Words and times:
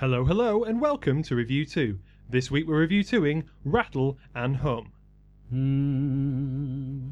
Hello, 0.00 0.24
hello, 0.24 0.64
and 0.64 0.80
welcome 0.80 1.22
to 1.24 1.34
RevU2. 1.34 1.98
This 2.30 2.50
week 2.50 2.66
we're 2.66 2.88
RevU2ing 2.88 3.44
Rattle 3.66 4.16
and 4.34 4.56
Hum. 4.56 4.92
Hmm. 5.50 7.10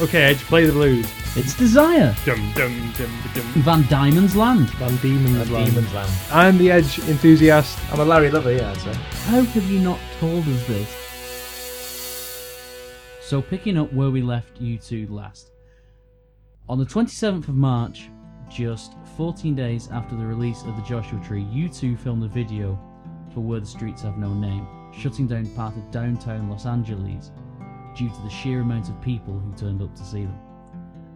Okay, 0.00 0.22
Edge, 0.24 0.38
play 0.38 0.66
the 0.66 0.72
blues. 0.72 1.23
It's 1.36 1.52
Desire. 1.54 2.14
Dum 2.24 2.52
dum 2.54 2.92
dum 2.96 3.10
dum. 3.34 3.44
Van 3.64 3.82
Diemen's 3.88 4.36
Land. 4.36 4.70
Van 4.74 4.94
Diemen's 4.98 5.50
Land. 5.50 5.66
Demon's 5.72 5.92
Land. 5.92 6.12
I'm 6.30 6.56
the 6.58 6.70
Edge 6.70 7.00
enthusiast. 7.08 7.76
I'm 7.90 7.98
a 7.98 8.04
Larry 8.04 8.30
Lover, 8.30 8.52
yeah, 8.52 8.70
I'd 8.70 8.76
say. 8.76 8.92
How 8.92 9.42
have 9.42 9.64
you 9.68 9.80
not 9.80 9.98
told 10.20 10.46
us 10.46 10.66
this? 10.68 10.88
So, 13.20 13.42
picking 13.42 13.76
up 13.76 13.92
where 13.92 14.10
we 14.10 14.22
left 14.22 14.62
U2 14.62 15.10
last. 15.10 15.50
On 16.68 16.78
the 16.78 16.84
27th 16.84 17.48
of 17.48 17.56
March, 17.56 18.10
just 18.48 18.94
14 19.16 19.56
days 19.56 19.88
after 19.90 20.14
the 20.14 20.24
release 20.24 20.62
of 20.62 20.76
the 20.76 20.82
Joshua 20.82 21.20
Tree, 21.24 21.42
U2 21.52 21.98
filmed 21.98 22.22
a 22.22 22.28
video 22.28 22.78
for 23.34 23.40
Where 23.40 23.58
the 23.58 23.66
Streets 23.66 24.02
Have 24.02 24.18
No 24.18 24.32
Name, 24.32 24.68
shutting 24.96 25.26
down 25.26 25.46
part 25.56 25.76
of 25.76 25.90
downtown 25.90 26.48
Los 26.48 26.64
Angeles 26.64 27.32
due 27.96 28.08
to 28.08 28.22
the 28.22 28.30
sheer 28.30 28.60
amount 28.60 28.88
of 28.88 29.02
people 29.02 29.36
who 29.36 29.52
turned 29.56 29.82
up 29.82 29.96
to 29.96 30.04
see 30.04 30.26
them. 30.26 30.38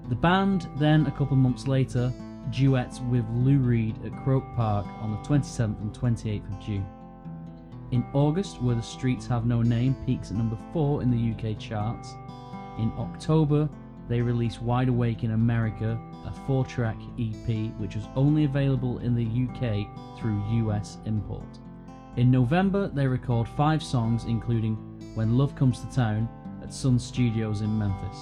The 0.09 0.15
band 0.15 0.69
then, 0.77 1.07
a 1.07 1.11
couple 1.11 1.37
months 1.37 1.67
later, 1.67 2.13
duets 2.51 3.01
with 3.11 3.27
Lou 3.31 3.59
Reed 3.59 3.97
at 4.07 4.25
Croke 4.25 4.57
Park 4.57 4.87
on 5.03 5.11
the 5.11 5.29
27th 5.29 5.81
and 5.83 5.93
28th 5.93 6.51
of 6.51 6.65
June. 6.65 6.87
In 7.91 8.05
August, 8.15 8.63
Where 8.63 8.75
the 8.75 8.83
Streets 8.83 9.27
Have 9.27 9.45
No 9.45 9.61
Name 9.61 9.95
peaks 10.07 10.31
at 10.31 10.37
number 10.39 10.59
4 10.73 11.03
in 11.03 11.11
the 11.11 11.51
UK 11.51 11.59
charts. 11.59 12.15
In 12.79 12.91
October, 12.99 13.69
they 14.09 14.23
released 14.23 14.63
Wide 14.63 14.89
Awake 14.89 15.25
in 15.25 15.33
America, 15.33 16.01
a 16.25 16.33
four 16.47 16.65
track 16.65 16.97
EP 17.19 17.71
which 17.79 17.95
was 17.95 18.09
only 18.17 18.45
available 18.45 18.99
in 18.99 19.15
the 19.15 19.25
UK 19.25 19.87
through 20.19 20.43
US 20.69 20.97
import. 21.05 21.59
In 22.17 22.31
November, 22.31 22.89
they 22.89 23.07
record 23.07 23.47
five 23.47 23.83
songs, 23.83 24.25
including 24.25 24.77
When 25.15 25.37
Love 25.37 25.55
Comes 25.55 25.81
to 25.81 25.95
Town 25.95 26.29
at 26.63 26.73
Sun 26.73 26.99
Studios 26.99 27.61
in 27.61 27.79
Memphis. 27.79 28.19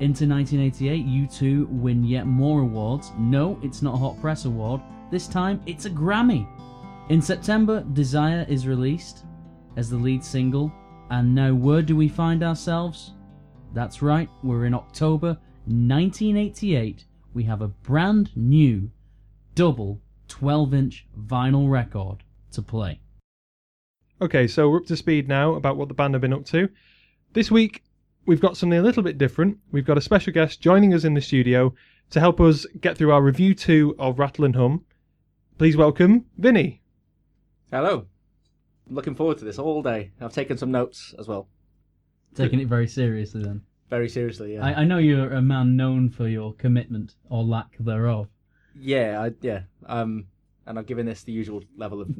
Into 0.00 0.26
1988, 0.26 1.06
U2 1.06 1.68
win 1.68 2.02
yet 2.02 2.26
more 2.26 2.62
awards. 2.62 3.12
No, 3.16 3.58
it's 3.62 3.80
not 3.80 3.94
a 3.94 3.98
Hot 3.98 4.20
Press 4.20 4.44
Award. 4.44 4.80
This 5.10 5.28
time, 5.28 5.62
it's 5.66 5.84
a 5.84 5.90
Grammy. 5.90 6.48
In 7.10 7.22
September, 7.22 7.84
Desire 7.92 8.44
is 8.48 8.66
released 8.66 9.24
as 9.76 9.88
the 9.88 9.96
lead 9.96 10.24
single. 10.24 10.72
And 11.10 11.34
now, 11.34 11.54
where 11.54 11.82
do 11.82 11.94
we 11.94 12.08
find 12.08 12.42
ourselves? 12.42 13.12
That's 13.72 14.02
right, 14.02 14.28
we're 14.42 14.66
in 14.66 14.74
October 14.74 15.38
1988. 15.66 17.04
We 17.32 17.44
have 17.44 17.62
a 17.62 17.68
brand 17.68 18.30
new 18.36 18.90
double 19.54 20.00
12 20.28 20.74
inch 20.74 21.06
vinyl 21.18 21.70
record 21.70 22.24
to 22.52 22.62
play. 22.62 23.00
Okay, 24.20 24.46
so 24.46 24.70
we're 24.70 24.78
up 24.78 24.86
to 24.86 24.96
speed 24.96 25.28
now 25.28 25.54
about 25.54 25.76
what 25.76 25.88
the 25.88 25.94
band 25.94 26.14
have 26.14 26.20
been 26.20 26.32
up 26.32 26.44
to. 26.46 26.68
This 27.32 27.50
week, 27.50 27.82
we've 28.26 28.40
got 28.40 28.56
something 28.56 28.78
a 28.78 28.82
little 28.82 29.02
bit 29.02 29.18
different. 29.18 29.58
We've 29.70 29.84
got 29.84 29.98
a 29.98 30.00
special 30.00 30.32
guest 30.32 30.60
joining 30.60 30.94
us 30.94 31.04
in 31.04 31.14
the 31.14 31.20
studio 31.20 31.74
to 32.10 32.20
help 32.20 32.40
us 32.40 32.66
get 32.80 32.96
through 32.96 33.12
our 33.12 33.22
RevU2 33.22 33.94
of 33.98 34.18
Rattle 34.18 34.44
and 34.44 34.56
Hum. 34.56 34.84
Please 35.58 35.76
welcome 35.76 36.26
Vinny. 36.38 36.82
Hello. 37.70 38.06
I'm 38.88 38.94
looking 38.94 39.14
forward 39.14 39.38
to 39.38 39.44
this 39.44 39.58
all 39.58 39.82
day. 39.82 40.10
I've 40.20 40.32
taken 40.32 40.58
some 40.58 40.70
notes 40.70 41.14
as 41.18 41.28
well. 41.28 41.48
Taking 42.34 42.60
it 42.60 42.68
very 42.68 42.88
seriously 42.88 43.42
then. 43.42 43.62
Very 43.90 44.08
seriously, 44.08 44.54
yeah. 44.54 44.64
I, 44.64 44.80
I 44.80 44.84
know 44.84 44.98
you're 44.98 45.32
a 45.32 45.42
man 45.42 45.76
known 45.76 46.10
for 46.10 46.26
your 46.26 46.54
commitment 46.54 47.14
or 47.30 47.44
lack 47.44 47.76
thereof. 47.78 48.28
Yeah, 48.74 49.22
I, 49.22 49.32
yeah. 49.40 49.60
Um, 49.86 50.26
and 50.66 50.78
I've 50.78 50.86
given 50.86 51.06
this 51.06 51.22
the 51.22 51.32
usual 51.32 51.62
level 51.76 52.00
of 52.00 52.10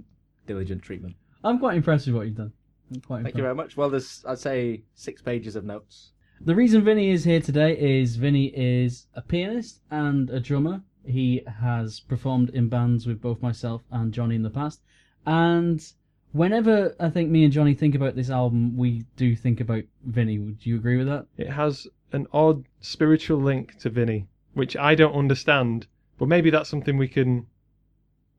diligent 0.47 0.83
treatment. 0.83 1.17
I'm 1.43 1.59
quite 1.59 1.77
impressed 1.77 2.07
with 2.07 2.15
what 2.15 2.27
you've 2.27 2.37
done. 2.37 2.53
I'm 2.93 3.01
quite 3.01 3.23
Thank 3.23 3.37
you 3.37 3.43
very 3.43 3.55
much. 3.55 3.77
Well, 3.77 3.91
there's, 3.91 4.25
I'd 4.27 4.39
say, 4.39 4.83
six 4.95 5.23
pages 5.23 5.57
of 5.57 5.65
notes. 5.65 6.13
The 6.41 6.55
reason 6.55 6.85
Vinny 6.85 7.11
is 7.11 7.25
here 7.25 7.41
today 7.41 7.79
is 7.79 8.17
Vinny 8.17 8.47
is 8.47 9.07
a 9.15 9.23
pianist 9.23 9.81
and 9.91 10.29
a 10.31 10.41
drummer. 10.41 10.83
He 11.07 11.43
has 11.61 12.01
performed 12.01 12.51
in 12.51 12.69
bands 12.69 13.07
with 13.07 13.21
both 13.21 13.41
myself 13.41 13.83
and 13.91 14.13
Johnny 14.13 14.35
in 14.35 14.43
the 14.43 14.51
past. 14.51 14.81
And 15.27 15.85
whenever 16.33 16.95
I 17.01 17.09
think 17.09 17.31
me 17.31 17.45
and 17.45 17.53
Johnny 17.53 17.75
think 17.75 17.95
about 17.95 18.17
this 18.17 18.31
album, 18.31 18.77
we 18.77 19.05
do 19.17 19.35
think 19.35 19.61
about 19.61 19.85
Vinny. 20.05 20.39
Would 20.39 20.67
you 20.67 20.77
agree 20.77 20.99
with 20.99 21.07
that? 21.07 21.27
It 21.39 21.51
has 21.51 21.87
an 22.13 22.27
odd 22.33 22.65
spiritual 22.81 23.39
link 23.39 23.79
to 23.79 23.91
Vinny, 23.91 24.27
which 24.53 24.77
I 24.77 24.95
don't 24.95 25.15
understand, 25.15 25.87
but 26.19 26.29
maybe 26.29 26.51
that's 26.51 26.69
something 26.69 26.99
we 26.99 27.09
can 27.09 27.47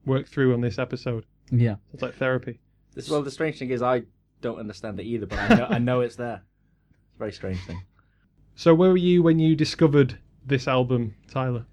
work 0.04 0.28
through 0.28 0.54
on 0.54 0.60
this 0.60 0.78
episode. 0.78 1.24
Yeah. 1.50 1.76
It's 1.92 2.02
like 2.02 2.14
therapy. 2.14 2.60
This, 2.94 3.10
well, 3.10 3.22
the 3.22 3.30
strange 3.30 3.58
thing 3.58 3.70
is 3.70 3.82
I 3.82 4.02
don't 4.46 4.58
understand 4.60 5.00
it 5.00 5.04
either, 5.04 5.26
but 5.26 5.38
I 5.38 5.54
know, 5.56 5.66
I 5.70 5.78
know 5.78 6.00
it's 6.00 6.16
there. 6.16 6.42
It's 6.90 7.16
a 7.16 7.18
very 7.18 7.32
strange 7.32 7.60
thing. 7.66 7.82
So, 8.54 8.74
where 8.74 8.90
were 8.90 8.96
you 8.96 9.22
when 9.22 9.38
you 9.38 9.56
discovered 9.56 10.18
this 10.46 10.68
album, 10.68 11.14
Tyler? 11.30 11.66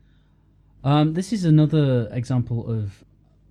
Um, 0.83 1.13
this 1.13 1.31
is 1.31 1.45
another 1.45 2.09
example 2.11 2.69
of 2.69 3.03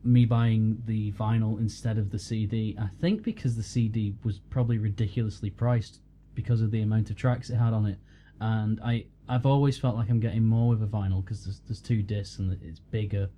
me 0.05 0.25
buying 0.25 0.83
the 0.87 1.13
vinyl 1.13 1.59
instead 1.59 1.97
of 1.97 2.11
the 2.11 2.19
CD. 2.19 2.77
I 2.79 2.89
think 3.01 3.23
because 3.23 3.57
the 3.57 3.63
CD 3.63 4.15
was 4.25 4.41
probably 4.51 4.79
ridiculously 4.79 5.51
priced 5.51 6.01
because 6.35 6.61
of 6.61 6.73
the 6.73 6.83
amount 6.83 7.09
of 7.11 7.17
tracks 7.17 7.49
it 7.49 7.57
had 7.57 7.73
on 7.73 7.87
it, 7.87 7.99
and 8.41 8.81
I 8.85 9.07
I've 9.29 9.47
always 9.47 9.79
felt 9.79 9.97
like 9.97 10.11
I'm 10.11 10.21
getting 10.21 10.45
more 10.45 10.69
with 10.71 10.83
a 10.83 10.87
vinyl 10.87 11.25
because 11.25 11.45
there's 11.45 11.61
there's 11.61 11.81
two 11.81 12.03
discs 12.03 12.39
and 12.39 12.59
it's 12.63 12.81
bigger. 12.81 13.31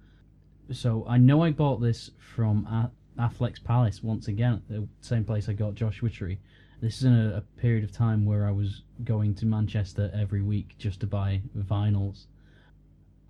So 0.72 1.05
I 1.06 1.19
know 1.19 1.43
I 1.43 1.51
bought 1.51 1.83
this 1.83 2.11
from 2.19 2.66
A- 2.66 2.91
Affleck's 3.19 3.60
Palace 3.60 4.02
once 4.02 4.28
again, 4.28 4.62
the 4.69 4.86
same 5.00 5.25
place 5.25 5.48
I 5.48 5.52
got 5.52 5.75
Josh 5.75 6.00
Tree. 6.12 6.38
This 6.80 6.98
is 6.98 7.04
in 7.04 7.14
a, 7.14 7.36
a 7.36 7.41
period 7.60 7.84
of 7.84 7.92
time 7.92 8.26
where 8.26 8.47
I 8.47 8.50
was 8.50 8.82
going 9.04 9.34
to 9.36 9.47
Manchester 9.47 10.10
every 10.14 10.42
week 10.42 10.76
just 10.78 11.00
to 11.00 11.06
buy 11.06 11.41
vinyls. 11.56 12.26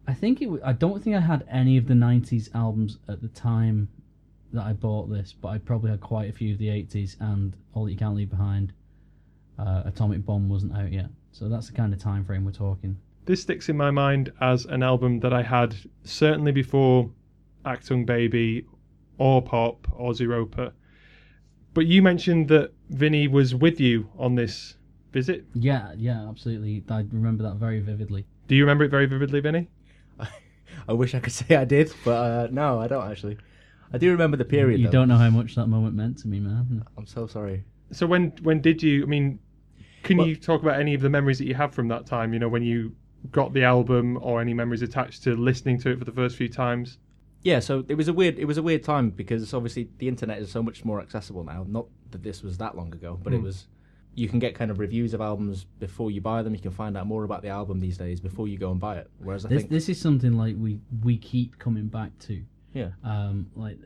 I 0.06 0.14
think 0.14 0.42
it. 0.42 0.46
w- 0.46 0.62
I 0.64 0.72
don't 0.72 1.02
think 1.02 1.16
I 1.16 1.20
had 1.20 1.46
any 1.50 1.76
of 1.76 1.86
the 1.86 1.94
'90s 1.94 2.54
albums 2.54 2.98
at 3.08 3.22
the 3.22 3.28
time 3.28 3.88
that 4.52 4.64
I 4.64 4.72
bought 4.72 5.10
this, 5.10 5.32
but 5.32 5.48
I 5.48 5.58
probably 5.58 5.90
had 5.90 6.00
quite 6.00 6.28
a 6.28 6.32
few 6.32 6.52
of 6.52 6.58
the 6.58 6.68
'80s 6.68 7.16
and 7.20 7.56
All 7.74 7.84
That 7.84 7.92
You 7.92 7.96
Can't 7.96 8.16
Leave 8.16 8.30
Behind. 8.30 8.72
Uh, 9.58 9.82
Atomic 9.84 10.24
Bomb 10.26 10.48
wasn't 10.48 10.76
out 10.76 10.90
yet, 10.92 11.10
so 11.30 11.48
that's 11.48 11.68
the 11.68 11.74
kind 11.74 11.92
of 11.94 12.00
time 12.00 12.24
frame 12.24 12.44
we're 12.44 12.50
talking. 12.50 12.96
This 13.24 13.42
sticks 13.42 13.68
in 13.68 13.76
my 13.76 13.90
mind 13.90 14.32
as 14.40 14.66
an 14.66 14.82
album 14.82 15.20
that 15.20 15.32
I 15.32 15.42
had 15.42 15.76
certainly 16.02 16.52
before 16.52 17.10
Achtung 17.64 18.04
Baby 18.04 18.66
or 19.18 19.42
Pop 19.42 19.86
or 19.92 20.12
Zooropa. 20.12 20.72
But 21.72 21.86
you 21.86 22.02
mentioned 22.02 22.48
that 22.48 22.72
Vinny 22.90 23.26
was 23.28 23.54
with 23.54 23.80
you 23.80 24.08
on 24.18 24.34
this 24.36 24.76
visit. 25.12 25.44
Yeah, 25.54 25.92
yeah, 25.96 26.28
absolutely. 26.28 26.84
I 26.88 27.04
remember 27.12 27.42
that 27.44 27.56
very 27.56 27.80
vividly. 27.80 28.26
Do 28.46 28.54
you 28.54 28.62
remember 28.62 28.84
it 28.84 28.90
very 28.90 29.06
vividly, 29.06 29.40
Vinny? 29.40 29.68
I 30.88 30.92
wish 30.92 31.14
I 31.14 31.20
could 31.20 31.32
say 31.40 31.56
I 31.56 31.64
did, 31.64 31.92
but 32.04 32.10
uh, 32.12 32.48
no, 32.50 32.80
I 32.80 32.86
don't 32.88 33.10
actually. 33.10 33.38
I 33.92 33.98
do 33.98 34.10
remember 34.10 34.36
the 34.36 34.44
period. 34.44 34.80
you 34.80 34.86
though. 34.86 34.92
don't 34.92 35.08
know 35.08 35.16
how 35.16 35.30
much 35.30 35.54
that 35.54 35.66
moment 35.66 35.94
meant 35.94 36.18
to 36.18 36.28
me, 36.28 36.40
man. 36.40 36.84
I'm 36.98 37.06
so 37.06 37.26
sorry. 37.26 37.64
So 37.92 38.06
when 38.06 38.32
when 38.42 38.60
did 38.60 38.82
you? 38.82 39.02
I 39.02 39.06
mean, 39.06 39.38
can 40.02 40.18
Well- 40.18 40.26
you 40.26 40.36
talk 40.36 40.62
about 40.62 40.80
any 40.80 40.94
of 40.94 41.00
the 41.00 41.10
memories 41.10 41.38
that 41.38 41.46
you 41.46 41.54
have 41.54 41.72
from 41.74 41.88
that 41.88 42.06
time? 42.06 42.32
You 42.32 42.38
know, 42.40 42.48
when 42.48 42.62
you 42.62 42.94
got 43.30 43.52
the 43.54 43.64
album, 43.64 44.18
or 44.20 44.40
any 44.40 44.52
memories 44.52 44.82
attached 44.82 45.22
to 45.24 45.34
listening 45.34 45.78
to 45.80 45.90
it 45.90 45.98
for 45.98 46.04
the 46.04 46.12
first 46.12 46.36
few 46.36 46.48
times. 46.48 46.98
Yeah, 47.44 47.60
so 47.60 47.84
it 47.88 47.94
was 47.94 48.08
a 48.08 48.12
weird 48.12 48.38
it 48.38 48.46
was 48.46 48.58
a 48.58 48.62
weird 48.62 48.82
time 48.82 49.10
because 49.10 49.52
obviously 49.54 49.88
the 49.98 50.08
internet 50.08 50.38
is 50.38 50.50
so 50.50 50.62
much 50.62 50.84
more 50.84 51.00
accessible 51.00 51.44
now. 51.44 51.64
Not 51.68 51.86
that 52.10 52.22
this 52.22 52.42
was 52.42 52.58
that 52.58 52.76
long 52.76 52.92
ago, 52.94 53.18
but 53.22 53.32
it 53.32 53.38
Hmm. 53.38 53.44
was 53.44 53.68
you 54.16 54.28
can 54.28 54.38
get 54.38 54.54
kind 54.54 54.70
of 54.70 54.78
reviews 54.78 55.12
of 55.12 55.20
albums 55.20 55.66
before 55.80 56.10
you 56.10 56.20
buy 56.20 56.42
them. 56.42 56.54
You 56.54 56.60
can 56.60 56.70
find 56.70 56.96
out 56.96 57.06
more 57.06 57.24
about 57.24 57.42
the 57.42 57.48
album 57.48 57.80
these 57.80 57.98
days 57.98 58.20
before 58.20 58.46
you 58.48 58.56
go 58.56 58.70
and 58.70 58.78
buy 58.80 58.96
it. 58.96 59.10
Whereas 59.18 59.44
I 59.44 59.48
This 59.48 59.58
think 59.62 59.70
this 59.70 59.88
is 59.88 60.00
something 60.00 60.32
like 60.34 60.56
we 60.58 60.80
we 61.02 61.16
keep 61.18 61.58
coming 61.58 61.88
back 61.88 62.18
to. 62.20 62.42
yeah, 62.72 62.90
Um, 63.04 63.50
like 63.54 63.78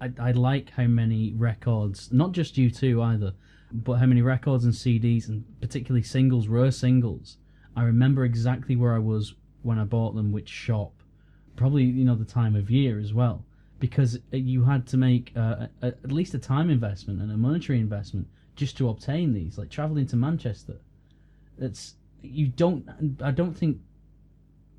I 0.00 0.12
I 0.18 0.30
like 0.32 0.70
how 0.70 0.86
many 0.86 1.32
records, 1.32 2.12
not 2.12 2.32
just 2.32 2.56
U2 2.56 3.02
either, 3.02 3.32
but 3.72 3.94
how 3.94 4.06
many 4.06 4.22
records 4.22 4.64
and 4.64 4.72
CDs 4.74 5.28
and 5.28 5.44
particularly 5.60 6.02
singles, 6.02 6.46
rare 6.48 6.70
singles. 6.70 7.38
I 7.74 7.82
remember 7.84 8.24
exactly 8.24 8.76
where 8.76 8.94
I 8.94 8.98
was 8.98 9.34
when 9.62 9.78
I 9.78 9.84
bought 9.84 10.14
them, 10.14 10.30
which 10.32 10.48
shop, 10.48 10.99
probably 11.60 11.84
you 11.84 12.06
know 12.06 12.14
the 12.14 12.24
time 12.24 12.56
of 12.56 12.70
year 12.70 12.98
as 12.98 13.12
well, 13.12 13.44
because 13.78 14.16
uh, 14.16 14.36
you 14.36 14.64
had 14.64 14.86
to 14.86 14.96
make 14.96 15.30
uh, 15.36 15.66
a, 15.82 15.88
at 15.88 16.10
least 16.10 16.32
a 16.32 16.38
time 16.38 16.70
investment 16.70 17.20
and 17.20 17.30
a 17.30 17.36
monetary 17.36 17.78
investment 17.78 18.26
just 18.56 18.78
to 18.78 18.88
obtain 18.88 19.34
these. 19.34 19.58
Like 19.58 19.68
traveling 19.68 20.06
to 20.06 20.16
Manchester, 20.16 20.78
it's 21.58 21.96
you 22.22 22.46
don't. 22.48 22.88
I 23.22 23.30
don't 23.30 23.52
think 23.52 23.76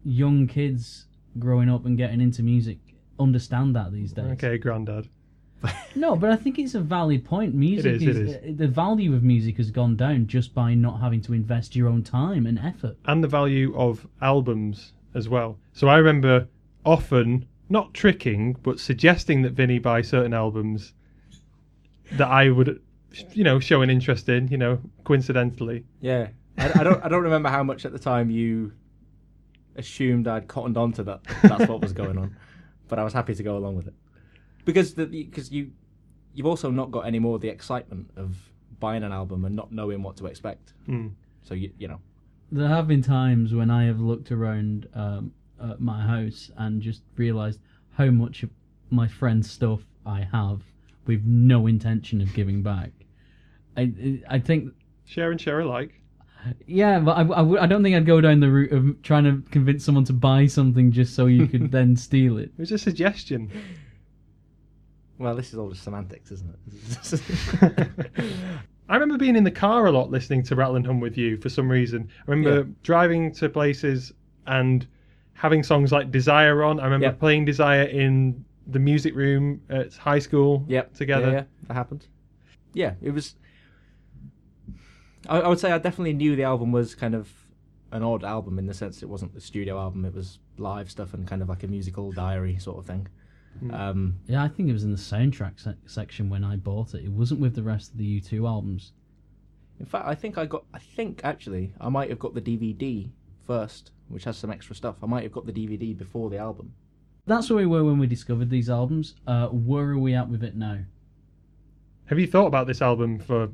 young 0.04 0.48
kids 0.48 1.06
growing 1.38 1.70
up 1.70 1.86
and 1.86 1.96
getting 1.96 2.20
into 2.20 2.42
music 2.42 2.80
understand 3.20 3.76
that 3.76 3.94
these 3.94 4.12
days. 4.12 4.26
Okay, 4.34 4.58
Grandad. 4.58 5.08
No, 5.94 6.16
but 6.16 6.32
I 6.32 6.38
think 6.38 6.58
it's 6.58 6.74
a 6.74 6.80
valid 6.80 7.24
point. 7.24 7.54
Music 7.54 8.02
is, 8.02 8.18
it 8.18 8.44
uh, 8.44 8.54
the 8.56 8.68
value 8.68 9.14
of 9.14 9.22
music 9.24 9.58
has 9.58 9.70
gone 9.70 9.96
down 9.96 10.26
just 10.26 10.56
by 10.56 10.74
not 10.74 11.00
having 11.00 11.22
to 11.22 11.34
invest 11.34 11.76
your 11.76 11.88
own 11.88 12.02
time 12.02 12.48
and 12.48 12.58
effort. 12.58 12.96
and 13.06 13.24
the 13.24 13.28
value 13.28 13.76
of 13.76 14.08
albums 14.22 14.94
as 15.14 15.30
well. 15.30 15.60
So 15.74 15.88
I 15.88 15.98
remember 15.98 16.48
often 16.86 17.48
not 17.70 17.94
tricking, 17.94 18.54
but 18.64 18.80
suggesting 18.80 19.42
that 19.44 19.54
Vinny 19.54 19.80
buy 19.80 20.02
certain 20.02 20.34
albums 20.34 20.94
that 22.14 22.28
I 22.28 22.50
would, 22.50 22.82
you 23.32 23.44
know, 23.44 23.60
show 23.60 23.82
an 23.82 23.90
interest 23.90 24.28
in. 24.30 24.48
You 24.50 24.58
know, 24.58 24.80
coincidentally. 25.04 25.86
Yeah, 26.02 26.30
I, 26.58 26.82
I 26.82 26.84
don't 26.84 27.04
I 27.06 27.08
don't 27.08 27.24
remember 27.24 27.50
how 27.50 27.64
much 27.64 27.86
at 27.86 27.92
the 27.92 28.00
time 28.00 28.30
you 28.30 28.74
assumed 29.78 30.28
I'd 30.28 30.48
cottoned 30.48 30.78
on 30.78 30.92
to 30.94 31.04
that. 31.04 31.22
That's 31.44 31.68
what 31.68 31.82
was 31.82 31.94
going 31.94 32.18
on, 32.18 32.36
but 32.88 33.00
I 33.00 33.04
was 33.04 33.14
happy 33.14 33.36
to 33.36 33.44
go 33.44 33.58
along 33.58 33.78
with 33.78 33.88
it 33.88 33.94
because 34.66 34.94
because 34.94 35.52
you 35.52 35.72
you've 36.34 36.46
also 36.46 36.72
not 36.72 36.92
got 36.92 37.02
any 37.02 37.20
more 37.20 37.36
of 37.36 37.42
the 37.42 37.50
excitement 37.50 38.10
of 38.16 38.38
buying 38.80 39.04
an 39.04 39.12
album 39.12 39.46
and 39.46 39.56
not 39.56 39.72
knowing 39.72 40.02
what 40.04 40.18
to 40.18 40.26
expect. 40.26 40.74
Mm. 40.88 41.12
So 41.44 41.54
you 41.54 41.72
you 41.78 41.88
know 41.88 42.00
There 42.52 42.68
have 42.68 42.88
been 42.88 43.02
times 43.02 43.54
when 43.54 43.70
I 43.72 43.86
have 43.86 44.00
looked 44.00 44.32
around 44.32 44.88
um, 44.94 45.34
at 45.70 45.80
my 45.82 46.02
house 46.02 46.52
and 46.58 46.82
just 46.82 47.02
realised 47.16 47.60
how 47.98 48.06
much 48.08 48.44
of 48.44 48.50
my 48.90 49.08
friend's 49.08 49.50
stuff 49.50 49.82
I 50.06 50.28
have 50.32 50.62
with 51.06 51.24
no 51.26 51.68
intention 51.68 52.22
of 52.22 52.34
giving 52.34 52.62
back. 52.64 52.92
I 53.78 54.22
I 54.30 54.40
think 54.40 54.74
Share 55.06 55.32
and 55.32 55.40
share 55.42 55.60
alike. 55.62 55.94
yeah, 56.66 57.00
but 57.00 57.12
I, 57.18 57.22
I, 57.22 57.26
w- 57.44 57.60
I 57.60 57.68
don't 57.68 57.84
think 57.84 57.96
I'd 57.96 58.06
go 58.06 58.22
down 58.22 58.40
the 58.40 58.50
route 58.50 58.72
of 58.72 59.02
trying 59.04 59.24
to 59.26 59.44
convince 59.52 59.84
someone 59.86 60.06
to 60.06 60.14
buy 60.14 60.48
something 60.48 60.92
just 60.92 61.16
so 61.16 61.26
you 61.28 61.48
could 61.48 61.72
then 61.78 61.96
steal 61.96 62.38
it. 62.38 62.46
It 62.58 62.60
was 62.60 62.72
a 62.72 62.78
suggestion. 62.78 63.52
well 65.18 65.36
this 65.36 65.50
is 65.54 65.60
all 65.60 65.70
just 65.70 65.84
semantics, 65.84 66.32
isn't 66.32 66.50
it? 66.50 68.12
I 68.90 68.96
remember 68.96 69.18
being 69.18 69.36
in 69.38 69.44
the 69.46 69.52
car 69.52 69.86
a 69.86 69.92
lot 69.92 70.10
listening 70.12 70.44
to 70.44 70.56
Rattle 70.56 70.76
and 70.76 70.86
Hum 70.86 71.00
with 71.00 71.18
you 71.18 71.38
for 71.38 71.50
some 71.50 71.70
reason. 71.70 72.10
I 72.28 72.32
remember 72.32 72.58
Yeah. 72.68 72.74
driving 72.84 73.32
to 73.36 73.48
places 73.50 74.12
and 74.48 74.86
having 75.42 75.64
songs 75.64 75.92
like 75.92 76.12
Desire 76.12 76.64
on. 76.64 76.80
I 76.80 76.84
remember 76.84 77.08
Yep. 77.08 77.20
playing 77.20 77.46
Desire 77.46 77.82
in 77.84 78.46
the 78.68 78.78
music 78.78 79.16
room 79.16 79.60
at 79.70 79.94
high 79.96 80.20
school 80.20 80.64
Yep. 80.68 80.94
together. 80.94 81.28
Yeah, 81.28 81.34
yeah, 81.34 81.44
that 81.68 81.74
happened. 81.74 82.06
Yeah, 82.74 82.94
it 83.02 83.10
was. 83.10 83.36
I, 85.28 85.40
I 85.42 85.48
would 85.48 85.60
say 85.60 85.72
I 85.72 85.78
definitely 85.80 86.14
knew 86.14 86.36
the 86.36 86.44
album 86.44 86.72
was 86.72 86.94
kind 86.96 87.16
of 87.16 87.32
an 87.92 88.04
odd 88.04 88.24
album 88.24 88.58
in 88.60 88.66
the 88.68 88.74
sense 88.74 89.02
it 89.04 89.10
wasn't 89.10 89.34
the 89.34 89.42
studio 89.42 89.80
album; 89.80 90.06
it 90.06 90.14
was 90.14 90.40
live 90.58 90.90
stuff 90.92 91.14
and 91.16 91.28
kind 91.28 91.42
of 91.42 91.50
like 91.50 91.64
a 91.64 91.68
musical 91.68 92.12
diary 92.12 92.58
sort 92.60 92.78
of 92.78 92.86
thing. 92.86 93.08
Um, 93.74 94.16
Yeah, 94.28 94.44
I 94.44 94.48
think 94.48 94.70
it 94.70 94.74
was 94.74 94.84
in 94.86 94.92
the 94.92 94.98
soundtrack 94.98 95.60
se- 95.60 95.76
section 95.86 96.30
when 96.30 96.44
I 96.44 96.56
bought 96.56 96.94
it. 96.94 97.04
It 97.04 97.12
wasn't 97.12 97.42
with 97.42 97.54
the 97.54 97.64
rest 97.64 97.92
of 97.92 97.98
the 97.98 98.22
U2 98.22 98.48
albums. 98.48 98.94
in 99.80 99.86
fact, 99.86 100.06
I 100.08 100.14
think 100.16 100.38
I 100.38 100.46
got. 100.46 100.64
I 100.74 100.80
think 100.80 101.22
actually, 101.24 101.74
I 101.82 101.90
might 101.90 102.10
have 102.10 102.20
got 102.20 102.34
the 102.36 102.42
DVD 102.42 103.10
first, 103.48 103.92
which 104.12 104.26
has 104.26 104.38
some 104.38 104.52
extra 104.52 104.76
stuff. 104.76 104.98
I 105.02 105.06
might 105.06 105.24
have 105.24 105.32
got 105.32 105.46
the 105.46 105.54
DVD 105.54 105.98
before 105.98 106.30
the 106.30 106.38
album. 106.38 106.74
That's 107.26 107.50
where 107.50 107.58
we 107.58 107.66
were 107.66 107.84
when 107.84 108.00
we 108.00 108.08
discovered 108.08 108.50
these 108.50 108.70
albums. 108.70 109.16
Uh, 109.28 109.48
where 109.48 109.90
are 109.90 109.98
we 109.98 110.14
at 110.14 110.30
with 110.30 110.44
it 110.44 110.56
now? 110.56 110.80
Have 112.06 112.20
you 112.20 112.28
thought 112.28 112.48
about 112.48 112.68
this 112.68 112.82
album 112.82 113.20
for 113.20 113.50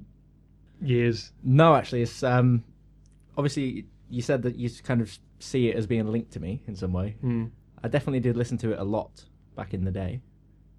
years? 0.82 1.32
No, 1.44 1.76
actually, 1.76 2.02
it's 2.02 2.24
um, 2.24 2.64
obviously 3.38 3.86
you 4.10 4.22
said 4.22 4.42
that 4.44 4.56
you 4.56 4.70
kind 4.84 5.02
of 5.02 5.18
see 5.40 5.70
it 5.70 5.76
as 5.76 5.86
being 5.86 6.08
linked 6.08 6.32
to 6.32 6.40
me 6.40 6.64
in 6.68 6.76
some 6.76 6.94
way. 6.94 7.16
Mm. 7.24 7.52
I 7.84 7.88
definitely 7.88 8.22
did 8.22 8.36
listen 8.36 8.58
to 8.60 8.72
it 8.72 8.80
a 8.80 8.84
lot 8.84 9.26
back 9.56 9.74
in 9.74 9.84
the 9.84 9.92
day, 9.92 10.22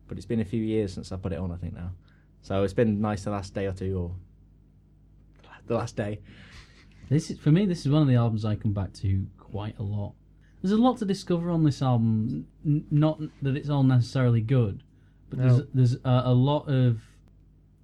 but 0.08 0.16
it's 0.16 0.26
been 0.26 0.40
a 0.40 0.44
few 0.44 0.62
years 0.62 0.92
since 0.92 1.12
I 1.12 1.16
put 1.16 1.32
it 1.32 1.38
on. 1.38 1.52
I 1.52 1.56
think 1.56 1.74
now, 1.74 1.92
so 2.42 2.62
it's 2.64 2.72
been 2.72 3.00
nice 3.00 3.24
the 3.24 3.30
last 3.30 3.54
day 3.54 3.66
or 3.66 3.72
two, 3.72 3.96
or 3.96 4.14
the 5.66 5.74
last 5.76 5.94
day. 5.94 6.20
This 7.08 7.30
is 7.30 7.38
for 7.38 7.52
me. 7.52 7.66
This 7.66 7.86
is 7.86 7.92
one 7.92 8.02
of 8.02 8.08
the 8.08 8.16
albums 8.16 8.44
I 8.44 8.56
come 8.56 8.72
back 8.72 8.92
to 8.94 9.26
quite 9.50 9.78
a 9.78 9.82
lot. 9.82 10.14
There's 10.62 10.72
a 10.72 10.76
lot 10.76 10.98
to 10.98 11.04
discover 11.04 11.50
on 11.50 11.64
this 11.64 11.80
album. 11.82 12.46
N- 12.66 12.84
not 12.90 13.20
that 13.42 13.56
it's 13.56 13.68
all 13.70 13.82
necessarily 13.84 14.40
good, 14.40 14.82
but 15.30 15.38
No. 15.38 15.48
there's 15.48 15.66
there's 15.74 15.94
a, 16.04 16.22
a 16.26 16.34
lot 16.34 16.68
of 16.68 17.00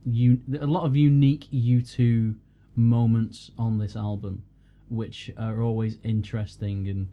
u- 0.04 0.40
a 0.60 0.66
lot 0.66 0.84
of 0.84 0.96
unique 0.96 1.46
U2 1.52 2.34
moments 2.76 3.50
on 3.58 3.78
this 3.78 3.96
album, 3.96 4.42
which 4.88 5.30
are 5.38 5.62
always 5.62 5.98
interesting, 6.02 6.88
and 6.88 7.08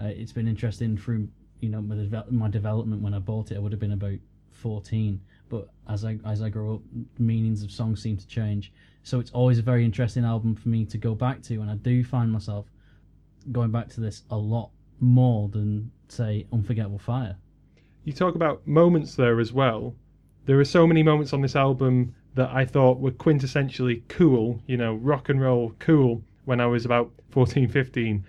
uh, 0.00 0.06
it's 0.08 0.32
been 0.32 0.48
interesting 0.48 0.96
through 0.96 1.28
you 1.60 1.68
know 1.68 1.80
my, 1.80 1.96
my 2.30 2.48
development. 2.48 3.02
When 3.02 3.14
I 3.14 3.18
bought 3.20 3.50
it, 3.52 3.56
I 3.56 3.60
would 3.60 3.72
have 3.72 3.80
been 3.80 3.92
about 3.92 4.18
14, 4.52 5.20
but 5.48 5.68
as 5.88 6.04
I 6.04 6.18
as 6.26 6.42
I 6.42 6.48
grow 6.48 6.74
up, 6.74 6.82
meanings 7.18 7.62
of 7.62 7.70
songs 7.70 8.02
seem 8.02 8.16
to 8.16 8.26
change. 8.26 8.72
So 9.04 9.20
it's 9.20 9.30
always 9.30 9.58
a 9.58 9.62
very 9.62 9.84
interesting 9.84 10.24
album 10.24 10.54
for 10.54 10.68
me 10.70 10.84
to 10.86 10.98
go 10.98 11.14
back 11.14 11.42
to, 11.42 11.60
and 11.60 11.70
I 11.70 11.74
do 11.76 12.02
find 12.02 12.32
myself 12.32 12.66
going 13.52 13.70
back 13.70 13.88
to 13.90 14.00
this 14.00 14.22
a 14.30 14.36
lot 14.36 14.70
more 15.00 15.48
than 15.48 15.90
say 16.08 16.46
Unforgettable 16.52 16.98
Fire. 16.98 17.36
You 18.04 18.12
talk 18.12 18.34
about 18.34 18.66
moments 18.66 19.14
there 19.14 19.40
as 19.40 19.52
well. 19.52 19.94
There 20.46 20.60
are 20.60 20.64
so 20.64 20.86
many 20.86 21.02
moments 21.02 21.32
on 21.32 21.40
this 21.40 21.56
album 21.56 22.14
that 22.34 22.50
I 22.50 22.64
thought 22.64 23.00
were 23.00 23.12
quintessentially 23.12 24.02
cool, 24.08 24.60
you 24.66 24.76
know, 24.76 24.94
rock 24.94 25.28
and 25.28 25.40
roll 25.40 25.74
cool 25.78 26.22
when 26.44 26.60
I 26.60 26.66
was 26.66 26.84
about 26.84 27.10
14, 27.30 27.68
15. 27.68 28.24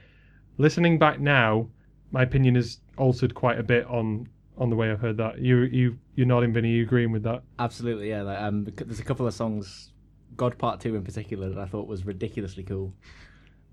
Listening 0.58 0.98
back 0.98 1.20
now, 1.20 1.68
my 2.12 2.24
opinion 2.24 2.56
has 2.56 2.80
altered 2.98 3.36
quite 3.36 3.60
a 3.60 3.64
bit 3.64 3.86
on 3.88 4.30
on 4.58 4.70
the 4.70 4.76
way 4.76 4.90
I've 4.90 5.02
heard 5.02 5.18
that. 5.18 5.40
You 5.40 5.64
you 5.64 5.98
you're 6.16 6.26
nodding, 6.26 6.54
Vinny. 6.54 6.70
You 6.70 6.84
agreeing 6.84 7.12
with 7.12 7.24
that? 7.24 7.44
Absolutely, 7.60 8.10
yeah. 8.10 8.22
Like, 8.22 8.40
um, 8.40 8.66
there's 8.78 9.02
a 9.02 9.04
couple 9.04 9.28
of 9.28 9.34
songs, 9.34 9.92
God 10.38 10.58
Part 10.58 10.80
Two 10.80 10.96
in 10.96 11.04
particular, 11.04 11.50
that 11.50 11.60
I 11.60 11.66
thought 11.66 11.88
was 11.88 12.06
ridiculously 12.06 12.64
cool 12.64 12.94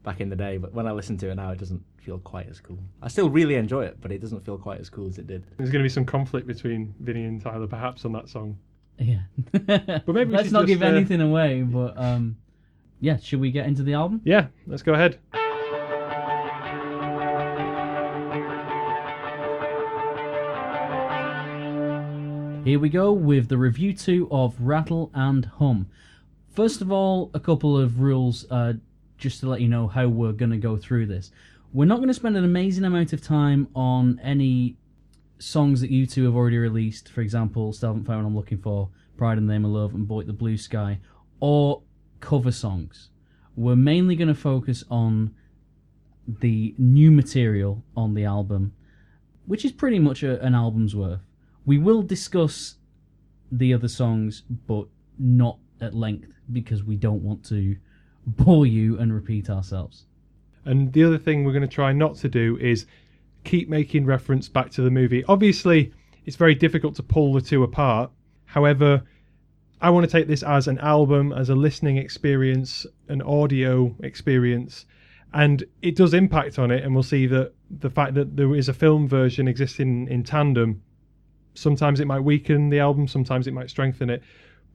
back 0.02 0.20
in 0.20 0.28
the 0.28 0.36
day. 0.36 0.56
But 0.56 0.72
when 0.72 0.86
I 0.86 0.92
listen 0.92 1.16
to 1.18 1.30
it 1.30 1.34
now, 1.34 1.50
it 1.50 1.58
doesn't 1.58 1.82
feel 1.98 2.18
quite 2.18 2.48
as 2.48 2.60
cool. 2.60 2.78
I 3.02 3.08
still 3.08 3.30
really 3.30 3.54
enjoy 3.54 3.84
it, 3.84 3.98
but 4.00 4.12
it 4.12 4.20
doesn't 4.20 4.44
feel 4.44 4.58
quite 4.58 4.80
as 4.80 4.90
cool 4.90 5.08
as 5.08 5.18
it 5.18 5.26
did. 5.26 5.44
There's 5.56 5.70
going 5.70 5.82
to 5.82 5.86
be 5.86 5.92
some 5.92 6.04
conflict 6.04 6.46
between 6.46 6.94
Vinny 7.00 7.24
and 7.24 7.40
Tyler, 7.40 7.66
perhaps, 7.66 8.04
on 8.04 8.12
that 8.12 8.28
song. 8.28 8.58
Yeah, 8.98 9.22
but 9.52 10.08
maybe 10.08 10.32
let's 10.32 10.50
not 10.50 10.60
just, 10.60 10.68
give 10.68 10.82
uh, 10.82 10.86
anything 10.86 11.20
away. 11.20 11.62
But 11.62 11.96
um, 11.96 12.36
yeah, 13.00 13.16
should 13.16 13.40
we 13.40 13.50
get 13.50 13.66
into 13.66 13.82
the 13.82 13.94
album? 13.94 14.20
Yeah, 14.24 14.46
let's 14.66 14.82
go 14.82 14.94
ahead. 14.94 15.18
Here 22.64 22.78
we 22.78 22.90
go 22.90 23.12
with 23.12 23.48
the 23.48 23.56
RevU2 23.56 24.28
of 24.30 24.54
Rattle 24.60 25.10
and 25.14 25.46
Hum. 25.46 25.88
First 26.54 26.80
of 26.80 26.92
all, 26.92 27.28
a 27.34 27.40
couple 27.40 27.76
of 27.76 27.98
rules 27.98 28.46
uh, 28.52 28.74
just 29.22 29.40
to 29.40 29.48
let 29.48 29.60
you 29.60 29.68
know 29.68 29.86
how 29.86 30.08
we're 30.08 30.32
going 30.32 30.50
to 30.50 30.58
go 30.58 30.76
through 30.76 31.06
this. 31.06 31.30
We're 31.72 31.86
not 31.86 31.96
going 31.96 32.08
to 32.08 32.14
spend 32.14 32.36
an 32.36 32.44
amazing 32.44 32.84
amount 32.84 33.12
of 33.12 33.22
time 33.22 33.68
on 33.74 34.20
any 34.22 34.76
songs 35.38 35.80
that 35.80 35.90
U2 35.90 36.24
have 36.24 36.34
already 36.34 36.58
released. 36.58 37.08
For 37.08 37.20
example, 37.20 37.72
Still 37.72 37.90
Haven't 37.90 38.04
Found 38.04 38.24
What 38.24 38.28
I'm 38.28 38.36
Looking 38.36 38.58
For, 38.58 38.90
Pride 39.16 39.38
in 39.38 39.46
the 39.46 39.52
Name 39.52 39.64
of 39.64 39.70
Love, 39.70 39.94
and 39.94 40.06
Bullet 40.06 40.26
the 40.26 40.32
Blue 40.32 40.56
Sky, 40.56 40.98
or 41.40 41.82
cover 42.20 42.50
songs. 42.50 43.10
We're 43.56 43.76
mainly 43.76 44.16
going 44.16 44.28
to 44.28 44.34
focus 44.34 44.82
on 44.90 45.34
the 46.26 46.74
new 46.76 47.10
material 47.10 47.84
on 47.96 48.14
the 48.14 48.24
album, 48.24 48.72
which 49.46 49.64
is 49.64 49.72
pretty 49.72 50.00
much 50.00 50.22
a, 50.22 50.42
an 50.42 50.54
album's 50.54 50.96
worth. 50.96 51.20
We 51.64 51.78
will 51.78 52.02
discuss 52.02 52.76
the 53.52 53.72
other 53.72 53.88
songs, 53.88 54.42
but 54.66 54.86
not 55.18 55.58
at 55.80 55.94
length 55.94 56.32
because 56.52 56.82
we 56.82 56.96
don't 56.96 57.22
want 57.22 57.44
to 57.46 57.76
bore 58.26 58.66
you 58.66 58.98
and 58.98 59.12
repeat 59.12 59.50
ourselves. 59.50 60.06
And 60.64 60.92
the 60.92 61.04
other 61.04 61.18
thing 61.18 61.44
we're 61.44 61.52
going 61.52 61.62
to 61.62 61.68
try 61.68 61.92
not 61.92 62.16
to 62.16 62.28
do 62.28 62.56
is 62.60 62.86
keep 63.44 63.68
making 63.68 64.06
reference 64.06 64.48
back 64.48 64.70
to 64.70 64.82
the 64.82 64.90
movie. 64.90 65.24
Obviously, 65.24 65.92
it's 66.24 66.36
very 66.36 66.54
difficult 66.54 66.94
to 66.96 67.02
pull 67.02 67.32
the 67.32 67.40
two 67.40 67.62
apart. 67.64 68.10
However, 68.44 69.02
I 69.80 69.90
want 69.90 70.08
to 70.08 70.10
take 70.10 70.28
this 70.28 70.44
as 70.44 70.68
an 70.68 70.78
album, 70.78 71.32
as 71.32 71.50
a 71.50 71.56
listening 71.56 71.96
experience, 71.96 72.86
an 73.08 73.22
audio 73.22 73.96
experience, 74.04 74.86
and 75.34 75.64
it 75.80 75.96
does 75.96 76.14
impact 76.14 76.58
on 76.58 76.70
it. 76.70 76.84
And 76.84 76.94
we'll 76.94 77.02
see 77.02 77.26
that 77.26 77.52
the 77.80 77.90
fact 77.90 78.14
that 78.14 78.36
there 78.36 78.54
is 78.54 78.68
a 78.68 78.74
film 78.74 79.08
version 79.08 79.48
existing 79.48 80.06
in 80.08 80.22
tandem, 80.22 80.82
sometimes 81.54 81.98
it 81.98 82.06
might 82.06 82.20
weaken 82.20 82.68
the 82.68 82.78
album, 82.78 83.08
sometimes 83.08 83.48
it 83.48 83.54
might 83.54 83.70
strengthen 83.70 84.08
it. 84.10 84.22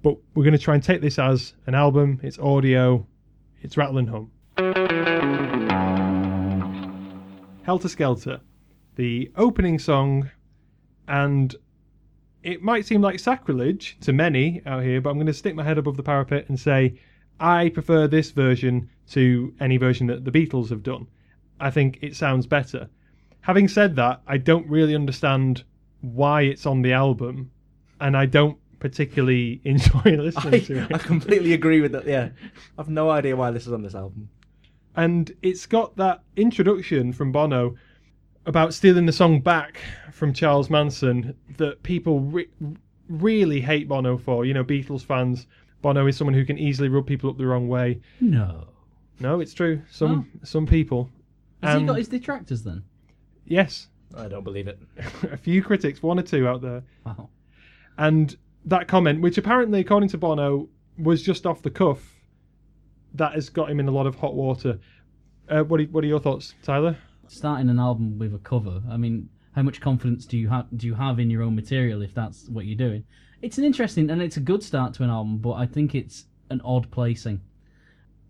But 0.04 0.18
we're 0.36 0.44
going 0.44 0.52
to 0.52 0.60
try 0.60 0.76
and 0.76 0.84
take 0.84 1.00
this 1.00 1.18
as 1.18 1.54
an 1.66 1.76
album, 1.76 2.20
it's 2.22 2.38
audio, 2.40 3.08
it's 3.62 3.78
rattle 3.78 3.98
and 3.98 4.10
hum. 4.10 4.32
Helter 7.64 7.90
Skelter, 7.90 8.40
the 8.96 9.32
opening 9.36 9.78
song, 9.78 10.30
and 11.08 11.56
it 12.44 12.62
might 12.62 12.86
seem 12.86 13.02
like 13.02 13.20
sacrilege 13.20 13.98
to 14.02 14.14
many 14.14 14.62
out 14.66 14.84
here, 14.84 15.02
but 15.02 15.10
I'm 15.10 15.18
going 15.18 15.28
to 15.28 15.34
stick 15.34 15.56
my 15.56 15.64
head 15.64 15.78
above 15.78 15.98
the 15.98 16.04
parapet 16.04 16.48
and 16.48 16.60
say 16.60 17.00
I 17.40 17.70
prefer 17.70 18.08
this 18.08 18.32
version 18.32 18.90
to 19.12 19.54
any 19.60 19.78
version 19.78 20.08
that 20.08 20.26
the 20.26 20.32
Beatles 20.32 20.70
have 20.70 20.84
done. 20.84 21.08
I 21.60 21.70
think 21.72 22.00
it 22.02 22.16
sounds 22.16 22.48
better. 22.48 22.90
Having 23.42 23.68
said 23.70 23.96
that, 23.98 24.22
I 24.28 24.38
don't 24.38 24.68
really 24.68 24.96
understand 24.96 25.64
why 26.02 26.42
it's 26.44 26.66
on 26.66 26.82
the 26.82 26.94
album, 26.94 27.52
and 28.00 28.16
I 28.16 28.26
don't 28.26 28.58
particularly 28.80 29.62
enjoy 29.66 30.18
listening 30.18 30.54
I, 30.54 30.60
to 30.60 30.84
it. 30.84 30.96
I 30.96 30.98
completely 30.98 31.54
agree 31.54 31.82
with 31.82 31.92
that. 31.94 32.06
Yeah, 32.08 32.30
I've 32.78 32.90
no 32.90 33.10
idea 33.10 33.36
why 33.36 33.52
this 33.52 33.68
is 33.68 33.74
on 33.74 33.82
this 33.82 33.96
album. 33.96 34.30
and 34.96 35.32
it's 35.42 35.66
got 35.66 35.96
that 35.98 36.24
introduction 36.36 37.14
from 37.14 37.32
Bono 37.32 37.76
about 38.46 38.74
stealing 38.74 39.06
the 39.06 39.12
song 39.12 39.42
back 39.42 39.80
from 40.12 40.34
Charles 40.34 40.70
Manson 40.70 41.36
that 41.58 41.84
people 41.84 42.22
re- 42.22 42.48
really 43.10 43.62
hate 43.62 43.88
Bono 43.88 44.18
for. 44.18 44.46
You 44.46 44.54
know, 44.54 44.64
Beatles 44.64 45.04
fans. 45.04 45.48
Bono 45.82 46.08
is 46.08 46.18
someone 46.18 46.34
who 46.34 46.46
can 46.46 46.58
easily 46.58 46.90
rub 46.90 47.06
people 47.06 47.30
up 47.30 47.38
the 47.38 47.46
wrong 47.46 47.68
way. 47.68 48.00
No. 48.20 48.68
No, 49.20 49.40
it's 49.40 49.54
true. 49.54 49.82
Some 49.92 50.30
oh. 50.34 50.40
some 50.44 50.66
people. 50.66 51.10
Has 51.62 51.80
he 51.80 51.88
got 51.88 51.98
his 51.98 52.08
detractors 52.08 52.64
then? 52.64 52.84
Yes, 53.46 53.88
I 54.16 54.28
don't 54.28 54.44
believe 54.44 54.68
it. 54.68 54.80
a 55.32 55.38
few 55.38 55.64
critics, 55.64 56.02
one 56.02 56.20
or 56.20 56.24
two 56.24 56.48
out 56.48 56.62
there. 56.62 56.84
Wow. 57.06 57.30
And 57.98 58.36
that 58.68 58.88
comment, 58.88 59.22
which 59.22 59.38
apparently, 59.38 59.80
according 59.80 60.10
to 60.10 60.18
Bono, 60.18 60.70
was 60.98 61.24
just 61.24 61.46
off 61.46 61.62
the 61.62 61.70
cuff, 61.70 62.14
that 63.14 63.34
has 63.34 63.50
got 63.50 63.72
him 63.72 63.80
in 63.80 63.88
a 63.88 63.92
lot 63.92 64.06
of 64.06 64.16
hot 64.16 64.36
water. 64.36 64.80
Uh, 65.50 65.64
what, 65.64 65.80
are, 65.80 65.86
what 65.86 66.04
are 66.04 66.08
your 66.08 66.20
thoughts, 66.20 66.54
Tyler? 66.62 66.98
Starting 67.28 67.70
an 67.70 67.80
album 67.80 68.20
with 68.20 68.36
a 68.36 68.40
cover. 68.40 68.82
I 68.90 68.98
mean, 68.98 69.30
how 69.56 69.64
much 69.64 69.82
confidence 69.82 70.26
do 70.26 70.38
you 70.38 70.50
have 70.50 70.68
do 70.76 70.86
you 70.86 70.94
have 70.94 71.20
in 71.20 71.30
your 71.30 71.42
own 71.42 71.56
material 71.56 72.02
if 72.02 72.14
that's 72.14 72.48
what 72.50 72.66
you're 72.66 72.78
doing? 72.78 73.04
It's 73.42 73.58
an 73.58 73.64
interesting 73.64 74.10
and 74.10 74.22
it's 74.22 74.38
a 74.38 74.42
good 74.42 74.62
start 74.62 74.94
to 74.96 75.04
an 75.04 75.10
album, 75.10 75.38
but 75.38 75.54
I 75.54 75.66
think 75.66 75.96
it's 75.96 76.26
an 76.50 76.62
odd 76.64 76.92
placing. 76.92 77.42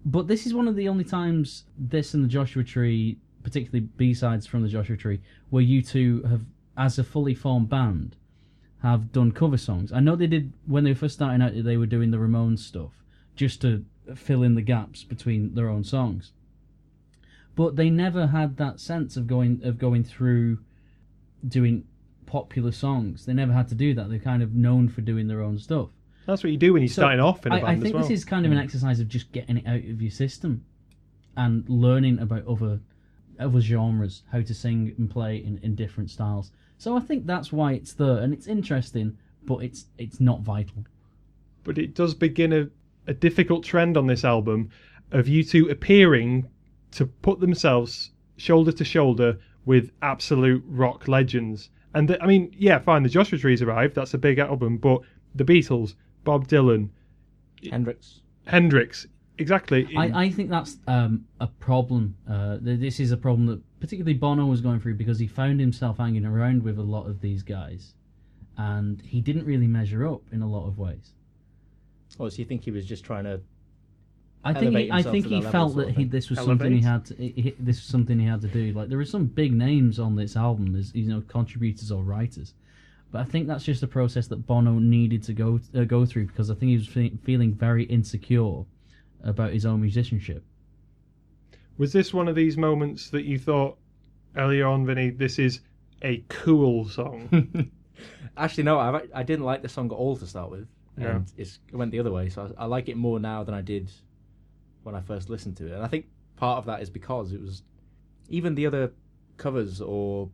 But 0.05 0.27
this 0.27 0.45
is 0.45 0.53
one 0.53 0.67
of 0.67 0.75
the 0.75 0.87
only 0.87 1.03
times 1.03 1.65
this 1.77 2.13
and 2.13 2.23
the 2.23 2.29
Joshua 2.29 2.63
Tree, 2.63 3.17
particularly 3.43 3.87
B 3.97 4.13
sides 4.13 4.45
from 4.45 4.61
the 4.61 4.69
Joshua 4.69 4.95
Tree, 4.95 5.19
where 5.49 5.63
U2 5.63 6.29
have, 6.29 6.41
as 6.77 6.99
a 6.99 7.03
fully 7.03 7.33
formed 7.33 7.69
band, 7.69 8.15
have 8.81 9.11
done 9.11 9.31
cover 9.31 9.57
songs. 9.57 9.91
I 9.91 9.99
know 9.99 10.15
they 10.15 10.27
did 10.27 10.53
when 10.65 10.83
they 10.83 10.91
were 10.91 10.95
first 10.95 11.15
starting 11.15 11.41
out. 11.41 11.51
They 11.55 11.77
were 11.77 11.85
doing 11.85 12.11
the 12.11 12.17
Ramones 12.17 12.59
stuff 12.59 12.91
just 13.35 13.61
to 13.61 13.85
fill 14.15 14.43
in 14.43 14.55
the 14.55 14.61
gaps 14.61 15.03
between 15.03 15.55
their 15.55 15.69
own 15.69 15.83
songs. 15.83 16.31
But 17.55 17.75
they 17.75 17.89
never 17.89 18.27
had 18.27 18.57
that 18.57 18.79
sense 18.79 19.17
of 19.17 19.27
going 19.27 19.61
of 19.63 19.79
going 19.79 20.03
through 20.03 20.59
doing 21.47 21.85
popular 22.27 22.71
songs. 22.71 23.25
They 23.25 23.33
never 23.33 23.53
had 23.53 23.67
to 23.69 23.75
do 23.75 23.93
that. 23.95 24.09
They're 24.09 24.19
kind 24.19 24.43
of 24.43 24.53
known 24.53 24.89
for 24.89 25.01
doing 25.01 25.27
their 25.27 25.41
own 25.41 25.57
stuff. 25.57 25.89
That's 26.27 26.43
what 26.43 26.51
you 26.51 26.57
do 26.57 26.73
when 26.73 26.83
you're 26.83 26.89
So, 26.89 27.01
starting 27.01 27.21
off 27.21 27.45
in 27.45 27.53
a 27.53 27.55
I, 27.55 27.61
band 27.61 27.71
I 27.71 27.79
think 27.81 27.95
well. 27.95 28.03
this 28.03 28.11
is 28.11 28.25
kind 28.25 28.45
of 28.45 28.51
an 28.51 28.57
mm. 28.57 28.63
exercise 28.63 28.99
of 28.99 29.07
just 29.07 29.31
getting 29.31 29.57
it 29.57 29.65
out 29.65 29.77
of 29.77 30.01
your 30.01 30.11
system 30.11 30.65
and 31.35 31.67
learning 31.69 32.19
about 32.19 32.45
other 32.45 32.79
other 33.39 33.61
genres, 33.61 34.23
how 34.31 34.41
to 34.41 34.53
sing 34.53 34.93
and 34.97 35.09
play 35.09 35.37
in, 35.37 35.59
in 35.63 35.75
different 35.75 36.09
styles. 36.09 36.51
So 36.77 36.95
I 36.95 36.99
think 36.99 37.25
that's 37.25 37.51
why 37.51 37.73
it's 37.73 37.93
there, 37.93 38.17
and 38.17 38.33
it's 38.33 38.47
interesting, 38.47 39.17
but 39.43 39.57
it's 39.57 39.85
it's 39.97 40.19
not 40.19 40.41
vital. 40.41 40.85
But 41.63 41.77
it 41.77 41.95
does 41.95 42.13
begin 42.13 42.53
a, 42.53 42.69
a 43.07 43.13
difficult 43.13 43.63
trend 43.63 43.97
on 43.97 44.07
this 44.07 44.23
album 44.23 44.69
of 45.11 45.25
U2 45.25 45.71
appearing 45.71 46.47
to 46.91 47.05
put 47.05 47.39
themselves 47.39 48.11
shoulder 48.37 48.71
to 48.71 48.85
shoulder 48.85 49.39
with 49.65 49.91
absolute 50.01 50.63
rock 50.67 51.07
legends. 51.07 51.69
And 51.93 52.07
the, 52.07 52.21
I 52.21 52.27
mean, 52.27 52.53
yeah, 52.57 52.79
fine, 52.79 53.03
the 53.03 53.09
Joshua 53.09 53.37
Trees 53.39 53.61
arrived, 53.61 53.95
that's 53.95 54.13
a 54.13 54.17
big 54.17 54.39
album, 54.39 54.77
but 54.77 55.01
the 55.35 55.43
Beatles, 55.43 55.95
Bob 56.23 56.47
Dylan, 56.47 56.89
Hendrix. 57.69 58.21
Hendrix, 58.45 59.07
exactly. 59.37 59.87
I, 59.97 60.25
I 60.25 60.29
think 60.29 60.49
that's 60.49 60.77
um, 60.87 61.25
a 61.39 61.47
problem. 61.47 62.15
Uh, 62.29 62.57
this 62.61 62.99
is 62.99 63.11
a 63.11 63.17
problem 63.17 63.47
that 63.47 63.61
particularly 63.79 64.13
Bono 64.13 64.45
was 64.45 64.61
going 64.61 64.79
through 64.79 64.95
because 64.95 65.19
he 65.19 65.27
found 65.27 65.59
himself 65.59 65.97
hanging 65.97 66.25
around 66.25 66.63
with 66.63 66.77
a 66.77 66.83
lot 66.83 67.07
of 67.07 67.21
these 67.21 67.43
guys, 67.43 67.93
and 68.57 69.01
he 69.01 69.21
didn't 69.21 69.45
really 69.45 69.67
measure 69.67 70.07
up 70.07 70.21
in 70.31 70.41
a 70.41 70.47
lot 70.47 70.67
of 70.67 70.77
ways. 70.77 71.13
Oh, 72.19 72.29
so 72.29 72.37
you 72.37 72.45
think 72.45 72.63
he 72.63 72.71
was 72.71 72.85
just 72.85 73.03
trying 73.03 73.25
to? 73.25 73.41
I 74.43 74.53
think 74.53 74.67
elevate 74.67 74.85
he, 74.85 74.91
I 74.91 75.01
think 75.03 75.25
he 75.25 75.41
felt 75.41 75.75
that 75.75 75.89
he, 75.89 76.05
this 76.05 76.29
was 76.29 76.39
something 76.39 76.71
he 76.71 76.81
had. 76.81 77.05
To, 77.05 77.15
he, 77.15 77.53
this 77.59 77.77
was 77.77 77.85
something 77.85 78.19
he 78.19 78.25
had 78.25 78.41
to 78.41 78.47
do. 78.47 78.71
Like 78.71 78.89
there 78.89 78.99
are 78.99 79.05
some 79.05 79.25
big 79.25 79.53
names 79.53 79.99
on 79.99 80.15
this 80.15 80.35
album. 80.35 80.71
There's 80.73 80.93
you 80.95 81.07
know 81.07 81.21
contributors 81.27 81.91
or 81.91 82.03
writers, 82.03 82.53
but 83.11 83.21
I 83.21 83.25
think 83.25 83.47
that's 83.47 83.63
just 83.63 83.83
a 83.83 83.87
process 83.87 84.27
that 84.27 84.47
Bono 84.47 84.79
needed 84.79 85.23
to 85.23 85.33
go 85.33 85.59
uh, 85.75 85.83
go 85.83 86.05
through 86.05 86.27
because 86.27 86.49
I 86.49 86.55
think 86.55 86.69
he 86.69 86.77
was 86.77 86.87
fe- 86.87 87.17
feeling 87.23 87.53
very 87.53 87.83
insecure 87.85 88.63
about 89.23 89.51
his 89.51 89.65
own 89.65 89.81
musicianship. 89.81 90.43
Was 91.77 91.93
this 91.93 92.13
one 92.13 92.27
of 92.27 92.35
these 92.35 92.57
moments 92.57 93.09
that 93.11 93.23
you 93.23 93.37
thought 93.37 93.77
earlier 94.35 94.65
on, 94.65 94.85
Vinny, 94.85 95.09
this 95.09 95.37
is 95.39 95.61
a 96.03 96.23
cool 96.29 96.87
song? 96.89 97.71
Actually, 98.37 98.63
no. 98.63 98.79
I 98.79 99.01
I 99.13 99.23
didn't 99.23 99.45
like 99.45 99.61
the 99.61 99.69
song 99.69 99.87
at 99.87 99.93
all 99.95 100.15
to 100.17 100.27
start 100.27 100.49
with, 100.51 100.67
No. 100.95 101.07
and 101.09 101.31
it's, 101.37 101.59
it 101.71 101.75
went 101.75 101.91
the 101.91 101.99
other 101.99 102.11
way. 102.11 102.29
So 102.29 102.53
I, 102.57 102.63
I 102.63 102.65
like 102.65 102.89
it 102.89 102.97
more 102.97 103.19
now 103.19 103.43
than 103.43 103.53
I 103.55 103.61
did 103.61 103.91
when 104.83 104.95
I 104.95 105.01
first 105.01 105.29
listened 105.29 105.57
to 105.57 105.67
it. 105.67 105.73
And 105.73 105.83
I 105.83 105.87
think 105.87 106.05
part 106.35 106.57
of 106.59 106.65
that 106.65 106.81
is 106.81 106.89
because 106.89 107.31
it 107.31 107.41
was 107.41 107.63
even 108.29 108.55
the 108.55 108.65
other 108.65 108.91
covers 109.37 109.81
or 109.81 110.29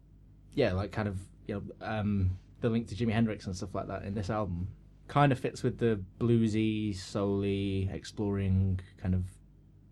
yeah, 0.54 0.74
like 0.74 0.92
kind 0.92 1.08
of 1.08 1.18
you 1.48 1.56
know 1.56 1.64
um, 1.86 2.38
the 2.62 2.70
link 2.70 2.88
to 2.88 2.96
Jimi 2.96 3.12
Hendrix 3.12 3.46
and 3.48 3.56
stuff 3.56 3.74
like 3.74 3.88
that 3.88 4.04
in 4.04 4.14
this 4.14 4.30
album 4.30 4.68
kind 5.08 5.32
of 5.32 5.40
fits 5.40 5.64
with 5.64 5.78
the 5.78 6.00
bluesy, 6.20 6.96
soul 6.96 7.44
exploring 7.44 8.80
kind 8.98 9.14
of 9.14 9.24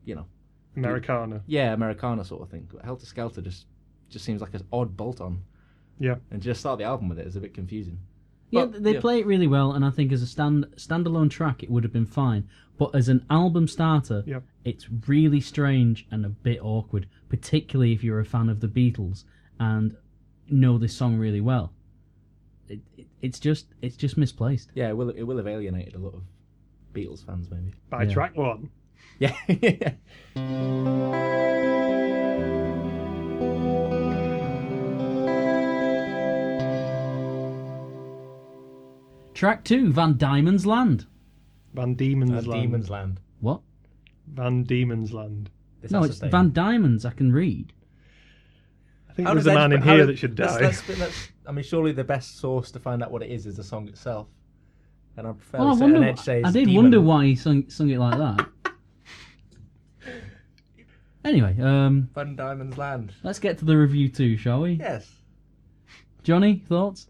you 0.05 0.15
know 0.15 0.25
Americana. 0.75 1.41
yeah 1.47 1.73
Americana 1.73 2.23
sort 2.23 2.41
of 2.41 2.49
thing. 2.49 2.67
But 2.71 2.83
Helter 2.85 3.05
Skelter 3.05 3.41
just 3.41 3.65
just 4.09 4.25
seems 4.25 4.41
like 4.41 4.53
an 4.53 4.65
odd 4.71 4.95
bolt 4.97 5.21
on. 5.21 5.41
Yeah. 5.99 6.15
And 6.31 6.41
just 6.41 6.59
start 6.59 6.79
the 6.79 6.85
album 6.85 7.09
with 7.09 7.19
it 7.19 7.27
is 7.27 7.35
a 7.35 7.39
bit 7.39 7.53
confusing. 7.53 7.99
Yeah, 8.49 8.65
they 8.65 8.95
yeah. 8.95 8.99
play 8.99 9.19
it 9.19 9.25
really 9.25 9.47
well, 9.47 9.71
and 9.71 9.85
I 9.85 9.91
think 9.91 10.11
as 10.11 10.21
a 10.21 10.27
stand 10.27 10.65
standalone 10.75 11.29
track, 11.29 11.63
it 11.63 11.69
would 11.71 11.83
have 11.85 11.93
been 11.93 12.05
fine. 12.05 12.49
But 12.77 12.93
as 12.95 13.07
an 13.07 13.25
album 13.29 13.67
starter, 13.67 14.23
Yep. 14.25 14.43
it's 14.65 14.87
really 15.07 15.39
strange 15.39 16.05
and 16.11 16.25
a 16.25 16.29
bit 16.29 16.59
awkward, 16.61 17.07
particularly 17.29 17.93
if 17.93 18.03
you're 18.03 18.19
a 18.19 18.25
fan 18.25 18.49
of 18.49 18.59
the 18.59 18.67
Beatles 18.67 19.23
and 19.59 19.95
know 20.49 20.77
this 20.77 20.93
song 20.93 21.15
really 21.17 21.39
well. 21.39 21.71
It, 22.67 22.79
it, 22.97 23.07
it's 23.21 23.39
just 23.39 23.67
it's 23.81 23.95
just 23.95 24.17
misplaced. 24.17 24.71
Yeah, 24.75 24.89
it 24.89 24.97
will 24.97 25.09
it 25.11 25.23
will 25.23 25.37
have 25.37 25.47
alienated 25.47 25.95
a 25.95 25.99
lot 25.99 26.13
of 26.15 26.23
Beatles 26.93 27.25
fans 27.25 27.49
maybe. 27.49 27.73
By 27.89 28.03
Yeah. 28.03 28.13
track 28.13 28.35
one. 28.35 28.69
Yeah. 29.19 29.35
Track 39.33 39.63
two, 39.63 39.91
Van 39.91 40.13
Diemen's 40.17 40.65
Land. 40.65 41.05
Van 41.73 41.95
Diemen's 41.95 42.31
Uh, 42.31 42.49
Land. 42.49 42.61
Demon's 42.63 42.89
Land. 42.89 43.19
What? 43.39 43.61
Van 44.27 44.63
Diemen's 44.63 45.13
Land. 45.13 45.49
This 45.81 45.91
no, 45.91 46.01
has 46.01 46.09
it's 46.11 46.17
stay. 46.19 46.29
Van 46.29 46.51
Diamonds. 46.51 47.05
I 47.05 47.11
can 47.11 47.31
read. 47.31 47.73
I 49.09 49.13
think 49.13 49.27
How 49.27 49.33
there's 49.33 49.45
does 49.45 49.53
a 49.53 49.55
man 49.55 49.71
in 49.71 49.81
how 49.81 49.89
here 49.95 49.97
does- 49.99 50.07
that 50.07 50.17
should 50.17 50.37
let's- 50.37 50.53
die. 50.55 50.61
let's- 50.61 50.99
let's- 50.99 51.31
I 51.47 51.51
mean, 51.51 51.63
surely 51.63 51.91
the 51.91 52.03
best 52.03 52.37
source 52.37 52.71
to 52.71 52.79
find 52.79 53.01
out 53.01 53.11
what 53.11 53.23
it 53.23 53.31
is 53.31 53.45
is 53.47 53.57
the 53.57 53.63
song 53.63 53.87
itself. 53.87 54.27
And 55.17 55.27
I'm 55.27 55.35
fairly 55.35 55.65
Well, 55.65 55.75
I 55.75 55.77
certain 55.79 55.93
wonder. 55.93 56.07
Edge 56.09 56.19
says 56.19 56.43
I 56.45 56.51
did 56.51 56.65
demon. 56.65 56.75
wonder 56.83 57.01
why 57.01 57.25
he 57.25 57.35
sung 57.35 57.69
sung 57.69 57.89
it 57.89 57.99
like 57.99 58.17
that. 58.17 58.47
Anyway, 61.23 61.55
um, 61.61 62.09
Van 62.15 62.35
Diemen's 62.35 62.77
Land. 62.77 63.13
let's 63.23 63.39
get 63.39 63.57
to 63.59 63.65
the 63.65 63.73
RevU2, 63.73 64.37
shall 64.39 64.61
we? 64.61 64.71
Yes. 64.73 65.09
Johnny, 66.23 66.63
thoughts? 66.67 67.07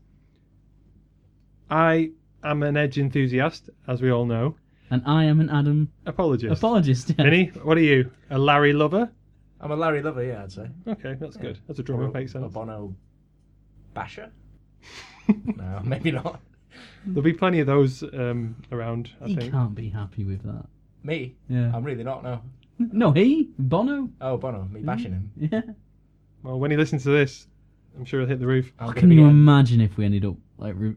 I 1.70 2.12
am 2.44 2.64
an 2.64 2.76
Edge 2.78 2.98
enthusiast, 2.98 3.70
as 3.88 4.02
we 4.02 4.12
all 4.12 4.26
know. 4.26 4.56
And 4.90 5.02
I 5.06 5.24
am 5.26 5.40
an 5.40 5.50
Adam 5.50 5.90
Apologist. 6.06 6.58
apologist. 6.58 7.10
yeah. 7.18 7.24
Vinny, 7.24 7.46
what 7.64 7.78
are 7.78 7.82
you? 7.82 8.12
A 8.30 8.38
Larry 8.38 8.74
lover? 8.74 9.10
I'm 9.62 9.72
a 9.72 9.76
Larry 9.76 10.02
lover, 10.02 10.24
yeah, 10.24 10.44
I'd 10.44 10.52
say. 10.52 10.68
Okay, 10.88 11.16
that's 11.20 11.38
good. 11.38 11.60
That's 11.68 11.80
a 11.80 11.84
drummer. 11.84 12.10
Or 12.10 12.12
Makes 12.12 12.32
A 12.36 12.40
sense. 12.42 12.54
Bono 12.54 12.94
basher? 13.94 14.30
no, 15.56 15.82
maybe 15.86 16.12
not. 16.12 16.42
There'll 17.06 17.22
be 17.22 17.34
plenty 17.34 17.60
of 17.60 17.68
those 17.68 18.04
um, 18.04 18.56
around, 18.72 19.12
I 19.22 19.28
he 19.28 19.36
think. 19.36 19.52
can't 19.54 19.76
be 19.76 19.88
happy 19.90 20.26
with 20.26 20.44
that. 20.44 20.66
Me? 21.04 21.36
Yeah. 21.48 21.72
I'm 21.74 21.84
really 21.84 22.04
not, 22.04 22.24
no. 22.24 22.42
No, 22.92 23.12
he 23.12 23.50
Bono. 23.58 24.10
Oh, 24.20 24.38
Bono, 24.38 24.68
me 24.72 24.82
mm. 24.82 24.86
bashing 24.86 25.12
him. 25.12 25.32
Yeah. 25.38 25.62
Well, 26.44 26.60
when 26.60 26.72
he 26.72 26.78
listens 26.78 27.04
to 27.04 27.10
this, 27.10 27.48
I'm 27.98 28.06
sure 28.06 28.22
he'll 28.22 28.30
hit 28.30 28.40
the 28.40 28.48
roof. 28.48 28.72
I'm 28.80 28.94
Can 28.94 29.12
you 29.12 29.28
imagine 29.28 29.82
if 29.82 29.98
we 29.98 30.06
ended 30.06 30.26
up 30.26 30.36
like 30.58 30.74
re- 30.76 30.96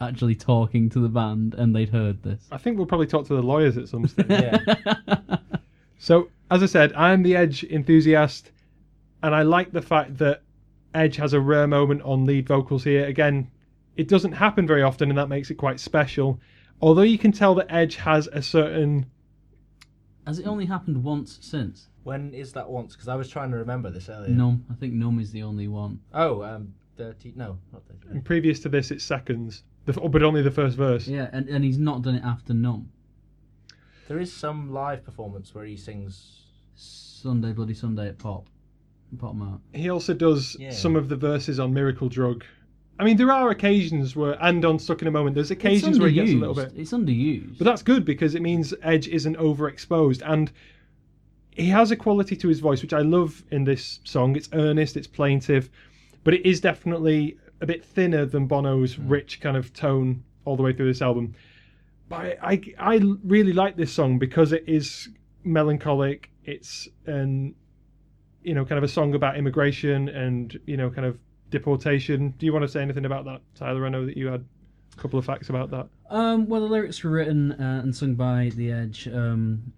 actually 0.00 0.34
talking 0.34 0.88
to 0.90 1.00
the 1.00 1.08
band 1.08 1.54
and 1.54 1.74
they'd 1.74 1.90
heard 1.90 2.22
this? 2.22 2.46
I 2.50 2.56
think 2.56 2.78
we'll 2.78 2.86
probably 2.86 3.06
talk 3.06 3.26
to 3.26 3.34
the 3.34 3.42
lawyers 3.42 3.76
at 3.76 3.88
some 3.88 4.06
stage. 4.06 4.26
Yeah. 4.28 4.58
So, 6.02 6.30
as 6.50 6.62
I 6.62 6.66
said, 6.66 6.94
I'm 6.94 7.22
the 7.22 7.36
Edge 7.36 7.62
enthusiast, 7.62 8.52
and 9.22 9.34
I 9.34 9.42
like 9.42 9.70
the 9.70 9.82
fact 9.82 10.16
that 10.16 10.40
Edge 10.94 11.16
has 11.16 11.34
a 11.34 11.40
rare 11.40 11.66
moment 11.66 12.00
on 12.02 12.24
lead 12.24 12.48
vocals 12.48 12.84
here. 12.84 13.04
Again, 13.04 13.50
it 13.98 14.08
doesn't 14.08 14.32
happen 14.32 14.66
very 14.66 14.82
often, 14.82 15.10
and 15.10 15.18
that 15.18 15.28
makes 15.28 15.50
it 15.50 15.56
quite 15.56 15.78
special. 15.78 16.40
Although 16.80 17.02
you 17.02 17.18
can 17.18 17.32
tell 17.32 17.54
that 17.56 17.66
Edge 17.68 17.96
has 17.96 18.28
a 18.28 18.40
certain. 18.40 19.04
Has 20.30 20.38
it 20.38 20.46
only 20.46 20.64
happened 20.66 21.02
once 21.02 21.40
since? 21.42 21.88
When 22.04 22.32
is 22.34 22.52
that 22.52 22.70
once? 22.70 22.94
Because 22.94 23.08
I 23.08 23.16
was 23.16 23.28
trying 23.28 23.50
to 23.50 23.56
remember 23.56 23.90
this 23.90 24.08
earlier. 24.08 24.28
Numb. 24.32 24.64
I 24.70 24.74
think 24.74 24.92
Numb 24.94 25.18
is 25.18 25.32
the 25.32 25.42
only 25.42 25.66
one. 25.66 25.98
Oh, 26.14 26.44
um, 26.44 26.72
30. 26.98 27.32
No, 27.34 27.58
not 27.72 27.82
30. 28.04 28.20
Previous 28.20 28.60
to 28.60 28.68
this, 28.68 28.92
it's 28.92 29.02
seconds. 29.02 29.64
The, 29.86 30.00
f- 30.00 30.10
but 30.12 30.22
only 30.22 30.40
the 30.40 30.52
first 30.52 30.76
verse. 30.76 31.08
Yeah, 31.08 31.30
and, 31.32 31.48
and 31.48 31.64
he's 31.64 31.78
not 31.78 32.02
done 32.02 32.14
it 32.14 32.22
after 32.24 32.54
Numb. 32.54 32.90
There 34.06 34.20
is 34.20 34.32
some 34.32 34.72
live 34.72 35.04
performance 35.04 35.52
where 35.52 35.64
he 35.64 35.76
sings. 35.76 36.44
Sunday 36.76 37.52
Bloody 37.52 37.74
Sunday 37.74 38.06
at 38.06 38.18
Pop. 38.18 38.46
Pop 39.18 39.34
Mart. 39.34 39.60
He 39.72 39.90
also 39.90 40.14
does 40.14 40.56
Yeah. 40.60 40.70
some 40.70 40.94
of 40.94 41.08
the 41.08 41.16
verses 41.16 41.58
on 41.58 41.74
Miracle 41.74 42.08
Drug. 42.08 42.44
I 43.00 43.04
mean, 43.04 43.16
there 43.16 43.32
are 43.32 43.48
occasions 43.48 44.14
where, 44.14 44.36
and 44.44 44.62
on 44.62 44.78
Stuck 44.78 45.00
in 45.00 45.08
a 45.08 45.10
Moment, 45.10 45.34
there's 45.34 45.50
occasions 45.50 45.98
where 45.98 46.10
he 46.10 46.16
gets 46.16 46.32
a 46.32 46.34
little 46.34 46.54
bit. 46.54 46.74
It's 46.76 46.92
underused. 46.92 47.56
But 47.56 47.64
that's 47.64 47.82
good 47.82 48.04
because 48.04 48.34
it 48.34 48.42
means 48.42 48.74
Edge 48.82 49.08
isn't 49.08 49.38
overexposed. 49.38 50.20
And 50.22 50.52
he 51.52 51.70
has 51.70 51.90
a 51.90 51.96
quality 51.96 52.36
to 52.36 52.48
his 52.48 52.60
voice, 52.60 52.82
which 52.82 52.92
I 52.92 53.00
love 53.00 53.42
in 53.50 53.64
this 53.64 54.00
song. 54.04 54.36
It's 54.36 54.50
earnest, 54.52 54.98
it's 54.98 55.06
plaintive, 55.06 55.70
but 56.24 56.34
it 56.34 56.44
is 56.44 56.60
definitely 56.60 57.38
a 57.62 57.66
bit 57.66 57.82
thinner 57.82 58.26
than 58.26 58.46
Bono's 58.46 58.96
hmm. 58.96 59.08
rich 59.08 59.40
kind 59.40 59.56
of 59.56 59.72
tone 59.72 60.22
all 60.44 60.56
the 60.58 60.62
way 60.62 60.74
through 60.74 60.88
this 60.88 61.00
album. 61.00 61.34
But 62.10 62.16
I, 62.16 62.36
I, 62.42 62.62
I 62.78 63.00
really 63.24 63.54
like 63.54 63.78
this 63.78 63.90
song 63.90 64.18
because 64.18 64.52
it 64.52 64.64
is 64.66 65.08
melancholic. 65.42 66.30
It's 66.44 66.86
an, 67.06 67.54
you 68.42 68.52
know, 68.52 68.66
kind 68.66 68.76
of 68.76 68.84
a 68.84 68.88
song 68.88 69.14
about 69.14 69.38
immigration 69.38 70.10
and, 70.10 70.60
you 70.66 70.76
know, 70.76 70.90
kind 70.90 71.06
of 71.06 71.18
deportation. 71.50 72.34
Do 72.38 72.46
you 72.46 72.52
want 72.52 72.62
to 72.62 72.68
say 72.68 72.80
anything 72.82 73.04
about 73.04 73.24
that, 73.26 73.40
Tyler? 73.54 73.86
I 73.86 73.88
know 73.88 74.06
that 74.06 74.16
you 74.16 74.26
had 74.28 74.44
a 74.96 75.00
couple 75.00 75.18
of 75.18 75.24
facts 75.24 75.48
about 75.48 75.70
that. 75.70 75.88
Um, 76.08 76.48
well, 76.48 76.60
the 76.60 76.66
lyrics 76.66 77.02
were 77.04 77.10
written 77.10 77.52
uh, 77.52 77.80
and 77.82 77.94
sung 77.94 78.14
by 78.14 78.50
The 78.54 78.72
Edge 78.72 79.08
um, 79.08 79.72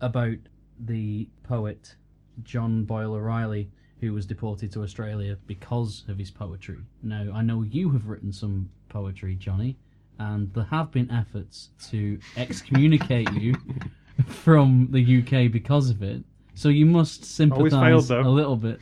about 0.00 0.36
the 0.78 1.28
poet 1.44 1.94
John 2.42 2.84
Boyle 2.84 3.14
O'Reilly, 3.14 3.70
who 4.00 4.12
was 4.12 4.26
deported 4.26 4.72
to 4.72 4.82
Australia 4.82 5.38
because 5.46 6.04
of 6.08 6.18
his 6.18 6.30
poetry. 6.30 6.78
Now, 7.02 7.30
I 7.32 7.42
know 7.42 7.62
you 7.62 7.90
have 7.90 8.06
written 8.06 8.32
some 8.32 8.70
poetry, 8.88 9.34
Johnny, 9.36 9.76
and 10.18 10.52
there 10.52 10.64
have 10.64 10.90
been 10.90 11.10
efforts 11.10 11.70
to 11.90 12.18
excommunicate 12.36 13.30
you 13.32 13.54
from 14.26 14.88
the 14.90 15.20
UK 15.20 15.50
because 15.50 15.90
of 15.90 16.02
it. 16.02 16.22
So 16.54 16.68
you 16.68 16.86
must 16.86 17.24
sympathise 17.24 18.10
a 18.10 18.20
little 18.22 18.56
bit. 18.56 18.80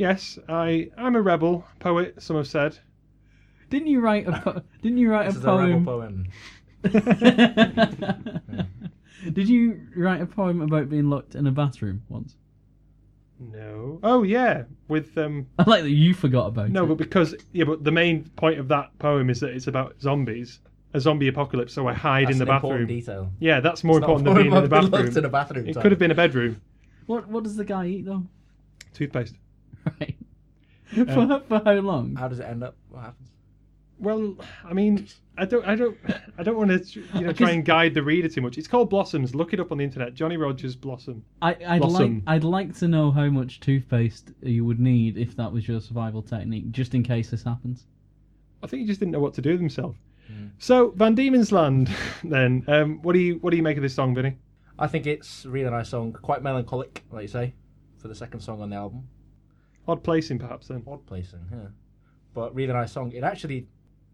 Yes, 0.00 0.38
I 0.48 0.88
I'm 0.96 1.14
a 1.14 1.20
rebel 1.20 1.62
poet. 1.78 2.22
Some 2.22 2.36
have 2.36 2.46
said. 2.46 2.78
Didn't 3.68 3.88
you 3.88 4.00
write 4.00 4.26
a 4.26 4.32
po- 4.40 4.62
Didn't 4.82 4.96
you 4.96 5.10
write 5.10 5.26
This 5.26 5.36
a 5.36 5.38
is 5.40 5.44
a 5.44 5.56
rebel 5.58 5.84
poem? 5.84 6.26
poem. 6.82 8.64
Did 9.34 9.46
you 9.50 9.78
write 9.94 10.22
a 10.22 10.26
poem 10.26 10.62
about 10.62 10.88
being 10.88 11.10
locked 11.10 11.34
in 11.34 11.46
a 11.46 11.50
bathroom 11.52 12.02
once? 12.08 12.34
No. 13.38 14.00
Oh 14.02 14.22
yeah, 14.22 14.62
with 14.88 15.18
um. 15.18 15.46
I 15.58 15.64
like 15.68 15.82
that 15.82 15.90
you 15.90 16.14
forgot 16.14 16.46
about 16.46 16.66
it. 16.66 16.72
No, 16.72 16.84
it. 16.84 16.88
but 16.88 16.96
because 16.96 17.34
yeah, 17.52 17.64
but 17.64 17.84
the 17.84 17.92
main 17.92 18.24
point 18.36 18.58
of 18.58 18.68
that 18.68 18.98
poem 18.98 19.28
is 19.28 19.40
that 19.40 19.50
it's 19.50 19.66
about 19.66 20.00
zombies, 20.00 20.60
a 20.94 21.00
zombie 21.00 21.28
apocalypse. 21.28 21.74
So 21.74 21.86
I 21.88 21.92
hide 21.92 22.28
That's 22.28 22.38
in 22.40 22.46
the 22.46 22.50
an 22.50 22.54
important 22.56 22.88
bathroom. 22.88 22.98
detail. 22.98 23.32
Yeah, 23.38 23.60
that's 23.60 23.84
more 23.84 23.98
It's 23.98 24.06
not 24.06 24.10
important 24.20 24.24
than 24.24 24.34
being 24.34 24.46
in 24.46 24.50
the 24.52 24.56
important 24.64 24.72
about 24.72 24.80
being 24.80 24.90
bathroom. 24.90 25.06
locked 25.08 25.16
in 25.18 25.24
a 25.26 25.28
bathroom, 25.28 25.66
It 25.68 25.72
Tyler. 25.74 25.82
could 25.82 25.92
have 25.92 25.98
been 25.98 26.10
a 26.10 26.14
bedroom. 26.14 26.60
What 27.04 27.28
What 27.28 27.44
does 27.44 27.56
the 27.56 27.64
guy 27.66 27.86
eat 27.86 28.06
though? 28.06 28.22
Toothpaste. 28.94 29.34
Right. 30.00 30.16
Uh, 30.96 31.04
for, 31.04 31.42
for 31.48 31.62
how 31.64 31.74
long? 31.74 32.16
How 32.16 32.28
does 32.28 32.40
it 32.40 32.44
end 32.44 32.64
up? 32.64 32.76
What 32.88 33.02
happens? 33.02 33.28
Well, 34.00 34.36
I 34.64 34.72
mean, 34.72 35.06
I 35.36 35.44
don't, 35.44 35.64
I 35.66 35.74
don't, 35.74 35.96
I 36.38 36.42
don't 36.42 36.56
want 36.56 36.70
to, 36.70 37.00
you 37.14 37.20
know, 37.20 37.30
uh, 37.30 37.32
try 37.34 37.50
and 37.50 37.64
guide 37.64 37.94
the 37.94 38.02
reader 38.02 38.28
too 38.28 38.40
much. 38.40 38.56
It's 38.56 38.66
called 38.66 38.90
Blossoms. 38.90 39.34
Look 39.34 39.52
it 39.52 39.60
up 39.60 39.70
on 39.72 39.78
the 39.78 39.84
internet. 39.84 40.14
Johnny 40.14 40.38
Rogers 40.38 40.74
Blossom. 40.74 41.22
I, 41.42 41.56
I'd 41.66 41.82
like 41.82 42.10
I'd 42.26 42.44
like 42.44 42.76
to 42.78 42.88
know 42.88 43.10
how 43.10 43.26
much 43.26 43.60
toothpaste 43.60 44.32
you 44.42 44.64
would 44.64 44.80
need 44.80 45.18
if 45.18 45.36
that 45.36 45.52
was 45.52 45.68
your 45.68 45.80
survival 45.80 46.22
technique, 46.22 46.70
just 46.72 46.94
in 46.94 47.02
case 47.02 47.30
this 47.30 47.42
happens. 47.42 47.86
I 48.62 48.66
think 48.66 48.80
he 48.80 48.86
just 48.86 49.00
didn't 49.00 49.12
know 49.12 49.20
what 49.20 49.34
to 49.34 49.42
do 49.42 49.52
with 49.52 49.60
himself. 49.60 49.96
Hmm. 50.26 50.48
So 50.58 50.90
Van 50.96 51.14
Diemen's 51.14 51.52
Land. 51.52 51.90
Then, 52.24 52.64
um, 52.68 53.02
what 53.02 53.12
do 53.12 53.18
you, 53.18 53.36
what 53.36 53.50
do 53.50 53.56
you 53.56 53.62
make 53.62 53.76
of 53.76 53.82
this 53.82 53.94
song, 53.94 54.14
Vinny? 54.14 54.36
I 54.78 54.86
think 54.86 55.06
it's 55.06 55.44
a 55.44 55.50
really 55.50 55.70
nice 55.70 55.90
song, 55.90 56.12
quite 56.12 56.42
melancholic, 56.42 57.04
like 57.10 57.22
you 57.22 57.28
say, 57.28 57.54
for 57.98 58.08
the 58.08 58.14
second 58.14 58.40
song 58.40 58.62
on 58.62 58.70
the 58.70 58.76
album. 58.76 59.08
Odd 59.88 60.02
placing, 60.02 60.38
perhaps. 60.38 60.68
Then. 60.68 60.82
Odd 60.86 61.04
placing, 61.06 61.40
yeah. 61.50 61.68
But 62.34 62.54
really 62.54 62.72
nice 62.72 62.92
song. 62.92 63.12
It 63.12 63.24
actually, 63.24 63.66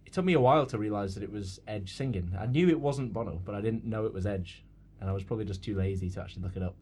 it 0.04 0.12
took 0.12 0.24
me 0.24 0.34
a 0.34 0.40
while 0.40 0.66
to 0.66 0.78
realise 0.78 1.14
that 1.14 1.22
it 1.22 1.30
was 1.30 1.60
Edge 1.66 1.94
singing. 1.94 2.34
I 2.38 2.46
knew 2.46 2.68
it 2.68 2.80
wasn't 2.80 3.12
Bono, 3.12 3.40
but 3.44 3.54
I 3.54 3.60
didn't 3.60 3.84
know 3.84 4.06
it 4.06 4.12
was 4.12 4.26
Edge, 4.26 4.64
and 5.00 5.10
I 5.10 5.12
was 5.12 5.22
probably 5.24 5.44
just 5.44 5.62
too 5.62 5.76
lazy 5.76 6.08
to 6.10 6.20
actually 6.20 6.42
look 6.42 6.56
it 6.56 6.62
up 6.62 6.76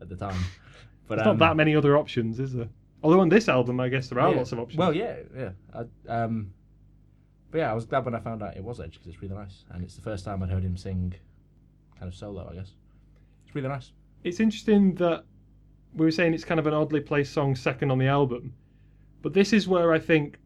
at 0.00 0.08
the 0.08 0.16
time. 0.16 0.42
But 1.06 1.16
There's 1.16 1.26
um, 1.28 1.36
not 1.36 1.50
that 1.50 1.56
many 1.56 1.76
other 1.76 1.98
options, 1.98 2.40
is 2.40 2.54
there? 2.54 2.70
Although 3.02 3.20
on 3.20 3.28
this 3.28 3.50
album, 3.50 3.78
I 3.78 3.90
guess 3.90 4.08
there 4.08 4.18
are 4.20 4.30
yeah. 4.30 4.38
lots 4.38 4.52
of 4.52 4.58
options. 4.58 4.78
Well, 4.78 4.94
yeah, 4.94 5.16
yeah. 5.36 5.50
I, 5.74 5.84
um, 6.10 6.54
but 7.50 7.58
yeah, 7.58 7.70
I 7.70 7.74
was 7.74 7.84
glad 7.84 8.06
when 8.06 8.14
I 8.14 8.20
found 8.20 8.42
out 8.42 8.56
it 8.56 8.64
was 8.64 8.80
Edge 8.80 8.94
because 8.94 9.08
it's 9.08 9.20
really 9.20 9.34
nice, 9.34 9.64
and 9.70 9.84
it's 9.84 9.96
the 9.96 10.00
first 10.00 10.24
time 10.24 10.42
I'd 10.42 10.48
heard 10.48 10.64
him 10.64 10.78
sing, 10.78 11.12
kind 11.98 12.08
of 12.10 12.14
solo, 12.14 12.48
I 12.50 12.54
guess. 12.54 12.72
It's 13.44 13.54
really 13.54 13.68
nice. 13.68 13.92
It's 14.22 14.40
interesting 14.40 14.94
that 14.94 15.24
we 15.94 16.04
were 16.06 16.10
saying 16.10 16.34
it's 16.34 16.44
kind 16.44 16.58
of 16.60 16.66
an 16.66 16.74
oddly 16.74 17.00
placed 17.00 17.32
song 17.32 17.54
second 17.54 17.90
on 17.90 17.98
the 17.98 18.06
album, 18.06 18.54
but 19.22 19.32
this 19.34 19.52
is 19.52 19.66
where 19.68 19.92
I 19.92 19.98
think 19.98 20.38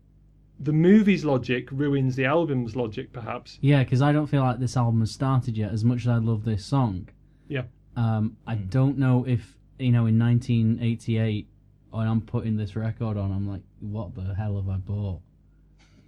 the 0.60 0.72
movie's 0.72 1.24
logic 1.24 1.68
ruins 1.70 2.16
the 2.16 2.24
album's 2.24 2.74
logic, 2.76 3.12
perhaps. 3.12 3.58
Yeah, 3.60 3.84
because 3.84 4.02
I 4.02 4.12
don't 4.12 4.26
feel 4.26 4.42
like 4.42 4.58
this 4.58 4.76
album 4.76 5.00
has 5.00 5.10
started 5.12 5.56
yet. 5.56 5.70
As 5.72 5.84
much 5.84 6.00
as 6.00 6.08
I 6.08 6.16
love 6.16 6.44
this 6.44 6.64
song, 6.64 7.08
Yeah. 7.48 7.62
um, 7.96 8.36
I 8.46 8.56
don't 8.56 8.98
know 8.98 9.24
if 9.26 9.56
you 9.78 9.92
know 9.92 10.06
in 10.06 10.18
1988 10.18 11.46
when 11.90 12.06
I'm 12.06 12.20
putting 12.20 12.56
this 12.56 12.76
record 12.76 13.16
on, 13.16 13.32
I'm 13.32 13.48
like, 13.48 13.62
what 13.80 14.14
the 14.14 14.34
hell 14.34 14.56
have 14.56 14.68
I 14.68 14.76
bought? 14.76 15.20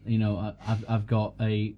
You 0.05 0.19
know, 0.19 0.37
I, 0.37 0.53
I've 0.67 0.85
I've 0.89 1.07
got 1.07 1.35
a. 1.41 1.75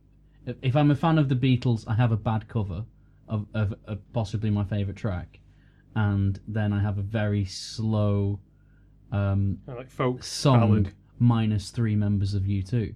if- 0.46 0.56
If 0.62 0.74
I'm 0.76 0.90
a 0.90 0.96
fan 0.96 1.18
of 1.18 1.28
the 1.28 1.36
Beatles, 1.36 1.84
I 1.86 1.94
have 1.94 2.10
a 2.12 2.16
bad 2.16 2.48
cover 2.48 2.84
of 3.28 3.46
of, 3.54 3.74
of 3.86 3.98
possibly 4.12 4.50
my 4.50 4.64
favorite 4.64 4.96
track, 4.96 5.38
and 5.94 6.40
then 6.48 6.72
I 6.72 6.80
have 6.80 6.98
a 6.98 7.02
very 7.02 7.44
slow 7.44 8.40
um, 9.10 9.58
like 9.66 9.90
folk 9.90 10.22
song 10.22 10.60
ballad. 10.82 10.94
minus 11.18 11.70
three 11.70 11.94
members 11.96 12.34
of 12.34 12.42
U2. 12.44 12.94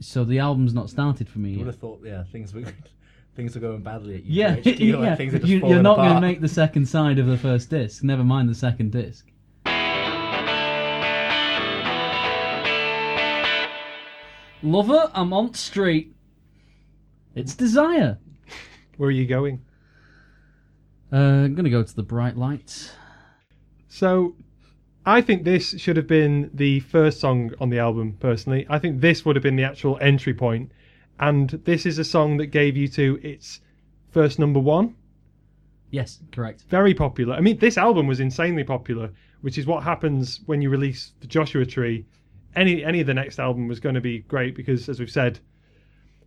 So 0.00 0.24
the 0.24 0.38
album's 0.40 0.74
not 0.74 0.90
started 0.90 1.28
for 1.28 1.38
me. 1.38 1.50
You 1.52 1.58
would 1.58 1.66
have 1.68 1.78
thought, 1.78 2.00
yeah, 2.04 2.24
things 2.24 2.52
were 2.52 2.64
things 3.36 3.56
are 3.56 3.60
going 3.60 3.82
badly 3.82 4.16
at 4.16 4.24
you. 4.24 4.42
Yeah, 4.42 4.54
HQ, 4.56 4.66
like, 4.66 4.76
yeah. 4.78 5.14
things 5.16 5.34
are 5.34 5.38
just 5.38 5.50
You, 5.50 5.60
falling 5.60 5.74
you're 5.74 5.82
not 5.82 5.96
going 5.96 6.14
to 6.14 6.20
make 6.20 6.40
the 6.40 6.48
second 6.48 6.86
side 6.86 7.18
of 7.18 7.26
the 7.26 7.38
first 7.38 7.70
disc. 7.70 8.02
Never 8.02 8.24
mind 8.24 8.48
the 8.48 8.54
second 8.54 8.90
disc. 8.92 9.26
Lover, 14.62 15.10
I'm 15.14 15.32
on 15.34 15.52
the 15.52 15.58
street. 15.58 16.14
It's 17.34 17.54
Desire. 17.54 18.18
Where 18.96 19.08
are 19.08 19.12
you 19.12 19.26
going? 19.26 19.60
Uh, 21.14 21.44
I'm 21.44 21.54
gonna 21.54 21.70
go 21.70 21.84
to 21.84 21.94
the 21.94 22.02
bright 22.02 22.36
lights. 22.36 22.90
So, 23.86 24.34
I 25.06 25.20
think 25.20 25.44
this 25.44 25.78
should 25.78 25.96
have 25.96 26.08
been 26.08 26.50
the 26.52 26.80
first 26.80 27.20
song 27.20 27.52
on 27.60 27.70
the 27.70 27.78
album. 27.78 28.16
Personally, 28.18 28.66
I 28.68 28.80
think 28.80 29.00
this 29.00 29.24
would 29.24 29.36
have 29.36 29.42
been 29.44 29.54
the 29.54 29.62
actual 29.62 29.96
entry 30.00 30.34
point, 30.34 30.72
and 31.20 31.50
this 31.50 31.86
is 31.86 32.00
a 32.00 32.04
song 32.04 32.38
that 32.38 32.46
gave 32.46 32.74
U2 32.74 33.24
its 33.24 33.60
first 34.10 34.40
number 34.40 34.58
one. 34.58 34.96
Yes, 35.92 36.18
correct. 36.32 36.62
Very 36.62 36.94
popular. 36.94 37.36
I 37.36 37.40
mean, 37.40 37.58
this 37.58 37.78
album 37.78 38.08
was 38.08 38.18
insanely 38.18 38.64
popular, 38.64 39.12
which 39.42 39.56
is 39.56 39.66
what 39.68 39.84
happens 39.84 40.40
when 40.46 40.60
you 40.62 40.68
release 40.68 41.12
the 41.20 41.28
Joshua 41.28 41.64
Tree. 41.64 42.06
Any 42.56 42.84
any 42.84 43.00
of 43.00 43.06
the 43.06 43.14
next 43.14 43.38
album 43.38 43.68
was 43.68 43.78
going 43.78 43.94
to 43.94 44.00
be 44.00 44.18
great 44.18 44.56
because, 44.56 44.88
as 44.88 44.98
we've 44.98 45.08
said, 45.08 45.38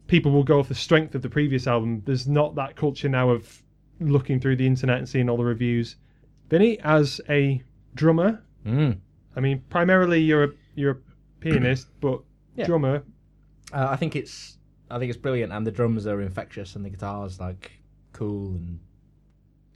people 0.07 0.31
will 0.31 0.45
go 0.45 0.59
off 0.59 0.69
the 0.69 0.75
strength 0.75 1.13
of 1.13 1.23
the 1.23 1.29
previous 1.29 1.67
album. 1.67 2.03
There's 2.05 2.25
not 2.25 2.55
that 2.55 2.77
culture 2.77 3.09
now 3.09 3.31
of 3.31 3.61
looking 3.99 4.39
through 4.39 4.55
the 4.57 4.67
internet 4.67 4.97
and 4.99 5.07
seeing 5.09 5.29
all 5.29 5.37
the 5.37 5.43
reviews. 5.45 5.95
Vinny, 6.49 6.79
as 6.79 7.19
a 7.29 7.61
drummer, 7.95 8.43
Mm. 8.65 8.99
I 9.35 9.39
mean, 9.39 9.61
primarily 9.69 10.19
you're 10.21 10.43
a 10.45 10.49
you're 10.75 10.91
a 10.91 10.97
pianist, 11.39 11.87
but 12.01 12.21
Yeah. 12.55 12.65
drummer. 12.65 13.03
Uh, 13.71 13.87
I 13.89 13.95
think 13.95 14.15
it's 14.15 14.57
I 14.89 14.99
think 14.99 15.09
it's 15.09 15.17
brilliant, 15.19 15.51
and 15.53 15.65
the 15.65 15.71
drums 15.71 16.05
are 16.07 16.21
infectious, 16.21 16.75
and 16.75 16.83
the 16.85 16.89
guitars 16.89 17.39
like 17.39 17.71
cool 18.13 18.55
and 18.55 18.79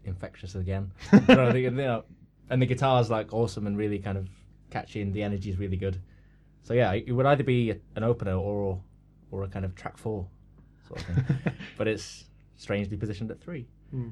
infectious 0.03 0.55
again. 0.55 0.91
But 1.11 1.29
I 1.39 1.51
think, 1.51 1.63
you 1.63 1.71
know, 1.71 2.03
and 2.49 2.61
the 2.61 2.65
guitars 2.65 3.09
like 3.09 3.33
awesome 3.33 3.67
and 3.67 3.77
really 3.77 3.99
kind 3.99 4.17
of 4.17 4.27
catchy, 4.71 5.01
and 5.01 5.13
the 5.13 5.23
energy 5.23 5.49
is 5.49 5.57
really 5.57 5.77
good. 5.77 6.01
So 6.63 6.73
yeah, 6.73 6.91
it 6.93 7.11
would 7.11 7.25
either 7.25 7.43
be 7.43 7.71
an 7.95 8.03
opener 8.03 8.33
or 8.35 8.81
or 9.31 9.43
a 9.43 9.47
kind 9.47 9.63
of 9.65 9.75
track 9.75 9.97
four 9.97 10.27
sort 10.87 10.99
of 11.01 11.05
thing. 11.15 11.53
but 11.77 11.87
it's 11.87 12.25
strangely 12.57 12.97
positioned 12.97 13.31
at 13.31 13.39
three. 13.41 13.67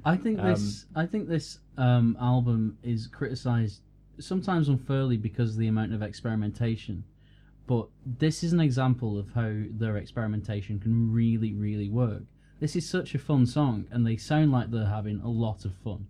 I 0.05 0.17
think 0.17 0.41
this. 0.41 0.85
I 0.95 1.05
think 1.05 1.27
this 1.27 1.59
um, 1.77 2.17
album 2.19 2.77
is 2.83 3.07
criticized 3.07 3.81
sometimes 4.19 4.67
unfairly 4.67 5.17
because 5.17 5.51
of 5.51 5.57
the 5.57 5.67
amount 5.67 5.93
of 5.93 6.01
experimentation. 6.01 7.03
But 7.67 7.87
this 8.05 8.43
is 8.43 8.51
an 8.51 8.59
example 8.59 9.17
of 9.17 9.31
how 9.33 9.53
their 9.71 9.97
experimentation 9.97 10.79
can 10.79 11.13
really, 11.13 11.53
really 11.53 11.89
work. 11.89 12.23
This 12.59 12.75
is 12.75 12.89
such 12.89 13.15
a 13.15 13.19
fun 13.19 13.45
song, 13.45 13.85
and 13.91 14.05
they 14.05 14.17
sound 14.17 14.51
like 14.51 14.71
they're 14.71 14.85
having 14.85 15.21
a 15.21 15.29
lot 15.29 15.65
of 15.65 15.75
fun. 15.75 16.07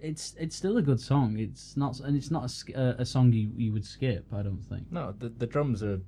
It's 0.00 0.34
it's 0.38 0.54
still 0.54 0.76
a 0.76 0.82
good 0.82 1.00
song. 1.00 1.38
It's 1.38 1.76
not, 1.76 1.98
and 2.00 2.16
it's 2.16 2.30
not 2.30 2.52
a, 2.74 2.80
a, 2.80 2.88
a 3.00 3.04
song 3.06 3.32
you, 3.32 3.50
you 3.56 3.72
would 3.72 3.84
skip. 3.84 4.26
I 4.32 4.42
don't 4.42 4.62
think. 4.62 4.92
No, 4.92 5.14
the 5.18 5.30
the 5.30 5.46
drums 5.46 5.82
are 5.82 6.00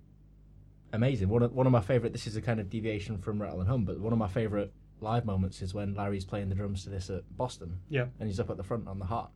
amazing. 0.92 1.28
One 1.28 1.42
of 1.42 1.52
one 1.52 1.66
of 1.66 1.72
my 1.72 1.80
favorite. 1.80 2.12
This 2.12 2.26
is 2.26 2.36
a 2.36 2.42
kind 2.42 2.60
of 2.60 2.70
deviation 2.70 3.18
from 3.18 3.40
Rattle 3.42 3.60
and 3.60 3.68
Hum, 3.68 3.84
but 3.84 3.98
one 3.98 4.12
of 4.12 4.18
my 4.18 4.28
favorite 4.28 4.72
live 5.02 5.24
moments 5.24 5.60
is 5.62 5.74
when 5.74 5.94
Larry's 5.94 6.24
playing 6.24 6.48
the 6.48 6.54
drums 6.54 6.84
to 6.84 6.90
this 6.90 7.10
at 7.10 7.22
Boston, 7.36 7.78
Yeah. 7.88 8.06
and 8.20 8.28
he's 8.28 8.40
up 8.40 8.50
at 8.50 8.56
the 8.56 8.62
front 8.62 8.86
on 8.88 8.98
the 8.98 9.04
heart. 9.06 9.30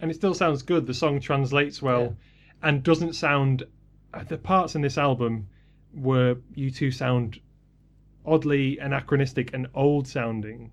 and 0.00 0.10
it 0.10 0.14
still 0.14 0.32
sounds 0.32 0.62
good. 0.62 0.86
The 0.86 0.94
song 0.94 1.20
translates 1.20 1.82
well, 1.82 2.02
Yeah. 2.02 2.68
and 2.68 2.82
doesn't 2.82 3.12
sound. 3.14 3.64
uh, 4.14 4.22
The 4.24 4.38
parts 4.38 4.74
in 4.74 4.80
this 4.80 4.96
album 4.96 5.48
were 5.92 6.36
U2 6.56 6.90
sound 6.90 7.38
oddly 8.24 8.78
anachronistic 8.78 9.52
and 9.52 9.66
old 9.74 10.06
sounding, 10.06 10.70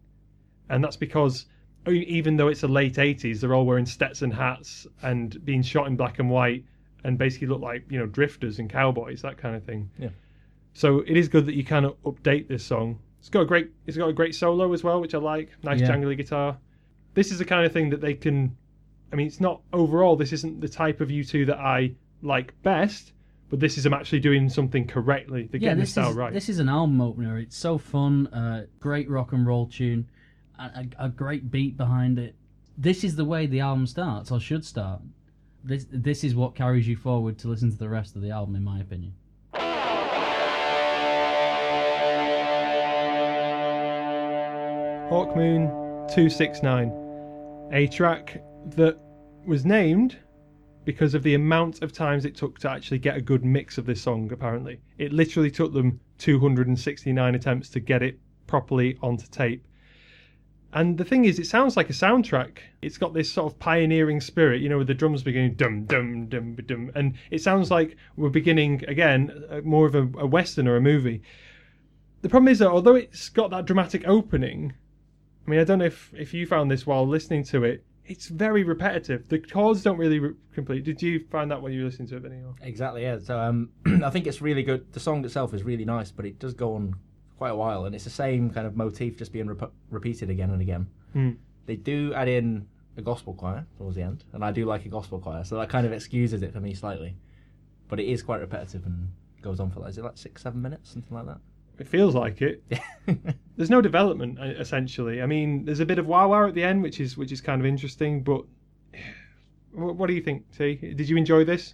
and 0.69 0.83
that's 0.83 0.95
because 0.95 1.45
even 1.87 2.37
though 2.37 2.47
it's 2.47 2.61
the 2.61 2.67
late 2.67 2.97
'80s, 2.97 3.41
they're 3.41 3.53
all 3.53 3.65
wearing 3.65 3.85
Stetson 3.85 4.31
hats 4.31 4.85
and 5.01 5.43
being 5.43 5.61
shot 5.61 5.87
in 5.87 5.95
black 5.97 6.19
and 6.19 6.29
white, 6.29 6.63
and 7.03 7.17
basically 7.17 7.47
look 7.47 7.61
like 7.61 7.85
you 7.89 7.97
know 7.99 8.05
drifters 8.05 8.59
and 8.59 8.69
cowboys, 8.69 9.21
that 9.23 9.37
kind 9.37 9.55
of 9.55 9.63
thing. 9.63 9.89
Yeah. 9.97 10.09
So 10.73 10.99
it 10.99 11.17
is 11.17 11.27
good 11.27 11.45
that 11.47 11.55
you 11.55 11.63
kind 11.65 11.85
of 11.85 12.01
update 12.03 12.47
this 12.47 12.63
song. 12.63 12.99
It's 13.19 13.29
got 13.29 13.41
a 13.41 13.45
great, 13.45 13.71
it's 13.85 13.97
got 13.97 14.07
a 14.09 14.13
great 14.13 14.35
solo 14.35 14.71
as 14.73 14.83
well, 14.83 15.01
which 15.01 15.13
I 15.13 15.17
like. 15.17 15.51
Nice 15.63 15.81
Yeah. 15.81 15.91
jangly 15.91 16.15
guitar. 16.15 16.57
This 17.13 17.31
is 17.31 17.39
the 17.39 17.45
kind 17.45 17.65
of 17.65 17.71
thing 17.71 17.89
that 17.89 18.01
they 18.01 18.13
can 18.13 18.55
I 19.11 19.15
mean, 19.15 19.27
it's 19.27 19.39
not 19.39 19.61
overall. 19.73 20.15
This 20.15 20.33
isn't 20.33 20.61
the 20.61 20.67
type 20.67 21.01
of 21.01 21.09
U2 21.09 21.45
that 21.47 21.57
I 21.57 21.91
like 22.21 22.61
best, 22.63 23.13
but 23.49 23.59
this 23.59 23.77
is 23.77 23.83
them 23.83 23.93
actually 23.93 24.19
doing 24.19 24.49
something 24.49 24.85
correctly. 24.85 25.47
They're 25.51 25.61
yeah, 25.61 25.69
getting 25.69 25.77
the 25.77 25.83
this 25.83 25.91
style 25.91 26.11
is 26.11 26.15
right. 26.15 26.33
this 26.33 26.49
is 26.49 26.59
an 26.59 26.69
album 26.69 26.99
opener. 26.99 27.37
It's 27.37 27.55
so 27.55 27.77
fun, 27.77 28.27
uh, 28.27 28.65
great 28.79 29.09
rock 29.09 29.31
and 29.31 29.47
roll 29.47 29.67
tune, 29.67 30.09
a, 30.59 30.85
a, 30.99 31.05
a 31.05 31.09
great 31.09 31.49
beat 31.49 31.77
behind 31.77 32.19
it. 32.19 32.35
This 32.77 33.03
is 33.03 33.15
the 33.15 33.25
way 33.25 33.45
the 33.45 33.61
album 33.61 33.87
starts, 33.87 34.31
or 34.31 34.39
should 34.39 34.65
start. 34.65 35.01
This 35.63 35.85
this 35.89 36.23
is 36.23 36.35
what 36.35 36.53
carries 36.55 36.87
you 36.87 36.95
forward 36.95 37.37
to 37.39 37.47
listen 37.47 37.71
to 37.71 37.77
the 37.77 37.89
rest 37.89 38.15
of 38.15 38.21
the 38.21 38.29
album, 38.31 38.55
in 38.55 38.63
my 38.63 38.79
opinion. 38.79 39.13
Hawkmoon 45.09 45.69
269, 46.09 46.91
a 47.71 47.87
track 47.87 48.43
that 48.75 48.99
was 49.45 49.65
named 49.65 50.17
because 50.83 51.13
of 51.13 51.23
the 51.23 51.33
amount 51.33 51.81
of 51.81 51.93
times 51.93 52.25
it 52.25 52.35
took 52.35 52.59
to 52.59 52.69
actually 52.69 52.99
get 52.99 53.15
a 53.15 53.21
good 53.21 53.45
mix 53.45 53.77
of 53.77 53.85
this 53.85 54.01
song, 54.01 54.29
apparently. 54.33 54.81
It 54.97 55.13
literally 55.13 55.49
took 55.49 55.71
them 55.71 56.01
269 56.17 57.35
attempts 57.35 57.69
to 57.69 57.79
get 57.79 58.03
it 58.03 58.19
properly 58.47 58.97
onto 59.01 59.27
tape. 59.27 59.65
And 60.73 60.97
the 60.97 61.05
thing 61.05 61.23
is, 61.23 61.39
it 61.39 61.47
sounds 61.47 61.77
like 61.77 61.89
a 61.89 61.93
soundtrack. 61.93 62.57
It's 62.81 62.97
got 62.97 63.13
this 63.13 63.31
sort 63.31 63.53
of 63.53 63.59
pioneering 63.59 64.19
spirit, 64.19 64.59
you 64.59 64.67
know, 64.67 64.77
with 64.77 64.87
the 64.87 64.93
drums 64.93 65.23
beginning 65.23 65.53
dum 65.53 65.85
dum 65.85 66.27
dum 66.27 66.57
dum, 66.65 66.91
and 66.95 67.13
it 67.31 67.41
sounds 67.41 67.71
like 67.71 67.95
we're 68.17 68.27
beginning 68.27 68.83
again 68.89 69.31
more 69.63 69.85
of 69.85 69.95
a, 69.95 70.01
a 70.19 70.27
western 70.27 70.67
or 70.67 70.75
a 70.75 70.81
movie. 70.81 71.21
The 72.23 72.29
problem 72.29 72.49
is 72.49 72.59
that 72.59 72.67
although 72.67 72.95
it's 72.95 73.29
got 73.29 73.51
that 73.51 73.63
dramatic 73.63 74.05
opening, 74.05 74.73
I 75.47 75.51
mean, 75.51 75.59
I 75.59 75.63
don't 75.63 75.79
know 75.79 75.85
if, 75.85 76.13
if 76.13 76.33
you 76.33 76.45
found 76.45 76.69
this 76.69 76.85
while 76.85 77.07
listening 77.07 77.43
to 77.45 77.63
it. 77.63 77.83
It's 78.05 78.27
very 78.27 78.63
repetitive. 78.63 79.27
The 79.27 79.39
chords 79.39 79.81
don't 79.81 79.97
really 79.97 80.19
re- 80.19 80.33
complete. 80.53 80.83
Did 80.83 81.01
you 81.01 81.25
find 81.29 81.49
that 81.51 81.61
when 81.61 81.71
you 81.73 81.81
were 81.81 81.85
listening 81.87 82.07
to 82.09 82.17
it, 82.17 82.21
Vinny? 82.23 82.37
or- 82.43 82.55
Exactly, 82.61 83.01
yeah. 83.01 83.19
So 83.19 83.37
um, 83.39 83.69
I 84.03 84.09
think 84.09 84.27
it's 84.27 84.41
really 84.41 84.63
good. 84.63 84.91
The 84.93 84.99
song 84.99 85.23
itself 85.25 85.53
is 85.53 85.63
really 85.63 85.85
nice, 85.85 86.11
but 86.11 86.25
it 86.25 86.39
does 86.39 86.53
go 86.53 86.75
on 86.75 86.95
quite 87.37 87.49
a 87.51 87.55
while, 87.55 87.85
and 87.85 87.93
it's 87.95 88.03
the 88.05 88.09
same 88.09 88.49
kind 88.49 88.65
of 88.67 88.75
motif 88.77 89.17
just 89.17 89.31
being 89.33 89.47
rep- 89.47 89.71
repeated 89.89 90.29
again 90.29 90.49
and 90.51 90.61
again. 90.61 90.87
Hmm. 91.13 91.31
They 91.65 91.75
do 91.75 92.13
add 92.13 92.27
in 92.29 92.67
a 92.95 93.01
gospel 93.01 93.33
choir 93.33 93.65
towards 93.77 93.95
the 93.95 94.01
end, 94.03 94.23
and 94.33 94.43
I 94.43 94.51
do 94.51 94.65
like 94.65 94.85
a 94.85 94.89
gospel 94.89 95.19
choir, 95.19 95.43
so 95.43 95.57
that 95.59 95.69
kind 95.69 95.85
of 95.85 95.91
excuses 95.93 96.41
it 96.43 96.51
for 96.53 96.59
me 96.61 96.73
slightly. 96.73 97.15
But 97.89 97.99
it 97.99 98.05
is 98.07 98.23
quite 98.23 98.39
repetitive 98.41 98.85
and 98.85 99.09
goes 99.41 99.59
on 99.59 99.69
for 99.71 99.81
like, 99.81 99.89
is 99.91 99.97
it 99.97 100.03
like 100.03 100.17
six, 100.17 100.41
seven 100.43 100.61
minutes, 100.61 100.91
something 100.91 101.15
like 101.15 101.25
that? 101.27 101.39
It 101.79 101.87
feels 101.87 102.15
like 102.15 102.41
it. 102.41 102.63
There's 103.57 103.69
no 103.69 103.81
development 103.81 104.39
uh, 104.39 104.43
essentially. 104.45 105.21
I 105.21 105.25
mean, 105.25 105.65
there's 105.65 105.79
a 105.79 105.85
bit 105.85 105.99
of 105.99 106.07
wah 106.07 106.27
wah 106.27 106.47
at 106.47 106.53
the 106.53 106.63
end, 106.63 106.81
which 106.83 106.99
is 106.99 107.17
which 107.17 107.31
is 107.31 107.41
kind 107.41 107.59
of 107.61 107.65
interesting. 107.65 108.23
But 108.23 108.41
what, 109.73 109.95
what 109.95 110.07
do 110.07 110.13
you 110.13 110.21
think, 110.21 110.43
T? 110.55 110.75
Did 110.75 111.07
you 111.09 111.17
enjoy 111.17 111.43
this? 111.43 111.73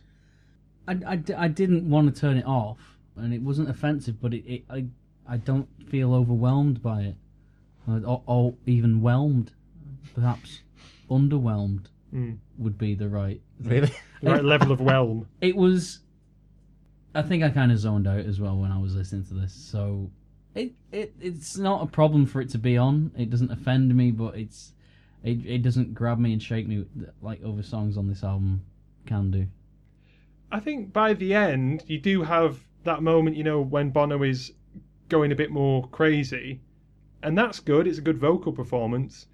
I 0.87 1.19
I 1.37 1.47
didn't 1.47 1.89
want 1.89 2.13
to 2.13 2.19
turn 2.19 2.37
it 2.37 2.45
off, 2.45 2.79
and 3.15 3.33
it 3.33 3.41
wasn't 3.41 3.69
offensive, 3.69 4.21
but 4.21 4.33
it, 4.33 4.45
it 4.45 4.63
I 4.69 4.85
I 5.27 5.37
don't 5.37 5.67
feel 5.89 6.13
overwhelmed 6.13 6.81
by 6.81 7.01
it, 7.01 7.15
or, 7.87 8.01
or, 8.05 8.21
or 8.25 8.53
even 8.65 9.01
whelmed, 9.01 9.51
perhaps 10.15 10.61
underwhelmed 11.09 11.87
Mm. 12.13 12.37
would 12.59 12.77
be 12.77 12.93
the 12.93 13.09
right. 13.09 13.41
really? 13.63 13.91
The 14.21 14.29
right 14.29 14.43
level 14.45 14.71
of 14.71 14.79
whelm. 14.79 15.27
It 15.41 15.55
was. 15.55 15.99
I 17.15 17.21
think 17.21 17.43
I 17.43 17.49
kind 17.49 17.71
of 17.71 17.77
zoned 17.77 18.07
out 18.07 18.25
as 18.25 18.39
well 18.39 18.57
when 18.57 18.71
I 18.71 18.79
was 18.79 18.95
listening 18.95 19.25
to 19.25 19.33
this, 19.35 19.53
so 19.53 20.09
it, 20.55 20.73
it 20.91 21.13
it's 21.19 21.57
not 21.57 21.83
a 21.83 21.87
problem 21.87 22.25
for 22.25 22.41
it 22.41 22.49
to 22.49 22.57
be 22.57 22.77
on. 22.77 23.11
It 23.17 23.29
doesn't 23.29 23.51
offend 23.51 23.95
me, 23.95 24.11
but 24.11 24.35
it's 24.35 24.73
it 25.23 25.45
it 25.45 25.61
doesn't 25.61 25.93
grab 25.93 26.19
me 26.19 26.33
and 26.33 26.41
shake 26.41 26.67
me 26.67 26.85
like 27.21 27.41
other 27.45 27.63
songs 27.63 27.97
on 27.97 28.07
this 28.07 28.23
album 28.23 28.63
can 29.05 29.31
do. 29.31 29.47
I 30.51 30.59
think 30.59 30.93
by 30.93 31.13
the 31.13 31.33
end, 31.33 31.83
you 31.87 31.99
do 31.99 32.23
have 32.23 32.59
that 32.83 33.01
moment, 33.01 33.35
you 33.35 33.43
know, 33.43 33.61
when 33.61 33.89
Bono 33.89 34.21
is 34.23 34.51
going 35.09 35.31
a 35.31 35.35
bit 35.35 35.51
more 35.51 35.87
crazy, 35.89 36.61
and 37.21 37.37
that's 37.37 37.59
good. 37.59 37.87
It's 37.87 37.97
a 37.97 38.01
good 38.01 38.17
vocal 38.17 38.51
performance, 38.51 39.27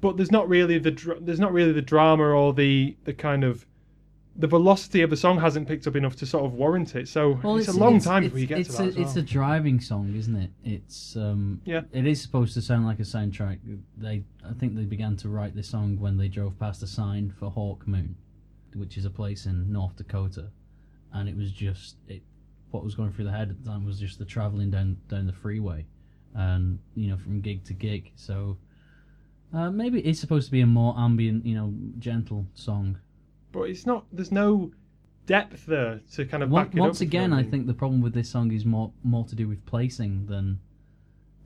but 0.00 0.16
there's 0.16 0.32
not 0.32 0.48
really 0.48 0.78
the 0.78 1.18
there's 1.20 1.40
not 1.40 1.52
really 1.52 1.72
the 1.72 1.82
drama 1.82 2.24
or 2.24 2.52
the 2.54 2.96
the 3.04 3.14
kind 3.14 3.44
of 3.44 3.66
the 4.36 4.46
velocity 4.46 5.02
of 5.02 5.10
the 5.10 5.16
song 5.16 5.38
hasn't 5.40 5.66
picked 5.66 5.86
up 5.86 5.96
enough 5.96 6.16
to 6.16 6.26
sort 6.26 6.44
of 6.44 6.54
warrant 6.54 6.94
it. 6.94 7.08
So 7.08 7.38
it's, 7.44 7.68
a 7.68 7.72
long 7.72 8.00
time 8.00 8.24
before 8.24 8.38
you 8.38 8.46
get 8.46 8.60
it's 8.60 8.76
to 8.76 8.84
that. 8.84 8.96
A, 8.96 8.98
well. 8.98 9.06
It's 9.06 9.16
a 9.16 9.22
driving 9.22 9.80
song, 9.80 10.14
isn't 10.16 10.36
it? 10.36 10.50
It's 10.64 11.16
um, 11.16 11.60
Yeah. 11.64 11.82
It 11.92 12.06
is 12.06 12.22
supposed 12.22 12.54
to 12.54 12.62
sound 12.62 12.86
like 12.86 13.00
a 13.00 13.04
soundtrack. 13.04 13.58
They, 13.96 14.22
I 14.48 14.52
think 14.54 14.76
they 14.76 14.84
began 14.84 15.16
to 15.18 15.28
write 15.28 15.54
this 15.54 15.68
song 15.68 15.98
when 15.98 16.16
they 16.16 16.28
drove 16.28 16.58
past 16.58 16.82
a 16.82 16.86
sign 16.86 17.34
for 17.38 17.50
Hawk 17.50 17.86
Moon, 17.86 18.16
which 18.74 18.96
is 18.96 19.04
a 19.04 19.10
place 19.10 19.46
in 19.46 19.70
North 19.72 19.96
Dakota, 19.96 20.46
and 21.12 21.28
it 21.28 21.36
was 21.36 21.50
just 21.52 21.96
it. 22.08 22.22
What 22.70 22.84
was 22.84 22.94
going 22.94 23.12
through 23.12 23.24
the 23.24 23.32
head 23.32 23.50
at 23.50 23.64
the 23.64 23.68
time 23.68 23.84
was 23.84 23.98
just 23.98 24.20
the 24.20 24.24
traveling 24.24 24.70
down 24.70 24.96
down 25.08 25.26
the 25.26 25.32
freeway, 25.32 25.84
and 26.34 26.78
you 26.94 27.10
know 27.10 27.16
from 27.16 27.40
gig 27.40 27.64
to 27.64 27.74
gig. 27.74 28.12
So. 28.16 28.56
Uh, 29.52 29.68
maybe 29.68 29.98
it's 30.02 30.20
supposed 30.20 30.46
to 30.46 30.52
be 30.52 30.60
a 30.60 30.66
more 30.66 30.94
ambient, 30.96 31.44
you 31.44 31.56
know, 31.56 31.74
gentle 31.98 32.46
song. 32.54 32.96
But 33.52 33.62
it's 33.62 33.86
not. 33.86 34.04
There's 34.12 34.32
no 34.32 34.72
depth 35.26 35.66
there 35.66 36.00
to 36.14 36.24
kind 36.24 36.42
of 36.42 36.50
Once, 36.50 36.68
back 36.68 36.74
it 36.74 36.78
up. 36.78 36.86
once 36.86 37.00
if 37.00 37.08
again, 37.08 37.32
I 37.32 37.42
think 37.42 37.66
the 37.66 37.74
problem 37.74 38.00
with 38.00 38.14
this 38.14 38.28
song 38.28 38.52
is 38.52 38.64
more 38.64 38.92
more 39.02 39.24
to 39.26 39.34
do 39.36 39.48
with 39.48 39.64
placing 39.66 40.26
than 40.26 40.58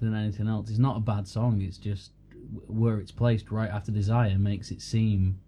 than 0.01 0.14
anything 0.14 0.49
else. 0.49 0.71
It's 0.71 0.79
not 0.79 0.97
a 0.97 1.01
bad 1.01 1.27
song. 1.29 1.61
It's 1.62 1.79
just 1.79 2.12
where 2.67 2.99
it's 2.99 3.12
placed 3.12 3.51
right 3.51 3.71
after 3.71 3.90
Desire 3.93 4.38
makes 4.38 4.71
it 4.71 4.81
seem 4.83 5.38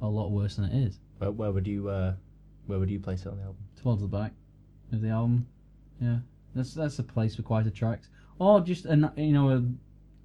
a 0.00 0.06
lot 0.08 0.30
worse 0.30 0.56
than 0.56 0.66
it 0.66 0.86
is. 0.86 0.98
Where, 1.18 1.30
where 1.30 1.52
would 1.52 1.66
you 1.66 1.88
uh, 1.88 2.14
where 2.66 2.78
would 2.78 2.90
you 2.90 2.98
place 3.00 3.22
it 3.22 3.28
on 3.28 3.36
the 3.36 3.42
album? 3.44 3.62
Towards 3.80 4.02
the 4.02 4.08
back 4.08 4.32
of 4.92 5.00
the 5.00 5.08
album, 5.08 5.46
yeah, 6.00 6.18
that's 6.54 6.74
that's 6.74 6.98
a 6.98 7.02
place 7.02 7.36
for 7.36 7.42
quieter 7.42 7.70
tracks, 7.70 8.08
or 8.38 8.60
just 8.60 8.84
a 8.86 8.90
n- 8.92 9.12
you 9.16 9.32
know 9.32 9.50
a 9.50 9.64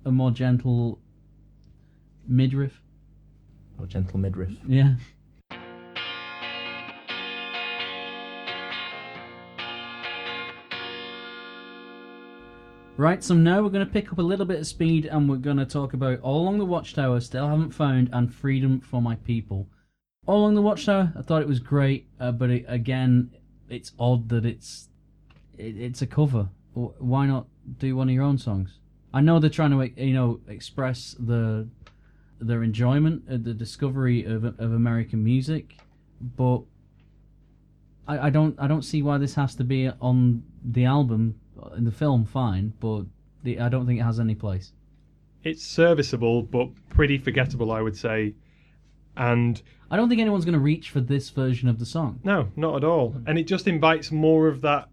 a 0.08 0.12
more 0.12 0.32
gentle 0.32 1.00
midriff. 2.28 2.82
Or 3.80 3.86
gentle 3.86 4.19
midriff? 4.19 4.52
Yeah. 4.67 4.95
Right, 12.97 13.23
so 13.23 13.36
now 13.36 13.62
we're 13.62 13.69
going 13.69 13.86
to 13.86 13.93
pick 13.93 14.12
up 14.12 14.17
a 14.17 14.23
little 14.23 14.47
bit 14.47 14.57
of 14.60 14.65
speed 14.65 15.05
and 15.05 15.29
we're 15.29 15.38
going 15.38 15.57
to 15.57 15.67
talk 15.67 15.93
about 15.93 16.19
All 16.21 16.41
Along 16.41 16.57
the 16.57 16.65
Watchtower, 16.65 17.19
Still 17.19 17.47
Haven't 17.47 17.69
Found, 17.69 18.10
and 18.12 18.33
Freedom 18.33 18.79
for 18.79 19.03
My 19.03 19.13
People. 19.17 19.67
All 20.25 20.39
Along 20.39 20.55
the 20.55 20.63
Watchtower, 20.63 21.13
I 21.15 21.21
thought 21.21 21.43
it 21.43 21.47
was 21.47 21.60
great, 21.60 22.07
uh, 22.19 22.31
but 22.31 22.49
it, 22.49 22.65
again, 22.67 23.29
it's 23.69 23.91
odd 23.99 24.29
that 24.29 24.47
it's 24.47 24.89
it, 25.60 25.77
it's 25.77 26.01
a 26.01 26.07
cover. 26.07 26.49
Why 26.73 27.27
not 27.27 27.45
do 27.77 27.95
one 27.95 28.10
of 28.10 28.15
your 28.15 28.23
own 28.23 28.39
songs? 28.39 28.79
I 29.13 29.21
know 29.21 29.38
they're 29.38 29.51
trying 29.51 29.77
to, 29.77 30.03
you 30.03 30.15
know, 30.15 30.39
express 30.47 31.15
the 31.19 31.67
their 32.39 32.63
enjoyment 32.63 33.25
at 33.29 33.43
the 33.43 33.53
discovery 33.53 34.23
of 34.23 34.43
of 34.43 34.73
American 34.73 35.23
music, 35.23 35.77
but 36.19 36.63
I, 38.07 38.27
I 38.27 38.29
don't 38.31 38.60
I 38.60 38.65
don't 38.67 38.83
see 38.83 39.03
why 39.03 39.19
this 39.19 39.36
has 39.36 39.53
to 39.55 39.63
be 39.63 39.88
on 40.01 40.41
the 40.63 40.86
album 40.86 41.36
in 41.76 41.84
the 41.86 41.91
film. 41.91 42.26
Fine, 42.26 42.74
but 42.80 43.04
the, 43.43 43.60
I 43.60 43.70
don't 43.70 43.86
think 43.86 44.00
it 44.00 44.04
has 44.04 44.20
any 44.20 44.36
place. 44.36 44.74
it's 45.43 45.63
serviceable 45.63 46.41
but 46.43 46.70
pretty 46.89 47.17
forgettable, 47.17 47.72
I 47.72 47.82
would 47.82 47.96
say. 47.96 48.36
And 49.15 49.62
I 49.89 49.98
don't 49.98 50.10
think 50.10 50.22
anyone's 50.22 50.46
going 50.46 50.54
to 50.54 50.60
reach 50.60 50.89
for 50.91 51.00
this 51.00 51.30
version 51.30 51.67
of 51.70 51.80
the 51.80 51.86
song. 51.86 52.20
No, 52.24 52.50
not 52.56 52.76
at 52.76 52.84
all. 52.84 53.12
Hmm. 53.12 53.24
And 53.28 53.39
it 53.39 53.48
just 53.48 53.67
invites 53.67 54.12
more 54.12 54.48
of 54.48 54.62
that 54.62 54.89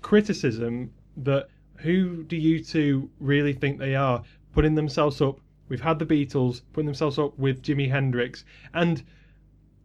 criticism 0.00 0.92
that 1.18 1.48
who 1.76 2.24
do 2.24 2.36
U2 2.40 3.08
really 3.20 3.52
think 3.52 3.78
they 3.78 3.94
are? 3.94 4.22
Putting 4.54 4.74
themselves 4.74 5.20
up. 5.20 5.40
We've 5.68 5.80
had 5.80 5.98
the 5.98 6.06
Beatles 6.06 6.62
putting 6.72 6.86
themselves 6.86 7.18
up 7.18 7.38
with 7.38 7.62
Jimi 7.62 7.90
Hendrix. 7.90 8.44
And 8.74 9.02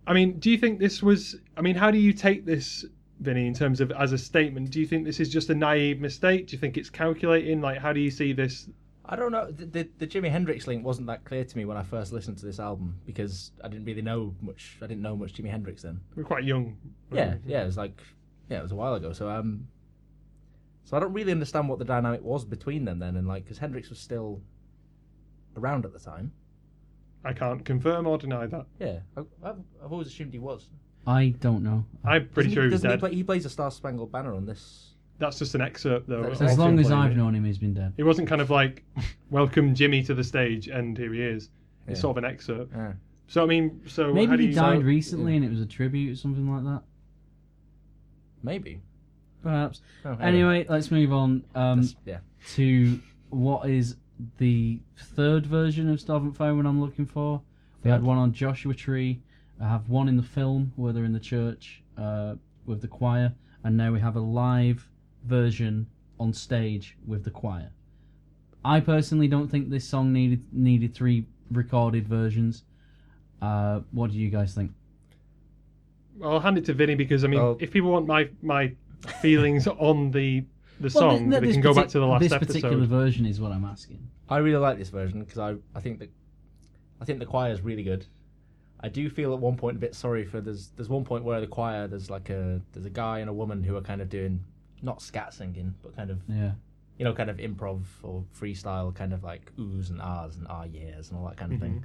I 0.06 0.14
mean, 0.14 0.40
do 0.40 0.50
you 0.50 0.58
think 0.58 0.80
this 0.80 1.04
was 1.04 1.36
I 1.56 1.62
mean, 1.62 1.76
how 1.76 1.92
do 1.92 1.98
you 1.98 2.14
take 2.14 2.46
this 2.46 2.86
Vinny, 3.20 3.48
in 3.48 3.54
terms 3.54 3.82
of 3.82 3.92
as 3.92 4.12
a 4.12 4.18
statement? 4.18 4.70
Do 4.70 4.80
you 4.80 4.86
think 4.86 5.06
this 5.06 5.20
is 5.20 5.30
just 5.30 5.50
a 5.50 5.56
naive 5.56 6.00
mistake? 6.00 6.48
Do 6.48 6.54
you 6.54 6.60
think 6.60 6.78
it's 6.78 6.90
calculating? 6.90 7.62
Like, 7.62 7.80
how 7.80 7.94
do 7.94 8.00
you 8.00 8.12
see 8.12 8.34
this? 8.34 8.70
I 9.06 9.16
don't 9.16 9.32
know. 9.32 9.50
The, 9.50 9.66
the, 9.66 9.90
the 10.00 10.08
Jimi 10.08 10.30
Hendrix 10.30 10.68
link 10.68 10.86
wasn't 10.86 11.08
that 11.08 11.24
clear 11.24 11.44
to 11.44 11.58
me 11.58 11.66
when 11.66 11.78
I 11.78 11.84
first 11.84 12.12
listened 12.12 12.38
to 12.40 12.46
this 12.46 12.60
album 12.60 13.00
because 13.06 13.52
I 13.64 13.70
didn't 13.70 13.86
really 13.86 14.02
know 14.02 14.36
much. 14.42 14.78
I 14.82 14.88
didn't 14.88 15.02
know 15.02 15.16
much 15.16 15.34
Jimi 15.34 15.50
Hendrix 15.50 15.82
then. 15.82 16.00
We're 16.16 16.24
quite 16.24 16.44
young. 16.44 16.78
Yeah, 17.12 17.36
yeah. 17.46 17.64
It 17.64 17.66
was 17.66 17.78
like, 17.78 18.02
yeah, 18.50 18.60
it 18.60 18.64
was 18.64 18.74
a 18.74 18.76
while 18.76 18.96
ago. 18.96 19.14
So 19.14 19.30
um, 19.30 19.68
so 20.84 20.96
I 20.96 21.00
don't 21.00 21.14
really 21.14 21.32
understand 21.32 21.68
what 21.68 21.80
the 21.80 21.86
dynamic 21.86 22.22
was 22.22 22.46
between 22.46 22.86
them 22.86 23.00
then, 23.00 23.18
and 23.18 23.28
like 23.28 23.44
because 23.44 23.58
Hendrix 23.58 23.90
was 23.90 24.00
still 24.00 24.42
around 25.58 25.86
at 25.86 25.94
the 25.94 26.00
time. 26.00 26.32
I 27.26 27.34
can't 27.34 27.66
confirm 27.66 28.08
or 28.08 28.18
deny 28.18 28.46
that. 28.46 28.66
Yeah, 28.80 29.00
I, 29.18 29.22
I've, 29.44 29.58
I've 29.84 29.92
always 29.92 30.08
assumed 30.08 30.32
he 30.32 30.40
was. 30.40 30.70
I 31.08 31.30
don't 31.39 31.63
know. 31.63 31.86
I'm 32.06 32.28
pretty 32.28 32.50
Doesn't 32.50 32.54
sure 32.54 32.63
he, 32.63 32.70
he 32.70 32.74
was 32.74 32.82
doesn't 32.82 32.91
he, 32.91 33.00
play, 33.00 33.15
he 33.15 33.24
plays 33.24 33.46
a 33.46 33.50
Star 33.50 33.72
Spangled 33.72 34.12
Banner 34.12 34.34
on 34.34 34.46
this. 34.46 34.91
That's 35.20 35.39
just 35.39 35.56
an 35.56 35.62
excerpt, 35.62 36.08
though. 36.08 36.22
That's- 36.22 36.41
of 36.41 36.48
As 36.48 36.54
him 36.54 36.60
long 36.60 36.80
as 36.80 36.88
playing 36.88 37.02
I've 37.02 37.12
it. 37.13 37.17
known 37.17 37.34
him, 37.34 37.46
he's 37.46 37.58
been 37.58 37.74
dead. 37.74 37.93
It 37.98 38.04
wasn't 38.04 38.28
kind 38.28 38.41
of 38.41 38.50
like, 38.50 38.84
welcome 39.32 39.74
Jimmy 39.74 40.04
to 40.04 40.13
the 40.13 40.24
stage, 40.24 40.67
and 40.67 40.96
here 40.98 41.13
he 41.13 41.22
is. 41.24 41.50
It's 41.88 41.98
Yeah. 41.98 42.02
sort 42.02 42.17
of 42.17 42.24
an 42.26 42.30
excerpt. 42.30 42.72
Yeah. 42.76 42.93
So, 43.28 43.41
I 43.41 43.46
mean, 43.48 43.82
so 43.88 44.08
how 44.08 44.13
Maybe 44.13 44.38
do 44.38 44.43
he 44.43 44.50
you 44.50 44.56
died 44.56 44.80
so- 44.80 44.84
recently 44.84 45.36
and 45.38 45.43
it 45.46 45.50
was 45.50 45.62
a 45.62 45.65
tribute 45.65 46.12
or 46.12 46.15
something 46.15 46.50
like 46.54 46.63
that. 46.65 46.84
Maybe. 48.43 48.82
Perhaps. 49.43 49.82
Oh, 50.06 50.17
Anyway, 50.20 50.65
let's 50.70 50.91
move 50.91 51.12
on 51.13 51.43
um, 51.56 51.82
That's- 51.82 51.96
yeah. 52.06 52.20
to 52.56 53.00
what 53.30 53.70
is 53.70 53.96
the 54.38 54.80
third 54.98 55.46
version 55.46 55.89
of 55.89 56.00
Starvant 56.00 56.36
Fire 56.36 56.56
when 56.56 56.65
I'm 56.65 56.82
looking 56.82 57.06
for. 57.06 57.41
We 57.84 57.91
had 57.91 58.02
Third. 58.02 58.08
one 58.08 58.17
on 58.17 58.34
Joshua 58.34 58.74
Tree. 58.74 59.22
I 59.60 59.67
have 59.67 59.89
one 59.89 60.08
in 60.08 60.17
the 60.17 60.24
film 60.24 60.72
where 60.76 60.93
they're 60.93 61.06
in 61.06 61.13
the 61.13 61.20
church 61.20 61.82
uh, 61.98 62.36
with 62.65 62.82
the 62.82 62.88
choir, 62.88 63.34
and 63.63 63.76
now 63.76 63.91
we 63.91 64.00
have 64.00 64.15
a 64.15 64.20
live 64.20 64.88
version 65.26 65.88
on 66.20 66.34
stage 66.34 66.96
with 67.06 67.24
the 67.24 67.32
choir. 67.32 67.72
I 68.63 68.80
personally 68.80 69.28
don't 69.28 69.48
think 69.48 69.70
this 69.70 69.86
song 69.86 70.12
needed 70.13 70.43
needed 70.52 70.93
three 70.93 71.26
recorded 71.52 72.08
versions. 72.08 72.63
Uh, 73.41 73.82
what 73.91 74.12
do 74.12 74.17
you 74.17 74.30
guys 74.30 74.54
think? 74.54 74.72
I'll 76.24 76.39
hand 76.39 76.58
it 76.58 76.65
to 76.65 76.74
Vinny 76.74 76.96
because, 76.96 77.24
I 77.24 77.28
mean, 77.28 77.39
Well- 77.39 77.58
if 77.60 77.72
people 77.72 77.91
want 77.91 78.08
my 78.08 78.30
my 78.41 78.74
feelings 79.22 79.67
on 79.67 80.12
the 80.12 80.43
the 80.80 80.91
Well, 80.93 81.17
song, 81.17 81.30
th- 81.32 81.41
they 81.41 81.52
can 81.54 81.62
go 81.62 81.74
back 81.74 81.88
to 81.89 82.00
the 82.00 82.06
last 82.06 82.22
This 82.22 82.32
episode. 82.32 82.54
particular 82.62 82.86
version 82.86 83.26
is 83.26 83.39
what 83.41 83.52
I'm 83.52 83.65
asking. 83.65 84.00
I 84.30 84.38
really 84.38 84.58
like 84.60 84.78
this 84.78 84.89
version 84.89 85.24
because 85.24 85.39
I, 85.39 85.56
I 85.74 85.80
think 85.82 86.00
that 86.00 86.12
I 87.02 87.06
think 87.06 87.20
the 87.20 87.26
choir 87.26 87.52
is 87.52 87.62
really 87.62 87.84
good. 87.84 88.06
I 88.80 88.90
do 88.90 89.10
feel 89.10 89.34
at 89.34 89.40
one 89.40 89.58
point 89.58 89.78
a 89.78 89.80
bit 89.80 89.96
sorry 89.96 90.26
for 90.26 90.40
there's 90.42 90.70
there's 90.76 90.90
one 90.90 91.04
point 91.04 91.24
where 91.24 91.42
the 91.42 91.48
choir 91.48 91.88
there's 91.88 92.10
like 92.10 92.30
a 92.30 92.62
there's 92.74 92.86
a 92.86 92.92
guy 92.92 93.20
and 93.20 93.30
a 93.30 93.34
woman 93.34 93.63
who 93.63 93.76
are 93.76 93.82
kind 93.82 94.02
of 94.02 94.10
doing 94.10 94.44
not 94.84 95.02
scat 95.02 95.34
singing 95.34 95.74
but 95.82 95.96
kind 95.96 96.12
of 96.12 96.20
Yeah. 96.28 96.52
you 97.00 97.06
know 97.06 97.13
kind 97.13 97.30
of 97.32 97.38
improv 97.38 97.82
or 98.04 98.24
freestyle 98.40 98.94
kind 98.94 99.13
of 99.13 99.24
like 99.24 99.52
oohs 99.58 99.90
and 99.90 100.00
ahs 100.02 100.38
and 100.38 100.46
ah 100.50 100.63
yeahs 100.66 101.10
and 101.10 101.18
all 101.20 101.26
that 101.26 101.38
kind 101.38 101.54
of 101.54 101.60
thing. 101.60 101.84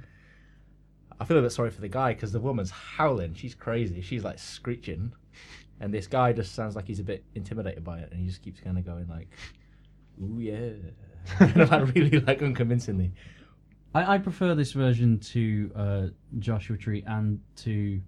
I 1.19 1.25
feel 1.25 1.37
a 1.37 1.41
bit 1.41 1.51
sorry 1.51 1.69
for 1.71 1.81
the 1.81 1.87
guy 1.89 2.13
because 2.13 2.31
the 2.31 2.39
woman's 2.39 2.71
howling. 2.71 3.35
She's 3.35 3.53
crazy. 3.55 4.01
She's 4.01 4.23
like 4.23 4.39
screeching, 4.39 5.13
and 5.79 5.93
this 5.93 6.07
guy 6.07 6.33
just 6.33 6.53
sounds 6.55 6.75
like 6.75 6.85
he's 6.87 6.99
a 6.99 7.03
bit 7.03 7.23
intimidated 7.35 7.83
by 7.83 7.99
it, 7.99 8.11
and 8.11 8.19
he 8.19 8.25
just 8.27 8.41
keeps 8.41 8.59
kind 8.59 8.77
of 8.79 8.85
going 8.85 9.07
like, 9.07 9.27
"Ooh 10.21 10.39
yeah," 10.39 10.71
kind 11.37 11.57
of 11.61 11.69
like 11.71 11.93
really 11.95 12.19
like 12.19 12.41
unconvincingly. 12.41 13.13
I, 13.93 14.15
I 14.15 14.17
prefer 14.17 14.55
this 14.55 14.71
version 14.71 15.19
to 15.19 15.71
uh, 15.75 16.07
Joshua 16.39 16.77
Tree 16.77 17.03
and 17.05 17.39
to 17.57 18.01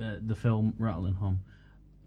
uh, 0.00 0.16
the 0.26 0.34
film 0.34 0.74
Rattle 0.78 1.10
Home. 1.12 1.40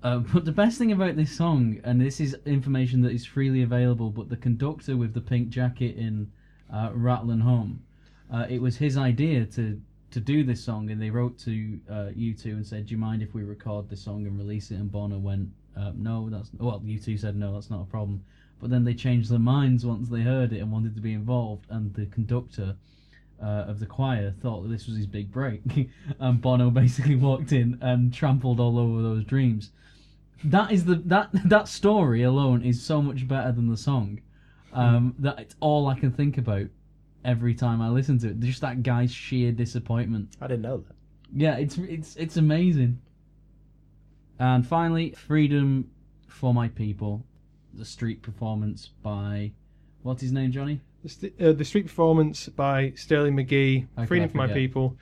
Uh, 0.04 0.20
but 0.20 0.46
the 0.46 0.52
best 0.52 0.78
thing 0.78 0.92
about 0.92 1.16
this 1.16 1.36
song, 1.36 1.80
and 1.84 2.00
this 2.00 2.20
is 2.20 2.36
information 2.46 3.02
that 3.02 3.12
is 3.12 3.26
freely 3.26 3.64
available, 3.64 4.10
but 4.10 4.30
the 4.30 4.38
conductor 4.38 4.96
with 4.96 5.14
the 5.14 5.22
pink 5.22 5.50
jacket 5.50 5.98
in 5.98 6.32
uh, 6.74 6.92
Rattle 6.94 7.32
and 7.32 7.44
Hum, 7.44 7.82
uh, 8.32 8.46
it 8.50 8.62
was 8.62 8.78
his 8.78 8.98
idea 8.98 9.46
to 9.46 9.82
to 10.10 10.22
do 10.22 10.42
this 10.44 10.64
song, 10.64 10.90
and 10.90 11.02
they 11.02 11.10
wrote 11.10 11.38
to 11.38 11.80
uh, 11.90 12.10
U2 12.16 12.46
and 12.46 12.66
said, 12.66 12.86
"Do 12.86 12.92
you 12.92 12.98
mind 12.98 13.22
if 13.22 13.34
we 13.34 13.44
record 13.44 13.90
this 13.90 14.02
song 14.02 14.26
and 14.26 14.38
release 14.38 14.72
it?" 14.72 14.76
And 14.76 14.92
Bono 14.92 15.18
went, 15.18 15.50
uh, 15.76 15.92
"No, 15.96 16.30
that's 16.30 16.50
well." 16.58 16.80
U2 16.80 17.20
said, 17.20 17.36
"No, 17.36 17.54
that's 17.54 17.70
not 17.70 17.82
a 17.82 17.86
problem." 17.86 18.24
But 18.60 18.70
then 18.70 18.84
they 18.84 18.94
changed 18.94 19.30
their 19.30 19.40
minds 19.40 19.86
once 19.86 20.10
they 20.10 20.22
heard 20.22 20.52
it 20.52 20.60
and 20.60 20.72
wanted 20.72 20.96
to 20.96 21.02
be 21.02 21.14
involved, 21.14 21.66
and 21.70 21.94
the 21.94 22.08
conductor 22.08 22.76
uh, 23.42 23.66
of 23.68 23.80
the 23.80 23.86
choir 23.86 24.34
thought 24.42 24.64
that 24.64 24.70
this 24.70 24.88
was 24.88 24.98
his 24.98 25.06
big 25.06 25.32
break, 25.32 25.62
and 26.20 26.42
Bono 26.42 26.70
basically 26.72 27.16
walked 27.16 27.52
in 27.52 27.78
and 27.82 28.14
trampled 28.14 28.60
all 28.60 28.80
over 28.80 29.02
those 29.02 29.24
dreams. 29.24 29.72
That 30.44 30.72
is 30.72 30.86
the 30.86 30.96
that 31.06 31.30
that 31.50 31.68
story 31.68 32.24
alone 32.24 32.64
is 32.64 32.82
so 32.82 33.02
much 33.02 33.28
better 33.28 33.52
than 33.52 33.70
the 33.70 33.78
song. 33.78 34.22
Um, 34.74 35.16
that 35.20 35.40
it's 35.40 35.56
all 35.60 35.88
I 35.88 35.98
can 35.98 36.12
think 36.12 36.38
about 36.38 36.68
every 37.26 37.56
time 37.56 37.82
I 37.82 37.90
listen 37.90 38.20
to 38.20 38.30
it. 38.30 38.40
Just 38.40 38.62
that 38.62 38.84
guy's 38.84 39.12
sheer 39.12 39.52
disappointment. 39.52 40.36
I 40.40 40.48
didn't 40.48 40.62
know 40.62 40.78
that. 40.78 40.96
Yeah, 41.36 41.56
it's 41.58 41.78
it's 41.78 42.16
it's 42.16 42.38
amazing. 42.38 43.02
And 44.40 44.66
finally, 44.66 45.12
freedom 45.12 45.90
for 46.28 46.54
my 46.54 46.68
people, 46.68 47.26
the 47.74 47.86
street 47.86 48.22
performance 48.22 48.90
by 49.04 49.52
what's 50.04 50.22
his 50.22 50.32
name, 50.32 50.52
Johnny? 50.52 50.82
The, 51.04 51.10
st- 51.10 51.42
uh, 51.42 51.54
the 51.54 51.66
street 51.66 51.86
performance 51.86 52.50
by 52.50 52.94
Sterling 52.96 53.36
Magee, 53.36 53.88
How 53.98 54.06
Freedom 54.06 54.30
for 54.30 54.38
My? 54.38 54.48
People. 54.48 54.98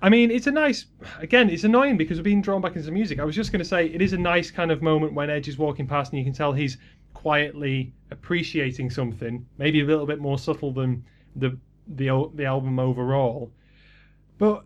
I 0.00 0.08
mean, 0.08 0.30
it's 0.30 0.46
a 0.46 0.52
nice. 0.52 0.86
Again, 1.18 1.50
it's 1.50 1.64
annoying 1.64 1.96
because 1.96 2.18
we're 2.18 2.24
being 2.24 2.42
drawn 2.42 2.60
back 2.60 2.76
into 2.76 2.86
the 2.86 2.92
music. 2.92 3.18
I 3.18 3.24
was 3.24 3.34
just 3.34 3.50
going 3.50 3.60
to 3.60 3.64
say 3.64 3.86
it 3.86 4.00
is 4.00 4.12
a 4.12 4.18
nice 4.18 4.50
kind 4.50 4.70
of 4.70 4.80
moment 4.80 5.12
when 5.12 5.28
Edge 5.28 5.48
is 5.48 5.58
walking 5.58 5.86
past 5.86 6.12
and 6.12 6.18
you 6.18 6.24
can 6.24 6.34
tell 6.34 6.52
he's 6.52 6.78
quietly 7.14 7.92
appreciating 8.12 8.90
something, 8.90 9.44
maybe 9.58 9.80
a 9.80 9.84
little 9.84 10.06
bit 10.06 10.20
more 10.20 10.38
subtle 10.38 10.72
than 10.72 11.04
the 11.34 11.58
the 11.88 12.30
the 12.34 12.44
album 12.44 12.78
overall. 12.78 13.50
But 14.38 14.64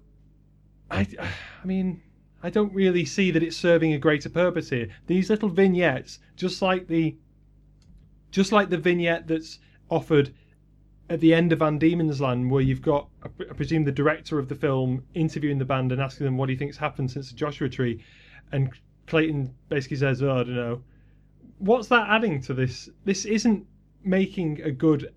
I, 0.90 1.06
I 1.18 1.66
mean, 1.66 2.02
I 2.42 2.50
don't 2.50 2.74
really 2.74 3.04
see 3.04 3.30
that 3.30 3.42
it's 3.42 3.56
serving 3.56 3.92
a 3.92 3.98
greater 3.98 4.28
purpose 4.28 4.70
here. 4.70 4.88
These 5.06 5.30
little 5.30 5.48
vignettes, 5.48 6.18
just 6.36 6.60
like 6.60 6.88
the, 6.88 7.16
just 8.30 8.50
like 8.50 8.68
the 8.68 8.78
vignette 8.78 9.28
that's 9.28 9.60
offered 9.88 10.32
at 11.08 11.20
the 11.20 11.34
end 11.34 11.52
of 11.52 11.60
Van 11.60 11.78
Diemen's 11.78 12.20
Land, 12.20 12.50
where 12.50 12.62
you've 12.62 12.82
got, 12.82 13.08
I 13.22 13.28
presume, 13.28 13.84
the 13.84 13.92
director 13.92 14.38
of 14.38 14.48
the 14.48 14.54
film 14.54 15.04
interviewing 15.14 15.58
the 15.58 15.64
band 15.64 15.92
and 15.92 16.00
asking 16.00 16.24
them 16.24 16.36
what 16.36 16.48
he 16.48 16.56
thinks 16.56 16.76
happened 16.76 17.10
since 17.10 17.28
the 17.28 17.36
Joshua 17.36 17.68
Tree, 17.68 18.02
and 18.50 18.70
Clayton 19.06 19.54
basically 19.68 19.98
says, 19.98 20.22
"Oh, 20.22 20.30
I 20.32 20.44
don't 20.44 20.54
know." 20.54 20.82
What's 21.58 21.88
that 21.88 22.08
adding 22.08 22.40
to 22.42 22.54
this? 22.54 22.88
This 23.04 23.24
isn't 23.24 23.66
making 24.02 24.62
a 24.62 24.70
good, 24.70 25.12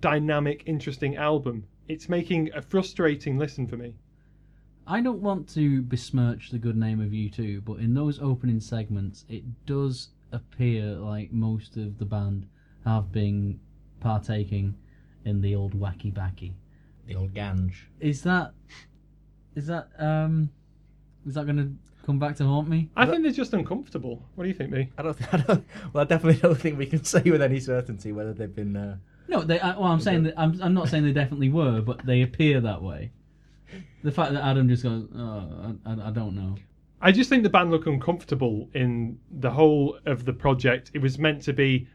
dynamic, 0.00 0.62
interesting 0.66 1.16
album. 1.16 1.64
It's 1.88 2.08
making 2.08 2.50
a 2.54 2.60
frustrating 2.60 3.38
listen 3.38 3.66
for 3.66 3.76
me. 3.76 3.94
I 4.86 5.00
don't 5.00 5.20
want 5.20 5.48
to 5.54 5.82
besmirch 5.82 6.50
the 6.50 6.58
good 6.58 6.76
name 6.76 7.00
of 7.00 7.08
U2, 7.10 7.64
but 7.64 7.78
in 7.80 7.94
those 7.94 8.20
opening 8.20 8.60
segments, 8.60 9.24
it 9.28 9.42
does 9.66 10.08
appear 10.32 10.84
like 10.94 11.32
most 11.32 11.76
of 11.76 11.98
the 11.98 12.04
band 12.04 12.46
have 12.84 13.10
been 13.10 13.58
partaking 14.00 14.76
in 15.24 15.40
the 15.40 15.54
old 15.56 15.78
wacky 15.78 16.12
backy. 16.14 16.54
The 17.06 17.16
old 17.16 17.34
ganj. 17.34 17.72
Is 18.00 18.22
that 18.22 18.52
is 19.54 19.66
that 19.66 19.88
um 19.98 20.50
is 21.26 21.34
that 21.34 21.46
going 21.46 21.56
to 21.56 21.72
come 22.04 22.18
back 22.20 22.36
to 22.36 22.44
haunt 22.44 22.68
me? 22.68 22.88
I 22.96 23.06
think 23.06 23.22
they're 23.22 23.32
just 23.32 23.52
uncomfortable. 23.54 24.22
What 24.36 24.44
do 24.44 24.48
you 24.48 24.54
think, 24.54 24.70
me? 24.70 24.90
I 24.96 25.02
don't. 25.02 25.16
Th- 25.18 25.28
I 25.32 25.36
don't. 25.38 25.64
Well, 25.92 26.02
I 26.02 26.06
definitely 26.06 26.40
don't 26.40 26.54
think 26.60 26.78
we 26.78 26.86
can 26.86 27.02
say 27.14 27.22
with 27.22 27.42
any 27.42 27.58
certainty 27.58 28.12
whether 28.12 28.32
they've 28.32 28.54
been. 28.54 28.76
Uh, 28.76 28.96
No, 29.28 29.42
they. 29.42 29.58
I, 29.58 29.70
well, 29.76 29.84
I'm 29.90 30.00
saying 30.00 30.24
that 30.24 30.34
I'm. 30.36 30.60
I'm 30.62 30.74
not 30.74 30.88
saying 30.88 31.04
they 31.04 31.12
definitely 31.12 31.48
were, 31.48 31.80
but 31.80 32.06
they 32.06 32.22
appear 32.22 32.60
that 32.60 32.82
way. 32.82 33.10
The 34.02 34.12
fact 34.12 34.32
that 34.32 34.44
Adam 34.44 34.68
just 34.68 34.82
goes, 34.82 35.06
oh, 35.14 35.76
I, 35.84 35.92
I, 35.92 36.08
I 36.08 36.10
don't 36.10 36.34
know. 36.34 36.56
I 37.00 37.12
just 37.12 37.28
think 37.28 37.42
the 37.42 37.50
band 37.50 37.70
look 37.70 37.86
uncomfortable 37.86 38.68
in 38.74 39.18
the 39.30 39.50
whole 39.50 39.98
of 40.06 40.24
the 40.24 40.32
project. 40.32 40.90
It 40.94 41.00
was 41.00 41.18
meant 41.18 41.42
to 41.42 41.52
be 41.52 41.88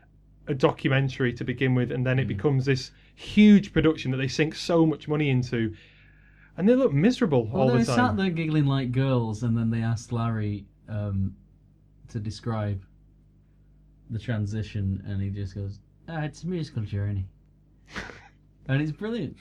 a 0.47 0.53
documentary 0.53 1.34
to 1.34 1.43
begin 1.43 1.73
with, 1.75 1.91
and 1.91 2.05
then 2.05 2.19
it 2.19 2.27
becomes 2.27 2.65
this 2.65 2.91
huge 3.15 3.73
production 3.73 4.12
that 4.12 4.17
they 4.17 4.27
sink 4.27 4.55
so 4.55 4.86
much 4.86 5.07
money 5.07 5.29
into, 5.29 5.73
and 6.57 6.67
they 6.67 6.75
look 6.75 6.93
miserable 6.93 7.47
Well, 7.47 7.63
all 7.63 7.67
the 7.67 7.73
time. 7.73 7.86
they 7.86 7.93
sat 7.93 8.17
there 8.17 8.29
giggling 8.29 8.65
like 8.65 8.91
girls, 8.91 9.43
and 9.43 9.57
then 9.57 9.69
they 9.69 9.81
asked 9.81 10.12
Larry 10.12 10.65
um, 10.88 11.36
to 12.10 12.19
describe 12.19 12.84
the 14.10 14.19
transition, 14.19 15.03
and 15.07 15.21
he 15.21 15.29
just 15.29 15.55
goes, 15.55 15.79
ah, 16.10 16.21
"It's 16.23 16.43
a 16.43 16.47
musical 16.47 16.84
journey," 16.84 17.27
and 18.67 18.81
it's 18.81 18.91
brilliant. 18.91 19.38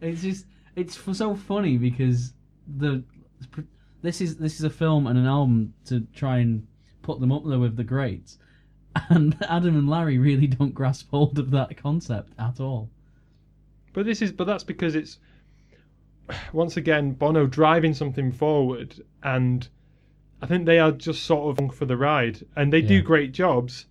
It's 0.00 0.22
just 0.22 0.46
it's 0.76 0.96
f- 0.96 1.14
so 1.14 1.34
funny 1.34 1.76
because 1.76 2.32
the 2.78 3.02
this 4.02 4.20
is 4.20 4.36
this 4.36 4.56
is 4.56 4.64
a 4.64 4.70
film 4.70 5.06
and 5.06 5.18
an 5.18 5.26
album 5.26 5.74
to 5.86 6.00
try 6.14 6.38
and 6.38 6.66
put 7.02 7.20
them 7.20 7.32
up 7.32 7.42
there 7.46 7.58
with 7.58 7.76
the 7.76 7.84
greats, 7.84 8.38
and 9.08 9.36
Adam 9.48 9.76
and 9.76 9.88
Larry 9.88 10.18
really 10.18 10.46
don't 10.46 10.74
grasp 10.74 11.10
hold 11.10 11.38
of 11.38 11.50
that 11.50 11.76
concept 11.76 12.32
at 12.38 12.60
all. 12.60 12.90
But 13.92 14.06
this 14.06 14.22
is, 14.22 14.32
but 14.32 14.46
that's 14.46 14.64
because 14.64 14.94
it's 14.94 15.18
once 16.52 16.76
again 16.76 17.12
Bono 17.12 17.46
driving 17.46 17.94
something 17.94 18.32
forward, 18.32 19.00
and 19.22 19.68
I 20.40 20.46
think 20.46 20.66
they 20.66 20.78
are 20.78 20.92
just 20.92 21.24
sort 21.24 21.58
of 21.58 21.74
for 21.74 21.84
the 21.84 21.96
ride, 21.96 22.44
and 22.56 22.72
they 22.72 22.82
do 22.82 23.02
great 23.02 23.32
jobs. 23.32 23.86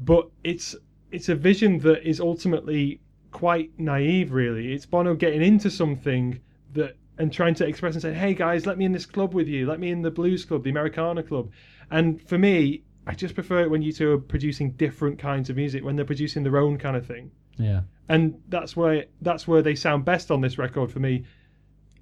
But 0.00 0.28
it's 0.44 0.74
it's 1.10 1.28
a 1.28 1.34
vision 1.34 1.78
that 1.80 2.08
is 2.08 2.20
ultimately 2.20 3.00
quite 3.30 3.70
naive. 3.78 4.32
Really, 4.32 4.72
it's 4.72 4.86
Bono 4.86 5.14
getting 5.14 5.42
into 5.42 5.70
something 5.70 6.40
that 6.74 6.96
and 7.18 7.32
trying 7.32 7.54
to 7.54 7.66
express 7.66 7.94
and 7.94 8.02
say, 8.02 8.14
"Hey 8.14 8.34
guys, 8.34 8.66
let 8.66 8.78
me 8.78 8.84
in 8.84 8.92
this 8.92 9.06
club 9.06 9.34
with 9.34 9.48
you. 9.48 9.66
Let 9.66 9.80
me 9.80 9.90
in 9.90 10.02
the 10.02 10.10
blues 10.10 10.44
club, 10.44 10.64
the 10.64 10.70
Americana 10.70 11.22
club." 11.22 11.50
And 11.90 12.20
for 12.22 12.38
me, 12.38 12.82
I 13.06 13.14
just 13.14 13.34
prefer 13.34 13.62
it 13.62 13.70
when 13.70 13.82
U2 13.82 14.00
are 14.12 14.18
producing 14.18 14.72
different 14.72 15.18
kinds 15.18 15.48
of 15.48 15.56
music, 15.56 15.82
when 15.82 15.96
they're 15.96 16.04
producing 16.04 16.42
their 16.42 16.58
own 16.58 16.76
kind 16.76 16.96
of 16.96 17.06
thing. 17.06 17.30
Yeah. 17.56 17.80
And 18.08 18.40
that's 18.48 18.76
where 18.76 19.06
that's 19.22 19.48
where 19.48 19.62
they 19.62 19.74
sound 19.74 20.04
best 20.04 20.30
on 20.30 20.40
this 20.40 20.58
record 20.58 20.92
for 20.92 21.00
me. 21.00 21.24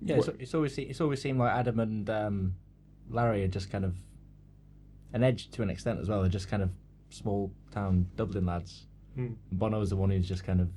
Yeah, 0.02 0.16
it's, 0.16 0.28
it's 0.28 0.54
always 0.54 0.76
it's 0.78 1.00
always 1.00 1.22
seemed 1.22 1.38
like 1.38 1.52
Adam 1.52 1.80
and 1.80 2.10
um, 2.10 2.54
Larry 3.08 3.44
are 3.44 3.48
just 3.48 3.70
kind 3.70 3.84
of 3.84 3.94
an 5.12 5.22
edge 5.22 5.50
to 5.52 5.62
an 5.62 5.70
extent 5.70 6.00
as 6.00 6.08
well. 6.08 6.20
They're 6.20 6.30
just 6.30 6.48
kind 6.48 6.62
of 6.62 6.70
small 7.10 7.52
town 7.70 8.08
Dublin 8.16 8.44
lads. 8.44 8.86
Hmm. 9.14 9.34
Bono's 9.52 9.90
the 9.90 9.96
one 9.96 10.10
who's 10.10 10.28
just 10.28 10.44
kind 10.44 10.60
of 10.60 10.68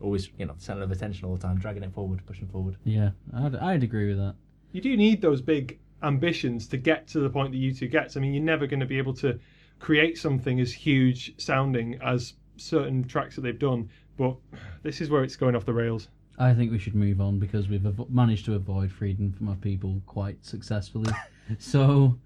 always 0.00 0.30
you 0.38 0.46
know 0.46 0.54
center 0.58 0.82
of 0.82 0.90
attention 0.90 1.26
all 1.26 1.34
the 1.34 1.42
time, 1.42 1.58
dragging 1.58 1.82
it 1.82 1.92
forward, 1.92 2.20
pushing 2.26 2.48
forward. 2.48 2.76
Yeah. 2.84 3.10
I'd, 3.34 3.56
I'd 3.56 3.82
agree 3.82 4.08
with 4.08 4.18
that. 4.18 4.34
You 4.72 4.80
do 4.80 4.96
need 4.96 5.22
those 5.22 5.40
big 5.40 5.78
ambitions 6.02 6.66
to 6.68 6.76
get 6.76 7.06
to 7.08 7.20
the 7.20 7.30
point 7.30 7.52
that 7.52 7.58
U2 7.58 7.90
gets. 7.90 8.16
I 8.16 8.20
mean, 8.20 8.34
you're 8.34 8.42
never 8.42 8.66
going 8.66 8.80
to 8.80 8.86
be 8.86 8.98
able 8.98 9.14
to 9.14 9.38
create 9.78 10.18
something 10.18 10.60
as 10.60 10.72
huge 10.72 11.34
sounding 11.40 11.98
as 12.02 12.34
certain 12.56 13.04
tracks 13.04 13.36
that 13.36 13.42
they've 13.42 13.58
done. 13.58 13.88
But 14.16 14.36
this 14.82 15.00
is 15.00 15.10
where 15.10 15.24
it's 15.24 15.36
going 15.36 15.56
off 15.56 15.64
the 15.64 15.72
rails. 15.72 16.08
I 16.38 16.52
think 16.52 16.72
we 16.72 16.78
should 16.78 16.94
move 16.94 17.20
on 17.20 17.38
because 17.38 17.68
we've 17.68 17.80
avo- 17.80 18.10
managed 18.10 18.44
to 18.46 18.54
avoid 18.54 18.90
Freedom 18.90 19.32
for 19.32 19.44
My 19.44 19.54
People 19.56 20.00
quite 20.06 20.44
successfully. 20.44 21.12
so, 21.58 22.18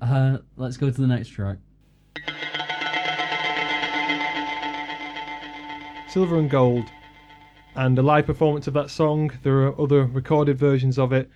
uh, 0.00 0.38
let's 0.56 0.76
go 0.76 0.90
to 0.90 1.00
the 1.00 1.06
next 1.06 1.28
track. 1.28 1.58
Silver 6.08 6.38
and 6.38 6.50
Gold, 6.50 6.84
and 7.76 7.98
a 7.98 8.02
live 8.02 8.26
performance 8.26 8.66
of 8.66 8.74
that 8.74 8.90
song. 8.90 9.32
There 9.42 9.66
are 9.66 9.80
other 9.80 10.04
recorded 10.04 10.58
versions 10.58 10.98
of 10.98 11.12
it. 11.12 11.30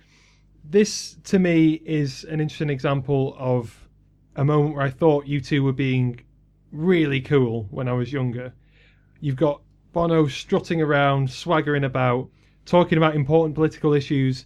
This, 0.63 1.17
to 1.25 1.39
me, 1.39 1.81
is 1.85 2.23
an 2.25 2.39
interesting 2.39 2.69
example 2.69 3.35
of 3.37 3.87
a 4.35 4.45
moment 4.45 4.75
where 4.75 4.85
I 4.85 4.89
thought 4.89 5.25
U2 5.25 5.63
were 5.63 5.73
being 5.73 6.21
really 6.71 7.21
cool 7.21 7.67
when 7.71 7.87
I 7.87 7.93
was 7.93 8.13
younger. 8.13 8.53
You've 9.19 9.35
got 9.35 9.61
Bono 9.91 10.27
strutting 10.27 10.81
around, 10.81 11.29
swaggering 11.29 11.83
about, 11.83 12.29
talking 12.65 12.97
about 12.97 13.15
important 13.15 13.55
political 13.55 13.93
issues, 13.93 14.45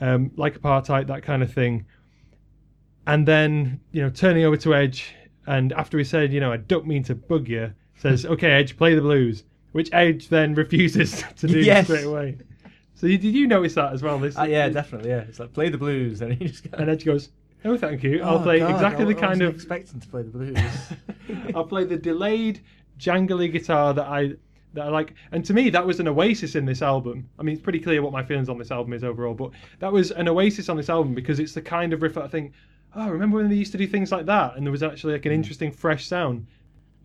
um, 0.00 0.30
like 0.36 0.58
apartheid, 0.58 1.08
that 1.08 1.22
kind 1.22 1.42
of 1.42 1.52
thing. 1.52 1.86
And 3.06 3.26
then, 3.26 3.80
you 3.92 4.02
know, 4.02 4.10
turning 4.10 4.44
over 4.44 4.56
to 4.58 4.74
Edge, 4.74 5.14
and 5.46 5.72
after 5.72 5.98
he 5.98 6.04
said, 6.04 6.32
you 6.32 6.40
know, 6.40 6.52
I 6.52 6.58
don't 6.58 6.86
mean 6.86 7.02
to 7.04 7.14
bug 7.14 7.48
you, 7.48 7.72
says, 7.96 8.24
okay, 8.34 8.52
Edge, 8.52 8.76
play 8.76 8.94
the 8.94 9.00
blues, 9.00 9.44
which 9.72 9.88
Edge 9.92 10.28
then 10.28 10.54
refuses 10.54 11.22
to 11.36 11.46
do 11.46 11.58
Yes. 11.60 11.86
straight 11.86 12.04
away. 12.04 12.36
So 12.94 13.06
you, 13.06 13.16
did 13.18 13.34
you 13.34 13.46
notice 13.46 13.74
that 13.74 13.92
as 13.92 14.02
well? 14.02 14.18
This, 14.18 14.38
Uh, 14.38 14.42
yeah, 14.44 14.68
definitely. 14.68 15.10
Yeah, 15.10 15.20
it's 15.20 15.40
like 15.40 15.52
play 15.52 15.68
the 15.70 15.78
blues, 15.78 16.20
and 16.20 16.32
he 16.34 16.46
just 16.48 16.64
goes, 16.70 16.80
And 16.80 16.90
Edge 16.90 17.04
goes, 17.04 17.30
no, 17.64 17.76
thank 17.76 18.02
you. 18.02 18.22
I'll 18.22 18.38
"Oh, 18.38 18.42
play 18.42 18.58
God, 18.60 18.70
exactly 18.72 19.04
I- 19.04 19.08
the 19.08 19.14
kind 19.14 19.42
of 19.42 19.54
expecting 19.54 20.00
to 20.00 20.08
play 20.08 20.22
the 20.22 20.30
blues. 20.30 20.58
I'll 21.54 21.64
play 21.66 21.84
the 21.84 21.96
delayed, 21.96 22.60
jangly 22.98 23.50
guitar 23.52 23.94
that 23.94 24.06
I 24.06 24.34
that 24.72 24.86
I 24.86 24.88
like. 24.88 25.14
And 25.32 25.44
to 25.46 25.52
me, 25.54 25.68
that 25.70 25.84
was 25.84 25.98
an 25.98 26.06
oasis 26.08 26.54
in 26.54 26.64
this 26.64 26.80
album. 26.80 27.28
I 27.38 27.42
mean, 27.42 27.54
it's 27.54 27.62
pretty 27.62 27.80
clear 27.80 28.02
what 28.02 28.12
my 28.12 28.22
feelings 28.22 28.48
on 28.48 28.56
this 28.56 28.70
album 28.70 28.92
is 28.92 29.02
overall, 29.02 29.34
but 29.34 29.50
that 29.80 29.92
was 29.92 30.10
an 30.12 30.28
oasis 30.28 30.68
on 30.68 30.76
this 30.76 30.88
album 30.88 31.12
because 31.14 31.40
it's 31.40 31.52
the 31.54 31.60
kind 31.62 31.92
of 31.92 32.02
riff 32.02 32.14
that 32.14 32.22
I 32.24 32.28
think, 32.28 32.52
oh, 32.94 33.08
remember 33.10 33.38
when 33.38 33.48
they 33.48 33.56
used 33.56 33.72
to 33.72 33.78
do 33.78 33.86
things 33.86 34.12
like 34.12 34.26
that? 34.26 34.56
And 34.56 34.64
there 34.64 34.70
was 34.70 34.82
actually 34.84 35.14
like 35.14 35.26
an 35.26 35.32
interesting, 35.32 35.72
fresh 35.72 36.06
sound. 36.06 36.46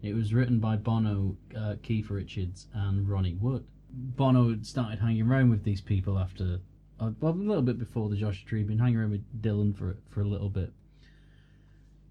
It 0.02 0.14
was 0.14 0.34
written 0.34 0.60
by 0.60 0.76
Bono, 0.76 1.38
uh, 1.58 1.76
Keith 1.82 2.10
Richards, 2.10 2.68
and 2.74 3.10
Ronnie 3.10 3.36
Wood. 3.36 3.66
Bono 3.92 4.50
had 4.50 4.66
started 4.66 5.00
hanging 5.00 5.28
around 5.28 5.50
with 5.50 5.64
these 5.64 5.82
people 5.82 6.20
after, 6.20 6.60
uh, 7.00 7.12
well, 7.20 7.34
a 7.34 7.36
little 7.36 7.64
bit 7.64 7.80
before 7.80 8.10
the 8.10 8.16
Joshua 8.16 8.48
Tree, 8.48 8.64
been 8.64 8.80
hanging 8.80 8.98
around 8.98 9.12
with 9.12 9.42
Dylan 9.42 9.76
for 9.76 9.98
for 10.10 10.22
a 10.22 10.28
little 10.28 10.50
bit. 10.50 10.74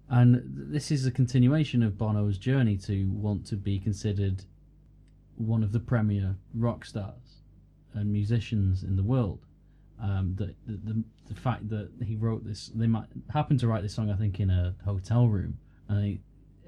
And 0.09 0.41
this 0.45 0.91
is 0.91 1.05
a 1.05 1.11
continuation 1.11 1.81
of 1.81 1.97
Bono's 1.97 2.37
journey 2.37 2.77
to 2.77 3.09
want 3.11 3.45
to 3.47 3.55
be 3.55 3.79
considered 3.79 4.43
one 5.35 5.63
of 5.63 5.71
the 5.71 5.79
premier 5.79 6.35
rock 6.53 6.85
stars 6.85 7.41
and 7.93 8.11
musicians 8.11 8.83
in 8.83 8.95
the 8.95 9.03
world. 9.03 9.39
Um, 10.01 10.35
the, 10.35 10.53
the 10.67 10.93
the 10.93 11.03
the 11.29 11.35
fact 11.35 11.69
that 11.69 11.89
he 12.03 12.15
wrote 12.15 12.45
this, 12.45 12.71
they 12.75 12.87
might 12.87 13.07
happen 13.33 13.57
to 13.59 13.67
write 13.67 13.81
this 13.81 13.93
song, 13.93 14.11
I 14.11 14.15
think, 14.15 14.39
in 14.39 14.49
a 14.49 14.75
hotel 14.83 15.27
room, 15.27 15.57
and 15.87 16.05
it 16.05 16.19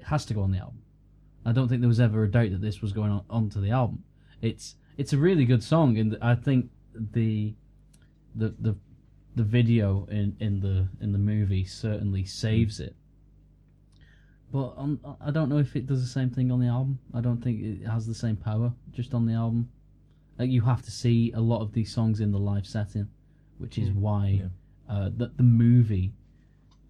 has 0.04 0.24
to 0.26 0.34
go 0.34 0.42
on 0.42 0.50
the 0.50 0.58
album. 0.58 0.82
I 1.48 1.52
don't 1.52 1.66
think 1.66 1.80
there 1.80 1.88
was 1.88 2.00
ever 2.00 2.24
a 2.24 2.30
doubt 2.30 2.50
that 2.50 2.60
this 2.60 2.82
was 2.82 2.92
going 2.92 3.10
on 3.10 3.24
onto 3.30 3.58
the 3.58 3.70
album. 3.70 4.04
It's 4.42 4.74
it's 4.98 5.14
a 5.14 5.16
really 5.16 5.46
good 5.46 5.62
song, 5.62 5.96
and 5.96 6.18
I 6.20 6.34
think 6.34 6.70
the 6.94 7.54
the 8.34 8.54
the 8.60 8.76
the 9.34 9.44
video 9.44 10.06
in, 10.10 10.36
in 10.40 10.60
the 10.60 10.88
in 11.00 11.12
the 11.12 11.18
movie 11.18 11.64
certainly 11.64 12.26
saves 12.26 12.80
it. 12.80 12.94
But 14.52 14.74
on, 14.76 15.00
I 15.20 15.30
don't 15.30 15.48
know 15.48 15.58
if 15.58 15.74
it 15.74 15.86
does 15.86 16.02
the 16.02 16.08
same 16.08 16.28
thing 16.28 16.50
on 16.50 16.60
the 16.60 16.66
album. 16.66 16.98
I 17.14 17.22
don't 17.22 17.42
think 17.42 17.62
it 17.62 17.86
has 17.86 18.06
the 18.06 18.14
same 18.14 18.36
power 18.36 18.72
just 18.92 19.14
on 19.14 19.24
the 19.24 19.32
album. 19.32 19.70
Like 20.38 20.50
you 20.50 20.60
have 20.62 20.82
to 20.82 20.90
see 20.90 21.32
a 21.32 21.40
lot 21.40 21.62
of 21.62 21.72
these 21.72 21.90
songs 21.90 22.20
in 22.20 22.30
the 22.30 22.38
live 22.38 22.66
setting, 22.66 23.08
which 23.56 23.78
is 23.78 23.90
why 23.90 24.42
yeah. 24.42 24.94
uh, 24.94 25.10
that 25.16 25.38
the 25.38 25.42
movie 25.42 26.12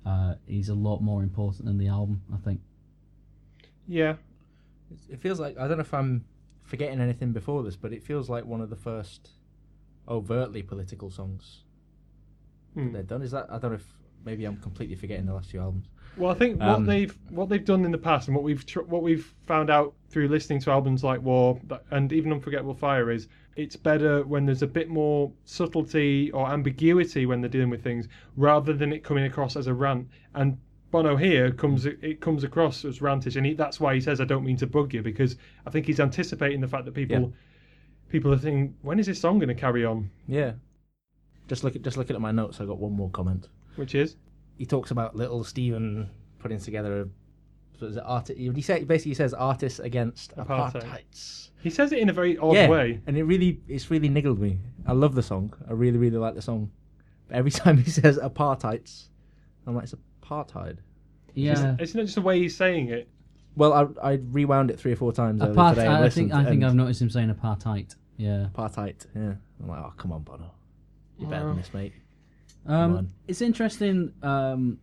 uh, 0.04 0.34
is 0.48 0.68
a 0.68 0.74
lot 0.74 1.00
more 1.00 1.22
important 1.22 1.66
than 1.66 1.78
the 1.78 1.88
album. 1.88 2.22
I 2.32 2.38
think. 2.38 2.60
Yeah, 3.86 4.16
it 5.08 5.20
feels 5.20 5.38
like 5.40 5.58
I 5.58 5.68
don't 5.68 5.78
know 5.78 5.82
if 5.82 5.94
I'm 5.94 6.24
forgetting 6.62 7.00
anything 7.00 7.32
before 7.32 7.62
this, 7.62 7.76
but 7.76 7.92
it 7.92 8.02
feels 8.02 8.28
like 8.28 8.44
one 8.44 8.60
of 8.60 8.70
the 8.70 8.76
first 8.76 9.30
overtly 10.08 10.62
political 10.62 11.10
songs 11.10 11.64
Hmm. 12.74 12.92
they've 12.92 13.06
done. 13.06 13.22
Is 13.22 13.30
that 13.32 13.46
I 13.50 13.58
don't 13.58 13.70
know 13.72 13.76
if 13.76 13.94
maybe 14.24 14.44
I'm 14.44 14.56
completely 14.58 14.94
forgetting 14.96 15.26
the 15.26 15.34
last 15.34 15.50
few 15.50 15.60
albums. 15.60 15.88
Well, 16.16 16.30
I 16.30 16.34
think 16.34 16.58
what 16.58 16.68
Um, 16.68 16.86
they've 16.86 17.16
what 17.30 17.48
they've 17.48 17.64
done 17.64 17.84
in 17.84 17.90
the 17.92 17.98
past, 17.98 18.28
and 18.28 18.34
what 18.34 18.44
we've 18.44 18.64
tr- 18.66 18.82
what 18.82 19.02
we've 19.02 19.34
found 19.46 19.70
out 19.70 19.94
through 20.08 20.28
listening 20.28 20.60
to 20.60 20.70
albums 20.70 21.04
like 21.04 21.22
War 21.22 21.60
that- 21.68 21.84
and 21.90 22.12
even 22.12 22.32
Unforgettable 22.32 22.74
Fire 22.74 23.10
is 23.10 23.28
it's 23.56 23.76
better 23.76 24.24
when 24.24 24.44
there's 24.46 24.62
a 24.62 24.66
bit 24.66 24.88
more 24.88 25.32
subtlety 25.44 26.30
or 26.32 26.48
ambiguity 26.48 27.26
when 27.26 27.40
they're 27.40 27.48
dealing 27.50 27.70
with 27.70 27.82
things, 27.82 28.08
rather 28.36 28.72
than 28.72 28.92
it 28.92 29.02
coming 29.02 29.24
across 29.24 29.56
as 29.56 29.66
a 29.66 29.74
rant. 29.74 30.08
And 30.34 30.58
Bono 30.90 31.16
here 31.16 31.50
comes 31.52 31.84
it 31.86 32.20
comes 32.20 32.44
across 32.44 32.84
as 32.84 33.00
rantish, 33.00 33.36
and 33.36 33.44
he, 33.44 33.54
that's 33.54 33.78
why 33.80 33.94
he 33.94 34.00
says, 34.00 34.20
"I 34.20 34.24
don't 34.24 34.44
mean 34.44 34.56
to 34.58 34.66
bug 34.66 34.94
you," 34.94 35.02
because 35.02 35.36
I 35.66 35.70
think 35.70 35.86
he's 35.86 36.00
anticipating 36.00 36.60
the 36.60 36.68
fact 36.68 36.84
that 36.86 36.94
people 36.94 37.20
Yeah. 37.20 37.26
people 38.08 38.32
are 38.32 38.38
thinking, 38.38 38.74
"When 38.82 38.98
is 38.98 39.06
this 39.06 39.20
song 39.20 39.38
going 39.38 39.48
to 39.48 39.54
carry 39.54 39.84
on?" 39.84 40.10
Yeah. 40.26 40.52
Just 41.46 41.64
look 41.64 41.76
at 41.76 41.82
just 41.82 41.96
looking 41.96 42.16
at 42.16 42.22
my 42.22 42.32
notes. 42.32 42.60
I 42.60 42.64
got 42.64 42.78
one 42.78 42.92
more 42.92 43.10
comment. 43.10 43.48
Which 43.76 43.94
is 43.94 44.16
He 44.56 44.66
talks 44.66 44.90
about 44.90 45.14
little 45.14 45.44
Steven 45.44 46.08
putting 46.38 46.58
together 46.58 47.02
a. 47.02 47.08
So 47.78 47.86
is 47.86 47.96
it 47.96 48.02
art? 48.04 48.28
He 48.28 48.60
say, 48.62 48.82
basically 48.82 49.14
says 49.14 49.32
artists 49.34 49.78
against 49.78 50.34
Apartheid. 50.36 50.82
apartheids. 50.82 51.50
he 51.62 51.70
says 51.70 51.92
it 51.92 52.00
in 52.00 52.08
a 52.08 52.12
very 52.12 52.36
odd 52.38 52.54
yeah, 52.54 52.68
way. 52.68 53.00
and 53.06 53.16
it 53.16 53.22
really 53.22 53.60
it's 53.68 53.90
really 53.90 54.08
niggled 54.08 54.40
me. 54.40 54.58
I 54.86 54.92
love 54.94 55.14
the 55.14 55.22
song. 55.22 55.52
I 55.68 55.72
really 55.74 55.98
really 55.98 56.16
like 56.16 56.34
the 56.34 56.42
song. 56.42 56.70
But 57.28 57.36
every 57.36 57.50
time 57.62 57.76
he 57.78 57.90
says 57.90 58.18
apartheids, 58.18 59.08
I'm 59.66 59.74
like 59.76 59.84
it's 59.84 59.94
apartheid. 60.28 60.78
Yeah. 61.34 61.76
It's 61.78 61.94
not 61.94 62.02
just 62.02 62.14
the 62.16 62.20
way 62.22 62.40
he's 62.40 62.56
saying 62.56 62.88
it. 62.88 63.08
Well, 63.56 63.72
I 64.02 64.10
I 64.12 64.18
rewound 64.30 64.70
it 64.70 64.78
three 64.78 64.92
or 64.92 64.96
four 64.96 65.12
times 65.12 65.40
earlier 65.42 65.52
Apart, 65.52 65.74
today. 65.76 65.86
and 65.86 65.96
I 65.96 66.08
think 66.08 66.30
listened, 66.30 66.46
I 66.46 66.50
think 66.50 66.64
I've 66.64 66.74
noticed 66.74 67.02
him 67.02 67.10
saying 67.10 67.34
apartheid. 67.34 67.94
Yeah. 68.16 68.48
apartheid. 68.54 69.06
Yeah, 69.14 69.34
I'm 69.62 69.68
like, 69.68 69.80
oh 69.80 69.92
come 69.96 70.12
on, 70.12 70.22
Bono, 70.22 70.50
you're 71.18 71.28
better 71.30 71.46
than 71.48 71.56
this, 71.56 71.72
mate. 71.74 71.92
Um, 72.66 72.96
on. 72.96 73.08
it's 73.26 73.40
interesting. 73.40 74.12
Um, 74.22 74.78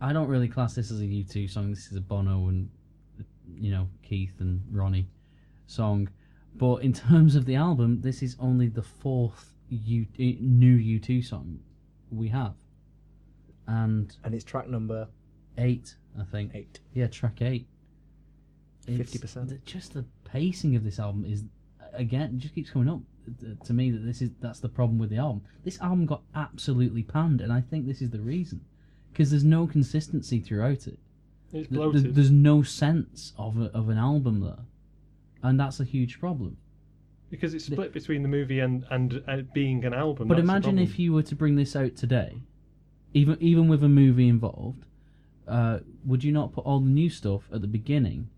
I 0.00 0.12
don't 0.12 0.28
really 0.28 0.48
class 0.48 0.74
this 0.74 0.90
as 0.90 1.00
a 1.00 1.04
U2 1.04 1.50
song. 1.50 1.70
This 1.70 1.86
is 1.90 1.96
a 1.96 2.00
Bono 2.00 2.48
and 2.48 2.68
you 3.56 3.70
know 3.70 3.88
Keith 4.02 4.34
and 4.40 4.62
Ronnie 4.70 5.08
song. 5.66 6.08
But 6.56 6.76
in 6.82 6.92
terms 6.92 7.34
of 7.36 7.44
the 7.46 7.54
album, 7.54 8.00
this 8.00 8.22
is 8.22 8.36
only 8.40 8.68
the 8.68 8.82
fourth 8.82 9.54
U- 9.70 10.06
new 10.18 10.76
U2 10.98 11.24
song 11.24 11.60
we 12.10 12.28
have, 12.28 12.54
and 13.68 14.14
And 14.24 14.34
it's 14.34 14.44
track 14.44 14.68
number 14.68 15.06
eight, 15.58 15.94
I 16.18 16.24
think. 16.24 16.52
eight. 16.54 16.80
Yeah, 16.94 17.06
track 17.06 17.40
eight. 17.42 17.68
50%. 18.86 19.64
Just 19.64 19.92
the 19.94 20.04
pacing 20.24 20.74
of 20.76 20.82
this 20.84 20.98
album 20.98 21.24
is 21.24 21.44
again 21.92 22.38
just 22.38 22.54
keeps 22.54 22.70
coming 22.70 22.88
up 22.88 23.00
to 23.64 23.72
me 23.72 23.90
that 23.90 23.98
this 24.04 24.22
is 24.22 24.30
that's 24.40 24.60
the 24.60 24.68
problem 24.68 24.98
with 24.98 25.10
the 25.10 25.16
album. 25.18 25.42
This 25.64 25.78
album 25.80 26.06
got 26.06 26.22
absolutely 26.34 27.02
panned, 27.02 27.40
and 27.42 27.52
I 27.52 27.60
think 27.60 27.86
this 27.86 28.00
is 28.00 28.10
the 28.10 28.20
reason 28.20 28.60
because 29.12 29.30
there's 29.30 29.44
no 29.44 29.66
consistency 29.66 30.40
throughout 30.40 30.86
it. 30.86 30.98
It's 31.52 31.52
Th- 31.52 31.68
th- 31.68 31.70
bloated. 31.70 32.14
There's 32.14 32.30
no 32.30 32.62
sense 32.62 33.32
of 33.36 33.58
a, 33.60 33.64
of 33.76 33.90
an 33.90 33.98
album 33.98 34.40
there, 34.40 34.64
and 35.42 35.60
that's 35.60 35.80
a 35.80 35.84
huge 35.84 36.18
problem. 36.18 36.56
Because 37.30 37.52
it's 37.52 37.66
split 37.66 37.92
between 37.92 38.22
the 38.22 38.28
movie 38.28 38.60
and 38.60 38.86
and 38.90 39.22
uh, 39.28 39.38
being 39.52 39.84
an 39.84 39.92
album. 39.92 40.28
But 40.28 40.38
imagine 40.38 40.78
if 40.78 40.98
you 40.98 41.12
were 41.12 41.22
to 41.24 41.36
bring 41.36 41.56
this 41.56 41.76
out 41.76 41.94
today, 41.96 42.38
even 43.14 43.36
even 43.40 43.68
with 43.68 43.82
a 43.82 43.88
movie 43.88 44.28
involved, 44.28 44.84
uh, 45.46 45.78
would 46.04 46.22
you 46.24 46.32
not 46.32 46.52
put 46.52 46.64
all 46.64 46.80
the 46.80 46.90
new 46.90 47.10
stuff 47.10 47.42
at 47.52 47.60
the 47.60 47.68
beginning, 47.68 48.28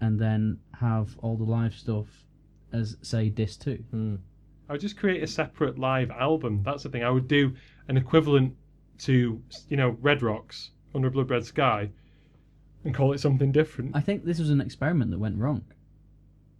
and 0.00 0.18
then 0.18 0.58
have 0.78 1.16
all 1.18 1.36
the 1.36 1.44
live 1.44 1.74
stuff 1.74 2.06
as 2.72 2.96
say 3.02 3.28
disc 3.28 3.62
two? 3.62 3.84
Hmm. 3.90 4.16
I 4.68 4.72
would 4.72 4.80
just 4.80 4.96
create 4.96 5.22
a 5.22 5.26
separate 5.26 5.78
live 5.78 6.10
album. 6.10 6.62
That's 6.62 6.84
the 6.84 6.88
thing. 6.90 7.02
I 7.02 7.10
would 7.10 7.26
do 7.26 7.54
an 7.88 7.96
equivalent 7.96 8.54
to, 8.98 9.42
you 9.68 9.76
know, 9.76 9.96
Red 10.00 10.22
Rocks 10.22 10.70
under 10.94 11.08
a 11.08 11.10
Blood 11.10 11.30
Red 11.30 11.44
Sky, 11.44 11.90
and 12.84 12.94
call 12.94 13.12
it 13.12 13.20
something 13.20 13.50
different. 13.50 13.96
I 13.96 14.00
think 14.00 14.24
this 14.24 14.38
was 14.38 14.50
an 14.50 14.60
experiment 14.60 15.10
that 15.10 15.18
went 15.18 15.38
wrong, 15.38 15.64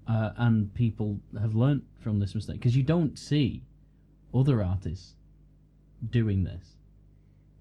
uh, 0.08 0.30
and 0.36 0.74
people 0.74 1.20
have 1.40 1.54
learnt 1.54 1.84
from 2.00 2.18
this 2.18 2.34
mistake 2.34 2.56
because 2.56 2.76
you 2.76 2.82
don't 2.82 3.18
see 3.18 3.62
other 4.34 4.62
artists 4.62 5.14
doing 6.10 6.44
this. 6.44 6.76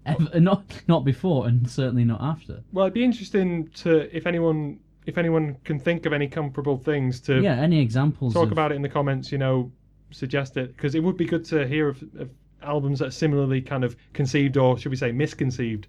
Ever, 0.06 0.40
not 0.40 0.64
not 0.88 1.04
before, 1.04 1.46
and 1.46 1.68
certainly 1.68 2.04
not 2.04 2.20
after. 2.22 2.62
Well, 2.72 2.86
it'd 2.86 2.94
be 2.94 3.04
interesting 3.04 3.68
to 3.82 4.14
if 4.16 4.26
anyone 4.26 4.80
if 5.06 5.18
anyone 5.18 5.56
can 5.64 5.78
think 5.78 6.06
of 6.06 6.12
any 6.12 6.28
comparable 6.28 6.76
things 6.78 7.20
to 7.22 7.40
Yeah, 7.40 7.56
any 7.56 7.80
examples? 7.80 8.34
talk 8.34 8.46
of- 8.46 8.52
about 8.52 8.72
it 8.72 8.76
in 8.76 8.82
the 8.82 8.88
comments. 8.88 9.30
You 9.32 9.38
know, 9.38 9.72
suggest 10.10 10.56
it 10.56 10.76
because 10.76 10.94
it 10.94 11.00
would 11.02 11.16
be 11.16 11.24
good 11.24 11.44
to 11.46 11.66
hear 11.66 11.88
of, 11.88 12.02
of 12.18 12.30
albums 12.62 12.98
that 12.98 13.06
are 13.08 13.10
similarly 13.10 13.60
kind 13.62 13.84
of 13.84 13.96
conceived 14.12 14.56
or 14.56 14.76
should 14.78 14.90
we 14.90 14.96
say 14.96 15.12
misconceived. 15.12 15.86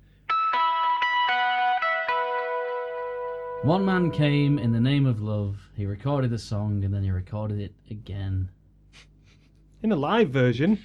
One 3.64 3.86
man 3.86 4.10
came 4.10 4.58
in 4.58 4.72
the 4.72 4.80
name 4.80 5.06
of 5.06 5.22
love. 5.22 5.70
He 5.78 5.86
recorded 5.86 6.32
the 6.32 6.40
song 6.40 6.84
and 6.84 6.92
then 6.94 7.04
he 7.04 7.12
recorded 7.12 7.60
it 7.60 7.74
again. 7.92 8.50
In 9.84 9.92
a 9.92 9.96
live 9.96 10.30
version, 10.32 10.80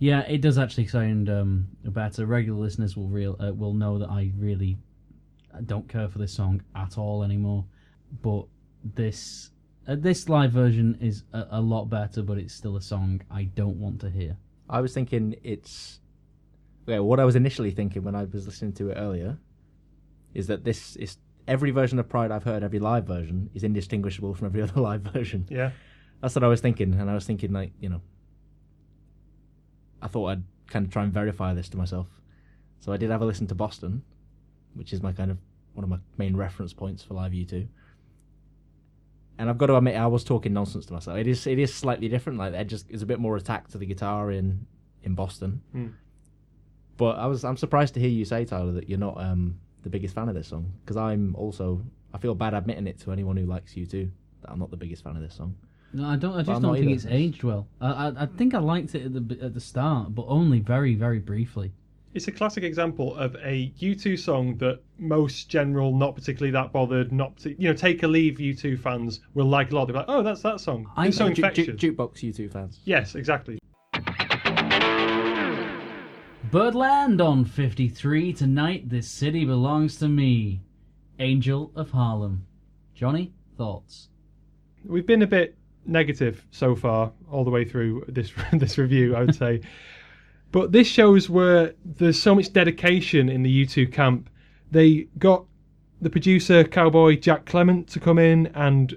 Yeah, 0.00 0.20
it 0.22 0.40
does 0.40 0.56
actually 0.58 0.86
sound 0.86 1.28
um, 1.28 1.68
better. 1.84 2.24
Regular 2.24 2.58
listeners 2.58 2.96
will 2.96 3.08
real 3.08 3.36
uh, 3.38 3.52
will 3.52 3.74
know 3.74 3.98
that 3.98 4.08
I 4.08 4.32
really 4.36 4.78
don't 5.66 5.88
care 5.88 6.08
for 6.08 6.18
this 6.18 6.32
song 6.32 6.62
at 6.74 6.96
all 6.96 7.22
anymore. 7.22 7.66
But 8.22 8.46
this 8.82 9.50
uh, 9.86 9.96
this 9.98 10.28
live 10.28 10.52
version 10.52 10.96
is 11.02 11.24
a, 11.34 11.46
a 11.50 11.60
lot 11.60 11.90
better, 11.90 12.22
but 12.22 12.38
it's 12.38 12.54
still 12.54 12.78
a 12.78 12.80
song 12.80 13.20
I 13.30 13.44
don't 13.44 13.76
want 13.76 14.00
to 14.00 14.10
hear. 14.10 14.36
I 14.70 14.80
was 14.80 14.94
thinking 14.94 15.36
it's. 15.44 16.00
Yeah, 16.86 17.00
what 17.00 17.20
I 17.20 17.24
was 17.24 17.36
initially 17.36 17.70
thinking 17.70 18.02
when 18.02 18.14
I 18.14 18.24
was 18.24 18.46
listening 18.46 18.72
to 18.74 18.90
it 18.90 18.94
earlier 18.94 19.36
is 20.32 20.46
that 20.46 20.64
this 20.64 20.96
is 20.96 21.18
every 21.46 21.72
version 21.72 21.98
of 21.98 22.08
Pride 22.08 22.30
I've 22.30 22.44
heard, 22.44 22.62
every 22.62 22.78
live 22.78 23.06
version 23.06 23.50
is 23.52 23.64
indistinguishable 23.64 24.34
from 24.34 24.46
every 24.46 24.62
other 24.66 24.80
live 24.80 25.02
version. 25.02 25.46
yeah. 25.50 25.72
That's 26.22 26.34
what 26.34 26.44
I 26.44 26.48
was 26.48 26.60
thinking, 26.62 26.94
and 26.94 27.10
I 27.10 27.14
was 27.14 27.26
thinking 27.26 27.52
like 27.52 27.72
you 27.80 27.90
know, 27.90 28.00
I 30.02 30.08
thought 30.08 30.26
I'd 30.26 30.42
kind 30.68 30.86
of 30.86 30.92
try 30.92 31.02
and 31.02 31.12
verify 31.12 31.54
this 31.54 31.68
to 31.70 31.76
myself. 31.76 32.06
So 32.80 32.92
I 32.92 32.96
did 32.96 33.10
have 33.10 33.22
a 33.22 33.26
listen 33.26 33.46
to 33.48 33.54
Boston, 33.54 34.02
which 34.74 34.92
is 34.92 35.02
my 35.02 35.12
kind 35.12 35.30
of 35.30 35.38
one 35.74 35.84
of 35.84 35.90
my 35.90 35.98
main 36.16 36.36
reference 36.36 36.72
points 36.72 37.02
for 37.02 37.14
live 37.14 37.32
U2. 37.32 37.66
And 39.38 39.48
I've 39.48 39.58
got 39.58 39.66
to 39.66 39.76
admit, 39.76 39.96
I 39.96 40.06
was 40.06 40.24
talking 40.24 40.52
nonsense 40.52 40.86
to 40.86 40.92
myself. 40.92 41.18
It 41.18 41.26
is 41.26 41.46
it 41.46 41.58
is 41.58 41.74
slightly 41.74 42.08
different. 42.08 42.38
Like 42.38 42.52
there 42.52 42.64
just 42.64 42.90
is 42.90 43.02
a 43.02 43.06
bit 43.06 43.18
more 43.18 43.36
attack 43.36 43.68
to 43.68 43.78
the 43.78 43.86
guitar 43.86 44.30
in 44.30 44.66
in 45.02 45.14
Boston. 45.14 45.62
Hmm. 45.72 45.88
But 46.96 47.18
I 47.18 47.26
was 47.26 47.44
I'm 47.44 47.56
surprised 47.56 47.94
to 47.94 48.00
hear 48.00 48.10
you 48.10 48.24
say 48.24 48.44
Tyler 48.44 48.72
that 48.72 48.88
you're 48.88 48.98
not 48.98 49.20
um, 49.20 49.58
the 49.82 49.88
biggest 49.88 50.14
fan 50.14 50.28
of 50.28 50.34
this 50.34 50.48
song 50.48 50.72
because 50.84 50.96
I'm 50.96 51.34
also 51.36 51.82
I 52.12 52.18
feel 52.18 52.34
bad 52.34 52.54
admitting 52.54 52.86
it 52.86 52.98
to 53.00 53.12
anyone 53.12 53.36
who 53.36 53.46
likes 53.46 53.74
U2 53.74 54.10
that 54.42 54.50
I'm 54.50 54.58
not 54.58 54.70
the 54.70 54.76
biggest 54.76 55.04
fan 55.04 55.16
of 55.16 55.22
this 55.22 55.34
song. 55.34 55.56
No, 55.92 56.06
I 56.08 56.16
don't. 56.16 56.34
I 56.34 56.42
just 56.42 56.62
don't 56.62 56.74
think 56.74 56.84
either. 56.86 56.94
it's 56.94 57.06
aged 57.06 57.42
well. 57.42 57.66
I, 57.80 57.90
I 58.08 58.22
I 58.22 58.26
think 58.26 58.54
I 58.54 58.58
liked 58.58 58.94
it 58.94 59.04
at 59.06 59.12
the 59.28 59.38
at 59.44 59.54
the 59.54 59.60
start, 59.60 60.14
but 60.14 60.24
only 60.28 60.60
very 60.60 60.94
very 60.94 61.18
briefly. 61.18 61.72
It's 62.14 62.26
a 62.26 62.32
classic 62.32 62.64
example 62.64 63.14
of 63.16 63.36
a 63.36 63.72
U2 63.80 64.18
song 64.18 64.56
that 64.58 64.80
most 64.98 65.48
general, 65.48 65.96
not 65.96 66.16
particularly 66.16 66.50
that 66.50 66.72
bothered, 66.72 67.12
not 67.12 67.36
partic- 67.36 67.54
you 67.58 67.68
know, 67.68 67.74
take 67.74 68.02
a 68.02 68.08
leave 68.08 68.38
U2 68.38 68.80
fans 68.80 69.20
will 69.34 69.46
like 69.46 69.70
a 69.70 69.76
lot. 69.76 69.86
They're 69.86 69.94
like, 69.96 70.06
oh, 70.08 70.20
that's 70.22 70.42
that 70.42 70.58
song. 70.60 70.90
I- 70.96 71.06
it's 71.06 71.16
so 71.16 71.28
Ju- 71.28 71.34
Ju- 71.34 71.42
infectious. 71.42 71.76
ju- 71.80 71.92
jukebox 71.92 72.14
U2 72.34 72.50
fans. 72.52 72.80
yes, 72.84 73.14
exactly. 73.14 73.58
Birdland 76.50 77.20
on 77.20 77.44
53 77.44 78.32
tonight. 78.32 78.88
This 78.88 79.08
city 79.08 79.44
belongs 79.44 79.96
to 79.98 80.08
me. 80.08 80.62
Angel 81.20 81.70
of 81.76 81.90
Harlem. 81.92 82.44
Johnny, 82.94 83.32
thoughts? 83.56 84.08
We've 84.84 85.06
been 85.06 85.22
a 85.22 85.26
bit 85.28 85.56
negative 85.86 86.44
so 86.50 86.74
far, 86.74 87.12
all 87.30 87.44
the 87.44 87.50
way 87.50 87.64
through 87.64 88.04
this 88.08 88.32
this 88.52 88.78
review, 88.78 89.16
I 89.16 89.20
would 89.20 89.34
say. 89.34 89.60
but 90.52 90.72
this 90.72 90.86
shows 90.86 91.28
where 91.28 91.74
there's 91.84 92.20
so 92.20 92.34
much 92.34 92.52
dedication 92.52 93.28
in 93.28 93.42
the 93.42 93.66
U2 93.66 93.92
camp. 93.92 94.28
They 94.70 95.08
got 95.18 95.44
the 96.00 96.10
producer, 96.10 96.64
cowboy 96.64 97.18
Jack 97.18 97.44
Clement, 97.44 97.88
to 97.88 98.00
come 98.00 98.18
in 98.18 98.46
and 98.54 98.96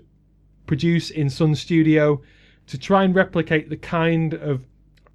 produce 0.66 1.10
in 1.10 1.30
Sun 1.30 1.56
Studio 1.56 2.22
to 2.68 2.78
try 2.78 3.04
and 3.04 3.14
replicate 3.14 3.70
the 3.70 3.78
kind 3.78 4.34
of 4.34 4.66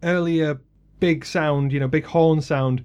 earlier 0.02 0.60
big 1.00 1.24
sound, 1.24 1.72
you 1.72 1.80
know, 1.80 1.88
big 1.88 2.04
horn 2.04 2.40
sound 2.40 2.84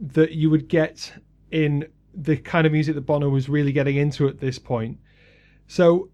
that 0.00 0.32
you 0.32 0.50
would 0.50 0.68
get 0.68 1.12
in 1.50 1.86
the 2.14 2.36
kind 2.36 2.66
of 2.66 2.72
music 2.72 2.94
that 2.94 3.02
Bono 3.02 3.28
was 3.28 3.48
really 3.48 3.72
getting 3.72 3.96
into 3.96 4.28
at 4.28 4.40
this 4.40 4.58
point. 4.58 4.98
So 5.66 6.10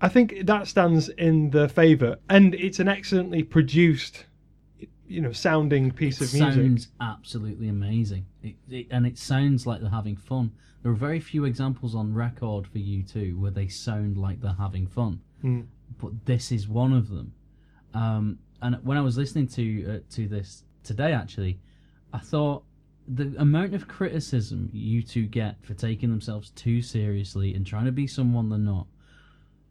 I 0.00 0.08
think 0.08 0.46
that 0.46 0.66
stands 0.66 1.08
in 1.10 1.50
the 1.50 1.68
favour, 1.68 2.16
and 2.28 2.54
it's 2.54 2.78
an 2.80 2.88
excellently 2.88 3.42
produced, 3.42 4.24
you 5.06 5.20
know, 5.20 5.32
sounding 5.32 5.90
piece 5.90 6.20
of 6.20 6.32
music. 6.32 6.54
Sounds 6.54 6.88
absolutely 7.00 7.68
amazing, 7.68 8.24
it, 8.42 8.54
it, 8.70 8.86
and 8.90 9.06
it 9.06 9.18
sounds 9.18 9.66
like 9.66 9.80
they're 9.80 9.90
having 9.90 10.16
fun. 10.16 10.52
There 10.82 10.90
are 10.90 10.94
very 10.94 11.20
few 11.20 11.44
examples 11.44 11.94
on 11.94 12.14
record 12.14 12.66
for 12.66 12.78
U2 12.78 13.38
where 13.38 13.50
they 13.50 13.68
sound 13.68 14.16
like 14.16 14.40
they're 14.40 14.54
having 14.58 14.86
fun, 14.86 15.20
Hmm. 15.42 15.62
but 15.98 16.24
this 16.24 16.50
is 16.50 16.66
one 16.68 16.92
of 16.94 17.08
them. 17.10 17.32
Um, 17.92 18.38
and 18.62 18.76
when 18.82 18.96
I 18.96 19.00
was 19.02 19.18
listening 19.18 19.48
to 19.48 19.96
uh, 19.96 19.98
to 20.14 20.28
this 20.28 20.64
today, 20.82 21.12
actually, 21.12 21.58
I 22.14 22.18
thought 22.18 22.62
the 23.08 23.34
amount 23.38 23.74
of 23.74 23.88
criticism 23.88 24.70
U2 24.74 25.30
get 25.30 25.56
for 25.62 25.74
taking 25.74 26.10
themselves 26.10 26.50
too 26.50 26.80
seriously 26.80 27.54
and 27.54 27.66
trying 27.66 27.86
to 27.86 27.92
be 27.92 28.06
someone 28.06 28.48
they're 28.48 28.58
not. 28.58 28.86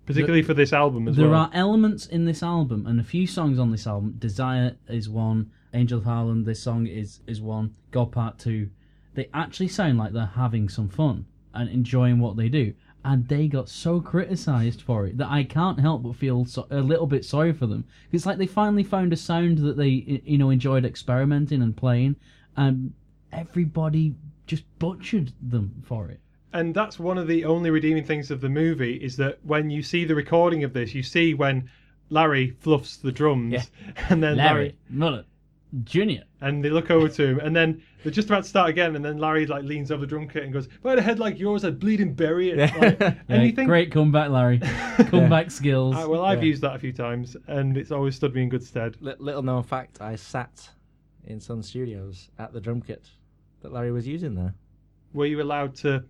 Particularly 0.09 0.41
for 0.41 0.55
this 0.55 0.73
album 0.73 1.07
as 1.07 1.15
There 1.15 1.29
well. 1.29 1.41
are 1.41 1.51
elements 1.53 2.07
in 2.07 2.25
this 2.25 2.41
album, 2.41 2.87
and 2.87 2.99
a 2.99 3.03
few 3.03 3.27
songs 3.27 3.59
on 3.59 3.69
this 3.71 3.85
album. 3.85 4.15
Desire 4.17 4.75
is 4.87 5.07
one. 5.07 5.51
Angel 5.71 5.99
of 5.99 6.05
Harlem. 6.05 6.45
This 6.45 6.59
song 6.59 6.87
is 6.87 7.19
is 7.27 7.41
one. 7.41 7.75
God 7.91 8.11
Part 8.11 8.39
Two. 8.39 8.69
They 9.13 9.29
actually 9.35 9.67
sound 9.67 9.99
like 9.99 10.13
they're 10.13 10.25
having 10.25 10.67
some 10.67 10.89
fun 10.89 11.25
and 11.53 11.69
enjoying 11.69 12.19
what 12.19 12.37
they 12.37 12.49
do. 12.49 12.73
And 13.05 13.27
they 13.27 13.47
got 13.47 13.69
so 13.69 14.01
criticised 14.01 14.81
for 14.81 15.05
it 15.05 15.17
that 15.19 15.29
I 15.29 15.43
can't 15.43 15.79
help 15.79 16.03
but 16.03 16.15
feel 16.15 16.45
so, 16.45 16.67
a 16.69 16.81
little 16.81 17.07
bit 17.07 17.23
sorry 17.23 17.53
for 17.53 17.67
them. 17.67 17.85
It's 18.11 18.25
like 18.25 18.39
they 18.39 18.47
finally 18.47 18.83
found 18.83 19.13
a 19.13 19.15
sound 19.15 19.59
that 19.59 19.77
they 19.77 20.21
you 20.25 20.37
know 20.39 20.49
enjoyed 20.49 20.85
experimenting 20.85 21.61
and 21.61 21.77
playing, 21.77 22.15
and 22.57 22.93
everybody 23.31 24.15
just 24.47 24.63
butchered 24.79 25.31
them 25.39 25.83
for 25.85 26.09
it. 26.09 26.19
And 26.53 26.73
that's 26.73 26.97
one 26.99 27.17
of 27.17 27.27
the 27.27 27.45
only 27.45 27.69
redeeming 27.69 28.03
things 28.03 28.31
of 28.31 28.41
the 28.41 28.49
movie 28.49 28.95
is 28.95 29.15
that 29.17 29.37
when 29.43 29.69
you 29.69 29.83
see 29.83 30.03
the 30.05 30.15
recording 30.15 30.63
of 30.63 30.73
this, 30.73 30.95
you 30.95 31.03
see 31.03 31.33
when 31.33 31.69
Larry 32.09 32.51
fluffs 32.59 32.97
the 32.97 33.11
drums, 33.11 33.53
Yeah. 33.53 33.63
and 34.09 34.23
then 34.23 34.37
Larry, 34.37 34.47
Larry 34.59 34.75
Mullen 34.89 35.25
Junior. 35.83 36.23
and 36.41 36.63
they 36.65 36.71
look 36.71 36.89
over 36.89 37.07
to 37.07 37.27
him, 37.27 37.39
and 37.39 37.55
then 37.55 37.83
they're 38.01 38.11
just 38.11 38.27
about 38.29 38.43
to 38.43 38.49
start 38.49 38.69
again, 38.71 38.95
and 38.95 39.05
then 39.05 39.19
Larry 39.19 39.45
like 39.45 39.63
leans 39.63 39.91
over 39.91 40.01
the 40.01 40.07
drum 40.07 40.27
kit 40.27 40.41
and 40.43 40.51
goes, 40.51 40.65
"If 40.65 40.83
I 40.83 40.89
had 40.89 40.97
a 40.99 41.01
head 41.03 41.19
like 41.19 41.37
yours, 41.37 41.63
I'd 41.63 41.79
bleed 41.79 42.01
and 42.01 42.15
bury 42.15 42.49
it." 42.49 42.57
Like, 42.81 42.99
Yeah, 43.29 43.43
you 43.43 43.51
think, 43.51 43.67
great 43.67 43.91
comeback, 43.91 44.31
Larry. 44.31 44.57
comeback 45.11 45.51
skills. 45.51 45.95
Uh, 45.95 46.07
well, 46.09 46.25
I've 46.25 46.39
Yeah. 46.41 46.47
used 46.47 46.63
that 46.63 46.75
a 46.75 46.79
few 46.79 46.91
times, 46.93 47.37
and 47.45 47.77
it's 47.77 47.91
always 47.91 48.15
stood 48.15 48.33
me 48.33 48.41
in 48.41 48.49
good 48.49 48.63
stead. 48.63 48.97
Li- 49.01 49.13
little 49.19 49.43
known 49.43 49.61
fact: 49.61 50.01
I 50.01 50.15
sat 50.15 50.67
in 51.25 51.39
Sun 51.39 51.61
Studios 51.61 52.29
at 52.39 52.51
the 52.53 52.59
drum 52.59 52.81
kit 52.81 53.07
that 53.61 53.71
Larry 53.71 53.91
was 53.91 54.07
using 54.07 54.33
there. 54.33 54.55
Were 55.13 55.27
you 55.27 55.39
allowed 55.43 55.75
to? 55.77 56.03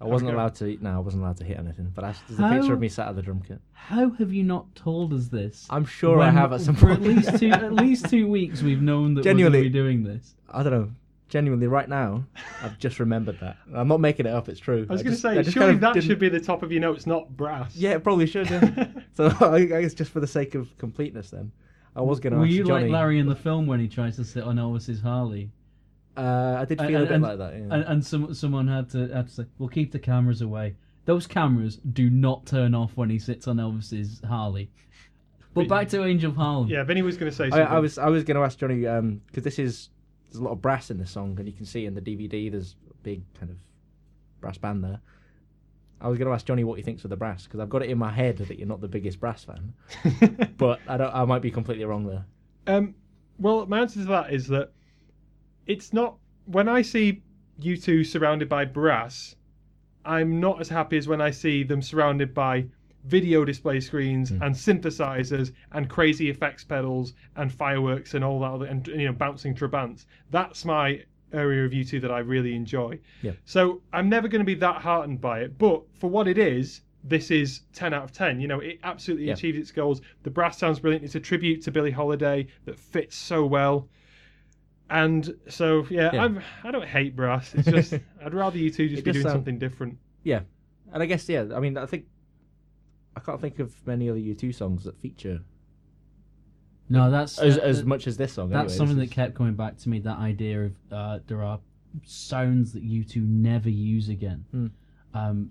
I 0.00 0.04
wasn't 0.04 0.30
allowed 0.32 0.54
to. 0.56 0.66
eat. 0.66 0.80
No, 0.80 0.94
I 0.94 0.98
wasn't 1.00 1.24
allowed 1.24 1.38
to 1.38 1.44
hit 1.44 1.58
anything. 1.58 1.90
But 1.94 2.04
I, 2.04 2.14
there's 2.28 2.38
a 2.38 2.42
How- 2.42 2.56
picture 2.58 2.72
of 2.74 2.80
me 2.80 2.88
sat 2.88 3.08
at 3.08 3.16
the 3.16 3.22
drum 3.22 3.42
kit. 3.46 3.60
How 3.72 4.10
have 4.10 4.32
you 4.32 4.44
not 4.44 4.72
told 4.76 5.12
us 5.12 5.26
this? 5.28 5.66
I'm 5.70 5.84
sure 5.84 6.20
I 6.20 6.26
When 6.26 6.34
have 6.34 6.52
at 6.52 6.60
some 6.60 6.76
for 6.76 6.86
point. 6.94 7.00
at 7.00 7.02
least 7.08 7.38
two 7.38 7.50
at 7.50 7.72
least 7.84 8.08
two 8.08 8.28
weeks. 8.28 8.62
We've 8.62 8.82
known 8.82 9.14
that 9.14 9.24
Genuinely. 9.24 9.58
we're 9.58 9.62
going 9.62 9.72
to 9.72 9.78
be 9.78 9.78
doing 9.78 10.04
this. 10.04 10.34
I 10.50 10.62
don't 10.62 10.72
know. 10.72 10.90
Genuinely, 11.28 11.66
right 11.66 11.88
now, 11.90 12.24
I've 12.62 12.78
just 12.78 12.98
remembered 13.00 13.38
that. 13.40 13.58
I'm 13.74 13.86
not 13.88 14.00
making 14.00 14.24
it 14.24 14.32
up. 14.32 14.48
It's 14.48 14.60
true. 14.60 14.86
I 14.88 14.92
was 14.92 15.02
going 15.02 15.14
to 15.16 15.20
just- 15.20 15.22
say, 15.22 15.34
just 15.42 15.52
surely 15.52 15.66
kind 15.72 15.74
of 15.74 15.80
that 15.82 15.94
didn't- 15.94 16.06
should 16.06 16.18
be 16.18 16.28
the 16.30 16.40
top 16.40 16.62
of 16.62 16.70
your 16.72 16.80
notes, 16.80 17.06
not 17.06 17.36
brass. 17.36 17.76
Yeah, 17.76 17.90
it 17.90 18.02
probably 18.04 18.26
should. 18.26 18.48
Yeah. 18.48 18.86
so 19.14 19.30
I 19.40 19.64
guess 19.64 19.94
just 19.94 20.10
for 20.12 20.20
the 20.20 20.26
sake 20.26 20.54
of 20.54 20.74
completeness, 20.78 21.30
then 21.30 21.50
I 21.96 22.00
was 22.02 22.18
going 22.20 22.32
to. 22.32 22.38
Were 22.38 22.44
ask 22.46 22.52
you 22.54 22.64
Johnny, 22.64 22.84
like 22.84 22.92
Larry 22.92 23.18
in 23.18 23.26
the 23.28 23.36
film 23.36 23.66
when 23.66 23.78
he 23.80 23.88
tries 23.88 24.16
to 24.16 24.24
sit 24.24 24.42
on 24.44 24.56
Elvis's 24.56 25.02
Harley, 25.02 25.50
Uh, 26.18 26.56
I 26.60 26.64
did 26.64 26.80
And- 26.80 26.88
feel 26.88 27.02
a 27.02 27.06
bit 27.06 27.12
and- 27.12 27.22
like 27.22 27.38
that. 27.38 27.52
Yeah. 27.54 27.60
and, 27.70 27.84
and 27.84 28.04
some 28.04 28.34
someone 28.34 28.66
had 28.68 28.90
to 28.90 29.08
had 29.08 29.28
to 29.28 29.32
say, 29.32 29.44
"We'll 29.58 29.68
keep 29.68 29.92
the 29.92 29.98
cameras 29.98 30.42
away." 30.42 30.76
Those 31.04 31.26
cameras 31.26 31.76
do 31.76 32.10
not 32.10 32.44
turn 32.44 32.74
off 32.74 32.96
when 32.96 33.08
he 33.08 33.18
sits 33.18 33.48
on 33.48 33.56
Elvis's 33.56 34.20
Harley. 34.26 34.70
But 35.54 35.62
But- 35.62 35.68
back 35.68 35.88
to 35.90 36.04
Angel 36.04 36.30
of 36.30 36.36
Harlem. 36.36 36.68
Yeah, 36.68 36.82
Vinny 36.84 37.02
was 37.02 37.16
going 37.16 37.30
to 37.30 37.36
say 37.36 37.46
I, 37.46 37.50
something. 37.50 37.66
I 37.68 37.78
was 37.78 37.98
I 37.98 38.08
was 38.08 38.24
going 38.24 38.36
to 38.36 38.42
ask 38.42 38.58
Johnny 38.58 38.80
because 38.80 39.42
this 39.44 39.58
is 39.58 39.90
there's 40.30 40.40
a 40.40 40.44
lot 40.44 40.52
of 40.52 40.60
brass 40.60 40.90
in 40.90 40.98
this 40.98 41.10
song, 41.10 41.36
and 41.38 41.46
you 41.48 41.54
can 41.54 41.64
see 41.64 41.86
in 41.86 41.94
the 41.94 42.02
DVD 42.02 42.50
there's 42.50 42.76
a 42.90 42.94
big 43.02 43.22
kind 43.38 43.50
of 43.50 43.56
brass 44.40 44.58
band 44.58 44.84
there. 44.84 45.00
I 46.00 46.08
was 46.08 46.18
going 46.18 46.28
to 46.28 46.34
ask 46.34 46.46
Johnny 46.46 46.62
what 46.62 46.76
he 46.76 46.82
thinks 46.84 47.02
of 47.04 47.10
the 47.10 47.16
brass 47.16 47.44
because 47.44 47.58
I've 47.58 47.70
got 47.70 47.82
it 47.82 47.90
in 47.90 47.98
my 47.98 48.12
head 48.12 48.36
that 48.38 48.56
you're 48.58 48.68
not 48.68 48.80
the 48.80 48.86
biggest 48.88 49.18
brass 49.18 49.42
fan, 49.44 49.72
but 50.58 50.78
I 50.86 50.96
don't. 50.96 51.12
I 51.14 51.24
might 51.24 51.42
be 51.42 51.50
completely 51.50 51.84
wrong 51.86 52.06
there. 52.06 52.24
Um, 52.66 52.94
well, 53.38 53.66
my 53.66 53.80
answer 53.80 54.00
to 54.00 54.06
that 54.06 54.32
is 54.32 54.46
that 54.48 54.70
it's 55.68 55.92
not. 55.92 56.16
When 56.46 56.68
I 56.68 56.82
see 56.82 57.22
U2 57.60 58.06
surrounded 58.06 58.48
by 58.48 58.64
brass, 58.64 59.36
I'm 60.04 60.40
not 60.40 60.60
as 60.60 60.68
happy 60.68 60.96
as 60.96 61.06
when 61.06 61.20
I 61.20 61.30
see 61.30 61.62
them 61.62 61.82
surrounded 61.82 62.34
by 62.34 62.66
video 63.04 63.44
display 63.44 63.80
screens 63.80 64.30
mm. 64.30 64.44
and 64.44 64.54
synthesizers 64.54 65.52
and 65.72 65.88
crazy 65.88 66.30
effects 66.30 66.64
pedals 66.64 67.14
and 67.36 67.52
fireworks 67.52 68.14
and 68.14 68.24
all 68.24 68.40
that, 68.40 68.50
other, 68.50 68.66
and 68.66 68.86
you 68.88 69.06
know, 69.06 69.12
bouncing 69.12 69.54
trabants. 69.54 70.06
That's 70.30 70.64
my 70.64 71.04
area 71.32 71.64
of 71.64 71.72
U2 71.72 72.00
that 72.00 72.10
I 72.10 72.20
really 72.20 72.54
enjoy. 72.54 72.98
Yeah. 73.22 73.32
So 73.44 73.82
I'm 73.92 74.08
never 74.08 74.28
going 74.28 74.40
to 74.40 74.46
be 74.46 74.54
that 74.56 74.82
heartened 74.82 75.20
by 75.20 75.40
it, 75.40 75.58
but 75.58 75.82
for 75.94 76.08
what 76.10 76.26
it 76.26 76.38
is, 76.38 76.82
this 77.04 77.30
is 77.30 77.62
10 77.74 77.94
out 77.94 78.04
of 78.04 78.12
10. 78.12 78.40
You 78.40 78.48
know, 78.48 78.60
it 78.60 78.78
absolutely 78.82 79.26
Yeah. 79.26 79.34
achieved 79.34 79.58
its 79.58 79.70
goals. 79.70 80.00
The 80.22 80.30
brass 80.30 80.58
sounds 80.58 80.80
brilliant. 80.80 81.04
It's 81.04 81.14
a 81.14 81.20
tribute 81.20 81.62
to 81.62 81.70
Billie 81.70 81.90
Holiday 81.90 82.46
that 82.64 82.78
fits 82.78 83.16
so 83.16 83.46
well. 83.46 83.88
And 84.90 85.34
so, 85.48 85.86
yeah, 85.90 86.10
Yeah. 86.14 86.24
I'm, 86.24 86.40
I 86.64 86.70
don't 86.70 86.86
hate 86.86 87.14
brass. 87.14 87.54
It's 87.54 87.68
just, 87.68 87.92
I'd 88.24 88.32
rather 88.34 88.56
U2 88.58 88.70
just 88.70 88.78
It 88.80 88.88
be 88.88 89.02
does 89.02 89.14
doing 89.14 89.22
sound- 89.22 89.32
something 89.34 89.58
different. 89.58 89.98
Yeah, 90.22 90.40
and 90.92 91.02
I 91.02 91.06
guess 91.06 91.28
yeah. 91.28 91.44
I 91.54 91.60
mean, 91.60 91.76
I 91.76 91.86
think 91.86 92.06
I 93.16 93.20
can't 93.20 93.40
think 93.40 93.58
of 93.58 93.74
many 93.86 94.08
other 94.08 94.18
U2 94.18 94.54
songs 94.54 94.84
that 94.84 94.98
feature 95.00 95.40
No, 96.88 97.10
that's 97.10 97.38
as 97.38 97.58
uh, 97.58 97.62
as 97.62 97.84
much 97.84 98.06
as 98.06 98.16
this 98.16 98.32
song. 98.32 98.48
That's 98.50 98.72
anyway. 98.72 98.76
something 98.78 98.96
This 98.98 99.08
that 99.10 99.14
kept 99.14 99.34
coming 99.34 99.54
back 99.54 99.76
to 99.78 99.88
me. 99.88 99.98
That 100.00 100.18
idea 100.18 100.64
of 100.66 100.72
uh, 100.90 101.18
there 101.26 101.42
are 101.42 101.60
sounds 102.04 102.72
that 102.72 102.82
U2 102.84 103.16
never 103.28 103.68
use 103.70 104.08
again. 104.08 104.44
Hmm. 104.50 104.66
Um, 105.14 105.50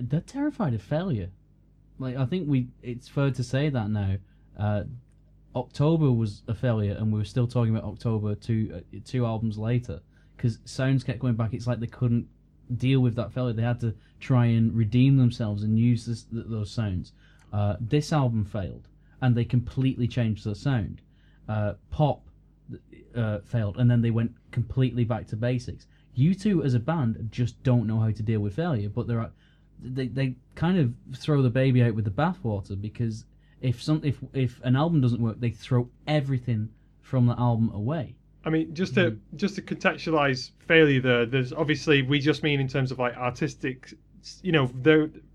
they're 0.00 0.20
terrified 0.20 0.74
of 0.74 0.82
failure. 0.82 1.30
Like 1.98 2.16
I 2.16 2.24
think 2.26 2.48
we, 2.48 2.68
it's 2.82 3.08
fair 3.08 3.30
to 3.30 3.42
say 3.44 3.68
that 3.70 3.88
now. 3.90 4.16
Uh, 4.58 4.84
October 5.56 6.10
was 6.10 6.42
a 6.48 6.54
failure, 6.54 6.96
and 6.98 7.12
we 7.12 7.18
were 7.18 7.24
still 7.24 7.46
talking 7.46 7.74
about 7.74 7.88
October 7.88 8.34
two 8.34 8.72
uh, 8.76 8.98
two 9.04 9.24
albums 9.24 9.58
later 9.58 10.00
because 10.36 10.58
sounds 10.64 11.04
kept 11.04 11.20
going 11.20 11.34
back. 11.34 11.54
It's 11.54 11.66
like 11.66 11.80
they 11.80 11.86
couldn't 11.86 12.28
deal 12.76 13.00
with 13.00 13.14
that 13.16 13.32
failure. 13.32 13.52
They 13.52 13.62
had 13.62 13.80
to 13.80 13.94
try 14.20 14.46
and 14.46 14.74
redeem 14.74 15.16
themselves 15.16 15.62
and 15.62 15.78
use 15.78 16.06
this, 16.06 16.24
th- 16.24 16.46
those 16.48 16.70
sounds. 16.70 17.12
Uh, 17.52 17.76
this 17.80 18.12
album 18.12 18.44
failed, 18.44 18.88
and 19.20 19.36
they 19.36 19.44
completely 19.44 20.08
changed 20.08 20.44
their 20.44 20.54
sound. 20.54 21.00
Uh, 21.48 21.74
pop 21.90 22.22
uh, 23.14 23.38
failed, 23.40 23.76
and 23.78 23.90
then 23.90 24.02
they 24.02 24.10
went 24.10 24.32
completely 24.50 25.04
back 25.04 25.26
to 25.28 25.36
basics. 25.36 25.86
U2, 26.18 26.64
as 26.64 26.74
a 26.74 26.80
band, 26.80 27.28
just 27.30 27.60
don't 27.62 27.86
know 27.86 28.00
how 28.00 28.10
to 28.10 28.22
deal 28.22 28.40
with 28.40 28.56
failure, 28.56 28.88
but 28.88 29.10
are 29.10 29.30
they 29.82 30.08
they 30.08 30.34
kind 30.54 30.78
of 30.78 30.92
throw 31.18 31.42
the 31.42 31.50
baby 31.50 31.82
out 31.82 31.94
with 31.94 32.04
the 32.04 32.10
bathwater 32.10 32.80
because 32.80 33.24
if 33.64 33.82
some 33.82 34.00
if 34.04 34.18
if 34.34 34.60
an 34.62 34.76
album 34.76 35.00
doesn't 35.00 35.20
work, 35.20 35.40
they 35.40 35.50
throw 35.50 35.88
everything 36.06 36.68
from 37.00 37.26
the 37.26 37.34
album 37.38 37.70
away. 37.72 38.14
I 38.44 38.50
mean, 38.50 38.74
just 38.74 38.94
to 38.94 39.16
just 39.36 39.54
to 39.56 39.62
contextualize 39.62 40.50
failure, 40.68 41.00
there, 41.00 41.26
there's 41.26 41.52
obviously 41.52 42.02
we 42.02 42.20
just 42.20 42.42
mean 42.42 42.60
in 42.60 42.68
terms 42.68 42.92
of 42.92 42.98
like 42.98 43.16
artistic, 43.16 43.94
you 44.42 44.52
know, 44.52 44.66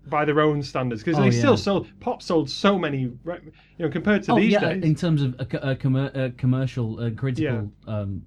by 0.06 0.24
their 0.24 0.40
own 0.40 0.62
standards 0.62 1.02
because 1.02 1.18
Oh, 1.18 1.22
they 1.22 1.30
yeah. 1.34 1.38
still 1.38 1.56
sold 1.56 1.88
pop 1.98 2.22
sold 2.22 2.48
so 2.48 2.78
many, 2.78 3.00
you 3.00 3.50
know, 3.80 3.90
compared 3.90 4.22
to 4.24 4.32
oh 4.32 4.36
these 4.36 4.52
yeah, 4.52 4.60
days, 4.74 4.84
in 4.84 4.94
terms 4.94 5.22
of 5.22 5.34
a, 5.40 5.42
a, 5.72 5.76
commer- 5.76 6.14
a 6.16 6.30
commercial, 6.30 7.00
a 7.00 7.10
critical 7.10 7.72
um, 7.88 8.24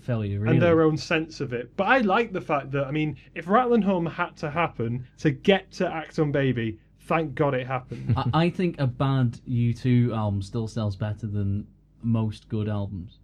failure, 0.00 0.40
really. 0.40 0.54
and 0.54 0.62
their 0.62 0.80
own 0.80 0.96
sense 0.96 1.40
of 1.42 1.52
it. 1.52 1.76
But 1.76 1.84
I 1.88 1.98
like 1.98 2.32
the 2.32 2.40
fact 2.40 2.70
that 2.72 2.86
I 2.86 2.90
mean, 2.90 3.16
if 3.34 3.46
Rattle 3.46 3.74
and 3.74 3.84
Hum 3.84 4.06
had 4.06 4.34
to 4.38 4.50
happen 4.50 5.06
to 5.18 5.30
get 5.30 5.70
to 5.72 5.84
Achtung 5.84 6.32
Baby, 6.32 6.78
thank 7.06 7.34
God 7.34 7.54
it 7.54 7.66
happened. 7.66 8.14
I, 8.16 8.30
I 8.44 8.50
think 8.50 8.78
a 8.80 8.86
bad 8.86 9.38
U2 9.48 10.16
album 10.16 10.42
still 10.42 10.68
sells 10.68 10.96
better 10.96 11.26
than 11.26 11.66
most 12.02 12.48
good 12.48 12.68
albums. 12.68 13.18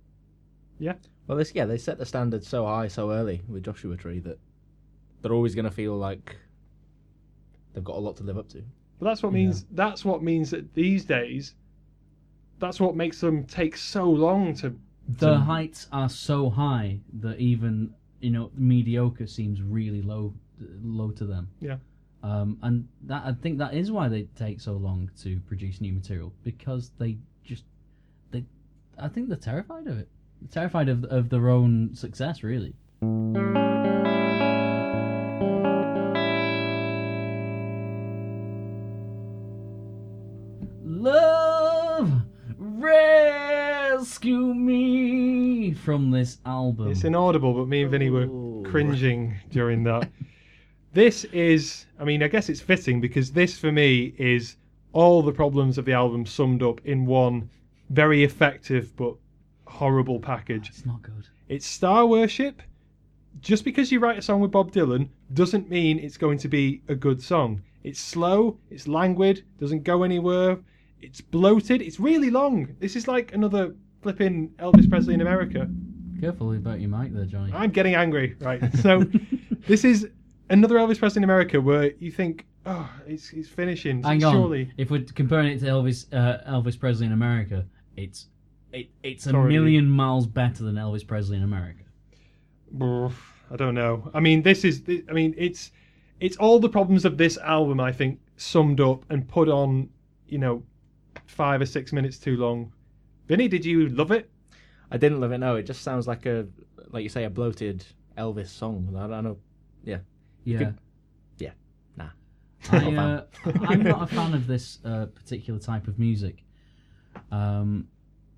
yeah, 0.78 0.94
Well, 1.26 1.36
this 1.38 1.52
yeah, 1.54 1.64
they 1.64 1.78
set 1.78 1.98
the 1.98 2.06
standard 2.06 2.44
so 2.44 2.64
high 2.66 2.88
so 2.88 3.10
early 3.10 3.42
with 3.48 3.64
Joshua 3.64 3.96
Tree 3.96 4.20
that 4.20 4.38
they're 5.22 5.32
always 5.32 5.54
going 5.54 5.64
to 5.64 5.70
feel 5.70 5.96
like 5.96 6.36
they've 7.74 7.82
got 7.84 7.96
a 7.96 8.00
lot 8.00 8.16
to 8.18 8.22
live 8.24 8.38
up 8.38 8.48
to. 8.50 8.62
but 8.98 9.06
that's 9.06 9.22
what 9.22 9.32
means. 9.32 9.66
That's 9.72 10.04
what 10.04 10.22
means 10.22 10.50
that 10.50 10.72
these 10.74 11.04
days, 11.04 11.54
that's 12.60 12.80
what 12.80 12.94
makes 12.96 13.20
them 13.20 13.44
take 13.44 13.76
so 13.76 14.04
long 14.08 14.54
to. 14.56 14.76
The 15.18 15.32
to- 15.34 15.38
heights 15.38 15.88
are 15.90 16.08
so 16.08 16.50
high 16.50 17.00
that 17.20 17.38
even 17.40 17.94
you 18.20 18.30
know 18.30 18.50
mediocre 18.54 19.26
seems 19.26 19.60
really 19.62 20.02
low 20.02 20.34
low 20.82 21.10
to 21.12 21.24
them. 21.24 21.48
Yeah. 21.60 21.76
Um, 22.22 22.58
and 22.62 22.88
that 23.04 23.22
I 23.24 23.32
think 23.32 23.58
that 23.58 23.74
is 23.74 23.92
why 23.92 24.08
they 24.08 24.22
take 24.36 24.60
so 24.60 24.72
long 24.72 25.10
to 25.22 25.38
produce 25.40 25.80
new 25.80 25.92
material 25.92 26.32
because 26.42 26.90
they 26.98 27.18
just 27.44 27.64
they 28.32 28.44
I 28.98 29.08
think 29.08 29.28
they're 29.28 29.36
terrified 29.36 29.86
of 29.86 29.98
it. 29.98 30.08
They're 30.40 30.50
terrified 30.50 30.88
of 30.88 31.04
of 31.04 31.28
their 31.28 31.48
own 31.48 31.94
success, 31.94 32.42
really. 32.42 32.74
Love 40.84 42.10
rescue 42.58 44.54
me 44.54 45.72
from 45.72 46.10
this 46.10 46.38
album. 46.44 46.90
It's 46.90 47.04
inaudible, 47.04 47.54
but 47.54 47.68
me 47.68 47.82
and 47.82 47.90
Vinny 47.92 48.10
were 48.10 48.26
cringing 48.68 49.36
during 49.50 49.84
that. 49.84 50.10
this 50.98 51.22
is, 51.26 51.86
I 52.00 52.04
mean, 52.04 52.24
I 52.24 52.28
guess 52.28 52.48
it's 52.48 52.60
fitting 52.60 53.00
because 53.00 53.30
this 53.30 53.56
for 53.56 53.70
me 53.70 54.14
is 54.18 54.56
all 54.92 55.22
the 55.22 55.30
problems 55.30 55.78
of 55.78 55.84
the 55.84 55.92
album 55.92 56.26
summed 56.26 56.60
up 56.60 56.80
in 56.84 57.06
one 57.06 57.48
very 57.90 58.24
effective 58.24 58.96
but 58.96 59.14
horrible 59.68 60.18
package. 60.18 60.70
It's 60.70 60.84
not 60.84 61.00
good. 61.02 61.28
It's 61.48 61.64
star 61.66 62.04
worship. 62.04 62.60
Just 63.40 63.64
because 63.64 63.92
you 63.92 64.00
write 64.00 64.18
a 64.18 64.22
song 64.22 64.40
with 64.40 64.50
Bob 64.50 64.72
Dylan 64.72 65.08
doesn't 65.34 65.70
mean 65.70 66.00
it's 66.00 66.16
going 66.16 66.38
to 66.38 66.48
be 66.48 66.82
a 66.88 66.96
good 66.96 67.22
song. 67.22 67.62
It's 67.84 68.00
slow, 68.00 68.58
it's 68.68 68.88
languid, 68.88 69.44
doesn't 69.60 69.84
go 69.84 70.02
anywhere, 70.02 70.58
it's 71.00 71.20
bloated, 71.20 71.80
it's 71.80 72.00
really 72.00 72.30
long. 72.30 72.74
This 72.80 72.96
is 72.96 73.06
like 73.06 73.32
another 73.32 73.76
flipping 74.02 74.48
Elvis 74.58 74.90
Presley 74.90 75.12
and 75.12 75.22
America. 75.22 75.70
Careful 76.20 76.52
about 76.54 76.80
your 76.80 76.90
mic 76.90 77.14
there, 77.14 77.24
Johnny. 77.24 77.52
I'm 77.54 77.70
getting 77.70 77.94
angry, 77.94 78.34
right? 78.40 78.60
So 78.82 79.04
this 79.68 79.84
is 79.84 80.08
another 80.50 80.76
Elvis 80.76 80.98
Presley 80.98 81.18
and 81.20 81.24
America 81.24 81.60
where 81.60 81.92
you 81.98 82.10
think, 82.10 82.46
oh, 82.66 82.90
it's, 83.06 83.32
it's 83.32 83.48
finishing. 83.48 84.02
Hang 84.02 84.22
on. 84.24 84.32
Surely. 84.32 84.72
If 84.76 84.90
we're 84.90 85.04
comparing 85.14 85.52
it 85.52 85.60
to 85.60 85.66
Elvis 85.66 86.06
uh, 86.12 86.50
Elvis 86.50 86.78
Presley 86.78 87.06
and 87.06 87.14
America, 87.14 87.64
it's 87.96 88.26
it, 88.72 88.88
it's 89.02 89.26
a 89.26 89.30
Sorry. 89.30 89.52
million 89.52 89.88
miles 89.88 90.26
better 90.26 90.64
than 90.64 90.74
Elvis 90.76 91.06
Presley 91.06 91.36
and 91.36 91.44
America. 91.44 91.84
I 93.50 93.56
don't 93.56 93.74
know. 93.74 94.10
I 94.12 94.20
mean, 94.20 94.42
this 94.42 94.64
is. 94.64 94.82
I 95.08 95.12
mean, 95.12 95.34
it's 95.38 95.72
it's 96.20 96.36
all 96.36 96.58
the 96.58 96.68
problems 96.68 97.04
of 97.04 97.16
this 97.16 97.38
album. 97.38 97.80
I 97.80 97.92
think 97.92 98.20
summed 98.36 98.80
up 98.80 99.04
and 99.10 99.26
put 99.26 99.48
on. 99.48 99.88
You 100.26 100.36
know, 100.36 100.62
five 101.26 101.62
or 101.62 101.66
six 101.66 101.90
minutes 101.92 102.18
too 102.18 102.36
long. 102.36 102.70
Vinny, 103.28 103.48
did 103.48 103.64
you 103.64 103.88
love 103.88 104.10
it? 104.10 104.30
I 104.90 104.98
didn't 104.98 105.20
love 105.20 105.32
it. 105.32 105.38
No, 105.38 105.56
it 105.56 105.62
just 105.64 105.82
sounds 105.82 106.06
like 106.06 106.26
a 106.26 106.46
like 106.90 107.02
you 107.02 107.08
say 107.08 107.24
a 107.24 107.30
bloated 107.30 107.84
Elvis 108.16 108.48
song. 108.48 108.94
I 108.98 109.06
don't 109.06 109.24
know. 109.24 109.38
Yeah. 109.84 109.98
Could- 110.58 110.78
Yeah, 111.38 111.50
nah. 111.96 112.10
I, 112.70 112.94
uh, 112.96 113.24
I'm 113.68 113.82
not 113.82 114.02
a 114.02 114.06
fan 114.14 114.34
of 114.34 114.46
this 114.46 114.78
uh, 114.84 115.06
particular 115.06 115.58
type 115.60 115.86
of 115.88 115.98
music. 115.98 116.42
Um, 117.30 117.88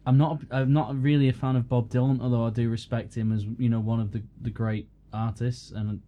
I'm 0.07 0.17
not. 0.19 0.41
I'm 0.51 0.73
not 0.73 1.01
really 1.01 1.29
a 1.29 1.33
fan 1.33 1.57
of 1.57 1.69
Bob 1.69 1.91
Dylan, 1.91 2.21
although 2.21 2.47
I 2.47 2.51
do 2.51 2.69
respect 2.71 3.15
him 3.15 3.33
as 3.33 3.45
you 3.59 3.69
know 3.69 3.81
one 3.81 4.01
of 4.01 4.13
the 4.13 4.23
the 4.43 4.51
great 4.51 4.89
artists, 5.13 5.71
and 5.73 6.01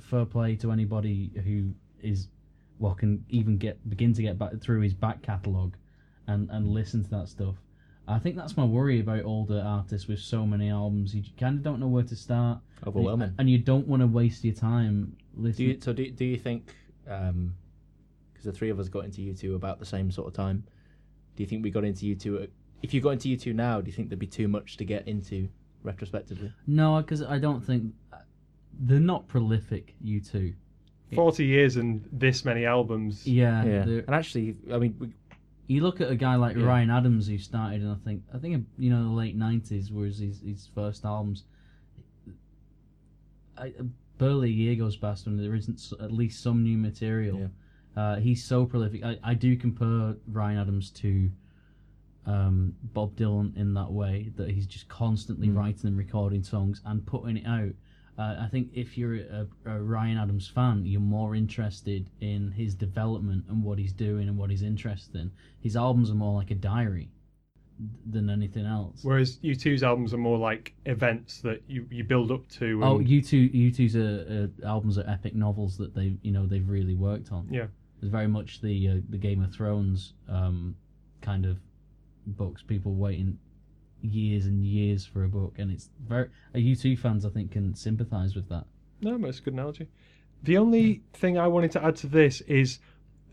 fair 0.00 0.24
play 0.24 0.54
to 0.56 0.70
anybody 0.70 1.30
who 1.44 1.72
is 2.06 2.28
well 2.78 2.94
can 2.94 3.24
even 3.30 3.56
get 3.56 3.76
begin 3.88 4.12
to 4.12 4.22
get 4.22 4.38
back 4.38 4.52
through 4.60 4.80
his 4.82 4.94
back 4.94 5.22
catalogue 5.22 5.74
and 6.26 6.48
and 6.50 6.66
listen 6.68 7.02
to 7.02 7.10
that 7.10 7.28
stuff. 7.28 7.54
I 8.08 8.18
think 8.18 8.36
that's 8.36 8.56
my 8.56 8.64
worry 8.64 9.00
about 9.00 9.24
older 9.24 9.62
artists 9.64 10.08
with 10.08 10.18
so 10.20 10.46
many 10.46 10.70
albums. 10.70 11.14
You 11.14 11.22
kind 11.38 11.56
of 11.58 11.62
don't 11.62 11.78
know 11.80 11.88
where 11.88 12.04
to 12.04 12.16
start, 12.16 12.58
Overwhelming. 12.86 13.34
and 13.38 13.50
you 13.50 13.58
don't 13.58 13.86
want 13.86 14.00
to 14.02 14.06
waste 14.06 14.44
your 14.44 14.54
time 14.54 15.16
Do 15.36 15.42
listening. 15.42 15.68
you, 15.68 15.78
so 15.80 15.92
do, 15.92 16.10
do 16.10 16.24
you 16.24 16.38
think 16.38 16.74
um, 17.08 17.54
because 18.32 18.44
the 18.46 18.52
three 18.52 18.70
of 18.70 18.78
us 18.80 18.88
got 18.88 19.04
into 19.04 19.20
U2 19.20 19.54
about 19.56 19.78
the 19.78 19.86
same 19.86 20.10
sort 20.10 20.26
of 20.28 20.34
time? 20.34 20.64
Do 21.36 21.42
you 21.42 21.46
think 21.48 21.62
we 21.62 21.70
got 21.70 21.84
into 21.84 22.06
U2? 22.06 22.48
If 22.82 22.94
you 22.94 23.00
got 23.00 23.10
into 23.10 23.28
U2 23.28 23.54
now, 23.54 23.80
do 23.80 23.86
you 23.88 23.92
think 23.92 24.08
there'd 24.08 24.18
be 24.18 24.26
too 24.26 24.48
much 24.48 24.76
to 24.78 24.84
get 24.84 25.06
into 25.06 25.48
retrospectively? 25.82 26.52
No, 26.66 26.98
because 27.02 27.22
I 27.22 27.38
don't 27.38 27.60
think 27.60 27.92
uh, 28.12 28.16
they're 28.80 29.00
not 29.00 29.26
prolific. 29.28 29.94
U2, 30.04 30.54
Forty 31.14 31.44
years 31.46 31.76
and 31.76 32.06
this 32.12 32.44
many 32.44 32.64
albums. 32.66 33.26
yeah, 33.26 33.64
Yeah, 33.64 33.84
they're- 33.84 34.04
and 34.06 34.14
actually, 34.14 34.56
I 34.72 34.78
mean, 34.78 34.94
we, 34.98 35.08
You 35.68 35.82
look 35.82 36.00
at 36.00 36.10
a 36.10 36.16
guy 36.16 36.34
like 36.34 36.56
Yeah. 36.56 36.64
Ryan 36.64 36.90
Adams 36.90 37.28
who 37.28 37.38
started 37.38 37.82
in 37.82 37.88
I 37.90 37.94
think 38.04 38.22
I 38.34 38.38
think 38.38 38.66
you 38.78 38.90
know 38.90 39.04
the 39.04 39.10
late 39.10 39.36
nineties 39.36 39.92
was 39.92 40.18
his 40.18 40.40
his 40.40 40.66
first 40.74 41.04
albums. 41.04 41.44
I, 43.56 43.72
barely 44.18 44.48
a 44.48 44.52
year 44.52 44.74
goes 44.76 44.96
past 44.96 45.26
when 45.26 45.36
there 45.36 45.54
isn't 45.54 45.80
at 46.00 46.12
least 46.12 46.42
some 46.42 46.62
new 46.62 46.76
material. 46.78 47.50
Uh, 47.96 48.16
he's 48.16 48.44
so 48.44 48.64
prolific. 48.64 49.04
I, 49.04 49.18
I 49.22 49.34
do 49.34 49.56
compare 49.56 50.14
Ryan 50.30 50.58
Adams 50.58 50.90
to 50.90 51.30
um, 52.26 52.74
Bob 52.82 53.16
Dylan 53.16 53.56
in 53.56 53.74
that 53.74 53.90
way 53.90 54.30
that 54.36 54.50
he's 54.50 54.66
just 54.66 54.88
constantly 54.88 55.48
Mm. 55.48 55.56
writing 55.56 55.86
and 55.88 55.96
recording 55.96 56.42
songs 56.42 56.80
and 56.84 57.04
putting 57.06 57.36
it 57.38 57.46
out. 57.46 57.72
Uh, 58.18 58.36
I 58.40 58.48
think 58.50 58.70
if 58.74 58.98
you're 58.98 59.14
a, 59.14 59.46
a 59.66 59.80
Ryan 59.80 60.18
Adams 60.18 60.48
fan, 60.48 60.84
you're 60.84 61.00
more 61.00 61.36
interested 61.36 62.10
in 62.20 62.50
his 62.50 62.74
development 62.74 63.44
and 63.48 63.62
what 63.62 63.78
he's 63.78 63.92
doing 63.92 64.28
and 64.28 64.36
what 64.36 64.50
he's 64.50 64.62
interested 64.62 65.14
in. 65.14 65.30
His 65.60 65.76
albums 65.76 66.10
are 66.10 66.14
more 66.14 66.34
like 66.34 66.50
a 66.50 66.56
diary 66.56 67.10
than 68.10 68.28
anything 68.28 68.66
else. 68.66 69.00
Whereas 69.02 69.38
U2's 69.38 69.84
albums 69.84 70.12
are 70.12 70.18
more 70.18 70.36
like 70.38 70.74
events 70.86 71.40
that 71.42 71.62
you, 71.68 71.86
you 71.90 72.02
build 72.02 72.32
up 72.32 72.48
to. 72.48 72.80
Oh, 72.82 72.98
U 72.98 73.22
two 73.22 73.48
U2's 73.50 73.94
uh, 73.94 74.48
uh, 74.64 74.66
albums 74.68 74.98
are 74.98 75.08
epic 75.08 75.36
novels 75.36 75.76
that 75.78 75.94
they 75.94 76.16
you 76.22 76.32
know 76.32 76.44
they've 76.46 76.68
really 76.68 76.96
worked 76.96 77.30
on. 77.30 77.46
Yeah. 77.50 77.66
it's 78.02 78.10
very 78.10 78.26
much 78.26 78.60
the 78.60 78.88
uh, 78.88 78.94
the 79.10 79.18
Game 79.18 79.44
of 79.44 79.52
Thrones 79.54 80.14
um, 80.28 80.74
kind 81.22 81.46
of 81.46 81.58
books. 82.26 82.62
People 82.62 82.94
waiting 82.94 83.38
years 84.02 84.46
and 84.46 84.64
years 84.64 85.04
for 85.04 85.24
a 85.24 85.28
book, 85.28 85.54
and 85.58 85.70
it's 85.70 85.90
very 86.06 86.28
uh, 86.54 86.58
U2 86.58 86.98
fans 86.98 87.24
I 87.24 87.30
think 87.30 87.52
can 87.52 87.74
sympathise 87.74 88.34
with 88.34 88.48
that. 88.48 88.64
No, 89.00 89.18
but 89.18 89.28
it's 89.28 89.38
a 89.38 89.42
good 89.42 89.54
analogy. 89.54 89.88
The 90.42 90.56
only 90.56 91.02
thing 91.14 91.38
I 91.38 91.48
wanted 91.48 91.72
to 91.72 91.84
add 91.84 91.96
to 91.96 92.06
this 92.06 92.40
is 92.42 92.78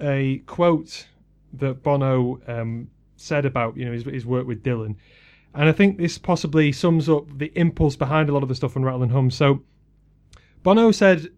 a 0.01 0.39
quote 0.45 1.07
that 1.53 1.83
Bono 1.83 2.41
um, 2.47 2.89
said 3.15 3.45
about 3.45 3.77
you 3.77 3.85
know 3.85 3.91
his, 3.91 4.03
his 4.03 4.25
work 4.25 4.47
with 4.47 4.63
Dylan, 4.63 4.95
and 5.53 5.69
I 5.69 5.71
think 5.71 5.97
this 5.97 6.17
possibly 6.17 6.71
sums 6.71 7.07
up 7.07 7.25
the 7.37 7.51
impulse 7.55 7.95
behind 7.95 8.29
a 8.29 8.33
lot 8.33 8.43
of 8.43 8.49
the 8.49 8.55
stuff 8.55 8.75
on 8.75 8.83
Rattle 8.83 9.03
and 9.03 9.11
Hum. 9.11 9.31
So, 9.31 9.61
Bono 10.63 10.91
said 10.91 11.29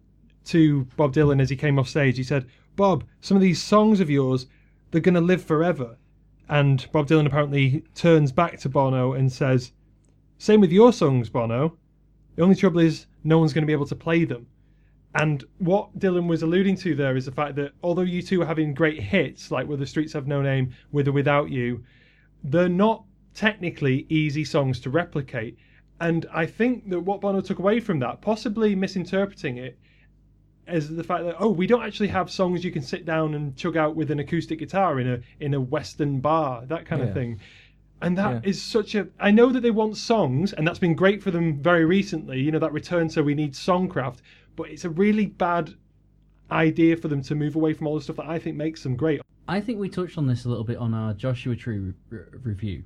to 0.46 0.86
Bob 0.96 1.12
Dylan 1.12 1.40
as 1.40 1.50
he 1.50 1.56
came 1.56 1.78
off 1.78 1.88
stage, 1.88 2.16
he 2.16 2.22
said, 2.22 2.46
"Bob, 2.76 3.04
some 3.20 3.36
of 3.36 3.42
these 3.42 3.62
songs 3.62 4.00
of 4.00 4.10
yours, 4.10 4.46
they're 4.90 5.00
going 5.00 5.14
to 5.14 5.20
live 5.20 5.42
forever." 5.42 5.98
And 6.48 6.86
Bob 6.92 7.06
Dylan 7.06 7.26
apparently 7.26 7.84
turns 7.94 8.32
back 8.32 8.58
to 8.60 8.68
Bono 8.68 9.12
and 9.12 9.30
says, 9.30 9.72
"Same 10.38 10.60
with 10.60 10.72
your 10.72 10.92
songs, 10.92 11.28
Bono. 11.28 11.76
The 12.36 12.42
only 12.42 12.54
trouble 12.54 12.80
is 12.80 13.06
no 13.24 13.38
one's 13.38 13.52
going 13.52 13.62
to 13.62 13.66
be 13.66 13.72
able 13.72 13.86
to 13.86 13.94
play 13.94 14.24
them." 14.24 14.46
And 15.14 15.44
what 15.58 15.98
Dylan 15.98 16.26
was 16.26 16.42
alluding 16.42 16.76
to 16.76 16.94
there 16.94 17.16
is 17.16 17.24
the 17.24 17.32
fact 17.32 17.56
that 17.56 17.72
although 17.82 18.04
U2 18.04 18.42
are 18.42 18.46
having 18.46 18.74
great 18.74 19.02
hits, 19.02 19.50
like 19.50 19.66
Where 19.66 19.76
the 19.76 19.86
Streets 19.86 20.12
Have 20.12 20.26
No 20.26 20.42
Name, 20.42 20.70
With 20.92 21.08
or 21.08 21.12
Without 21.12 21.50
You, 21.50 21.82
they're 22.44 22.68
not 22.68 23.04
technically 23.34 24.06
easy 24.08 24.44
songs 24.44 24.80
to 24.80 24.90
replicate. 24.90 25.56
And 26.00 26.26
I 26.32 26.46
think 26.46 26.88
that 26.90 27.00
what 27.00 27.20
Bono 27.20 27.40
took 27.40 27.58
away 27.58 27.80
from 27.80 27.98
that, 28.00 28.20
possibly 28.20 28.74
misinterpreting 28.74 29.58
it, 29.58 29.78
is 30.72 30.94
the 30.94 31.04
fact 31.04 31.24
that 31.24 31.36
oh, 31.38 31.50
we 31.50 31.66
don't 31.66 31.82
actually 31.82 32.08
have 32.08 32.30
songs 32.30 32.64
you 32.64 32.70
can 32.70 32.82
sit 32.82 33.04
down 33.04 33.34
and 33.34 33.56
chug 33.56 33.76
out 33.76 33.96
with 33.96 34.10
an 34.10 34.18
acoustic 34.18 34.58
guitar 34.58 35.00
in 35.00 35.08
a 35.08 35.20
in 35.40 35.54
a 35.54 35.60
Western 35.60 36.20
bar, 36.20 36.64
that 36.66 36.86
kind 36.86 37.02
of 37.02 37.12
thing. 37.14 37.40
And 38.00 38.16
that 38.16 38.46
is 38.46 38.56
Yeah. 38.58 38.80
such 38.80 38.94
a. 38.94 39.08
I 39.18 39.30
know 39.32 39.50
that 39.50 39.60
they 39.60 39.72
want 39.72 39.96
songs, 39.96 40.52
and 40.52 40.66
that's 40.66 40.78
been 40.78 40.94
great 40.94 41.22
for 41.22 41.30
them 41.32 41.60
very 41.60 41.84
recently. 41.84 42.40
You 42.40 42.52
know 42.52 42.60
that 42.60 42.72
return, 42.72 43.08
so 43.10 43.22
we 43.22 43.34
need 43.34 43.54
songcraft, 43.54 44.18
but 44.56 44.70
it's 44.70 44.84
a 44.84 44.90
really 44.90 45.26
bad 45.26 45.74
idea 46.50 46.96
for 46.96 47.08
them 47.08 47.22
to 47.22 47.34
move 47.34 47.56
away 47.56 47.72
from 47.74 47.86
all 47.86 47.96
the 47.96 48.00
stuff 48.00 48.16
that 48.16 48.26
I 48.26 48.38
think 48.38 48.56
makes 48.56 48.82
them 48.82 48.96
great. 48.96 49.20
I 49.48 49.60
think 49.60 49.78
we 49.78 49.88
touched 49.88 50.16
on 50.16 50.26
this 50.26 50.44
a 50.44 50.48
little 50.48 50.64
bit 50.64 50.76
on 50.78 50.94
our 50.94 51.12
Joshua 51.14 51.56
Tree 51.56 51.78
re- 51.78 51.92
re- 52.10 52.24
review. 52.42 52.84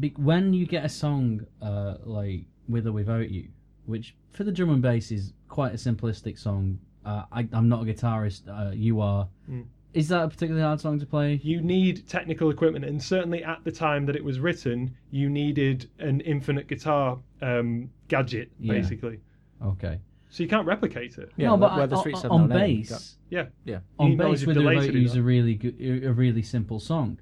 Be- 0.00 0.14
when 0.16 0.52
you 0.52 0.66
get 0.66 0.84
a 0.84 0.88
song 0.88 1.46
uh, 1.60 1.96
like 2.04 2.46
"With 2.68 2.86
or 2.86 2.92
Without 2.92 3.28
You," 3.30 3.48
which 3.86 4.14
for 4.30 4.44
the 4.44 4.52
drum 4.52 4.70
and 4.70 4.82
bass 4.82 5.10
is 5.12 5.32
quite 5.48 5.72
a 5.72 5.76
simplistic 5.76 6.38
song. 6.38 6.78
Uh, 7.06 7.24
I, 7.30 7.48
I'm 7.52 7.68
not 7.68 7.82
a 7.82 7.84
guitarist. 7.84 8.42
Uh, 8.48 8.72
you 8.72 9.00
are. 9.00 9.28
Mm. 9.48 9.64
Is 9.94 10.08
that 10.08 10.24
a 10.24 10.28
particularly 10.28 10.62
hard 10.66 10.80
song 10.80 10.98
to 10.98 11.06
play? 11.06 11.40
You 11.42 11.60
need 11.62 12.06
technical 12.08 12.50
equipment, 12.50 12.84
and 12.84 13.02
certainly 13.02 13.44
at 13.44 13.62
the 13.64 13.70
time 13.72 14.04
that 14.06 14.16
it 14.16 14.24
was 14.24 14.40
written, 14.40 14.94
you 15.10 15.30
needed 15.30 15.88
an 16.00 16.20
infinite 16.22 16.66
guitar 16.66 17.18
um, 17.40 17.88
gadget, 18.08 18.50
Yeah. 18.58 18.74
basically. 18.74 19.20
Okay. 19.64 19.98
So 20.28 20.42
you 20.42 20.48
can't 20.48 20.66
replicate 20.66 21.16
it. 21.16 21.30
Yeah, 21.36 21.46
no, 21.48 21.56
but 21.56 21.74
where 21.74 21.84
I- 21.84 21.86
the 21.86 21.96
streets 22.00 22.18
on, 22.18 22.22
have 22.24 22.30
on 22.32 22.48
no 22.48 22.58
name, 22.58 22.80
bass, 22.82 23.16
Yeah. 23.30 23.46
Yeah. 23.64 23.78
On 23.98 24.10
need 24.10 24.18
bass, 24.18 24.42
of 24.42 24.48
with 24.48 24.56
the 24.56 24.62
delay 24.62 24.74
to 24.74 24.80
Without 24.80 24.92
do 24.92 24.98
You 24.98 25.04
is 25.06 25.12
that. 25.14 25.20
a 25.20 25.22
really 25.22 25.54
good, 25.54 26.04
a 26.04 26.12
really 26.12 26.42
simple 26.42 26.80
song, 26.80 27.18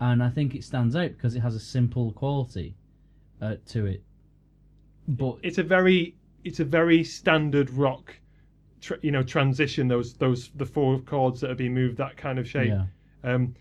and 0.00 0.22
I 0.22 0.28
think 0.28 0.54
it 0.56 0.64
stands 0.64 0.94
out 0.96 1.12
because 1.12 1.36
it 1.36 1.40
has 1.40 1.54
a 1.54 1.60
simple 1.60 2.12
quality 2.12 2.74
uh, 3.40 3.56
to 3.68 3.86
it. 3.86 4.02
But 5.08 5.38
it's 5.42 5.56
a 5.58 5.62
very 5.62 6.16
it's 6.44 6.60
a 6.60 6.64
very 6.64 7.04
standard 7.04 7.70
rock 7.70 8.19
tr- 8.80 8.94
you 9.02 9.10
know 9.10 9.22
transition 9.22 9.88
those 9.88 10.14
those 10.14 10.50
the 10.56 10.66
four 10.66 10.98
chords 11.00 11.40
that 11.40 11.48
have 11.48 11.58
been 11.58 11.74
moved 11.74 11.96
that 11.98 12.16
kind 12.16 12.38
of 12.38 12.48
shape. 12.48 12.68
Yeah, 12.72 12.84
um 13.34 13.54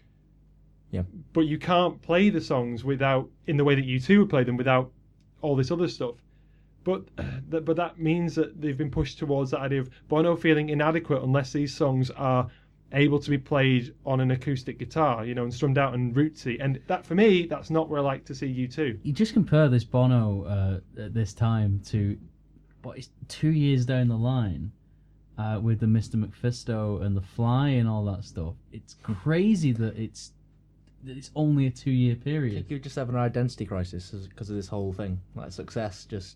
Yeah. 0.91 1.03
but 1.33 1.41
you 1.41 1.57
can't 1.57 2.01
play 2.01 2.29
the 2.29 2.41
songs 2.41 2.83
without 2.83 3.29
in 3.47 3.57
the 3.57 3.63
way 3.63 3.75
that 3.75 3.85
U2 3.85 4.19
would 4.19 4.29
play 4.29 4.43
them 4.43 4.57
without 4.57 4.91
all 5.41 5.55
this 5.55 5.71
other 5.71 5.87
stuff. 5.87 6.15
But 6.83 7.03
that 7.49 7.65
but 7.65 7.75
that 7.77 7.99
means 7.99 8.35
that 8.35 8.59
they've 8.61 8.77
been 8.77 8.91
pushed 8.91 9.19
towards 9.19 9.51
that 9.51 9.59
idea 9.59 9.81
of 9.81 9.89
Bono 10.07 10.35
feeling 10.35 10.69
inadequate 10.69 11.21
unless 11.23 11.53
these 11.53 11.75
songs 11.75 12.09
are 12.11 12.47
able 12.93 13.19
to 13.19 13.29
be 13.29 13.37
played 13.37 13.93
on 14.03 14.19
an 14.19 14.31
acoustic 14.31 14.79
guitar 14.79 15.23
you 15.23 15.35
know 15.35 15.43
and 15.43 15.53
strummed 15.53 15.77
out 15.77 15.93
and 15.93 16.15
rootsy. 16.15 16.57
And 16.59 16.79
that 16.87 17.05
for 17.05 17.13
me 17.13 17.45
that's 17.45 17.69
not 17.69 17.87
where 17.87 17.99
I 17.99 18.03
like 18.03 18.25
to 18.25 18.33
see 18.35 18.47
you 18.47 18.67
two. 18.67 18.97
You 19.03 19.13
just 19.13 19.33
compare 19.33 19.69
this 19.69 19.83
Bono 19.83 20.43
uh, 20.45 21.01
at 21.03 21.13
this 21.13 21.33
time 21.33 21.81
to, 21.87 22.17
what 22.81 22.97
is 22.97 23.09
two 23.27 23.51
years 23.51 23.85
down 23.85 24.07
the 24.07 24.17
line, 24.17 24.71
uh, 25.39 25.59
with 25.59 25.79
the 25.79 25.87
Mister 25.87 26.17
MacPhisto 26.17 27.01
and 27.01 27.15
the 27.15 27.21
Fly 27.35 27.69
and 27.69 27.87
all 27.87 28.03
that 28.05 28.25
stuff. 28.25 28.55
It's 28.73 28.95
crazy 29.01 29.71
that 29.71 29.95
it's 29.97 30.33
that 31.05 31.15
it's 31.15 31.31
only 31.33 31.65
a 31.65 31.71
two 31.71 31.91
year 31.91 32.17
I 32.19 32.23
period. 32.23 32.55
think 32.55 32.71
you 32.71 32.79
just 32.79 32.97
have 32.97 33.09
an 33.09 33.15
identity 33.15 33.65
crisis 33.65 34.11
because 34.27 34.49
of 34.49 34.57
this 34.57 34.67
whole 34.67 34.91
thing. 34.91 35.21
Like 35.35 35.51
success 35.53 36.05
just 36.05 36.35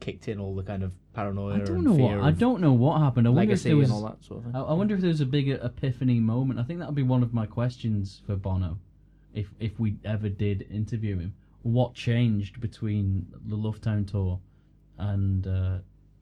kicked 0.00 0.28
in 0.28 0.38
all 0.38 0.54
the 0.54 0.62
kind 0.62 0.82
of 0.82 0.92
paranoia 1.14 1.54
I 1.54 1.58
don't 1.58 1.76
and 1.76 1.84
know 1.84 1.92
what 2.04 2.20
I 2.20 2.30
don't 2.30 2.60
know 2.60 2.72
what 2.72 3.00
happened. 3.00 3.26
I 3.26 3.30
wonder 3.30 3.42
if 3.42 3.48
legacy 3.48 3.68
there 3.70 3.76
was 3.78 3.90
and 3.90 3.96
all 3.96 4.10
that 4.10 4.24
sort 4.24 4.38
of 4.40 4.44
thing. 4.44 4.56
I, 4.56 4.60
I 4.60 4.72
wonder 4.74 4.94
if 4.94 5.00
there 5.00 5.08
was 5.08 5.22
a 5.22 5.26
bigger 5.26 5.58
epiphany 5.62 6.20
moment. 6.20 6.60
I 6.60 6.62
think 6.62 6.78
that 6.80 6.88
would 6.88 6.94
be 6.94 7.02
one 7.02 7.22
of 7.22 7.32
my 7.32 7.46
questions 7.46 8.20
for 8.26 8.36
Bono, 8.36 8.78
if 9.34 9.48
if 9.58 9.80
we 9.80 9.96
ever 10.04 10.28
did 10.28 10.66
interview 10.70 11.18
him. 11.18 11.34
What 11.62 11.94
changed 11.94 12.60
between 12.60 13.26
the 13.46 13.56
Lovetown 13.56 14.10
tour 14.10 14.40
and 14.98 15.46
uh, 15.46 15.78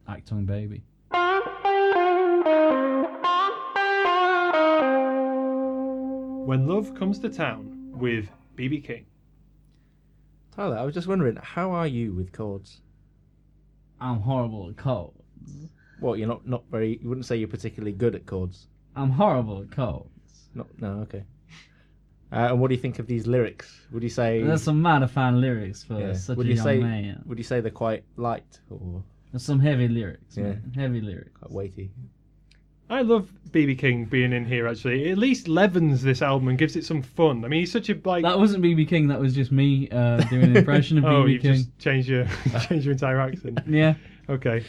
Achtung 0.08 0.46
Baby? 0.46 0.82
When 6.48 6.66
love 6.66 6.94
comes 6.94 7.18
to 7.18 7.28
town 7.28 7.90
with 7.92 8.26
BB 8.56 8.82
King 8.82 9.04
Tyler, 10.56 10.78
I 10.78 10.82
was 10.82 10.94
just 10.94 11.06
wondering, 11.06 11.36
how 11.36 11.72
are 11.72 11.86
you 11.86 12.14
with 12.14 12.32
chords? 12.32 12.80
I'm 14.00 14.20
horrible 14.20 14.70
at 14.70 14.78
chords. 14.78 15.12
What 16.00 16.18
you're 16.18 16.26
not 16.26 16.48
not 16.48 16.64
very. 16.70 16.98
You 17.02 17.08
wouldn't 17.10 17.26
say 17.26 17.36
you're 17.36 17.48
particularly 17.48 17.92
good 17.92 18.14
at 18.14 18.24
chords. 18.24 18.66
I'm 18.96 19.10
horrible 19.10 19.60
at 19.60 19.70
chords. 19.70 20.48
Not 20.54 20.68
no 20.80 21.00
okay. 21.02 21.24
Uh, 22.32 22.48
and 22.50 22.60
what 22.60 22.68
do 22.68 22.74
you 22.74 22.80
think 22.80 22.98
of 22.98 23.06
these 23.06 23.26
lyrics? 23.26 23.68
Would 23.92 24.02
you 24.02 24.08
say? 24.08 24.42
There's 24.42 24.62
some 24.62 24.80
mad 24.80 25.06
fan 25.10 25.42
lyrics 25.42 25.84
for 25.84 26.00
yeah. 26.00 26.14
such 26.14 26.38
Would 26.38 26.46
a 26.46 26.50
you 26.50 26.56
young 26.56 26.64
say? 26.64 26.78
man. 26.78 27.22
Would 27.26 27.36
you 27.36 27.44
say 27.44 27.60
they're 27.60 27.70
quite 27.70 28.04
light 28.16 28.58
or 28.70 29.02
There's 29.32 29.44
some 29.44 29.60
heavy 29.60 29.86
lyrics. 29.86 30.34
Yeah. 30.38 30.44
man. 30.44 30.72
Heavy 30.74 31.02
lyrics. 31.02 31.32
quite 31.38 31.50
weighty? 31.50 31.90
I 32.90 33.02
love 33.02 33.30
BB 33.50 33.78
King 33.78 34.04
being 34.04 34.32
in 34.32 34.44
here. 34.44 34.66
Actually, 34.66 35.08
it 35.08 35.12
at 35.12 35.18
least 35.18 35.48
leavens 35.48 36.02
this 36.02 36.22
album 36.22 36.48
and 36.48 36.58
gives 36.58 36.76
it 36.76 36.84
some 36.84 37.02
fun. 37.02 37.44
I 37.44 37.48
mean, 37.48 37.60
he's 37.60 37.72
such 37.72 37.88
a 37.90 38.00
like. 38.04 38.22
That 38.22 38.38
wasn't 38.38 38.64
BB 38.64 38.88
King. 38.88 39.08
That 39.08 39.20
was 39.20 39.34
just 39.34 39.52
me 39.52 39.88
uh, 39.90 40.18
doing 40.24 40.44
an 40.44 40.56
impression 40.56 40.98
of 40.98 41.04
oh, 41.06 41.24
BB 41.24 41.42
King. 41.42 41.54
just 41.54 41.78
changed 41.78 42.08
your 42.08 42.26
changed 42.68 42.86
your 42.86 42.92
entire 42.92 43.20
accent. 43.20 43.60
Yeah. 43.68 43.94
Okay. 44.28 44.64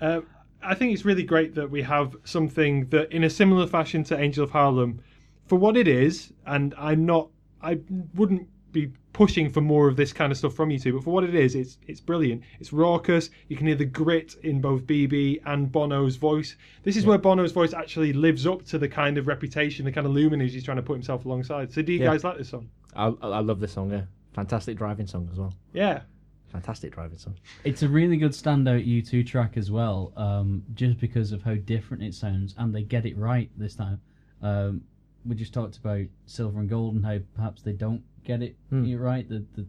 Uh, 0.00 0.20
I 0.62 0.74
think 0.74 0.92
it's 0.92 1.04
really 1.04 1.22
great 1.22 1.54
that 1.54 1.70
we 1.70 1.82
have 1.82 2.16
something 2.24 2.86
that, 2.86 3.10
in 3.12 3.24
a 3.24 3.30
similar 3.30 3.66
fashion 3.66 4.04
to 4.04 4.18
Angel 4.18 4.44
of 4.44 4.50
Harlem, 4.50 5.00
for 5.46 5.56
what 5.56 5.76
it 5.76 5.88
is, 5.88 6.32
and 6.46 6.74
I'm 6.78 7.04
not, 7.06 7.28
I 7.60 7.78
wouldn't 8.14 8.48
be 8.72 8.90
pushing 9.12 9.50
for 9.50 9.60
more 9.60 9.88
of 9.88 9.96
this 9.96 10.12
kind 10.12 10.32
of 10.32 10.38
stuff 10.38 10.54
from 10.54 10.70
U2, 10.70 10.92
but 10.94 11.04
for 11.04 11.10
what 11.10 11.24
it 11.24 11.34
is, 11.34 11.54
it's 11.54 11.78
it's 11.86 12.00
brilliant. 12.00 12.42
It's 12.60 12.72
raucous. 12.72 13.30
You 13.48 13.56
can 13.56 13.66
hear 13.66 13.76
the 13.76 13.84
grit 13.84 14.34
in 14.42 14.60
both 14.60 14.86
BB 14.86 15.42
and 15.46 15.70
Bono's 15.70 16.16
voice. 16.16 16.56
This 16.82 16.96
is 16.96 17.04
where 17.06 17.18
Bono's 17.18 17.52
voice 17.52 17.72
actually 17.74 18.12
lives 18.12 18.46
up 18.46 18.64
to 18.66 18.78
the 18.78 18.88
kind 18.88 19.18
of 19.18 19.26
reputation, 19.26 19.84
the 19.84 19.92
kind 19.92 20.06
of 20.06 20.12
luminous 20.12 20.52
he's 20.52 20.64
trying 20.64 20.78
to 20.78 20.82
put 20.82 20.94
himself 20.94 21.24
alongside. 21.26 21.72
So, 21.72 21.82
do 21.82 21.92
you 21.92 22.00
Yeah. 22.00 22.06
guys 22.06 22.24
like 22.24 22.38
this 22.38 22.48
song? 22.48 22.68
I 22.96 23.06
I 23.22 23.28
I 23.28 23.40
love 23.40 23.60
this 23.60 23.72
song. 23.72 23.90
Yeah, 23.90 24.02
fantastic 24.32 24.76
driving 24.78 25.06
song 25.06 25.28
as 25.32 25.38
well. 25.38 25.54
Yeah. 25.72 26.02
Fantastic 26.48 26.92
driving 26.92 27.16
song. 27.16 27.34
It's 27.64 27.82
a 27.82 27.88
really 27.88 28.18
good 28.18 28.32
standout 28.32 28.86
U2 28.86 29.26
track 29.26 29.56
as 29.56 29.70
well, 29.70 30.12
um, 30.18 30.62
just 30.74 30.98
because 31.00 31.32
of 31.32 31.42
how 31.42 31.54
different 31.54 32.02
it 32.02 32.12
sounds, 32.14 32.54
and 32.58 32.74
they 32.74 32.82
get 32.82 33.06
it 33.06 33.16
right 33.16 33.50
this 33.56 33.74
time. 33.74 34.02
Um, 34.42 34.82
we 35.24 35.34
just 35.34 35.54
talked 35.54 35.78
about 35.78 36.04
silver 36.26 36.60
and 36.60 36.68
gold 36.68 36.94
and 36.96 37.06
how 37.06 37.20
perhaps 37.34 37.62
they 37.62 37.72
don't 37.72 38.02
get 38.24 38.42
it 38.42 38.56
you 38.70 38.98
right. 38.98 39.28
The 39.28 39.44
the 39.54 39.66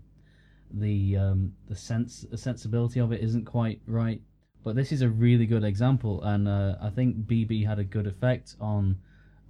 the 0.73 1.17
um, 1.17 1.53
the 1.69 1.75
sense 1.75 2.25
the 2.29 2.37
sensibility 2.37 2.99
of 2.99 3.11
it 3.11 3.21
isn't 3.21 3.45
quite 3.45 3.81
right. 3.87 4.21
But 4.63 4.75
this 4.75 4.91
is 4.91 5.01
a 5.01 5.09
really 5.09 5.45
good 5.45 5.63
example, 5.63 6.23
and 6.23 6.47
uh, 6.47 6.75
I 6.81 6.89
think 6.89 7.17
BB 7.27 7.65
had 7.67 7.79
a 7.79 7.83
good 7.83 8.07
effect 8.07 8.55
on 8.61 8.97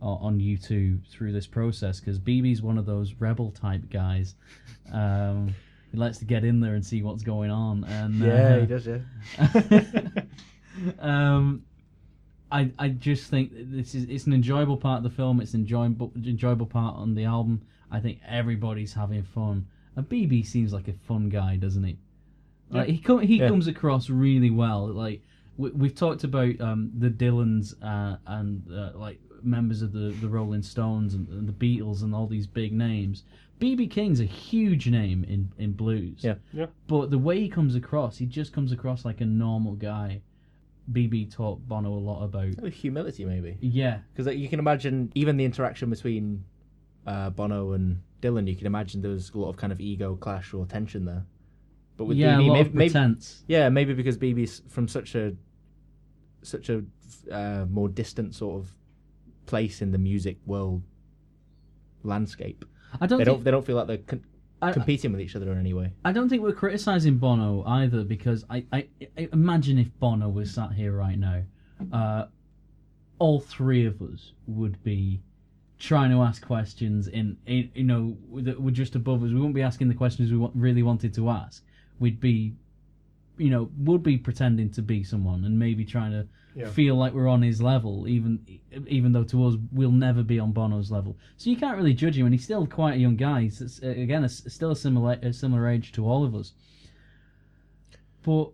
on 0.01 0.17
on 0.21 0.39
U2 0.39 1.07
through 1.07 1.31
this 1.31 1.47
process 1.47 1.99
because 1.99 2.19
BB's 2.19 2.61
one 2.61 2.77
of 2.77 2.85
those 2.85 3.13
rebel 3.19 3.51
type 3.51 3.89
guys. 3.89 4.35
Um, 4.91 5.55
he 5.91 5.97
likes 5.97 6.17
to 6.17 6.25
get 6.25 6.43
in 6.43 6.59
there 6.59 6.73
and 6.73 6.83
see 6.83 7.03
what's 7.03 7.21
going 7.21 7.51
on, 7.51 7.83
and 7.83 8.15
Yeah, 8.15 8.55
uh, 8.55 8.59
he 8.61 8.65
does. 8.65 8.87
Yeah. 8.87 10.23
um, 10.99 11.63
I 12.53 12.71
I 12.79 12.89
just 12.89 13.29
think 13.29 13.51
this 13.53 13.95
is 13.95 14.05
it's 14.05 14.25
an 14.27 14.33
enjoyable 14.33 14.77
part 14.77 14.97
of 14.99 15.03
the 15.03 15.09
film. 15.09 15.41
It's 15.41 15.53
an 15.53 15.61
enjoyable 15.61 16.11
enjoyable 16.15 16.67
part 16.67 16.95
on 16.95 17.15
the 17.15 17.25
album. 17.25 17.61
I 17.91 17.99
think 17.99 18.19
everybody's 18.27 18.93
having 18.93 19.23
fun. 19.23 19.67
And 19.95 20.07
BB 20.07 20.45
seems 20.45 20.71
like 20.73 20.87
a 20.87 20.93
fun 20.93 21.29
guy, 21.29 21.57
doesn't 21.57 21.83
he? 21.83 21.97
Like 22.69 22.89
he 22.89 22.97
com- 22.99 23.21
he 23.21 23.37
Yeah. 23.39 23.49
comes 23.49 23.67
across 23.67 24.09
really 24.09 24.49
well. 24.49 24.87
Like 24.87 25.21
we, 25.57 25.69
we've 25.71 25.95
talked 25.95 26.23
about 26.23 26.59
um, 26.61 26.91
the 26.97 27.09
Dylans 27.09 27.75
uh, 27.83 28.17
and 28.25 28.63
uh, 28.71 28.91
like 28.95 29.19
members 29.43 29.81
of 29.81 29.91
the, 29.91 30.15
the 30.21 30.27
Rolling 30.27 30.63
Stones 30.63 31.13
and, 31.13 31.27
and 31.29 31.47
the 31.47 31.53
Beatles 31.53 32.01
and 32.03 32.15
all 32.15 32.25
these 32.27 32.47
big 32.47 32.71
names. 32.73 33.23
BB 33.59 33.91
King's 33.91 34.19
a 34.19 34.25
huge 34.25 34.87
name 34.89 35.23
in, 35.25 35.51
in 35.57 35.73
blues. 35.73 36.19
Yeah. 36.23 36.35
Yeah. 36.51 36.65
But 36.87 37.11
the 37.11 37.17
way 37.19 37.39
he 37.39 37.49
comes 37.49 37.75
across, 37.75 38.17
he 38.17 38.25
just 38.25 38.53
comes 38.53 38.71
across 38.71 39.05
like 39.05 39.21
a 39.21 39.25
normal 39.25 39.73
guy. 39.73 40.21
BB 40.91 41.31
taught 41.33 41.67
Bono 41.67 41.93
a 41.93 41.99
lot 41.99 42.23
about. 42.23 42.59
Humility, 42.73 43.25
maybe. 43.25 43.57
Yeah, 43.61 43.99
Because 44.13 44.35
you 44.35 44.49
can 44.49 44.59
imagine 44.59 45.11
even 45.15 45.37
the 45.37 45.45
interaction 45.45 45.89
between 45.89 46.43
uh, 47.07 47.29
Bono 47.29 47.71
and 47.73 48.01
Dylan. 48.21 48.47
You 48.47 48.55
can 48.55 48.67
imagine 48.67 49.01
there 49.01 49.11
was 49.11 49.31
a 49.33 49.37
lot 49.37 49.49
of 49.49 49.57
kind 49.57 49.71
of 49.71 49.79
ego 49.79 50.15
clash 50.15 50.53
or 50.53 50.65
tension 50.65 51.05
there. 51.05 51.25
But 51.95 52.05
with 52.05 52.17
yeah, 52.17 52.37
BB, 52.37 52.39
a 52.39 52.47
lot 52.47 52.53
maybe, 52.53 52.67
of 52.69 52.73
maybe 52.75 52.89
pretense. 52.89 53.43
yeah, 53.47 53.69
maybe 53.69 53.93
because 53.93 54.17
BB's 54.17 54.61
from 54.67 54.87
such 54.87 55.15
a 55.15 55.35
such 56.41 56.69
a 56.69 56.83
uh, 57.31 57.65
more 57.69 57.87
distant 57.87 58.35
sort 58.35 58.61
of 58.61 58.75
place 59.45 59.81
in 59.81 59.91
the 59.91 59.97
music 59.97 60.37
world 60.45 60.81
landscape. 62.03 62.65
I 62.99 63.07
don't 63.07 63.19
They 63.19 63.25
think 63.25 63.37
don't 63.37 63.43
they 63.45 63.51
don't 63.51 63.65
feel 63.65 63.75
like 63.75 63.87
they're 63.87 63.97
con- 63.97 64.25
I, 64.63 64.71
competing 64.71 65.11
with 65.11 65.21
each 65.21 65.35
other 65.35 65.51
in 65.51 65.59
any 65.59 65.73
way. 65.73 65.91
I 66.05 66.11
don't 66.11 66.29
think 66.29 66.41
we're 66.41 66.53
criticizing 66.53 67.17
Bono 67.17 67.63
either 67.65 68.03
because 68.03 68.45
I, 68.49 68.65
I, 68.71 68.87
I 69.17 69.29
imagine 69.33 69.77
if 69.77 69.87
Bono 69.99 70.29
was 70.29 70.53
sat 70.53 70.71
here 70.71 70.93
right 70.93 71.17
now, 71.17 71.43
uh, 71.91 72.25
all 73.19 73.39
three 73.39 73.85
of 73.85 74.01
us 74.01 74.31
would 74.47 74.81
be 74.83 75.21
trying 75.79 76.11
to 76.11 76.21
ask 76.21 76.45
questions 76.45 77.07
in, 77.07 77.37
in 77.45 77.69
you 77.75 77.83
know 77.83 78.17
that 78.35 78.61
were 78.61 78.71
just 78.71 78.95
above 78.95 79.23
us. 79.23 79.29
We 79.29 79.35
wouldn't 79.35 79.55
be 79.55 79.61
asking 79.61 79.89
the 79.89 79.95
questions 79.95 80.31
we 80.31 80.37
wa- 80.37 80.51
really 80.55 80.83
wanted 80.83 81.13
to 81.15 81.29
ask. 81.29 81.63
We'd 81.99 82.19
be, 82.19 82.53
you 83.37 83.49
know, 83.49 83.69
would 83.79 84.03
be 84.03 84.17
pretending 84.17 84.69
to 84.71 84.81
be 84.81 85.03
someone 85.03 85.43
and 85.45 85.59
maybe 85.59 85.83
trying 85.85 86.11
to 86.11 86.27
Yeah. 86.55 86.69
feel 86.69 86.95
like 86.95 87.13
we're 87.13 87.27
on 87.27 87.41
his 87.41 87.61
level, 87.61 88.07
even 88.07 88.45
even 88.87 89.11
though 89.11 89.23
to 89.25 89.45
us 89.45 89.55
we'll 89.71 89.91
never 89.91 90.23
be 90.23 90.39
on 90.39 90.51
Bono's 90.51 90.91
level. 90.91 91.17
So 91.37 91.49
you 91.49 91.57
can't 91.57 91.77
really 91.77 91.93
judge 91.93 92.17
him, 92.17 92.25
and 92.25 92.33
he's 92.33 92.43
still 92.43 92.67
quite 92.67 92.95
a 92.95 92.97
young 92.97 93.15
guy. 93.15 93.41
He's 93.41 93.79
again 93.81 94.23
a 94.23 94.29
still 94.29 94.71
a 94.71 94.75
similar 94.75 95.17
a 95.21 95.33
similar 95.33 95.67
age 95.67 95.91
to 95.93 96.07
all 96.07 96.23
of 96.23 96.35
us. 96.35 96.53
But 98.23 98.51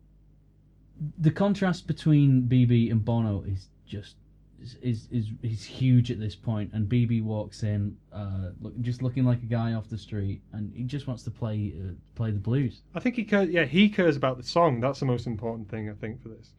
the 1.18 1.32
contrast 1.32 1.88
between 1.88 2.44
BB 2.44 2.92
and 2.92 3.04
Bono 3.04 3.44
is 3.44 3.68
just 3.86 4.16
is 4.62 4.78
is 4.82 5.08
is, 5.12 5.28
is 5.42 5.64
huge 5.64 6.12
at 6.12 6.20
this 6.20 6.36
point. 6.36 6.72
And 6.74 6.88
BB 6.90 7.24
walks 7.24 7.64
in, 7.64 7.96
uh, 8.12 8.50
look, 8.62 8.80
just 8.82 9.02
looking 9.02 9.26
like 9.26 9.42
a 9.42 9.46
guy 9.46 9.74
off 9.74 9.90
the 9.90 9.98
street, 9.98 10.42
and 10.54 10.72
he 10.76 10.84
just 10.84 11.08
wants 11.08 11.24
to 11.24 11.32
play 11.32 11.74
uh, 11.78 11.94
play 12.16 12.32
the 12.32 12.40
blues. 12.40 12.82
I 12.96 13.00
think 13.00 13.16
he 13.16 13.24
cares. 13.24 13.50
Yeah, 13.50 13.66
he 13.66 13.90
cares 13.90 14.16
about 14.16 14.38
the 14.38 14.44
song. 14.44 14.80
That's 14.80 15.00
the 15.00 15.06
most 15.06 15.28
important 15.28 15.70
thing 15.70 15.90
I 15.90 15.94
think 15.94 16.22
for 16.22 16.30
this. 16.30 16.54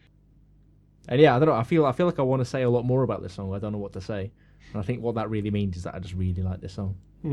And 1.10 1.20
yeah, 1.20 1.34
I 1.34 1.40
don't 1.40 1.48
know. 1.48 1.54
I 1.54 1.64
feel 1.64 1.84
I 1.84 1.92
feel 1.92 2.06
like 2.06 2.20
I 2.20 2.22
want 2.22 2.40
to 2.40 2.44
say 2.44 2.62
a 2.62 2.70
lot 2.70 2.84
more 2.84 3.02
about 3.02 3.20
this 3.20 3.34
song. 3.34 3.52
I 3.52 3.58
don't 3.58 3.72
know 3.72 3.78
what 3.78 3.92
to 3.94 4.00
say. 4.00 4.30
And 4.72 4.80
I 4.80 4.84
think 4.84 5.02
what 5.02 5.16
that 5.16 5.28
really 5.28 5.50
means 5.50 5.76
is 5.76 5.82
that 5.82 5.94
I 5.96 5.98
just 5.98 6.14
really 6.14 6.40
like 6.42 6.60
this 6.60 6.74
song. 6.74 6.96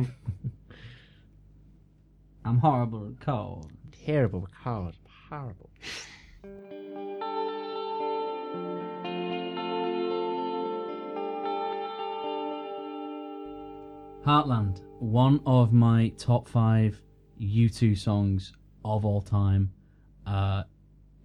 I'm 2.43 2.57
horrible 2.57 3.03
and 3.03 3.19
cold. 3.19 3.69
Terrible, 4.03 4.47
hard, 4.51 4.95
horrible. 5.29 5.69
Heartland, 14.25 14.81
one 14.99 15.39
of 15.45 15.71
my 15.71 16.09
top 16.17 16.47
five 16.47 16.99
U2 17.39 17.95
songs 17.97 18.53
of 18.83 19.05
all 19.05 19.21
time. 19.21 19.71
Uh, 20.25 20.63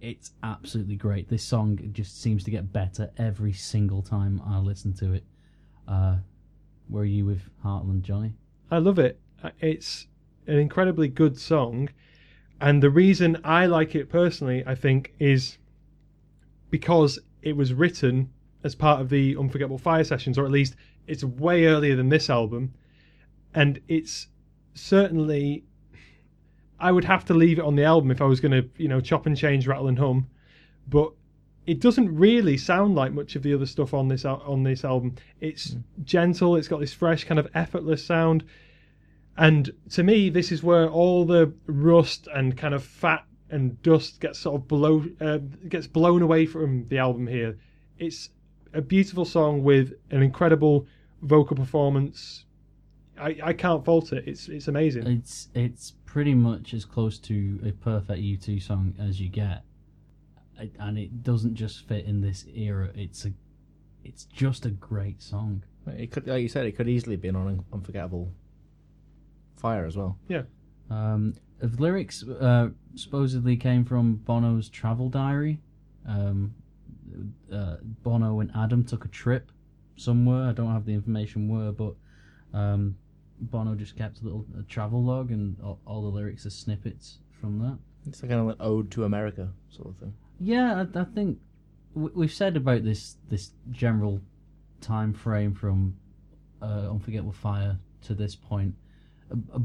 it's 0.03 0.31
absolutely 0.43 0.97
great. 0.97 1.29
This 1.29 1.43
song 1.43 1.79
just 1.93 2.21
seems 2.21 2.43
to 2.43 2.51
get 2.51 2.73
better 2.73 3.09
every 3.17 3.53
single 3.53 4.01
time 4.01 4.41
I 4.45 4.57
listen 4.57 4.93
to 4.95 5.13
it. 5.13 5.23
Uh, 5.87 6.17
where 6.89 7.03
are 7.03 7.05
you 7.05 7.25
with 7.25 7.41
Heartland, 7.63 8.01
Johnny? 8.01 8.33
I 8.69 8.79
love 8.79 8.99
it. 8.99 9.17
Uh, 9.41 9.51
It's 9.61 10.07
an 10.45 10.59
incredibly 10.59 11.07
good 11.07 11.39
song, 11.39 11.89
and 12.59 12.83
the 12.83 12.89
reason 12.89 13.37
I 13.45 13.65
like 13.65 13.95
it 13.95 14.09
personally, 14.09 14.61
I 14.67 14.75
think, 14.75 15.13
is 15.19 15.57
because 16.69 17.17
it 17.41 17.55
was 17.55 17.73
written 17.73 18.29
as 18.61 18.75
part 18.75 18.99
of 18.99 19.07
the 19.09 19.37
Unforgettable 19.37 19.77
Fire 19.77 20.03
sessions, 20.03 20.37
or 20.37 20.43
at 20.43 20.51
least 20.51 20.75
it's 21.07 21.23
way 21.23 21.65
earlier 21.65 21.95
than 21.95 22.09
this 22.09 22.29
album, 22.29 22.73
and 23.53 23.79
it's 23.87 24.27
certainly. 24.73 25.63
I 26.83 26.91
would 26.91 27.05
have 27.05 27.23
to 27.25 27.33
leave 27.33 27.59
it 27.59 27.65
on 27.65 27.75
the 27.75 27.85
album 27.85 28.11
if 28.11 28.21
I 28.21 28.25
was 28.25 28.41
going 28.41 28.51
to, 28.51 28.69
you 28.77 28.89
know, 28.89 28.99
chop 28.99 29.25
and 29.25 29.37
change, 29.37 29.67
rattle 29.67 29.87
and 29.87 29.97
hum, 29.97 30.27
but 30.87 31.13
it 31.65 31.79
doesn't 31.79 32.13
really 32.13 32.57
sound 32.57 32.93
like 32.95 33.13
much 33.13 33.37
of 33.37 33.43
the 33.43 33.53
other 33.53 33.65
stuff 33.65 33.93
on 33.93 34.09
this 34.09 34.25
on 34.25 34.63
this 34.63 34.83
album. 34.83 35.15
It's 35.39 35.77
gentle. 36.03 36.57
It's 36.57 36.67
got 36.67 36.81
this 36.81 36.93
fresh 36.93 37.23
kind 37.23 37.39
of 37.39 37.47
effortless 37.55 38.05
sound. 38.05 38.43
And 39.37 39.71
to 39.91 40.03
me, 40.03 40.29
this 40.29 40.51
is 40.51 40.61
where 40.61 40.89
all 40.89 41.25
the 41.25 41.53
rust 41.65 42.27
and 42.33 42.57
kind 42.57 42.73
of 42.73 42.83
fat 42.83 43.25
and 43.49 43.81
dust 43.81 44.19
gets 44.19 44.39
sort 44.39 44.61
of 44.61 44.67
blow 44.67 45.05
uh, 45.21 45.37
gets 45.69 45.87
blown 45.87 46.21
away 46.21 46.45
from 46.45 46.87
the 46.89 46.97
album 46.97 47.27
here. 47.27 47.57
It's 47.97 48.29
a 48.73 48.81
beautiful 48.81 49.25
song 49.25 49.63
with 49.63 49.93
an 50.11 50.21
incredible 50.21 50.85
vocal 51.21 51.55
performance. 51.55 52.45
I, 53.17 53.37
I 53.41 53.53
can't 53.53 53.85
fault 53.85 54.11
it. 54.11 54.27
It's 54.27 54.49
it's 54.49 54.67
amazing. 54.67 55.07
It's 55.07 55.47
it's 55.53 55.93
pretty 56.13 56.35
much 56.35 56.75
as 56.75 56.85
close 56.85 57.17
to 57.17 57.59
a 57.65 57.71
perfect 57.71 58.21
U2 58.21 58.61
song 58.61 58.93
as 58.99 59.19
you 59.19 59.29
get, 59.29 59.63
and 60.79 60.99
it 60.99 61.23
doesn't 61.23 61.55
just 61.55 61.87
fit 61.87 62.05
in 62.05 62.21
this 62.21 62.45
era. 62.55 62.91
It's 62.93 63.25
a, 63.25 63.33
it's 64.03 64.25
just 64.25 64.67
a 64.67 64.69
great 64.69 65.23
song. 65.23 65.63
It 65.87 66.11
could, 66.11 66.27
like 66.27 66.43
you 66.43 66.49
said, 66.49 66.67
it 66.67 66.73
could 66.73 66.87
easily 66.87 67.15
be 67.15 67.29
an 67.29 67.65
unforgettable 67.73 68.31
fire 69.57 69.87
as 69.87 69.97
well. 69.97 70.19
Yeah. 70.27 70.43
Um, 70.91 71.33
the 71.57 71.81
lyrics 71.81 72.23
uh, 72.23 72.69
supposedly 72.93 73.57
came 73.57 73.83
from 73.83 74.17
Bono's 74.17 74.69
travel 74.69 75.09
diary. 75.09 75.57
Um, 76.07 76.53
uh, 77.51 77.77
Bono 78.03 78.39
and 78.39 78.51
Adam 78.55 78.83
took 78.83 79.03
a 79.05 79.07
trip 79.07 79.51
somewhere. 79.95 80.47
I 80.47 80.51
don't 80.51 80.73
have 80.73 80.85
the 80.85 80.93
information 80.93 81.47
where, 81.47 81.71
but 81.71 81.95
um, 82.53 82.97
Bono 83.39 83.75
just 83.75 83.97
kept 83.97 84.21
a 84.21 84.23
little 84.23 84.45
a 84.59 84.63
travel 84.63 85.03
log, 85.03 85.31
and 85.31 85.57
all, 85.61 85.79
all 85.85 86.01
the 86.01 86.09
lyrics 86.09 86.45
are 86.45 86.49
snippets 86.51 87.19
from 87.39 87.59
that. 87.59 87.77
It's 88.07 88.21
like 88.21 88.29
kind 88.29 88.41
of 88.41 88.47
an 88.49 88.57
ode 88.59 88.91
to 88.91 89.05
America 89.05 89.49
sort 89.69 89.89
of 89.89 89.97
thing. 89.97 90.13
Yeah, 90.39 90.85
I, 90.95 90.99
I 90.99 91.03
think 91.05 91.39
we, 91.93 92.09
we've 92.13 92.33
said 92.33 92.57
about 92.57 92.83
this 92.83 93.17
this 93.29 93.51
general 93.71 94.21
time 94.81 95.13
frame 95.13 95.53
from 95.53 95.95
uh, 96.61 96.89
Unforgettable 96.89 97.33
Fire 97.33 97.77
to 98.03 98.13
this 98.13 98.35
point. 98.35 98.75
Uh, 99.31 99.55
uh, 99.55 99.59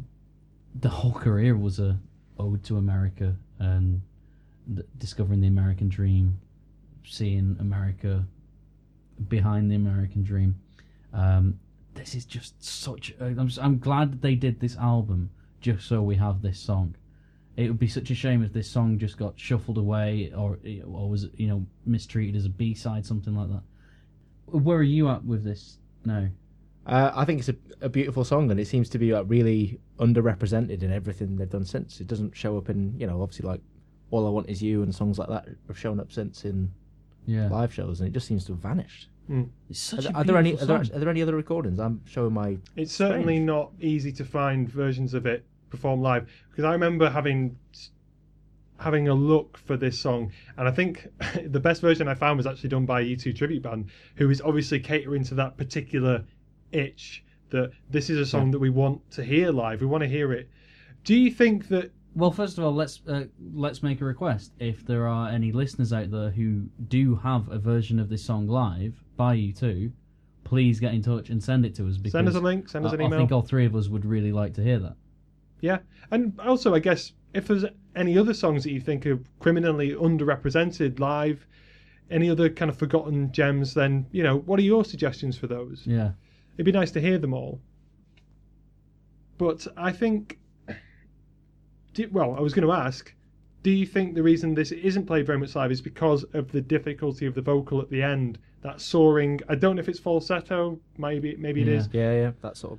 the 0.81 0.89
whole 0.89 1.13
career 1.13 1.57
was 1.57 1.79
a 1.79 1.99
ode 2.39 2.63
to 2.65 2.77
America 2.77 3.37
and 3.59 4.01
th- 4.75 4.87
discovering 4.99 5.41
the 5.41 5.49
American 5.49 5.89
dream, 5.89 6.39
seeing 7.05 7.57
America 7.61 8.25
behind 9.29 9.71
the 9.71 9.75
American 9.75 10.23
dream. 10.23 10.55
Um, 11.13 11.59
this 11.99 12.15
is 12.15 12.25
just 12.25 12.63
such. 12.65 13.15
A, 13.21 13.25
I'm, 13.27 13.47
s- 13.49 13.59
I'm 13.59 13.79
glad 13.79 14.23
they 14.23 14.35
did 14.35 14.61
this 14.61 14.77
album 14.77 15.31
just 15.61 15.87
so 15.89 16.01
we 16.03 16.17
have 16.17 16.41
this 16.43 16.59
song 16.59 16.95
it 17.57 17.67
would 17.67 17.79
be 17.81 17.89
such 17.89 18.09
a 18.13 18.15
shame 18.15 18.45
if 18.45 18.53
this 18.53 18.71
song 18.71 18.97
just 19.01 19.19
got 19.19 19.35
shuffled 19.37 19.79
away 19.79 20.33
or 20.33 20.61
or 20.87 21.11
was 21.11 21.27
you 21.37 21.49
know 21.49 21.67
mistreated 21.87 22.37
as 22.37 22.45
a 22.47 22.49
B 22.49 22.73
side, 22.73 23.05
something 23.05 23.35
like 23.35 23.49
that. 23.49 23.63
Where 24.47 24.79
are 24.79 24.83
you 24.85 25.09
at 25.09 25.25
with 25.25 25.43
this 25.43 25.79
now? 26.05 26.29
Uh, 26.87 27.11
I 27.17 27.25
think 27.25 27.41
it's 27.41 27.49
a, 27.49 27.57
a 27.81 27.89
beautiful 27.89 28.23
song, 28.23 28.53
and 28.53 28.61
it 28.61 28.69
seems 28.69 28.89
to 28.91 28.99
be 28.99 29.13
like 29.13 29.25
really 29.27 29.81
underrepresented 29.99 30.85
in 30.85 30.93
everything 30.93 31.35
they've 31.37 31.51
done 31.51 31.65
since. 31.65 32.01
It 32.01 32.07
doesn't 32.07 32.37
show 32.37 32.57
up 32.57 32.71
in, 32.71 32.95
you 32.97 33.09
know, 33.09 33.21
obviously 33.21 33.49
like 33.49 33.61
"All 34.13 34.25
I 34.25 34.31
Want 34.31 34.49
Is 34.49 34.63
You" 34.63 34.85
and 34.85 34.95
songs 34.95 35.19
like 35.19 35.29
that 35.29 35.49
have 35.67 35.77
shown 35.77 35.99
up 35.99 36.13
since 36.13 36.45
in 36.45 36.71
Yeah, 37.27 37.49
live 37.49 37.75
shows, 37.75 37.99
and 38.01 38.09
it 38.09 38.13
just 38.13 38.29
seems 38.29 38.45
to 38.45 38.53
have 38.53 38.63
vanished. 38.63 39.09
Mm. 39.31 39.49
it's 39.69 39.93
Are, 39.93 39.97
such 39.97 40.05
there- 40.05 40.13
a 40.15 40.19
are 40.19 40.25
there 40.25 40.37
any? 40.39 40.55
Are 40.55 40.65
there, 40.65 40.77
are 40.79 40.85
there 40.85 41.09
any 41.09 41.23
other 41.23 41.35
recordings? 41.37 41.79
I'm 41.79 42.01
showing 42.07 42.33
my. 42.33 42.59
It's 42.77 42.93
certainly 42.95 43.35
Strange. 43.35 43.47
not 43.47 43.73
easy 43.81 44.13
to 44.13 44.25
find 44.25 44.69
versions 44.71 45.13
of 45.15 45.27
it 45.27 45.45
performed 45.71 46.03
live 46.03 46.29
because 46.51 46.65
I 46.65 46.73
remember 46.73 47.11
having 47.11 47.59
having 48.79 49.09
a 49.09 49.15
look 49.15 49.59
for 49.59 49.77
this 49.77 49.99
song, 49.99 50.31
and 50.57 50.69
I 50.69 50.71
think 50.71 51.09
the 51.45 51.61
best 51.61 51.81
version 51.81 52.09
I 52.09 52.15
found 52.15 52.37
was 52.37 52.47
actually 52.47 52.69
done 52.71 52.87
by 52.87 53.01
a 53.01 53.05
U2 53.05 53.37
tribute 53.37 53.63
band, 53.63 53.91
who 54.17 54.31
is 54.31 54.41
obviously 54.41 54.79
catering 54.81 55.25
to 55.25 55.35
that 55.35 55.57
particular 55.57 56.25
itch 56.73 57.25
that 57.51 57.71
this 57.91 58.09
is 58.11 58.19
a 58.19 58.27
song 58.27 58.51
that 58.53 58.59
we 58.59 58.71
want 58.71 59.11
to 59.13 59.25
hear 59.25 59.51
live. 59.51 59.81
We 59.81 59.87
want 59.87 60.03
to 60.03 60.09
hear 60.09 60.33
it. 60.33 60.49
Do 61.05 61.15
you 61.15 61.31
think 61.31 61.69
that? 61.69 61.91
Well, 62.19 62.33
first 62.33 62.59
of 62.59 62.65
all, 62.65 62.75
let's 62.75 63.01
uh, 63.07 63.27
let's 63.55 63.81
make 63.81 64.01
a 64.01 64.05
request. 64.05 64.51
If 64.59 64.85
there 64.85 65.07
are 65.07 65.29
any 65.29 65.53
listeners 65.53 65.93
out 65.93 66.11
there 66.11 66.31
who 66.31 66.65
do 66.89 67.15
have 67.15 67.49
a 67.49 67.61
version 67.61 68.01
of 68.01 68.09
this 68.09 68.25
song 68.25 68.49
live 68.49 69.05
by 69.17 69.37
U2, 69.37 69.93
please 70.43 70.81
get 70.81 70.95
in 70.95 71.01
touch 71.01 71.31
and 71.31 71.41
send 71.41 71.65
it 71.65 71.77
to 71.77 71.87
us. 71.87 71.97
Because 71.97 72.13
Send 72.13 72.27
us 72.27 72.35
a 72.35 72.41
link. 72.41 72.69
Send 72.69 72.85
us 72.85 72.91
I, 72.91 72.97
an 72.97 73.03
I 73.03 73.05
email. 73.05 73.19
think 73.21 73.31
all 73.31 73.43
three 73.43 73.67
of 73.67 73.77
us 73.77 73.87
would 73.87 74.05
really 74.05 74.33
like 74.33 74.53
to 74.55 74.65
hear 74.65 74.81
that. 74.81 74.97
Yeah, 75.61 75.79
and 76.11 76.33
also 76.41 76.75
I 76.75 76.81
guess 76.81 77.13
if 77.35 77.47
there's 77.47 77.65
any 77.95 78.19
other 78.19 78.35
songs 78.35 78.65
that 78.65 78.73
you 78.73 78.81
think 78.81 79.07
are 79.07 79.21
criminally 79.39 79.93
underrepresented 79.93 80.99
live, 80.99 81.47
any 82.11 82.31
other 82.31 82.51
kind 82.51 82.69
of 82.69 82.77
forgotten 82.77 83.31
gems, 83.31 83.75
then 83.75 84.07
you 84.11 84.25
know 84.25 84.39
what 84.39 84.59
are 84.59 84.65
your 84.65 84.85
suggestions 84.85 85.39
for 85.39 85.47
those? 85.47 85.85
Yeah. 85.87 86.11
It'd 86.57 86.67
be 86.67 86.73
nice 86.73 86.91
to 86.91 87.01
hear 87.01 87.19
them 87.19 87.33
all. 87.33 87.61
But 89.37 89.69
I 89.77 89.93
think, 89.93 90.41
do, 91.99 92.09
well, 92.13 92.35
I 92.37 92.41
was 92.41 92.55
going 92.55 92.67
to 92.67 92.73
ask, 92.73 93.13
do 93.63 93.71
you 93.71 93.85
think 93.87 94.15
the 94.15 94.23
reason 94.23 94.55
this 94.55 94.71
isn't 94.73 95.07
played 95.07 95.27
very 95.27 95.39
much 95.39 95.55
live 95.57 95.71
is 95.73 95.81
because 95.81 96.25
of 96.33 96.51
the 96.53 96.61
difficulty 96.61 97.27
of 97.27 97.35
the 97.35 97.43
vocal 97.43 97.81
at 97.81 97.91
the 97.91 98.03
end? 98.03 98.39
That 98.63 98.81
soaring. 98.81 99.41
I 99.49 99.55
don't 99.55 99.77
know 99.77 99.81
if 99.81 99.89
it's 99.89 99.99
falsetto. 100.01 100.79
Maybe 100.97 101.37
maybe 101.37 101.63
it 101.63 101.69
Yeah. 101.69 101.75
is. 101.75 101.89
Yeah, 101.93 102.13
yeah, 102.13 102.31
that 102.43 102.57
sort 102.57 102.75
of. 102.75 102.79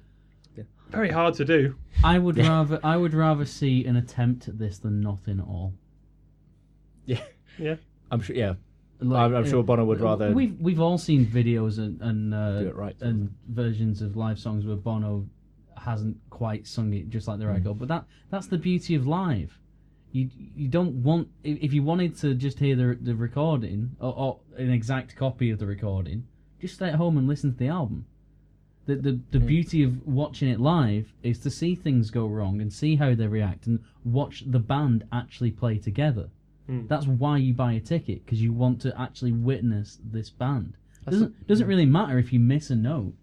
Yeah. 0.58 0.64
Very 0.90 1.10
hard 1.10 1.34
to 1.36 1.46
do. 1.46 1.76
I 2.04 2.18
would 2.20 2.38
Yeah. 2.38 2.50
rather 2.50 2.80
I 2.84 2.98
would 2.98 3.14
rather 3.14 3.46
see 3.46 3.86
an 3.86 3.96
attempt 3.96 4.48
at 4.50 4.58
this 4.60 4.78
than 4.80 5.00
nothing 5.02 5.40
at 5.40 5.46
all. 5.46 5.74
Yeah, 7.06 7.22
Yeah. 7.58 7.76
I'm 8.12 8.20
sure. 8.22 8.36
Yeah, 8.36 8.54
Like, 9.00 9.22
I'm, 9.26 9.36
I'm 9.36 9.48
sure 9.48 9.64
Bono 9.64 9.86
would 9.86 10.02
rather. 10.02 10.32
We've 10.32 10.60
we've 10.60 10.80
all 10.82 10.98
seen 10.98 11.26
videos 11.26 11.78
and 11.78 12.02
and 12.02 12.34
uh, 12.34 12.72
right. 12.74 12.96
and 13.02 13.34
versions 13.48 14.02
of 14.02 14.16
live 14.18 14.38
songs 14.40 14.66
where 14.66 14.76
Bono 14.76 15.28
hasn't 15.90 16.18
quite 16.30 16.68
sung 16.68 16.94
it 16.94 17.10
just 17.10 17.28
like 17.28 17.40
the 17.40 17.46
Mm. 17.46 17.56
record. 17.56 17.80
But 17.80 17.88
that 17.90 18.06
that's 18.32 18.48
the 18.48 18.58
beauty 18.58 18.94
of 18.96 19.06
live. 19.08 19.52
You 20.12 20.30
you 20.62 20.68
don't 20.68 20.96
want 21.04 21.28
if 21.44 21.72
you 21.74 21.84
wanted 21.84 22.16
to 22.18 22.34
just 22.36 22.60
hear 22.60 22.76
the 22.76 22.98
the 23.10 23.16
recording 23.16 23.96
or, 24.00 24.14
or 24.24 24.40
an 24.58 24.72
exact 24.72 25.16
copy 25.16 25.50
of 25.52 25.60
the 25.60 25.68
recording, 25.68 26.26
just 26.62 26.76
stay 26.76 26.88
at 26.90 26.96
home 26.96 27.18
and 27.18 27.28
listen 27.28 27.52
to 27.54 27.58
the 27.58 27.68
album. 27.68 28.06
The 28.88 28.96
the, 28.96 29.20
the 29.32 29.40
beauty 29.40 29.84
of 29.84 29.92
watching 30.08 30.50
it 30.50 30.60
live 30.60 31.14
is 31.22 31.38
to 31.40 31.50
see 31.52 31.76
things 31.76 32.10
go 32.10 32.26
wrong 32.28 32.60
and 32.62 32.74
see 32.74 32.96
how 32.96 33.14
they 33.14 33.28
react 33.28 33.68
and 33.68 33.80
watch 34.04 34.44
the 34.48 34.60
band 34.60 35.04
actually 35.12 35.52
play 35.52 35.78
together. 35.78 36.30
Hmm. 36.66 36.88
That's 36.88 37.06
why 37.06 37.38
you 37.38 37.54
buy 37.54 37.74
a 37.74 37.80
ticket 37.80 38.26
because 38.26 38.42
you 38.42 38.52
want 38.54 38.82
to 38.82 39.00
actually 39.00 39.32
witness 39.32 40.00
this 40.04 40.30
band. 40.32 40.74
That's 41.06 41.16
Doesn't 41.18 41.48
doesn't 41.48 41.68
really 41.68 41.86
matter 41.86 42.18
if 42.18 42.34
you 42.34 42.40
miss 42.40 42.70
a 42.72 42.76
note. 42.76 43.14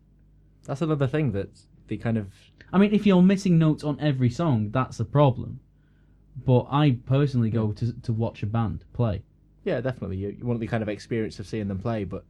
That's 0.66 0.82
another 0.82 1.08
thing 1.08 1.32
that 1.32 1.50
the 1.88 1.96
kind 1.96 2.16
of. 2.18 2.28
I 2.72 2.78
mean, 2.78 2.92
if 2.92 3.06
you're 3.06 3.22
missing 3.22 3.58
notes 3.58 3.84
on 3.84 3.98
every 4.00 4.30
song, 4.30 4.70
that's 4.70 5.00
a 5.00 5.04
problem. 5.04 5.60
But 6.44 6.66
I 6.70 6.98
personally 7.06 7.50
go 7.50 7.72
to 7.72 7.92
to 7.92 8.12
watch 8.12 8.42
a 8.42 8.46
band 8.46 8.84
play. 8.92 9.22
Yeah, 9.64 9.80
definitely. 9.80 10.18
You, 10.18 10.36
you 10.38 10.46
want 10.46 10.60
the 10.60 10.66
kind 10.66 10.82
of 10.82 10.88
experience 10.88 11.38
of 11.38 11.46
seeing 11.46 11.68
them 11.68 11.78
play, 11.78 12.04
but 12.04 12.24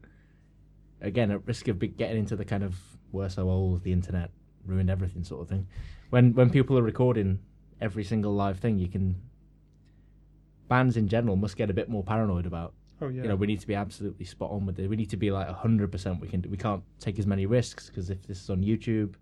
again, 1.01 1.31
at 1.31 1.47
risk 1.47 1.69
of 1.69 1.79
be- 1.79 1.89
getting 1.89 2.19
into 2.19 2.37
the 2.37 2.45
kind 2.45 2.63
of 2.63 2.77
we're 3.13 3.29
so 3.29 3.49
old, 3.49 3.83
the 3.83 3.93
internet 3.93 4.31
ruined 4.65 4.91
everything 4.91 5.25
sort 5.25 5.43
of 5.43 5.49
thing. 5.49 5.67
When 6.11 6.35
when 6.35 6.51
people 6.51 6.79
are 6.79 6.83
recording 6.83 7.41
every 7.81 8.05
single 8.05 8.35
live 8.35 8.59
thing, 8.59 8.79
you 8.79 8.89
can. 8.89 9.17
Bands 10.69 10.97
in 10.97 11.07
general 11.07 11.37
must 11.37 11.57
get 11.57 11.71
a 11.71 11.75
bit 11.75 11.89
more 11.89 12.03
paranoid 12.03 12.47
about. 12.47 12.75
Oh 13.01 13.09
yeah. 13.09 13.23
You 13.23 13.29
know, 13.29 13.37
we 13.37 13.47
need 13.47 13.61
to 13.61 13.67
be 13.67 13.75
absolutely 13.75 14.25
spot 14.25 14.51
on 14.51 14.67
with 14.67 14.79
it. 14.81 14.89
We 14.89 14.97
need 14.97 15.11
to 15.11 15.17
be 15.17 15.31
like 15.31 15.49
hundred 15.49 15.93
percent. 15.93 16.21
We 16.21 16.29
can. 16.29 16.45
We 16.49 16.57
can't 16.57 16.83
take 17.01 17.19
as 17.19 17.27
many 17.27 17.47
risks 17.47 17.89
because 17.89 18.11
if 18.11 18.23
this 18.27 18.41
is 18.43 18.51
on 18.51 18.63
YouTube, 18.63 19.15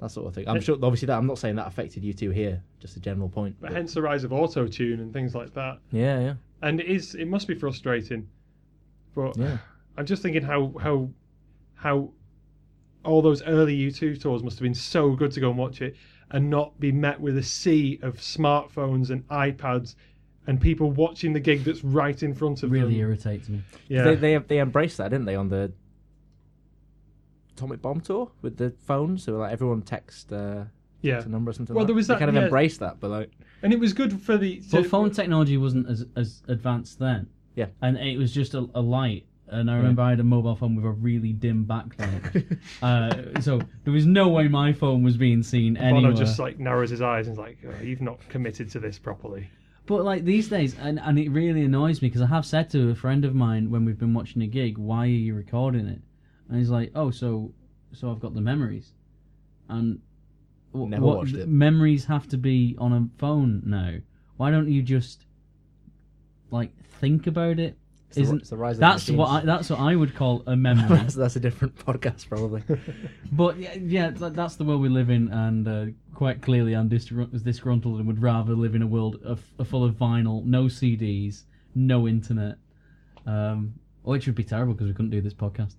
that 0.00 0.10
sort 0.10 0.26
of 0.28 0.34
thing. 0.34 0.48
I'm 0.48 0.56
It- 0.58 0.62
sure. 0.64 0.76
Obviously, 0.82 1.06
that 1.06 1.18
I'm 1.18 1.26
not 1.26 1.38
saying 1.38 1.56
that 1.56 1.66
affected 1.66 2.02
U2 2.04 2.30
here. 2.32 2.62
Just 2.80 2.96
a 2.96 3.00
general 3.00 3.28
point. 3.28 3.56
but 3.60 3.68
but- 3.68 3.76
hence 3.76 3.94
the 3.94 4.02
rise 4.02 4.24
of 4.24 4.32
auto 4.32 4.66
tune 4.66 5.00
and 5.00 5.12
things 5.12 5.34
like 5.34 5.54
that. 5.54 5.78
yeah, 5.90 6.20
yeah, 6.20 6.34
And 6.62 6.80
it 6.80 6.86
is 6.86 7.14
it 7.14 7.26
must 7.28 7.48
be 7.48 7.54
frustrating. 7.54 8.28
But 9.14 9.36
yeah. 9.36 9.58
I'm 9.96 10.06
just 10.06 10.22
thinking 10.22 10.42
how 10.42 10.72
how 10.80 11.10
how 11.74 12.12
all 13.04 13.22
those 13.22 13.42
early 13.44 13.74
U2 13.76 14.20
tours 14.20 14.42
must 14.42 14.58
have 14.58 14.62
been 14.64 14.74
so 14.74 15.14
good 15.14 15.30
to 15.32 15.40
go 15.40 15.48
and 15.50 15.58
watch 15.58 15.80
it 15.80 15.96
and 16.30 16.50
not 16.50 16.78
be 16.78 16.92
met 16.92 17.18
with 17.20 17.38
a 17.38 17.42
sea 17.42 17.98
of 18.02 18.16
smartphones 18.16 19.10
and 19.10 19.26
iPads 19.28 19.94
and 20.46 20.60
people 20.60 20.90
watching 20.92 21.32
the 21.32 21.40
gig 21.40 21.64
that's 21.64 21.82
right 21.84 22.22
in 22.22 22.34
front 22.34 22.62
of 22.62 22.70
Really 22.70 22.82
them. 22.82 22.88
Really 22.90 23.00
irritates 23.00 23.48
me. 23.48 23.62
Yeah. 23.88 24.02
They, 24.04 24.14
they 24.16 24.36
they 24.38 24.60
embraced 24.60 24.98
that, 24.98 25.08
didn't 25.10 25.24
they, 25.26 25.36
on 25.36 25.48
the 25.48 25.72
Atomic 27.58 27.82
Bomb 27.82 28.00
tour 28.00 28.30
with 28.42 28.56
the 28.56 28.70
phone, 28.86 29.18
So 29.18 29.32
like 29.38 29.52
everyone 29.52 29.82
text 29.82 30.32
uh, 30.32 30.64
yeah. 31.02 31.14
text 31.14 31.26
a 31.28 31.30
number 31.30 31.50
or 31.50 31.54
something. 31.54 31.74
Well, 31.74 31.82
like 31.82 31.88
there 31.88 31.96
was 31.96 32.06
that, 32.06 32.14
They 32.14 32.18
kind 32.20 32.28
of 32.30 32.36
yeah. 32.36 32.44
embraced 32.44 32.80
that, 32.80 33.00
but 33.00 33.10
like 33.10 33.30
And 33.62 33.72
it 33.72 33.80
was 33.80 33.92
good 33.92 34.20
for 34.22 34.36
the 34.36 34.62
But 34.70 34.86
phone 34.86 35.10
technology 35.10 35.56
wasn't 35.56 35.88
as 35.88 36.06
as 36.16 36.42
advanced 36.48 36.98
then. 36.98 37.28
Yeah. 37.54 37.66
And 37.82 37.96
it 37.98 38.16
was 38.18 38.32
just 38.32 38.54
a, 38.54 38.68
a 38.74 38.80
light. 38.80 39.24
And 39.50 39.70
I 39.70 39.76
remember 39.76 40.02
I 40.02 40.10
had 40.10 40.20
a 40.20 40.24
mobile 40.24 40.54
phone 40.54 40.76
with 40.76 40.84
a 40.84 40.90
really 40.90 41.32
dim 41.32 41.64
backlight. 41.64 42.58
uh, 42.82 43.40
so 43.40 43.60
there 43.84 43.92
was 43.94 44.04
no 44.04 44.28
way 44.28 44.46
my 44.46 44.72
phone 44.74 45.02
was 45.02 45.16
being 45.16 45.42
seen 45.42 45.74
Bono 45.74 45.86
anywhere. 45.86 46.12
just 46.12 46.38
like 46.38 46.58
narrows 46.58 46.90
his 46.90 47.00
eyes 47.00 47.26
and 47.26 47.34
is 47.34 47.38
like, 47.38 47.56
oh, 47.66 47.82
"You've 47.82 48.02
not 48.02 48.18
committed 48.28 48.70
to 48.72 48.78
this 48.78 48.98
properly." 48.98 49.48
But 49.86 50.04
like 50.04 50.24
these 50.24 50.48
days, 50.50 50.76
and, 50.78 51.00
and 51.00 51.18
it 51.18 51.30
really 51.30 51.64
annoys 51.64 52.02
me 52.02 52.08
because 52.08 52.20
I 52.20 52.26
have 52.26 52.44
said 52.44 52.68
to 52.70 52.90
a 52.90 52.94
friend 52.94 53.24
of 53.24 53.34
mine 53.34 53.70
when 53.70 53.86
we've 53.86 53.98
been 53.98 54.12
watching 54.12 54.42
a 54.42 54.46
gig, 54.46 54.76
"Why 54.76 55.04
are 55.04 55.06
you 55.06 55.34
recording 55.34 55.86
it?" 55.86 56.02
And 56.48 56.58
he's 56.58 56.70
like, 56.70 56.90
"Oh, 56.94 57.10
so 57.10 57.52
so 57.92 58.10
I've 58.10 58.20
got 58.20 58.34
the 58.34 58.40
memories." 58.40 58.92
And 59.68 60.00
w- 60.72 60.88
Never 60.90 61.04
watched 61.04 61.34
it. 61.34 61.48
Memories 61.48 62.04
have 62.06 62.26
to 62.28 62.38
be 62.38 62.74
on 62.78 62.92
a 62.92 63.08
phone 63.18 63.62
now. 63.66 63.96
Why 64.36 64.50
don't 64.50 64.70
you 64.70 64.82
just 64.82 65.26
like 66.50 66.72
think 67.00 67.26
about 67.26 67.58
it? 67.58 67.76
it's 68.08 68.16
the, 68.16 68.22
Isn't 68.22 68.38
it's 68.40 68.50
the 68.50 68.56
rise 68.56 68.76
of 68.76 68.80
that's 68.80 69.10
what 69.10 69.28
I, 69.28 69.40
that's 69.42 69.68
what 69.68 69.80
I 69.80 69.94
would 69.94 70.14
call 70.14 70.42
a 70.46 70.56
memory. 70.68 70.88
that's, 70.96 71.14
that's 71.14 71.36
a 71.36 71.40
different 71.40 71.76
podcast, 71.86 72.26
probably. 72.28 72.62
But 73.32 73.58
yeah, 73.58 73.74
yeah, 73.74 74.10
th- 74.12 74.32
that's 74.32 74.56
the 74.56 74.64
world 74.64 74.80
we 74.80 74.88
live 74.88 75.10
in, 75.10 75.28
and 75.28 75.68
uh, 75.68 75.86
quite 76.14 76.40
clearly, 76.40 76.72
I'm 76.72 76.88
disgr- 76.88 77.30
disgruntled 77.44 77.98
and 77.98 78.06
would 78.06 78.22
rather 78.22 78.54
live 78.54 78.74
in 78.74 78.80
a 78.80 78.86
world 78.86 79.20
of, 79.22 79.42
of 79.58 79.68
full 79.68 79.84
of 79.84 79.94
vinyl, 79.96 80.42
no 80.46 80.64
CDs, 80.64 81.44
no 81.74 82.08
internet. 82.08 82.56
Um, 83.26 83.74
which 84.04 84.24
would 84.24 84.34
be 84.34 84.44
terrible 84.44 84.72
because 84.72 84.86
we 84.86 84.94
couldn't 84.94 85.10
do 85.10 85.20
this 85.20 85.34
podcast. 85.34 85.74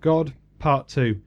God 0.00 0.34
Part 0.58 0.88
2. 0.88 1.20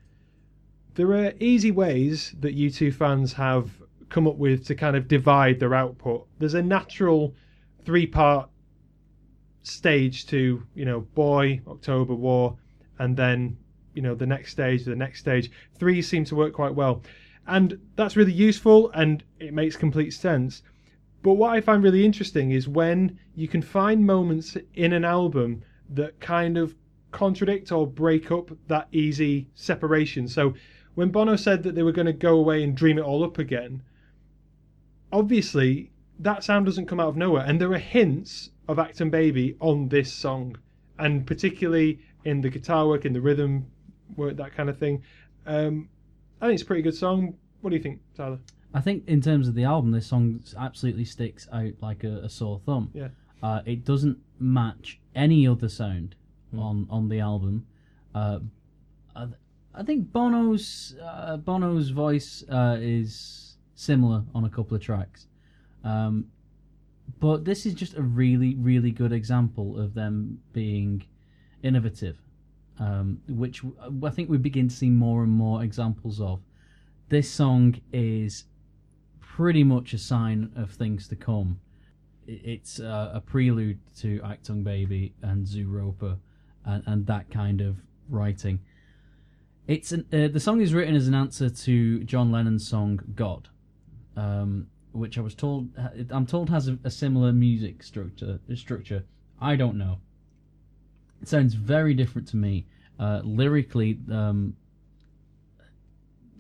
There 0.96 1.14
are 1.14 1.34
easy 1.40 1.72
ways 1.72 2.36
that 2.40 2.56
U2 2.56 2.94
fans 2.94 3.34
have 3.34 3.72
come 4.10 4.28
up 4.28 4.36
with 4.36 4.66
to 4.66 4.76
kind 4.76 4.96
of 4.96 5.08
divide 5.08 5.60
their 5.60 5.74
output. 5.74 6.28
There's 6.38 6.54
a 6.54 6.62
natural 6.62 7.34
three 7.86 8.06
part 8.06 8.50
stage 9.64 10.26
to, 10.28 10.64
you 10.76 10.86
know, 10.86 11.02
Boy, 11.02 11.62
October 11.68 12.14
War, 12.14 12.58
and 13.00 13.16
then, 13.16 13.58
you 13.94 14.02
know, 14.02 14.16
the 14.16 14.26
next 14.26 14.52
stage, 14.52 14.84
the 14.84 14.96
next 14.96 15.20
stage. 15.20 15.50
Three 15.78 16.02
seem 16.02 16.26
to 16.26 16.36
work 16.36 16.54
quite 16.54 16.76
well. 16.76 17.04
And 17.48 17.80
that's 17.96 18.16
really 18.16 18.34
useful 18.34 18.92
and 18.92 19.24
it 19.40 19.54
makes 19.54 19.76
complete 19.76 20.12
sense. 20.12 20.62
But 21.24 21.34
what 21.34 21.52
I 21.52 21.62
find 21.62 21.84
really 21.84 22.06
interesting 22.06 22.52
is 22.52 22.68
when 22.68 23.20
you 23.36 23.48
can 23.48 23.62
find 23.62 24.06
moments 24.06 24.58
in 24.74 24.94
an 24.94 25.06
album 25.06 25.64
that 25.90 26.20
kind 26.20 26.58
of 26.58 26.76
contradict 27.12 27.72
or 27.72 27.86
break 27.86 28.32
up 28.32 28.52
that 28.68 28.88
easy 28.92 29.48
separation. 29.56 30.28
So 30.28 30.54
when 30.96 31.10
Bono 31.10 31.36
said 31.36 31.64
that 31.64 31.76
they 31.76 31.84
were 31.84 31.92
going 31.92 32.08
to 32.08 32.14
go 32.14 32.38
away 32.38 32.64
and 32.64 32.76
dream 32.76 32.98
it 32.98 33.04
all 33.04 33.24
up 33.24 33.38
again, 33.38 33.84
obviously 35.12 35.92
that 36.20 36.44
sound 36.44 36.66
doesn't 36.66 36.86
come 36.86 37.00
out 37.00 37.10
of 37.10 37.18
nowhere. 37.18 37.44
And 37.46 37.60
there 37.60 37.72
are 37.72 37.78
hints 37.78 38.50
of 38.68 38.78
Achtung 38.78 39.12
Baby 39.12 39.56
on 39.60 39.90
this 39.90 40.12
song, 40.12 40.58
and 41.00 41.26
particularly 41.26 42.00
in 42.26 42.42
the 42.42 42.50
guitar 42.50 42.88
work, 42.88 43.06
in 43.06 43.14
the 43.14 43.22
rhythm 43.22 43.66
work, 44.16 44.38
that 44.38 44.56
kind 44.56 44.70
of 44.70 44.78
thing. 44.78 45.04
Um, 45.46 45.90
I 46.40 46.46
think 46.46 46.56
it's 46.56 46.64
a 46.64 46.66
pretty 46.66 46.84
good 46.84 46.96
song. 46.96 47.36
What 47.62 47.72
do 47.72 47.76
you 47.76 47.82
think, 47.82 48.00
Tyler? 48.16 48.40
I 48.74 48.82
think 48.82 49.08
in 49.08 49.22
terms 49.22 49.48
of 49.48 49.56
the 49.56 49.64
album, 49.64 49.92
this 49.92 50.08
song 50.08 50.42
absolutely 50.58 51.06
sticks 51.06 51.48
out 51.52 51.74
like 51.82 52.04
a, 52.04 52.22
a 52.24 52.30
sore 52.30 52.62
thumb. 52.66 52.92
Yeah. 52.94 53.10
Uh, 53.44 53.62
it 53.66 53.84
doesn't 53.84 54.18
match 54.40 55.00
any 55.16 55.48
other 55.48 55.68
sound 55.68 56.16
Hmm. 56.52 56.60
on 56.60 56.88
on 56.90 57.10
the 57.10 57.20
album. 57.20 57.66
Uh, 58.14 58.40
I, 59.16 59.28
I 59.74 59.84
think 59.84 60.12
Bono's 60.12 60.96
uh, 61.02 61.38
Bono's 61.38 61.90
voice 61.90 62.44
uh, 62.50 62.78
is 62.80 63.58
similar 63.76 64.24
on 64.36 64.44
a 64.46 64.50
couple 64.50 64.76
of 64.76 64.82
tracks. 64.82 65.28
Um, 65.84 66.26
but 67.20 67.46
this 67.46 67.66
is 67.66 67.74
just 67.74 67.96
a 67.96 68.02
really, 68.02 68.56
really 68.56 68.92
good 68.92 69.12
example 69.12 69.80
of 69.80 69.94
them 69.94 70.40
being 70.54 71.06
innovative, 71.64 72.18
um, 72.80 73.20
which 73.28 73.64
I 74.04 74.10
think 74.10 74.30
we 74.30 74.38
begin 74.38 74.68
to 74.70 74.76
see 74.76 74.90
more 74.90 75.24
and 75.24 75.32
more 75.32 75.64
examples 75.64 76.22
of. 76.22 76.42
This 77.10 77.30
song 77.30 77.76
is 77.92 78.46
pretty 79.20 79.64
much 79.64 79.94
a 79.94 79.98
sign 79.98 80.52
of 80.56 80.72
things 80.72 81.08
to 81.10 81.16
come. 81.16 81.60
It's 82.28 82.80
a 82.80 83.22
prelude 83.26 83.80
to 83.98 84.20
Achtung 84.20 84.64
Baby 84.64 85.14
and 85.22 85.46
Zooropa 85.46 86.18
and, 86.66 86.84
and 86.86 87.08
that 87.08 87.30
kind 87.32 87.62
of 87.62 87.78
writing. 88.10 88.60
It's 89.68 89.92
an, 89.92 90.06
uh, 90.12 90.28
the 90.28 90.40
song 90.40 90.60
is 90.62 90.74
written 90.74 90.96
as 90.96 91.08
an 91.08 91.14
answer 91.14 91.50
to 91.50 92.04
John 92.04 92.32
Lennon's 92.32 92.68
song 92.68 93.00
"God," 93.16 93.48
um, 94.18 94.68
which 94.92 95.18
I 95.18 95.22
was 95.22 95.36
told 95.36 95.70
I'm 96.10 96.26
told 96.26 96.50
has 96.50 96.68
a, 96.68 96.78
a 96.84 96.90
similar 96.92 97.32
music 97.32 97.84
structure. 97.84 98.40
Structure, 98.56 99.06
I 99.40 99.56
don't 99.56 99.78
know. 99.78 100.00
It 101.22 101.28
sounds 101.28 101.54
very 101.54 101.94
different 101.94 102.28
to 102.30 102.38
me. 102.38 102.66
Uh, 103.00 103.22
lyrically, 103.24 104.00
um, 104.12 104.56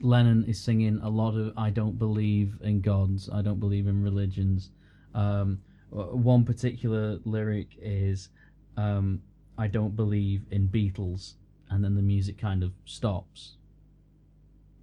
Lennon 0.02 0.44
is 0.46 0.60
singing 0.60 1.00
a 1.02 1.10
lot 1.10 1.36
of 1.36 1.54
"I 1.58 1.70
don't 1.70 1.98
believe 1.98 2.58
in 2.62 2.82
gods, 2.82 3.30
I 3.32 3.42
don't 3.42 3.60
believe 3.60 3.88
in 3.88 4.02
religions." 4.02 4.72
Um, 5.14 5.62
one 5.92 6.44
particular 6.46 7.20
lyric 7.26 7.68
is, 7.82 8.30
um, 8.78 9.22
"I 9.58 9.68
don't 9.68 9.96
believe 9.96 10.44
in 10.52 10.70
Beatles," 10.70 11.34
and 11.70 11.84
then 11.84 11.96
the 11.96 12.02
music 12.02 12.38
kind 12.38 12.64
of 12.64 12.74
stops. 12.86 13.58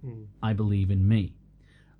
Hmm. 0.01 0.23
I 0.41 0.53
believe 0.53 0.91
in 0.91 1.07
me. 1.07 1.33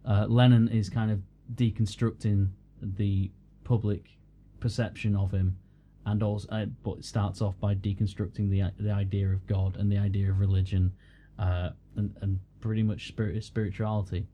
Uh, 0.05 0.25
Lennon 0.27 0.69
is 0.69 0.89
kind 0.89 1.11
of 1.11 1.21
deconstructing 1.55 2.49
the 2.81 3.31
public 3.63 4.17
perception 4.59 5.15
of 5.15 5.31
him, 5.31 5.57
and 6.05 6.23
also, 6.23 6.47
uh, 6.49 6.65
but 6.83 6.99
it 6.99 7.05
starts 7.05 7.41
off 7.41 7.59
by 7.59 7.75
deconstructing 7.75 8.49
the 8.49 8.71
the 8.81 8.91
idea 8.91 9.29
of 9.29 9.45
God 9.47 9.75
and 9.75 9.91
the 9.91 9.97
idea 9.97 10.31
of 10.31 10.39
religion, 10.39 10.93
uh, 11.37 11.71
and 11.95 12.15
and 12.21 12.39
pretty 12.61 12.83
much 12.83 13.07
spirit 13.07 13.43
spirituality. 13.43 14.27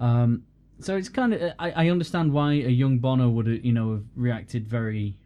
Um, 0.00 0.44
so 0.80 0.96
it's 0.96 1.08
kind 1.08 1.34
of 1.34 1.52
I, 1.58 1.70
I 1.70 1.88
understand 1.90 2.32
why 2.32 2.52
a 2.54 2.70
young 2.70 2.98
Bono 2.98 3.28
would 3.30 3.46
you 3.64 3.72
know 3.72 3.92
have 3.92 4.04
reacted 4.16 4.66
very 4.66 5.18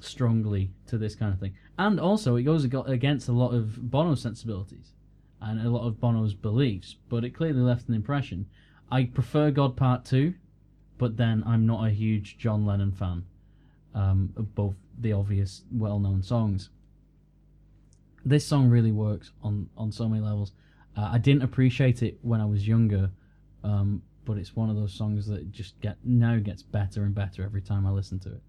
strongly 0.00 0.70
to 0.86 0.98
this 0.98 1.14
kind 1.14 1.32
of 1.32 1.40
thing, 1.40 1.54
and 1.78 1.98
also 2.00 2.36
it 2.36 2.42
goes 2.42 2.64
against 2.64 3.28
a 3.28 3.32
lot 3.32 3.54
of 3.54 3.90
Bono's 3.90 4.22
sensibilities 4.22 4.92
and 5.40 5.60
a 5.60 5.70
lot 5.70 5.86
of 5.86 6.00
Bono's 6.00 6.34
beliefs, 6.34 6.96
but 7.08 7.24
it 7.24 7.30
clearly 7.30 7.60
left 7.60 7.88
an 7.88 7.94
impression. 7.94 8.46
I 8.90 9.04
prefer 9.04 9.50
God 9.50 9.76
Part 9.76 10.04
Two, 10.04 10.34
but 10.98 11.16
then 11.16 11.42
I'm 11.46 11.66
not 11.66 11.86
a 11.86 11.90
huge 11.90 12.38
John 12.38 12.64
Lennon 12.64 12.92
fan 12.92 13.24
um, 13.94 14.32
of 14.36 14.54
both 14.54 14.76
the 15.00 15.12
obvious, 15.12 15.62
well-known 15.72 16.22
songs. 16.22 16.70
This 18.24 18.46
song 18.46 18.70
really 18.70 18.92
works 18.92 19.32
on 19.42 19.68
on 19.76 19.92
so 19.92 20.08
many 20.08 20.22
levels. 20.22 20.52
Uh, 20.96 21.10
I 21.12 21.18
didn't 21.18 21.42
appreciate 21.42 22.02
it 22.02 22.18
when 22.22 22.40
I 22.40 22.46
was 22.46 22.66
younger, 22.66 23.10
um, 23.64 24.02
but 24.24 24.38
it's 24.38 24.54
one 24.54 24.70
of 24.70 24.76
those 24.76 24.94
songs 24.94 25.26
that 25.26 25.50
just 25.50 25.78
get 25.80 25.98
now 26.04 26.38
gets 26.38 26.62
better 26.62 27.02
and 27.02 27.14
better 27.14 27.42
every 27.42 27.60
time 27.60 27.86
I 27.86 27.90
listen 27.90 28.18
to 28.20 28.28
it. 28.30 28.42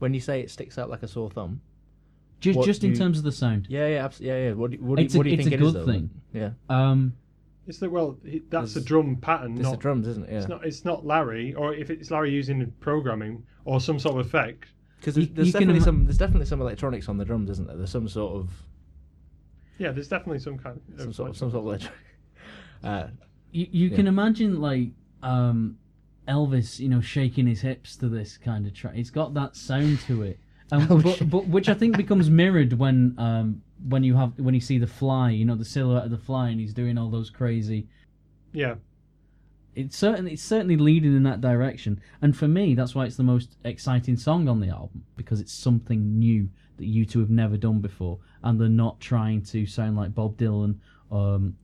When 0.00 0.12
you 0.14 0.20
say 0.20 0.40
it 0.40 0.50
sticks 0.50 0.76
out 0.78 0.90
like 0.90 1.02
a 1.04 1.08
sore 1.08 1.30
thumb, 1.30 1.60
Just 2.40 2.56
What 2.58 2.66
just 2.66 2.82
in 2.84 2.90
you- 2.90 2.96
terms 2.96 3.18
of 3.18 3.24
the 3.24 3.32
sound. 3.32 3.66
yeah, 3.68 3.86
yeah, 3.86 4.04
abs- 4.06 4.20
yeah, 4.20 4.46
yeah. 4.48 4.52
What 4.54 4.70
do, 4.72 4.78
what 4.78 4.96
do, 4.96 5.04
It's 5.04 5.14
you, 5.14 5.18
a- 5.18 5.20
what 5.20 5.24
do 5.24 5.28
you 5.30 5.34
it's 5.34 5.44
think 5.44 5.60
a 5.60 5.62
it 5.62 5.66
is, 5.66 5.72
good 5.74 5.84
thing. 5.86 6.10
Yeah, 6.32 6.50
Um, 6.70 7.12
It's 7.66 7.78
the 7.78 7.90
well, 7.90 8.18
he- 8.24 8.42
that's 8.48 8.74
a 8.76 8.80
drum 8.80 9.16
pattern, 9.16 9.52
it's 9.52 9.62
the 9.64 9.70
not 9.72 9.80
drums, 9.80 10.08
isn't 10.08 10.24
it? 10.24 10.32
Yeah, 10.32 10.38
It's 10.38 10.48
not. 10.48 10.64
It's 10.64 10.84
not 10.86 11.04
Larry, 11.06 11.52
or 11.54 11.74
if 11.74 11.90
it's 11.90 12.10
Larry 12.10 12.32
using 12.32 12.72
programming 12.80 13.44
or 13.66 13.78
some 13.80 13.98
sort 13.98 14.18
of 14.18 14.26
effect. 14.26 14.72
because 14.98 15.14
there's, 15.16 15.28
there's 15.28 15.46
you 15.48 15.52
can 15.52 15.60
definitely 15.68 15.76
ima- 15.76 15.84
some 15.84 16.04
there's 16.04 16.18
definitely 16.18 16.46
some 16.46 16.60
electronics 16.62 17.08
on 17.10 17.18
the 17.18 17.24
drums, 17.26 17.50
isn't 17.50 17.66
there? 17.68 17.76
There's 17.76 17.90
some 17.90 18.08
sort 18.08 18.36
of 18.36 18.50
Yeah, 19.78 19.92
there's 19.92 20.08
definitely 20.08 20.38
some 20.40 20.56
kind 20.58 20.80
of 20.94 21.00
some 21.00 21.12
sort 21.12 21.30
of 21.30 21.36
some 21.36 21.50
sort 21.50 21.60
of 21.60 21.66
electronic. 21.66 21.98
Uh, 22.82 23.08
you, 23.52 23.66
you 23.70 23.88
Yeah. 23.90 23.96
can 23.96 24.06
imagine 24.06 24.58
like 24.62 24.88
um, 25.22 25.76
Elvis, 26.30 26.78
you 26.78 26.88
know, 26.88 27.00
shaking 27.00 27.46
his 27.46 27.60
hips 27.60 27.96
to 27.96 28.08
this 28.08 28.38
kind 28.38 28.66
of 28.66 28.72
track. 28.72 28.94
It's 28.96 29.10
got 29.10 29.34
that 29.34 29.56
sound 29.56 30.00
to 30.02 30.22
it, 30.22 30.38
um, 30.72 30.86
Oh, 30.90 31.00
but, 31.00 31.28
but 31.28 31.46
which 31.48 31.68
I 31.68 31.74
think 31.74 31.96
becomes 31.96 32.30
mirrored 32.30 32.72
when 32.74 33.14
um, 33.18 33.62
when 33.88 34.04
you 34.04 34.14
have 34.16 34.38
when 34.38 34.54
you 34.54 34.60
see 34.60 34.78
the 34.78 34.86
fly, 34.86 35.30
you 35.30 35.44
know, 35.44 35.56
the 35.56 35.64
silhouette 35.64 36.04
of 36.04 36.10
the 36.10 36.18
fly, 36.18 36.48
and 36.50 36.60
he's 36.60 36.72
doing 36.72 36.96
all 36.96 37.10
those 37.10 37.30
crazy. 37.30 37.88
Yeah, 38.52 38.76
It's 39.74 39.96
certainly 39.96 40.32
it's 40.32 40.42
certainly 40.42 40.76
leading 40.76 41.16
in 41.16 41.22
that 41.24 41.40
direction, 41.40 42.00
and 42.22 42.36
for 42.36 42.48
me, 42.48 42.74
that's 42.74 42.94
why 42.94 43.04
it's 43.06 43.16
the 43.16 43.22
most 43.22 43.56
exciting 43.64 44.16
song 44.16 44.48
on 44.48 44.60
the 44.60 44.68
album 44.68 45.04
because 45.16 45.40
it's 45.40 45.52
something 45.52 46.18
new 46.18 46.48
that 46.78 46.86
U2 46.86 47.20
have 47.20 47.30
never 47.30 47.56
done 47.56 47.80
before, 47.80 48.18
and 48.42 48.60
they're 48.60 48.68
not 48.68 49.00
trying 49.00 49.42
to 49.42 49.66
sound 49.66 49.96
like 49.96 50.14
Bob 50.14 50.36
Dylan 50.36 50.76
um, 51.10 51.56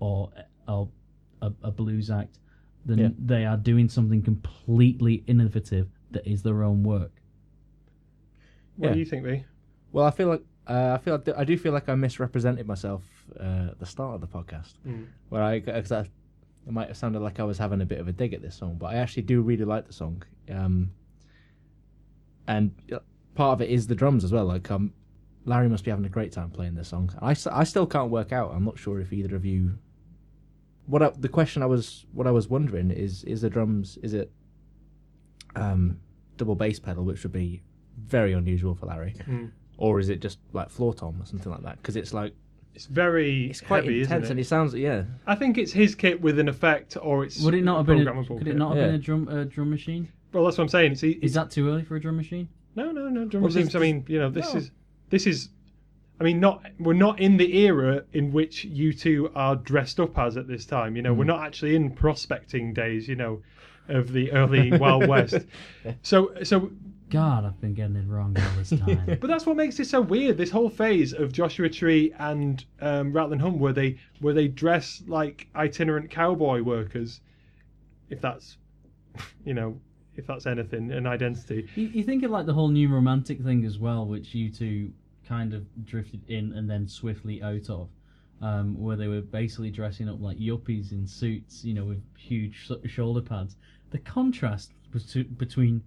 or, 0.00 0.30
or 0.68 0.88
a, 1.42 1.52
a 1.62 1.70
blues 1.70 2.10
act. 2.10 2.39
Then 2.86 2.98
Yeah. 2.98 3.08
they 3.18 3.44
are 3.44 3.56
doing 3.56 3.88
something 3.88 4.22
completely 4.22 5.22
innovative 5.26 5.88
that 6.12 6.26
is 6.26 6.42
their 6.42 6.62
own 6.62 6.82
work. 6.82 7.12
what 8.76 8.88
Yeah. 8.88 8.92
do 8.94 8.98
you 8.98 9.04
think, 9.04 9.24
V? 9.24 9.44
well, 9.92 10.06
I 10.06 10.10
feel 10.10 10.28
like 10.28 10.42
uh, 10.66 10.92
I 10.94 10.98
feel 11.02 11.14
like 11.14 11.28
I 11.36 11.44
do 11.44 11.56
feel 11.58 11.72
like 11.72 11.88
I 11.88 11.94
misrepresented 11.96 12.66
myself 12.66 13.02
uh, 13.38 13.68
at 13.72 13.78
the 13.78 13.86
start 13.86 14.14
of 14.14 14.20
the 14.20 14.26
podcast, 14.28 14.74
Mm. 14.86 15.06
where 15.28 15.42
I, 15.42 15.60
cause 15.60 15.90
I 15.92 16.00
it 16.02 16.72
might 16.72 16.88
have 16.88 16.96
sounded 16.96 17.20
like 17.20 17.40
I 17.40 17.44
was 17.44 17.58
having 17.58 17.80
a 17.80 17.86
bit 17.86 17.98
of 17.98 18.06
a 18.08 18.12
dig 18.12 18.32
at 18.34 18.40
this 18.42 18.54
song, 18.54 18.76
but 18.78 18.86
I 18.86 18.96
actually 18.96 19.24
do 19.24 19.42
really 19.42 19.64
like 19.64 19.86
the 19.86 19.92
song. 19.92 20.22
Um, 20.48 20.92
and 22.46 22.72
uh, 22.92 22.98
part 23.34 23.54
of 23.54 23.60
it 23.62 23.70
is 23.70 23.86
the 23.86 23.94
drums 23.94 24.24
as 24.24 24.32
well. 24.32 24.44
Like 24.44 24.70
um, 24.70 24.92
Larry 25.44 25.68
must 25.68 25.84
be 25.84 25.90
having 25.90 26.04
a 26.04 26.10
great 26.10 26.32
time 26.32 26.50
playing 26.50 26.74
this 26.74 26.88
song. 26.88 27.10
I, 27.20 27.34
I 27.50 27.64
still 27.64 27.86
can't 27.86 28.10
work 28.10 28.32
out. 28.32 28.52
I'm 28.54 28.64
not 28.64 28.78
sure 28.78 29.00
if 29.00 29.12
either 29.12 29.34
of 29.36 29.44
you. 29.44 29.78
What 30.90 31.02
I, 31.02 31.10
the 31.26 31.28
question 31.28 31.62
I 31.62 31.66
was 31.66 32.04
what 32.12 32.26
I 32.26 32.30
was 32.32 32.48
wondering 32.48 32.90
is 32.90 33.24
is 33.24 33.40
the 33.42 33.50
drums 33.50 33.98
is 34.02 34.12
it 34.14 34.30
um, 35.56 35.98
double 36.36 36.54
bass 36.54 36.78
pedal, 36.78 37.04
which 37.04 37.22
would 37.22 37.32
be 37.32 37.62
very 37.98 38.32
unusual 38.32 38.74
for 38.74 38.86
Larry, 38.86 39.14
Mm. 39.28 39.50
or 39.78 40.00
is 40.00 40.08
it 40.08 40.20
just 40.20 40.38
like 40.52 40.70
floor 40.70 40.94
tom 40.94 41.20
or 41.20 41.26
something 41.26 41.50
like 41.52 41.62
that? 41.62 41.76
Because 41.78 41.96
it's 41.96 42.12
like 42.14 42.32
It's 42.74 42.86
very 42.86 43.46
it's 43.50 43.60
quite 43.60 43.84
heavy, 43.84 44.00
intense, 44.02 44.24
isn't 44.24 44.30
and 44.32 44.40
it? 44.40 44.42
it 44.42 44.46
sounds 44.46 44.74
yeah. 44.74 45.04
I 45.26 45.34
think 45.34 45.58
it's 45.58 45.72
his 45.72 45.94
kit 45.94 46.20
with 46.20 46.38
an 46.38 46.48
effect, 46.48 46.96
or 47.00 47.24
it's 47.24 47.40
Would 47.42 47.54
it 47.54 47.64
not 47.64 47.76
have 47.78 47.86
been? 47.86 48.06
A, 48.06 48.24
could 48.24 48.48
it 48.48 48.56
not 48.56 48.76
have 48.76 48.84
been 48.86 48.94
a 48.94 48.98
drum 48.98 49.28
a 49.28 49.44
drum 49.44 49.70
machine? 49.70 50.08
Well, 50.32 50.44
that's 50.44 50.58
what 50.58 50.64
I'm 50.64 50.68
saying. 50.68 50.92
It's, 50.92 51.02
it's 51.02 51.18
Is 51.22 51.34
that 51.34 51.50
too 51.50 51.68
early 51.68 51.82
for 51.84 51.96
a 51.96 52.00
drum 52.00 52.16
machine? 52.16 52.48
No, 52.76 52.92
no, 52.92 53.08
no. 53.08 53.24
Drum 53.24 53.42
Well, 53.42 53.52
machines. 53.52 53.74
I 53.74 53.80
mean, 53.80 54.04
you 54.08 54.18
know, 54.20 54.30
this 54.30 54.52
no. 54.54 54.60
is 54.60 54.70
this 55.10 55.26
is. 55.26 55.48
I 56.20 56.24
mean, 56.24 56.38
not 56.38 56.62
we're 56.78 56.92
not 56.92 57.18
in 57.18 57.38
the 57.38 57.56
era 57.56 58.04
in 58.12 58.30
which 58.32 58.66
U2 58.68 59.32
are 59.34 59.56
dressed 59.56 59.98
up 59.98 60.18
as 60.18 60.36
at 60.36 60.46
this 60.46 60.66
time. 60.66 60.94
You 60.94 61.02
know, 61.02 61.12
Hmm. 61.12 61.18
we're 61.20 61.24
not 61.24 61.42
actually 61.46 61.74
in 61.74 61.90
prospecting 61.92 62.74
days. 62.74 63.08
You 63.08 63.16
know, 63.16 63.42
of 63.88 64.12
the 64.12 64.30
early 64.32 64.76
Wild 64.78 65.06
West. 65.08 65.46
So, 66.02 66.32
so, 66.42 66.70
God, 67.08 67.44
I've 67.44 67.60
been 67.60 67.74
getting 67.74 67.96
it 67.96 68.06
wrong 68.06 68.36
all 68.38 68.58
this 68.58 68.70
time. 68.70 69.18
but 69.20 69.26
that's 69.26 69.46
what 69.46 69.56
makes 69.56 69.80
it 69.80 69.86
so 69.86 70.00
weird. 70.00 70.36
This 70.36 70.50
whole 70.50 70.68
phase 70.68 71.12
of 71.12 71.32
Joshua 71.32 71.68
Tree 71.70 72.12
and 72.18 72.64
um, 72.80 73.12
Rattle 73.12 73.32
and 73.32 73.40
Hum, 73.40 73.58
where 73.58 73.72
they 73.72 73.98
where 74.20 74.34
they 74.34 74.46
dress 74.46 75.02
like 75.08 75.48
itinerant 75.56 76.10
cowboy 76.10 76.62
workers, 76.62 77.20
if 78.10 78.20
that's, 78.20 78.58
you 79.44 79.54
know, 79.54 79.80
if 80.16 80.26
that's 80.26 80.46
anything, 80.46 80.92
an 80.92 81.06
identity. 81.06 81.66
You, 81.74 81.86
you 81.86 82.04
think 82.04 82.22
of 82.22 82.30
like 82.30 82.44
the 82.46 82.52
whole 82.54 82.68
new 82.68 82.88
romantic 82.88 83.40
thing 83.42 83.64
as 83.64 83.78
well, 83.78 84.06
which 84.06 84.28
U2 84.28 84.92
kind 85.30 85.54
of 85.54 85.64
drifted 85.86 86.20
in 86.28 86.52
and 86.54 86.68
then 86.68 86.88
swiftly 86.88 87.40
out 87.42 87.70
of, 87.70 87.88
um, 88.42 88.74
where 88.78 88.96
they 88.96 89.06
were 89.06 89.20
basically 89.20 89.70
dressing 89.70 90.08
up 90.08 90.20
like 90.20 90.36
yuppies 90.38 90.90
in 90.90 91.06
suits, 91.06 91.64
you 91.64 91.72
know, 91.72 91.84
with 91.84 92.02
huge 92.18 92.68
shoulder 92.86 93.22
pads. 93.22 93.56
The 93.90 93.98
contrast 94.00 94.72
bet- 94.92 95.38
between 95.38 95.82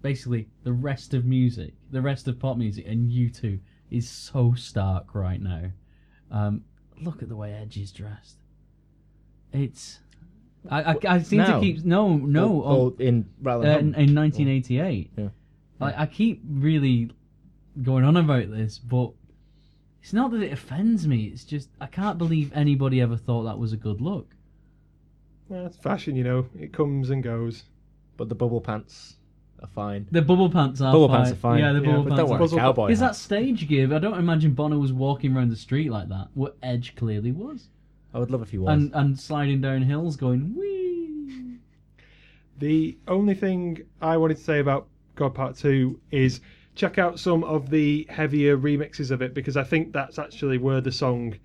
basically 0.00 0.48
the 0.62 0.72
rest 0.72 1.12
of 1.12 1.24
music, 1.24 1.74
the 1.90 2.00
rest 2.02 2.28
of 2.28 2.38
pop 2.38 2.56
music, 2.56 2.86
and 2.86 3.10
U2 3.10 3.58
is 3.90 4.08
so 4.08 4.54
stark 4.54 5.14
right 5.14 5.40
now. 5.42 5.64
Um, 6.30 6.62
look 7.02 7.20
at 7.22 7.28
the 7.28 7.36
way 7.36 7.52
Edge 7.52 7.76
is 7.76 7.90
dressed. 7.90 8.36
It's. 9.52 9.98
I, 10.70 10.82
I, 10.92 10.96
I 11.08 11.18
seem 11.22 11.38
Now? 11.38 11.54
to 11.56 11.60
keep 11.60 11.84
no 11.84 12.16
no 12.16 12.62
on- 12.62 12.96
in 12.98 13.26
uh, 13.46 13.58
in, 13.60 13.94
in 13.94 14.14
1988. 14.14 15.10
Yeah. 15.16 15.28
I, 15.80 16.02
I 16.02 16.06
keep 16.06 16.42
really 16.48 17.10
going 17.82 18.04
on 18.04 18.16
about 18.16 18.50
this, 18.50 18.78
but 18.78 19.10
it's 20.02 20.12
not 20.12 20.30
that 20.32 20.42
it 20.42 20.52
offends 20.52 21.06
me. 21.06 21.24
It's 21.24 21.44
just 21.44 21.68
I 21.80 21.86
can't 21.86 22.18
believe 22.18 22.52
anybody 22.54 23.00
ever 23.00 23.16
thought 23.16 23.44
that 23.44 23.58
was 23.58 23.72
a 23.72 23.76
good 23.76 24.00
look. 24.00 24.34
Well, 25.48 25.66
it's 25.66 25.76
fashion, 25.76 26.16
you 26.16 26.24
know. 26.24 26.46
It 26.58 26.72
comes 26.72 27.10
and 27.10 27.22
goes. 27.22 27.64
but 28.16 28.28
the 28.28 28.34
bubble 28.34 28.60
pants 28.60 29.16
are 29.60 29.66
fine. 29.68 30.06
The 30.10 30.22
bubble 30.22 30.48
pants 30.50 30.80
are 30.80 30.92
Bubble 30.92 31.08
fine. 31.08 31.16
pants 31.18 31.32
are 31.32 31.34
fine. 31.36 31.58
Yeah, 31.60 31.72
the 31.72 31.80
Yeah, 31.80 31.86
bubble 31.86 32.02
But 32.04 32.16
pants. 32.16 32.30
don't 32.30 32.58
are 32.58 32.62
cowboy. 32.62 32.90
Is 32.90 33.00
that 33.00 33.16
stage 33.16 33.66
give? 33.68 33.92
I 33.92 33.98
don't 33.98 34.18
imagine 34.18 34.52
Bono 34.54 34.78
was 34.78 34.92
walking 34.92 35.36
around 35.36 35.50
the 35.50 35.56
street 35.56 35.90
like 35.90 36.08
that. 36.08 36.28
What 36.34 36.56
Edge 36.62 36.94
clearly 36.96 37.32
was, 37.32 37.68
I 38.14 38.18
would 38.20 38.30
love 38.30 38.42
if 38.42 38.50
he 38.50 38.58
was. 38.58 38.72
and 38.72 38.90
and 38.94 39.18
sliding 39.18 39.60
down 39.60 39.82
hills, 39.82 40.16
going 40.16 40.54
wee. 40.56 41.58
The 42.58 42.96
only 43.08 43.34
thing 43.34 43.82
I 44.00 44.16
wanted 44.16 44.36
to 44.36 44.42
say 44.44 44.60
about 44.60 44.86
God 45.16 45.34
Part 45.34 45.56
2 45.56 45.98
is 46.10 46.40
check 46.74 46.98
out 46.98 47.18
some 47.18 47.44
of 47.44 47.70
the 47.70 48.06
heavier 48.08 48.56
remixes 48.56 49.10
of 49.10 49.22
it 49.22 49.34
because 49.34 49.56
I 49.56 49.64
think 49.64 49.92
that's 49.92 50.18
actually 50.18 50.58
where 50.58 50.80
the 50.80 50.92
song, 50.92 51.36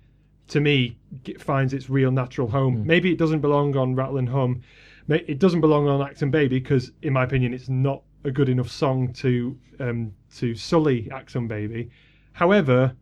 to 0.48 0.60
me, 0.60 0.96
g- 1.24 1.34
finds 1.34 1.72
its 1.72 1.88
real 1.88 2.10
natural 2.10 2.48
home. 2.48 2.84
Maybe 2.86 3.12
it 3.12 3.18
doesn't 3.18 3.40
belong 3.40 3.76
on 3.76 3.94
Rattle 3.94 4.18
and 4.18 4.28
Hum. 4.28 4.62
It 5.08 5.38
doesn't 5.40 5.60
belong 5.60 5.88
on 5.88 6.00
Achtung 6.08 6.30
Baby 6.30 6.60
because, 6.60 6.92
in 7.02 7.12
my 7.12 7.24
opinion, 7.24 7.52
it's 7.52 7.68
not 7.68 8.02
a 8.22 8.30
good 8.30 8.48
enough 8.48 8.70
song 8.70 9.12
to 9.14 9.58
um, 9.80 10.12
to 10.36 10.54
sully 10.54 11.08
Achtung 11.10 11.48
Baby. 11.48 11.90
However, 12.32 12.94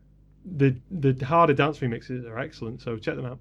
the 0.57 0.76
the 0.91 1.24
harder 1.24 1.53
dance 1.53 1.81
remixes 1.81 2.24
are 2.26 2.39
excellent, 2.39 2.81
so 2.81 2.97
check 2.97 3.16
them 3.16 3.26
out. 3.26 3.39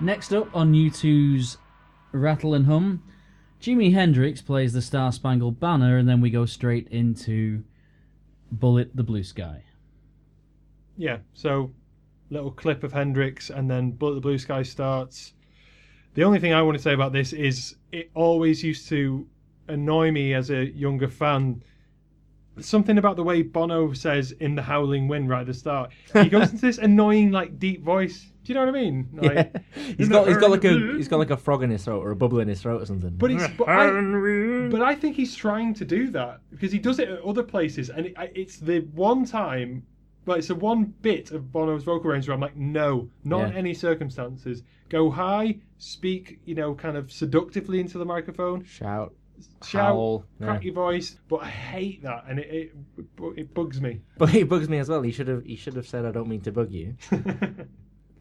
Next 0.00 0.32
up 0.32 0.48
on 0.54 0.72
U2's 0.72 1.58
Rattle 2.12 2.54
and 2.54 2.66
Hum, 2.66 3.02
Jimi 3.62 3.92
Hendrix 3.92 4.42
plays 4.42 4.72
the 4.72 4.82
Star 4.82 5.12
Spangled 5.12 5.60
Banner, 5.60 5.96
and 5.96 6.08
then 6.08 6.20
we 6.20 6.30
go 6.30 6.46
straight 6.46 6.88
into 6.88 7.62
Bullet 8.50 8.90
the 8.96 9.04
Blue 9.04 9.22
Sky. 9.22 9.62
Yeah, 10.96 11.18
so 11.32 11.70
little 12.28 12.50
clip 12.50 12.82
of 12.82 12.92
Hendrix 12.92 13.50
and 13.50 13.70
then 13.70 13.92
Bullet 13.92 14.16
the 14.16 14.20
Blue 14.20 14.38
Sky 14.38 14.64
starts. 14.64 15.34
The 16.14 16.24
only 16.24 16.40
thing 16.40 16.52
I 16.52 16.62
want 16.62 16.76
to 16.76 16.82
say 16.82 16.92
about 16.92 17.12
this 17.12 17.32
is 17.32 17.76
it 17.92 18.10
always 18.14 18.64
used 18.64 18.88
to 18.88 19.28
annoy 19.68 20.10
me 20.10 20.34
as 20.34 20.50
a 20.50 20.66
younger 20.72 21.08
fan. 21.08 21.62
Something 22.58 22.98
about 22.98 23.14
the 23.14 23.22
way 23.22 23.42
Bono 23.42 23.92
says 23.92 24.32
in 24.32 24.56
the 24.56 24.62
Howling 24.62 25.06
Wind 25.06 25.28
right 25.28 25.42
at 25.42 25.46
the 25.46 25.54
start. 25.54 25.92
He 26.12 26.28
goes 26.28 26.50
into 26.50 26.66
this 26.66 26.78
annoying 26.78 27.30
like 27.30 27.60
deep 27.60 27.84
voice. 27.84 28.26
Do 28.44 28.52
you 28.52 28.54
know 28.58 28.66
what 28.66 28.74
I 28.74 28.80
mean? 28.80 29.08
Like, 29.12 29.34
Yeah. 29.76 29.92
he's 29.96 30.08
got 30.08 30.26
he's 30.26 30.36
got 30.36 30.50
like 30.50 30.64
a 30.64 30.72
he's 30.96 31.08
got 31.08 31.18
like 31.18 31.30
a 31.30 31.36
frog 31.36 31.62
in 31.62 31.70
his 31.70 31.84
throat 31.84 32.00
or 32.04 32.10
a 32.10 32.16
bubble 32.16 32.40
in 32.40 32.48
his 32.48 32.60
throat 32.60 32.82
or 32.82 32.86
something. 32.86 33.10
But 33.10 33.30
he's 33.30 33.46
but 33.56 33.68
I, 33.68 33.90
but 34.68 34.82
I 34.82 34.94
think 34.94 35.16
he's 35.16 35.34
trying 35.34 35.74
to 35.74 35.84
do 35.84 36.10
that 36.10 36.40
because 36.50 36.72
he 36.72 36.78
does 36.78 36.98
it 36.98 37.08
at 37.08 37.22
other 37.22 37.42
places, 37.42 37.90
and 37.90 38.06
it, 38.06 38.14
it's 38.34 38.56
the 38.56 38.80
one 38.94 39.24
time, 39.24 39.86
but 40.24 40.38
it's 40.38 40.48
the 40.48 40.56
one 40.56 40.94
bit 41.02 41.30
of 41.30 41.52
Bono's 41.52 41.84
vocal 41.84 42.10
range 42.10 42.26
where 42.26 42.34
I'm 42.34 42.40
like, 42.40 42.56
no, 42.56 43.08
not 43.24 43.50
in 43.50 43.56
any 43.56 43.74
circumstances. 43.74 44.62
Go 44.88 45.10
high, 45.10 45.56
speak, 45.78 46.40
you 46.44 46.54
know, 46.54 46.74
kind 46.74 46.96
of 46.96 47.10
seductively 47.10 47.80
into 47.80 47.96
the 47.96 48.04
microphone, 48.04 48.62
shout, 48.64 49.14
shout, 49.64 49.86
howl, 49.86 50.26
crack 50.40 50.62
yeah. 50.62 50.66
your 50.66 50.74
voice. 50.74 51.16
But 51.28 51.42
I 51.42 51.48
hate 51.48 52.02
that, 52.02 52.24
and 52.28 52.40
it 52.40 52.72
it, 52.96 53.06
it 53.36 53.54
bugs 53.54 53.80
me. 53.80 54.02
But 54.18 54.34
it 54.34 54.48
bugs 54.48 54.68
me 54.68 54.78
as 54.78 54.88
well. 54.88 55.02
He 55.02 55.12
should 55.12 55.28
have 55.28 55.44
he 55.44 55.56
should 55.56 55.76
have 55.76 55.86
said 55.86 56.04
I 56.04 56.10
don't 56.10 56.28
mean 56.28 56.40
to 56.42 56.52
bug 56.52 56.72
you 56.72 56.96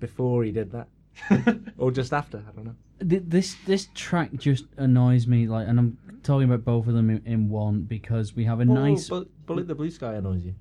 before 0.01 0.43
he 0.43 0.51
did 0.51 0.69
that, 0.73 0.87
or 1.77 1.91
just 1.91 2.11
after. 2.11 2.43
I 2.47 2.51
don't 2.53 2.65
know. 2.65 2.75
Th- 3.09 3.23
This 3.25 3.55
this 3.65 3.87
track 3.95 4.31
just 4.37 4.65
annoys 4.77 5.25
me, 5.27 5.47
like, 5.47 5.67
and 5.67 5.79
I'm 5.79 5.97
talking 6.23 6.43
about 6.51 6.65
both 6.65 6.87
of 6.87 6.93
them 6.93 7.09
in, 7.09 7.21
in 7.25 7.49
one 7.49 7.83
because 7.83 8.35
we 8.35 8.43
have 8.43 8.59
a 8.59 8.65
nice, 8.65 9.07
But 9.07 9.27
Bullet 9.45 9.67
the 9.69 9.75
Blue 9.75 9.89
Sky 9.89 10.15
annoys 10.15 10.43
you. 10.43 10.55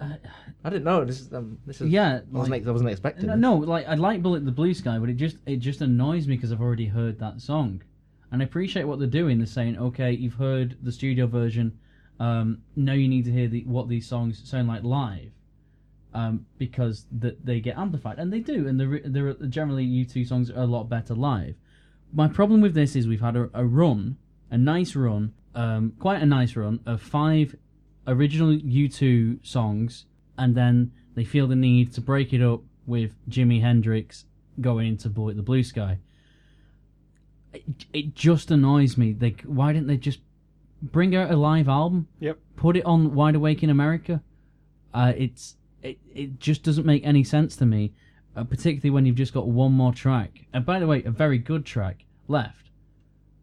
Uh, 0.00 0.16
I 0.64 0.70
didn't 0.70 0.84
know. 0.84 1.04
This 1.04 1.20
is 1.20 1.32
um, 1.32 1.58
this 1.66 1.80
is 1.80 1.88
yeah, 1.88 2.16
I 2.16 2.22
wasn't, 2.32 2.50
like- 2.50 2.60
ex- 2.62 2.68
I 2.68 2.72
wasn't 2.72 2.90
expecting. 2.90 3.26
No, 3.26 3.32
this. 3.34 3.40
no, 3.40 3.54
like 3.56 3.86
I 3.86 3.94
like 3.94 4.22
Bullet 4.22 4.44
the 4.44 4.50
Blue 4.50 4.74
Sky, 4.74 4.98
but 4.98 5.08
it 5.08 5.14
just 5.14 5.36
it 5.46 5.58
just 5.58 5.80
annoys 5.82 6.26
me 6.26 6.34
because 6.36 6.50
I've 6.52 6.60
already 6.60 6.86
heard 6.86 7.18
that 7.20 7.40
song, 7.40 7.80
and 8.32 8.42
I 8.42 8.44
appreciate 8.44 8.84
what 8.84 8.98
they're 8.98 9.06
doing. 9.22 9.38
They're 9.38 9.46
saying, 9.46 9.78
okay, 9.78 10.10
you've 10.12 10.34
heard 10.34 10.76
the 10.82 10.90
studio 10.92 11.26
version, 11.28 11.78
um, 12.20 12.58
now 12.76 12.92
you 12.92 13.08
need 13.08 13.24
to 13.26 13.32
hear 13.32 13.46
the, 13.48 13.62
what 13.64 13.88
these 13.88 14.06
songs 14.06 14.42
sound 14.48 14.66
like 14.68 14.82
live, 14.82 15.30
um, 16.14 16.46
because 16.58 17.06
that 17.10 17.44
they 17.44 17.60
get 17.60 17.76
amplified, 17.76 18.18
and 18.18 18.32
they 18.32 18.40
do, 18.40 18.66
and 18.68 18.78
they're 18.78 19.00
they're 19.04 19.34
generally 19.48 19.84
U 19.84 20.04
two 20.04 20.24
songs 20.24 20.50
are 20.50 20.60
a 20.60 20.66
lot 20.66 20.88
better 20.88 21.14
live. 21.14 21.56
My 22.12 22.28
problem 22.28 22.60
with 22.60 22.74
this 22.74 22.94
is 22.94 23.08
we've 23.08 23.20
had 23.20 23.36
a, 23.36 23.50
a 23.52 23.64
run, 23.64 24.16
a 24.50 24.56
nice 24.56 24.94
run, 24.94 25.32
um, 25.54 25.92
quite 25.98 26.22
a 26.22 26.26
nice 26.26 26.54
run 26.54 26.80
of 26.86 27.02
five 27.02 27.56
original 28.06 28.52
U 28.52 28.88
two 28.88 29.40
songs, 29.42 30.06
and 30.38 30.54
then 30.54 30.92
they 31.14 31.24
feel 31.24 31.46
the 31.48 31.56
need 31.56 31.92
to 31.94 32.00
break 32.00 32.32
it 32.32 32.40
up 32.40 32.62
with 32.86 33.12
Jimi 33.28 33.60
Hendrix 33.60 34.24
going 34.60 34.86
into 34.86 35.08
Bullet 35.08 35.36
the 35.36 35.42
Blue 35.42 35.64
Sky. 35.64 35.98
It, 37.52 37.64
it 37.92 38.14
just 38.14 38.50
annoys 38.50 38.96
me. 38.96 39.12
They 39.12 39.34
why 39.44 39.72
didn't 39.72 39.88
they 39.88 39.96
just 39.96 40.20
bring 40.80 41.16
out 41.16 41.30
a 41.30 41.36
live 41.36 41.68
album? 41.68 42.06
Yep. 42.20 42.38
Put 42.56 42.76
it 42.76 42.84
on 42.84 43.14
Wide 43.14 43.34
Awake 43.34 43.64
in 43.64 43.70
America. 43.70 44.22
Uh, 44.92 45.12
it's 45.16 45.56
it, 45.84 45.98
it 46.12 46.40
just 46.40 46.62
doesn't 46.62 46.86
make 46.86 47.06
any 47.06 47.22
sense 47.22 47.54
to 47.56 47.66
me, 47.66 47.92
uh, 48.34 48.42
particularly 48.42 48.90
when 48.90 49.06
you've 49.06 49.16
just 49.16 49.34
got 49.34 49.46
one 49.46 49.72
more 49.72 49.92
track. 49.92 50.46
And 50.52 50.64
by 50.64 50.80
the 50.80 50.86
way, 50.86 51.04
a 51.04 51.10
very 51.10 51.38
good 51.38 51.64
track 51.64 52.04
left. 52.26 52.70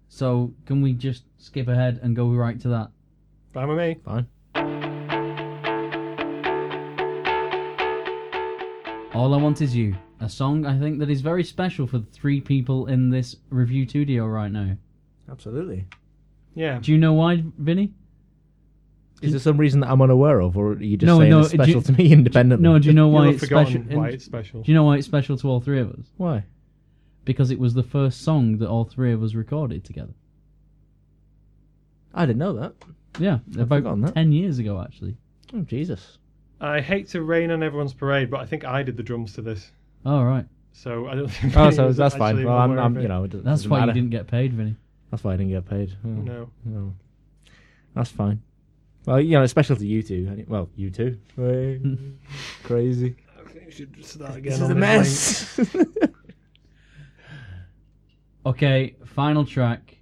So 0.09 0.53
can 0.65 0.81
we 0.81 0.93
just 0.93 1.23
skip 1.37 1.67
ahead 1.67 1.99
and 2.03 2.15
go 2.15 2.29
right 2.31 2.59
to 2.61 2.67
that? 2.69 2.89
Fine 3.53 3.67
with 3.69 3.77
me. 3.77 3.97
Fine. 4.03 4.27
All 9.13 9.33
I 9.33 9.37
Want 9.37 9.61
Is 9.61 9.75
You, 9.75 9.95
a 10.19 10.27
song 10.27 10.65
I 10.65 10.79
think 10.79 10.99
that 10.99 11.09
is 11.09 11.21
very 11.21 11.43
special 11.43 11.85
for 11.85 11.99
the 11.99 12.07
three 12.07 12.41
people 12.41 12.87
in 12.87 13.09
this 13.09 13.35
review 13.49 13.87
studio 13.87 14.25
right 14.25 14.51
now. 14.51 14.75
Absolutely. 15.29 15.85
Yeah. 16.55 16.79
Do 16.79 16.91
you 16.91 16.97
know 16.97 17.13
why, 17.13 17.43
Vinny? 17.57 17.93
Is 19.21 19.31
there 19.31 19.39
some 19.39 19.57
reason 19.57 19.81
that 19.81 19.89
I'm 19.91 20.01
unaware 20.01 20.39
of, 20.39 20.57
or 20.57 20.69
are 20.73 20.81
you 20.81 20.97
just 20.97 21.07
No, 21.07 21.19
saying 21.19 21.29
no, 21.29 21.39
it's 21.41 21.49
do 21.51 21.57
special 21.57 21.75
you- 21.75 21.81
to 21.81 21.91
me 21.93 22.11
independently? 22.13 22.63
No, 22.63 22.79
do 22.79 22.87
you 22.87 22.93
know 22.93 23.05
You'll 23.05 23.13
why 23.13 23.25
have 23.27 23.35
it's 23.35 23.43
forgotten 23.43 23.83
special? 23.85 23.99
why 24.01 24.07
it's 24.09 24.25
special. 24.25 24.61
Do 24.63 24.71
you 24.71 24.75
know 24.75 24.83
why 24.83 24.97
it's 24.97 25.05
special 25.07 25.37
to 25.37 25.47
all 25.47 25.59
three 25.61 25.79
of 25.79 25.91
us? 25.91 26.05
Why? 26.17 26.43
Because 27.23 27.51
it 27.51 27.59
was 27.59 27.75
the 27.75 27.83
first 27.83 28.21
song 28.21 28.57
that 28.57 28.67
all 28.67 28.83
three 28.83 29.11
of 29.13 29.21
us 29.21 29.35
recorded 29.35 29.83
together. 29.83 30.13
I 32.13 32.25
didn't 32.25 32.39
know 32.39 32.53
that. 32.53 32.73
Yeah, 33.19 33.39
forgotten 33.51 33.85
about 33.87 34.05
that. 34.07 34.13
ten 34.15 34.31
years 34.31 34.57
ago, 34.59 34.81
actually. 34.81 35.17
Oh 35.53 35.61
Jesus. 35.61 36.17
I 36.59 36.79
hate 36.81 37.07
to 37.09 37.21
rain 37.21 37.51
on 37.51 37.63
everyone's 37.63 37.93
parade, 37.93 38.29
but 38.29 38.39
I 38.39 38.45
think 38.45 38.65
I 38.65 38.83
did 38.83 38.95
the 38.97 39.03
drums 39.03 39.33
to 39.33 39.41
this, 39.41 39.71
All 40.05 40.25
right, 40.25 40.45
so 40.73 41.07
I 41.07 41.15
don't 41.15 41.27
think. 41.31 41.55
Oh, 41.57 41.63
Vinny 41.65 41.75
so 41.75 41.87
was 41.87 41.97
that's 41.97 42.15
fine. 42.15 42.29
actually 42.35 42.45
Well, 42.45 42.57
I'm, 42.57 42.71
aware 42.71 42.83
I'm 42.83 42.97
of 42.97 43.03
you 43.03 43.07
know, 43.09 43.23
it 43.23 43.29
doesn't 43.31 43.45
that's 43.45 43.67
why 43.67 43.79
matter. 43.79 43.89
you 43.91 43.93
didn't 43.95 44.11
get 44.11 44.27
paid, 44.27 44.53
Vinny. 44.53 44.75
That's 45.09 45.23
why 45.23 45.33
I 45.33 45.37
didn't 45.37 45.51
get 45.51 45.69
paid. 45.69 45.95
Oh, 46.05 46.07
No. 46.09 46.49
no. 46.65 46.93
That's 47.95 48.09
fine. 48.11 48.41
Well, 49.05 49.19
you 49.19 49.31
know, 49.31 49.43
it's 49.43 49.51
special 49.51 49.75
to 49.75 49.85
you 49.85 50.03
two. 50.03 50.45
Well, 50.47 50.69
you 50.75 50.89
two. 50.89 51.17
Crazy. 52.63 53.15
I 53.39 53.49
think 53.49 53.65
we 53.65 53.71
should 53.71 54.05
start 54.05 54.35
again. 54.37 54.51
This 54.51 54.61
is 54.61 54.69
a 54.69 54.75
mess. 54.75 55.59
Okay, 58.43 58.95
final 59.05 59.45
track. 59.45 59.97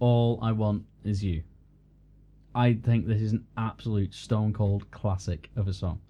All 0.00 0.40
I 0.42 0.50
want 0.50 0.82
is 1.04 1.22
you. 1.22 1.44
I 2.52 2.74
think 2.74 3.06
this 3.06 3.22
is 3.22 3.30
an 3.32 3.46
absolute 3.56 4.12
stone 4.12 4.52
cold 4.52 4.90
classic 4.90 5.50
of 5.54 5.68
a 5.68 5.72
song. 5.72 6.00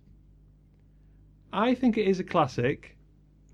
I 1.52 1.74
think 1.74 1.98
it 1.98 2.06
is 2.06 2.18
a 2.18 2.24
classic, 2.24 2.96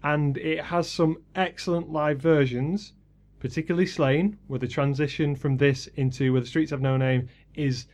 and 0.05 0.39
it 0.39 0.63
has 0.63 0.89
some 0.89 1.17
excellent 1.35 1.91
live 1.91 2.21
versions, 2.21 2.93
particularly 3.41 3.87
Slane, 3.87 4.39
where 4.47 4.61
the 4.61 4.69
transition 4.69 5.35
from 5.35 5.57
this 5.57 5.89
into 5.97 6.33
Where 6.33 6.43
the 6.43 6.47
Streets 6.47 6.71
Have 6.71 6.81
No 6.81 6.97
Name 6.97 7.29
is 7.55 7.87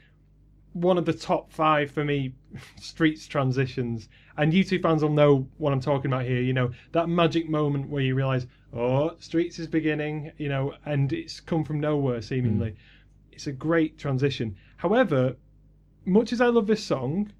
one 0.80 0.98
of 0.98 1.04
the 1.04 1.12
top 1.12 1.52
five 1.52 1.90
for 1.90 2.04
me 2.04 2.34
streets 2.80 3.26
transitions. 3.26 4.08
And 4.36 4.52
U2 4.52 4.80
fans 4.82 5.02
will 5.02 5.10
know 5.10 5.48
what 5.58 5.72
I'm 5.72 5.80
talking 5.80 6.12
about 6.12 6.24
here. 6.24 6.40
You 6.40 6.52
know, 6.52 6.70
that 6.92 7.08
magic 7.08 7.48
moment 7.48 7.88
where 7.88 8.02
you 8.02 8.14
realise, 8.14 8.46
oh, 8.72 9.16
Streets 9.18 9.58
is 9.58 9.66
beginning, 9.66 10.32
you 10.38 10.48
know, 10.48 10.74
and 10.84 11.12
it's 11.12 11.40
come 11.40 11.64
from 11.64 11.80
nowhere 11.80 12.22
seemingly. 12.22 12.70
Hmm. 12.70 12.76
It's 13.32 13.46
a 13.46 13.52
great 13.52 13.98
transition. 13.98 14.56
However, 14.76 15.36
much 16.04 16.32
as 16.32 16.40
I 16.40 16.46
love 16.46 16.66
this 16.66 16.82
song, 16.82 17.32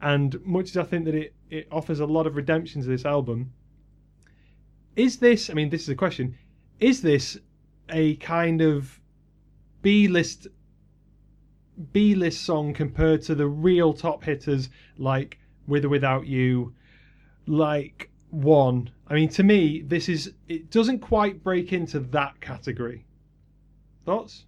and 0.00 0.44
much 0.44 0.70
as 0.70 0.76
I 0.76 0.82
think 0.82 1.04
that 1.04 1.14
it, 1.14 1.34
it 1.48 1.68
offers 1.70 2.00
a 2.00 2.06
lot 2.06 2.26
of 2.26 2.36
redemption 2.36 2.82
to 2.82 2.88
this 2.88 3.04
album, 3.04 3.52
is 4.96 5.18
this, 5.18 5.48
I 5.48 5.54
mean, 5.54 5.70
this 5.70 5.82
is 5.82 5.88
a 5.88 5.94
question, 5.94 6.36
is 6.80 7.02
this 7.02 7.38
a 7.88 8.16
kind 8.16 8.60
of 8.60 9.00
B 9.82 10.08
list 10.08 10.48
B 11.92 12.14
list 12.14 12.42
song 12.42 12.74
compared 12.74 13.22
to 13.22 13.34
the 13.34 13.46
real 13.46 13.92
top 13.92 14.24
hitters 14.24 14.68
like 14.98 15.38
With 15.66 15.84
or 15.84 15.88
Without 15.88 16.26
You, 16.26 16.74
like 17.46 18.10
One? 18.30 18.90
I 19.08 19.14
mean, 19.14 19.28
to 19.30 19.42
me, 19.42 19.82
this 19.82 20.08
is, 20.08 20.32
it 20.48 20.70
doesn't 20.70 21.00
quite 21.00 21.42
break 21.42 21.72
into 21.72 22.00
that 22.00 22.40
category. 22.40 23.04
Thoughts? 24.04 24.46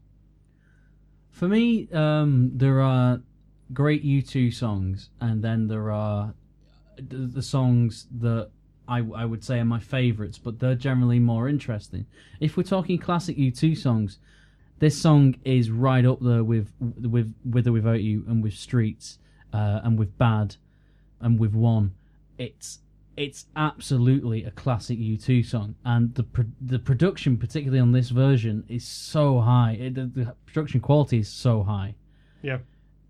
For 1.31 1.49
me, 1.49 1.89
um, 1.93 2.51
there 2.55 2.81
are 2.81 3.21
great 3.73 4.05
U2 4.05 4.55
songs, 4.55 5.11
and 5.21 5.43
then 5.43 5.67
there 5.67 5.91
are 5.91 6.35
the, 6.97 7.43
songs 7.43 8.07
that 8.21 8.51
I, 8.87 8.99
I 8.99 9.25
would 9.25 9.43
say 9.43 9.59
are 9.59 9.65
my 9.65 9.81
favourites, 9.81 10.39
but 10.39 10.61
they're 10.61 10.75
generally 10.75 11.19
more 11.19 11.49
interesting. 11.49 12.07
If 12.41 12.57
we're 12.57 12.63
talking 12.63 12.99
classic 12.99 13.37
U2 13.37 13.77
songs, 13.77 14.19
this 14.85 15.01
song 15.01 15.35
is 15.44 15.70
right 15.70 16.05
up 16.05 16.20
there 16.20 16.44
with 16.44 16.70
with 16.81 17.35
with 17.51 17.66
or 17.66 17.73
without 17.73 18.02
you, 18.02 18.23
and 18.28 18.43
with 18.43 18.52
Streets, 18.52 19.19
uh, 19.55 19.81
and 19.82 19.98
with 19.98 20.19
Bad, 20.19 20.56
and 21.20 21.39
with 21.39 21.55
One. 21.55 21.94
It's 22.36 22.81
it's 23.16 23.47
absolutely 23.56 24.44
a 24.44 24.51
classic 24.51 24.98
U2 24.98 25.47
song, 25.47 25.74
and 25.86 26.15
the 26.15 26.24
pro- 26.24 26.44
the 26.61 26.78
production, 26.78 27.39
particularly 27.39 27.81
on 27.81 27.93
this 27.93 28.11
version, 28.11 28.62
is 28.69 28.85
so 28.85 29.40
high. 29.40 29.78
It, 29.81 29.94
the, 29.94 30.05
the 30.05 30.35
production 30.44 30.81
quality 30.81 31.19
is 31.19 31.31
so 31.31 31.62
high. 31.62 31.94
Yeah. 32.43 32.59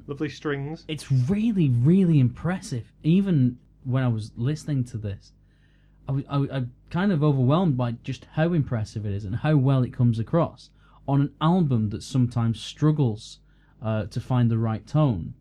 Lovely 0.06 0.28
strings. 0.28 0.84
It's 0.86 1.10
really, 1.10 1.70
really 1.70 2.20
impressive. 2.20 2.92
Even 3.02 3.58
when 3.82 4.04
I 4.04 4.08
was 4.08 4.30
listening 4.36 4.84
to 4.84 4.98
this, 4.98 5.32
I 6.08 6.12
was 6.12 6.24
I, 6.28 6.36
I'm 6.52 6.72
kind 6.90 7.10
of 7.10 7.24
overwhelmed 7.24 7.76
by 7.76 7.96
just 8.04 8.28
how 8.34 8.52
impressive 8.52 9.04
it 9.06 9.12
is 9.12 9.24
and 9.24 9.34
how 9.34 9.56
well 9.56 9.82
it 9.82 9.92
comes 9.92 10.20
across 10.20 10.70
on 11.06 11.20
an 11.20 11.32
album 11.40 11.90
that 11.90 12.02
sometimes 12.02 12.60
struggles 12.60 13.38
uh, 13.82 14.06
to 14.06 14.20
find 14.20 14.50
the 14.50 14.58
right 14.58 14.86
tone. 14.86 15.34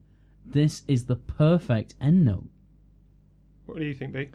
This 0.45 0.83
is 0.87 1.05
the 1.05 1.15
perfect 1.15 1.95
end 2.01 2.25
note. 2.25 2.47
What 3.65 3.77
do 3.77 3.85
you 3.85 3.93
think, 3.93 4.13
B? 4.13 4.29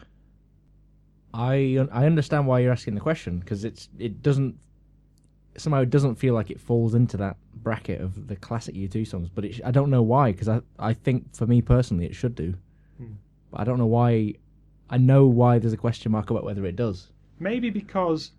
I 1.33 1.87
I 1.91 2.05
understand 2.05 2.47
why 2.47 2.59
you're 2.59 2.71
asking 2.71 2.95
the 2.95 3.01
question 3.01 3.39
because 3.39 3.63
it's 3.63 3.89
it 3.99 4.23
doesn't 4.23 4.57
somehow 5.57 5.81
it 5.81 5.89
doesn't 5.89 6.15
feel 6.15 6.33
like 6.33 6.49
it 6.49 6.59
falls 6.59 6.95
into 6.95 7.17
that 7.17 7.37
bracket 7.53 8.01
of 8.01 8.27
the 8.27 8.35
classic 8.35 8.75
U2 8.75 9.05
songs, 9.07 9.29
but 9.29 9.45
it 9.45 9.61
I 9.63 9.71
don't 9.71 9.89
know 9.91 10.01
why 10.01 10.31
because 10.31 10.49
I 10.49 10.61
I 10.79 10.93
think 10.93 11.35
for 11.35 11.45
me 11.45 11.61
personally 11.61 12.05
it 12.05 12.15
should 12.15 12.33
do, 12.35 12.55
Hmm. 12.97 13.13
but 13.51 13.61
I 13.61 13.63
don't 13.63 13.77
know 13.77 13.85
why. 13.85 14.33
I 14.89 14.97
know 14.97 15.27
why 15.27 15.59
there's 15.59 15.73
a 15.73 15.77
question 15.77 16.11
mark 16.11 16.31
about 16.31 16.43
whether 16.43 16.65
it 16.65 16.75
does. 16.75 17.11
Maybe 17.39 17.69
because 17.69 18.31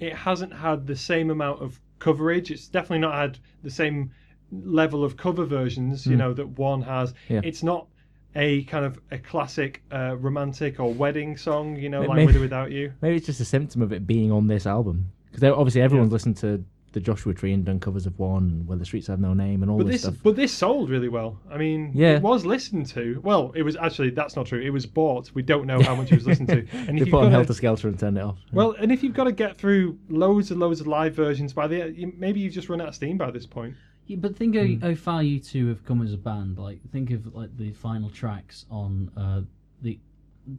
it 0.00 0.14
hasn't 0.14 0.52
had 0.52 0.86
the 0.86 0.96
same 0.96 1.30
amount 1.30 1.62
of 1.62 1.78
coverage. 2.00 2.50
It's 2.50 2.66
definitely 2.66 2.98
not 3.00 3.14
had 3.14 3.38
the 3.62 3.70
same 3.70 4.10
level 4.50 5.04
of 5.04 5.16
cover 5.16 5.44
versions, 5.44 6.06
you 6.06 6.14
Mm. 6.16 6.18
know, 6.18 6.32
that 6.34 6.48
one 6.58 6.82
has. 6.82 7.14
Yeah. 7.28 7.40
It's 7.44 7.62
not 7.62 7.86
a 8.34 8.64
kind 8.64 8.84
of 8.84 8.98
a 9.10 9.18
classic 9.18 9.82
uh, 9.92 10.16
romantic 10.18 10.80
or 10.80 10.92
wedding 10.92 11.36
song, 11.36 11.76
you 11.76 11.88
know, 11.88 12.00
May- 12.02 12.08
like 12.08 12.26
With 12.26 12.36
or 12.36 12.40
Without 12.40 12.70
You. 12.72 12.92
Maybe 13.02 13.16
it's 13.16 13.26
just 13.26 13.40
a 13.40 13.44
symptom 13.44 13.82
of 13.82 13.92
it 13.92 14.06
being 14.06 14.32
on 14.32 14.46
this 14.48 14.66
album 14.66 15.12
because 15.30 15.44
obviously 15.44 15.82
everyone's 15.82 16.12
listened 16.12 16.36
to 16.38 16.64
the 16.92 17.00
Joshua 17.00 17.32
Tree 17.34 17.52
and 17.52 17.64
done 17.64 17.78
covers 17.78 18.04
of 18.06 18.18
one 18.18 18.42
and 18.44 18.66
Where 18.66 18.76
the 18.76 18.84
Streets 18.84 19.06
Have 19.06 19.20
No 19.20 19.32
Name 19.32 19.62
and 19.62 19.70
all 19.70 19.78
But 19.78 19.86
this, 19.86 20.02
this, 20.02 20.02
stuff. 20.02 20.16
but 20.24 20.34
this 20.36 20.52
sold 20.52 20.90
really 20.90 21.08
well. 21.08 21.38
I 21.50 21.56
mean, 21.56 21.92
Yeah. 21.94 22.16
it 22.16 22.22
was 22.22 22.44
listened 22.44 22.86
to. 22.88 23.20
Well, 23.22 23.52
it 23.54 23.62
was 23.62 23.76
actually 23.76 24.10
that's 24.10 24.34
not 24.34 24.46
true. 24.46 24.60
It 24.60 24.70
was 24.70 24.86
bought. 24.86 25.30
We 25.34 25.42
don't 25.42 25.66
know 25.66 25.80
how 25.82 25.94
much 25.94 26.10
it 26.10 26.16
was 26.16 26.26
listened 26.26 26.48
to. 26.48 26.66
And 26.72 26.88
they 26.98 27.02
if 27.02 27.06
you've 27.06 27.10
put 27.10 27.24
on 27.26 27.30
Helter 27.30 27.46
to, 27.48 27.54
Skelter 27.54 27.88
and 27.88 27.98
turned 27.98 28.18
it 28.18 28.22
off. 28.24 28.38
well, 28.52 28.72
and 28.72 28.90
if 28.90 29.02
you've 29.04 29.14
got 29.14 29.24
to 29.24 29.32
get 29.32 29.56
through 29.56 29.98
loads 30.08 30.50
and 30.50 30.58
loads 30.58 30.80
of 30.80 30.86
live 30.88 31.14
versions 31.14 31.52
by 31.52 31.66
the 31.68 31.92
you- 31.94 32.12
maybe 32.18 32.40
you've 32.40 32.54
just 32.54 32.68
run 32.68 32.80
out 32.80 32.88
of 32.88 32.94
steam 32.94 33.16
by 33.16 33.30
this 33.30 33.46
point. 33.46 33.74
Yeah, 34.06 34.16
but 34.16 34.34
think 34.34 34.56
how, 34.56 34.64
Hmm. 34.64 34.80
how 34.80 34.94
far 34.96 35.22
U2 35.22 35.68
have 35.68 35.84
come 35.84 36.02
as 36.02 36.12
a 36.12 36.18
band. 36.18 36.58
Like, 36.58 36.80
think 36.90 37.12
of 37.12 37.32
like 37.34 37.56
the 37.56 37.70
final 37.72 38.10
tracks 38.10 38.66
on 38.68 39.10
uh, 39.16 39.42
the 39.82 40.00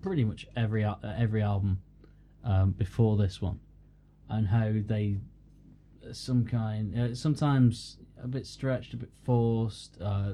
pretty 0.02 0.24
much 0.24 0.48
every 0.56 0.86
uh, 0.86 0.96
every 1.18 1.42
album 1.42 1.82
um, 2.46 2.72
before 2.72 3.18
this 3.18 3.42
one, 3.42 3.60
and 4.30 4.48
how 4.48 4.72
they 4.86 5.18
some 6.12 6.46
kind 6.46 6.98
uh, 6.98 7.16
sometimes 7.16 7.98
a 8.24 8.28
bit 8.28 8.46
stretched, 8.46 8.94
a 8.94 8.98
bit 8.98 9.12
forced. 9.24 9.98
Uh, 10.02 10.34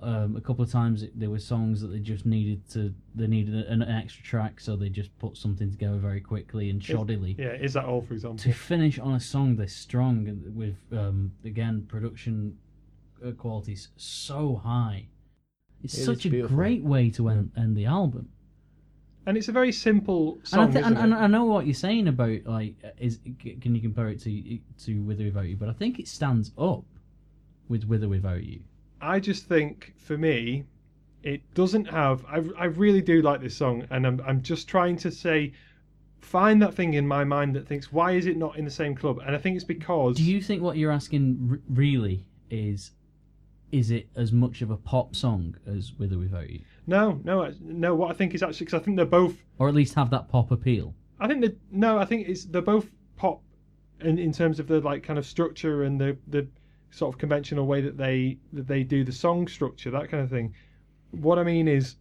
um, 0.00 0.36
a 0.36 0.40
couple 0.40 0.62
of 0.62 0.70
times 0.70 1.02
it, 1.02 1.18
there 1.18 1.28
were 1.30 1.40
songs 1.40 1.80
that 1.80 1.88
they 1.88 1.98
just 1.98 2.24
needed 2.24 2.68
to 2.70 2.94
they 3.16 3.26
needed 3.26 3.54
an, 3.66 3.82
an 3.82 3.88
extra 3.90 4.22
track, 4.22 4.60
so 4.60 4.76
they 4.76 4.88
just 4.88 5.16
put 5.18 5.36
something 5.36 5.70
together 5.72 5.96
very 5.98 6.20
quickly 6.20 6.70
and 6.70 6.80
shoddily 6.80 7.36
Yeah, 7.36 7.54
is 7.54 7.72
that 7.72 7.84
all, 7.84 8.02
for 8.02 8.14
example? 8.14 8.38
to 8.38 8.52
finish 8.52 8.98
on 9.00 9.14
a 9.14 9.20
song 9.20 9.56
this 9.56 9.74
strong 9.74 10.28
and 10.28 10.54
with 10.54 10.76
um, 10.92 11.32
again 11.44 11.84
production 11.88 12.58
uh, 13.26 13.32
qualities 13.32 13.88
so 13.96 14.60
high 14.62 15.08
it's 15.82 15.94
It 15.94 16.00
is 16.00 16.06
such 16.06 16.26
a 16.26 16.30
beautiful. 16.30 16.56
great 16.56 16.84
way 16.84 17.10
to 17.10 17.28
end, 17.28 17.50
end 17.56 17.76
the 17.76 17.86
album 17.86 18.28
And 19.28 19.36
it's 19.36 19.48
a 19.48 19.52
very 19.52 19.72
simple 19.72 20.36
and, 20.36 20.48
song, 20.48 20.68
I, 20.70 20.72
thi- 20.72 20.78
isn't 20.78 20.96
and, 20.96 21.12
and? 21.12 21.14
I 21.14 21.26
know 21.26 21.44
what 21.44 21.66
you're 21.66 21.74
saying 21.74 22.08
about 22.08 22.46
like 22.46 22.74
is 22.98 23.20
can 23.60 23.74
you 23.74 23.80
compare 23.82 24.08
it 24.08 24.20
to 24.22 24.58
to 24.84 25.02
with 25.02 25.20
or 25.20 25.24
without 25.24 25.46
you 25.46 25.56
but 25.56 25.68
I 25.68 25.72
think 25.72 25.98
it 25.98 26.08
stands 26.08 26.50
up 26.56 26.84
with 27.68 27.84
with 27.84 28.04
or 28.04 28.08
without 28.08 28.42
you 28.42 28.60
I 29.00 29.20
just 29.20 29.44
think 29.44 29.94
for 29.96 30.18
me, 30.18 30.64
it 31.22 31.42
doesn't 31.54 31.86
have. 31.86 32.24
I, 32.26 32.42
I 32.58 32.64
really 32.66 33.02
do 33.02 33.22
like 33.22 33.40
this 33.40 33.56
song, 33.56 33.86
and 33.90 34.06
I'm 34.06 34.20
I'm 34.26 34.42
just 34.42 34.68
trying 34.68 34.96
to 34.98 35.10
say, 35.10 35.52
find 36.20 36.60
that 36.62 36.74
thing 36.74 36.94
in 36.94 37.06
my 37.06 37.24
mind 37.24 37.54
that 37.56 37.66
thinks 37.66 37.92
why 37.92 38.12
is 38.12 38.26
it 38.26 38.36
not 38.36 38.56
in 38.56 38.64
the 38.64 38.70
same 38.70 38.94
club? 38.94 39.20
And 39.24 39.34
I 39.34 39.38
think 39.38 39.56
it's 39.56 39.64
because 39.64 40.16
do 40.16 40.24
you 40.24 40.42
think 40.42 40.62
what 40.62 40.76
you're 40.76 40.92
asking 40.92 41.48
r- 41.50 41.58
really 41.68 42.24
is 42.50 42.92
is 43.70 43.90
it 43.90 44.08
as 44.16 44.32
much 44.32 44.62
of 44.62 44.70
a 44.70 44.76
pop 44.76 45.14
song 45.14 45.54
as 45.66 45.92
with 45.98 46.12
or 46.12 46.18
without 46.18 46.48
you 46.48 46.60
no 46.88 47.20
no 47.22 47.52
no. 47.60 47.94
What 47.94 48.10
I 48.10 48.14
think 48.14 48.34
is 48.34 48.42
actually 48.42 48.66
because 48.66 48.80
I 48.80 48.84
think 48.84 48.96
they're 48.96 49.06
both. 49.06 49.36
or 49.58 49.68
at 49.68 49.74
least 49.74 49.94
have 49.94 50.10
that 50.10 50.28
pop 50.28 50.50
appeal 50.50 50.94
I 51.20 51.26
think 51.26 51.40
that 51.42 51.58
no, 51.70 51.98
I 51.98 52.04
think 52.04 52.28
it's 52.28 52.44
they're 52.44 52.62
both 52.62 52.90
pop, 53.16 53.42
in 54.00 54.18
in 54.18 54.32
terms 54.32 54.60
of 54.60 54.68
the 54.68 54.80
like 54.80 55.02
kind 55.02 55.18
of 55.18 55.26
structure 55.26 55.82
and 55.82 56.00
the 56.00 56.16
the 56.28 56.46
sort 56.90 57.14
of 57.14 57.18
conventional 57.18 57.66
way 57.66 57.80
that 57.80 57.96
they 57.96 58.38
that 58.52 58.66
they 58.66 58.84
do 58.84 59.04
the 59.04 59.12
song 59.12 59.48
structure, 59.48 59.90
that 59.90 60.08
kind 60.08 60.22
of 60.22 60.30
thing. 60.30 60.54
What 61.10 61.38
I 61.38 61.42
mean 61.42 61.66
is, 61.66 61.96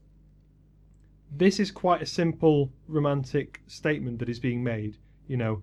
this 1.31 1.59
is 1.59 1.71
quite 1.71 2.01
a 2.01 2.05
simple 2.05 2.71
romantic 2.87 3.61
statement 3.67 4.19
that 4.19 4.29
is 4.29 4.39
being 4.39 4.63
made. 4.63 4.97
You 5.27 5.37
know, 5.37 5.61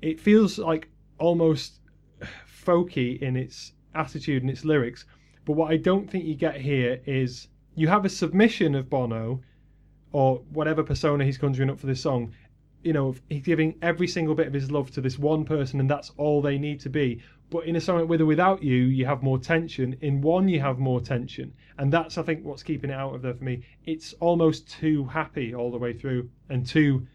it 0.00 0.18
feels 0.20 0.58
like 0.58 0.88
almost 1.18 1.80
folky 2.64 3.20
in 3.20 3.36
its 3.36 3.72
attitude 3.94 4.42
and 4.42 4.50
its 4.50 4.64
lyrics. 4.64 5.04
But 5.44 5.52
what 5.52 5.70
I 5.70 5.76
don't 5.76 6.10
think 6.10 6.24
you 6.24 6.34
get 6.34 6.58
here 6.58 7.02
is 7.04 7.48
you 7.74 7.88
have 7.88 8.04
a 8.04 8.08
submission 8.08 8.74
of 8.74 8.88
Bono 8.88 9.40
or 10.12 10.36
whatever 10.52 10.82
persona 10.82 11.24
he's 11.24 11.38
conjuring 11.38 11.70
up 11.70 11.80
for 11.80 11.86
this 11.86 12.00
song. 12.00 12.32
You 12.82 12.92
know, 12.92 13.14
he's 13.30 13.42
giving 13.42 13.74
every 13.82 14.06
single 14.06 14.34
bit 14.34 14.46
of 14.46 14.52
his 14.52 14.70
love 14.70 14.90
to 14.92 15.00
this 15.00 15.18
one 15.18 15.44
person, 15.44 15.80
and 15.80 15.90
that's 15.90 16.12
all 16.16 16.42
they 16.42 16.58
need 16.58 16.80
to 16.80 16.90
be. 16.90 17.20
But 17.50 17.66
in 17.66 17.76
a 17.76 17.80
song 17.80 18.00
like 18.00 18.08
with 18.08 18.20
or 18.20 18.26
without 18.26 18.62
you, 18.62 18.76
you 18.76 19.06
have 19.06 19.22
more 19.22 19.38
tension. 19.38 19.96
In 20.02 20.20
one, 20.20 20.48
you 20.48 20.60
have 20.60 20.78
more 20.78 21.00
tension, 21.00 21.52
and 21.78 21.92
that's 21.92 22.18
I 22.18 22.22
think 22.22 22.44
what's 22.44 22.62
keeping 22.62 22.90
it 22.90 22.94
out 22.94 23.14
of 23.14 23.22
there 23.22 23.34
for 23.34 23.44
me. 23.44 23.64
It's 23.86 24.12
almost 24.14 24.68
too 24.68 25.04
happy 25.06 25.54
all 25.54 25.70
the 25.70 25.78
way 25.78 25.92
through, 25.94 26.28
and 26.50 26.66
too 26.66 27.06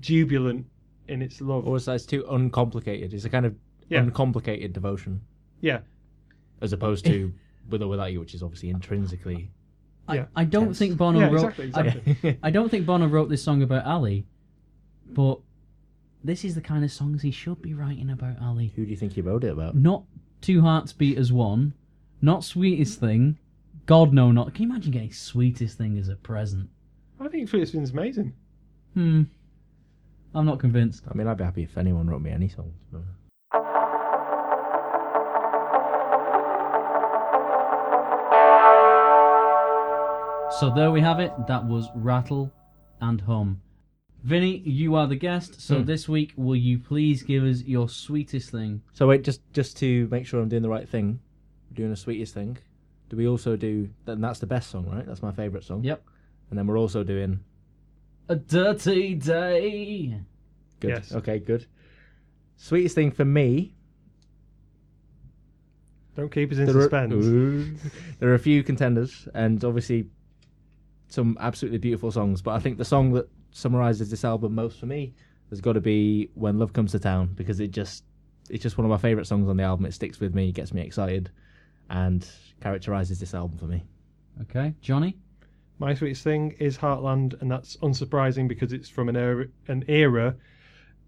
jubilant 0.00 0.66
in 1.08 1.22
its 1.22 1.40
love. 1.40 1.66
Or 1.66 1.76
it's, 1.76 2.06
too 2.06 2.26
uncomplicated. 2.30 3.14
It's 3.14 3.24
a 3.24 3.30
kind 3.30 3.46
of 3.46 3.54
Yeah. 3.88 4.00
uncomplicated 4.00 4.72
devotion 4.72 5.20
yeah, 5.60 5.80
as 6.60 6.72
opposed 6.72 7.06
to 7.06 7.32
With 7.70 7.82
or 7.82 7.88
Without 7.88 8.12
You, 8.12 8.20
which 8.20 8.34
is 8.34 8.42
obviously 8.42 8.70
intrinsically. 8.70 9.50
Yeah. 10.14 10.26
I, 10.36 10.42
I 10.42 10.44
don't 10.44 10.66
Tense. 10.66 10.78
think 10.78 10.96
Bono 10.96 11.18
Yeah, 11.20 11.26
wrote 11.30 11.58
exactly, 11.58 11.64
exactly. 11.66 12.16
Yeah. 12.22 12.32
I 12.42 12.50
don't 12.50 12.68
think 12.70 12.86
Bono 12.86 13.06
wrote 13.08 13.28
this 13.28 13.42
song 13.42 13.62
about 13.62 13.84
Ali, 13.86 14.26
but 15.08 15.40
this 16.22 16.44
is 16.44 16.54
the 16.54 16.60
kind 16.60 16.84
of 16.84 16.92
songs 16.92 17.22
he 17.22 17.30
should 17.30 17.60
be 17.62 17.74
writing 17.74 18.10
about 18.10 18.40
Ali. 18.40 18.72
Who 18.76 18.84
do 18.84 18.90
you 18.90 18.96
think 18.96 19.12
he 19.14 19.20
wrote 19.20 19.44
it 19.44 19.52
about? 19.52 19.74
Not 19.76 20.04
Two 20.40 20.60
Hearts 20.60 20.92
Beat 20.92 21.18
as 21.18 21.32
One, 21.32 21.74
not 22.22 22.44
Sweetest 22.44 23.00
Thing, 23.00 23.38
God 23.86 24.12
no 24.12 24.32
not. 24.32 24.54
Can 24.54 24.64
you 24.64 24.70
imagine 24.70 24.92
getting 24.92 25.12
Sweetest 25.12 25.76
Thing 25.78 25.96
as 25.98 26.08
a 26.08 26.16
present? 26.16 26.68
I 27.20 27.28
think 27.28 27.48
Sweetest 27.48 27.72
Thing's 27.72 27.90
amazing. 27.90 28.32
Hmm. 28.94 29.22
I'm 30.34 30.44
not 30.44 30.58
convinced. 30.58 31.04
I 31.10 31.14
mean, 31.14 31.26
I'd 31.26 31.38
be 31.38 31.44
happy 31.44 31.62
if 31.62 31.78
anyone 31.78 32.08
wrote 32.08 32.20
me 32.22 32.30
any 32.30 32.48
songs. 32.48 32.74
but- 32.92 33.00
So 40.50 40.70
there 40.70 40.90
we 40.90 41.00
have 41.00 41.20
it. 41.20 41.32
That 41.46 41.66
was 41.66 41.88
Rattle 41.94 42.52
and 43.00 43.20
Hum. 43.20 43.60
Vinny, 44.22 44.58
you 44.58 44.94
are 44.94 45.06
the 45.06 45.16
guest. 45.16 45.60
So 45.60 45.78
Hmm. 45.80 45.84
this 45.84 46.08
week, 46.08 46.32
will 46.36 46.56
you 46.56 46.78
please 46.78 47.22
give 47.22 47.44
us 47.44 47.62
your 47.62 47.88
sweetest 47.88 48.50
thing? 48.50 48.82
So 48.92 49.06
wait, 49.06 49.22
just 49.22 49.40
just 49.52 49.76
to 49.78 50.08
make 50.10 50.26
sure 50.26 50.40
I'm 50.40 50.48
doing 50.48 50.62
the 50.62 50.68
right 50.68 50.88
thing, 50.88 51.20
we're 51.70 51.74
doing 51.76 51.90
the 51.90 51.96
sweetest 51.96 52.34
thing. 52.34 52.56
Do 53.08 53.16
we 53.16 53.28
also 53.28 53.56
do? 53.56 53.88
Then 54.04 54.20
that's 54.20 54.38
the 54.40 54.46
best 54.46 54.70
song, 54.70 54.86
right? 54.88 55.06
That's 55.06 55.22
my 55.22 55.32
favourite 55.32 55.64
song. 55.64 55.84
Yep. 55.84 56.02
And 56.50 56.58
then 56.58 56.66
we're 56.66 56.78
also 56.78 57.04
doing. 57.04 57.40
A 58.28 58.36
dirty 58.36 59.14
day. 59.14 60.20
Good. 60.80 60.90
Yes. 60.90 61.12
Okay. 61.14 61.38
Good. 61.38 61.66
Sweetest 62.56 62.94
thing 62.94 63.10
for 63.12 63.24
me. 63.24 63.74
Don't 66.16 66.30
keep 66.32 66.50
us 66.50 66.58
in 66.58 66.66
There 66.66 66.76
are, 66.78 66.80
suspense. 66.82 67.12
Ooh. 67.14 67.74
there 68.18 68.30
are 68.30 68.34
a 68.34 68.38
few 68.38 68.62
contenders, 68.62 69.28
and 69.34 69.62
obviously 69.62 70.08
some 71.08 71.36
absolutely 71.40 71.78
beautiful 71.78 72.10
songs. 72.10 72.42
But 72.42 72.52
I 72.52 72.58
think 72.58 72.78
the 72.78 72.84
song 72.84 73.12
that 73.12 73.28
summarizes 73.50 74.10
this 74.10 74.24
album 74.24 74.54
most 74.54 74.78
for 74.78 74.86
me 74.86 75.14
has 75.50 75.60
got 75.60 75.74
to 75.74 75.80
be 75.80 76.30
"When 76.34 76.58
Love 76.58 76.72
Comes 76.72 76.92
to 76.92 76.98
Town" 76.98 77.30
because 77.34 77.60
it 77.60 77.70
just 77.70 78.04
it's 78.50 78.62
just 78.62 78.78
one 78.78 78.84
of 78.84 78.90
my 78.90 78.98
favorite 78.98 79.26
songs 79.26 79.48
on 79.48 79.56
the 79.56 79.64
album. 79.64 79.86
It 79.86 79.94
sticks 79.94 80.20
with 80.20 80.34
me, 80.34 80.52
gets 80.52 80.72
me 80.72 80.82
excited, 80.82 81.30
and 81.90 82.28
characterizes 82.60 83.20
this 83.20 83.34
album 83.34 83.58
for 83.58 83.66
me. 83.66 83.84
Okay, 84.42 84.74
Johnny. 84.80 85.16
My 85.78 85.94
sweetest 85.94 86.24
thing 86.24 86.52
is 86.58 86.78
Heartland, 86.78 87.40
and 87.40 87.50
that's 87.50 87.76
unsurprising 87.78 88.48
because 88.48 88.72
it's 88.72 88.88
from 88.88 89.08
an 89.08 89.16
era, 89.16 89.46
an 89.68 89.84
era 89.88 90.34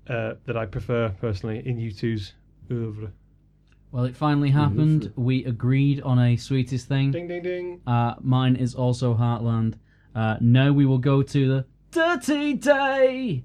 uh, 0.09 0.35
that 0.45 0.57
I 0.57 0.67
prefer 0.67 1.09
personally 1.21 1.63
in 1.67 1.79
U2's 1.79 2.35
oeuvre. 2.71 3.11
Well, 3.91 4.05
it 4.05 4.15
finally 4.15 4.51
happened. 4.51 5.13
We 5.17 5.47
agreed 5.47 6.03
on 6.03 6.19
a 6.19 6.37
sweetest 6.37 6.89
thing. 6.89 7.11
Ding 7.11 7.27
ding 7.27 7.43
ding. 7.43 7.81
Uh, 7.87 8.15
mine 8.21 8.57
is 8.57 8.75
also 8.75 9.15
Heartland, 9.15 9.75
Uh, 10.15 10.37
now 10.41 10.73
we 10.73 10.87
will 10.87 10.99
go 10.99 11.23
to 11.23 11.49
the 11.49 11.65
dirty 11.91 12.55
day. 12.55 13.45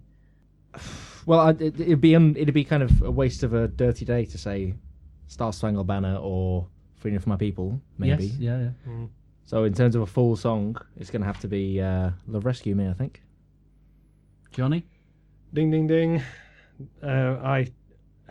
Well, 1.26 1.40
I, 1.40 1.49
it, 1.52 1.80
it'd 1.80 2.02
be 2.02 2.15
un, 2.15 2.35
it'd 2.38 2.53
be 2.53 2.64
kind 2.64 2.84
of 2.84 3.02
a 3.02 3.11
waste 3.11 3.44
of 3.44 3.53
a 3.53 3.68
dirty 3.68 4.06
day 4.06 4.26
to 4.26 4.38
say 4.38 4.73
Star 5.27 5.53
Spangled 5.53 5.88
Banner 5.88 6.18
or 6.18 6.68
Freedom 6.95 7.19
for 7.19 7.30
My 7.30 7.38
People, 7.38 7.81
maybe. 7.98 8.26
Yes, 8.26 8.35
yeah, 8.38 8.60
yeah. 8.60 8.69
Mm. 8.88 9.10
So 9.45 9.65
in 9.65 9.73
terms 9.73 9.95
of 9.95 10.02
a 10.02 10.06
full 10.06 10.35
song, 10.35 10.77
it's 10.98 11.10
going 11.10 11.22
to 11.22 11.26
have 11.26 11.40
to 11.41 11.48
be 11.48 11.80
uh, 11.81 12.11
Love 12.27 12.45
Rescue 12.45 12.76
Me, 12.76 12.88
I 12.88 12.94
think. 12.94 13.22
Johnny. 14.52 14.85
Ding 15.53 15.69
ding 15.69 15.88
ding. 15.88 16.22
Uh, 17.02 17.38
I 17.44 17.68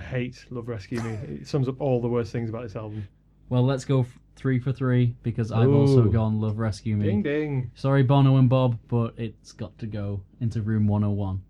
hate 0.01 0.45
Love 0.51 0.69
Rescue 0.69 1.01
Me. 1.01 1.11
It 1.41 1.47
sums 1.47 1.69
up 1.69 1.81
all 1.81 2.01
the 2.01 2.09
worst 2.09 2.33
things 2.33 2.51
about 2.51 2.63
this 2.63 2.77
album. 2.77 3.07
Well, 3.49 3.65
let's 3.65 3.85
go 3.85 4.01
f- 4.01 4.19
three 4.37 4.59
for 4.59 4.73
three 4.73 5.15
because 5.23 5.53
I've 5.53 5.73
also 5.73 6.05
gone 6.05 6.41
Love 6.41 6.59
Rescue 6.59 6.97
Me. 6.97 7.07
Ding 7.07 7.23
ding. 7.23 7.71
Sorry, 7.75 8.03
Bono 8.03 8.37
and 8.37 8.49
Bob, 8.49 8.79
but 8.89 9.15
it's 9.17 9.53
got 9.53 9.77
to 9.79 9.87
go 9.87 10.23
into 10.41 10.63
room 10.63 10.87
101. 10.87 11.43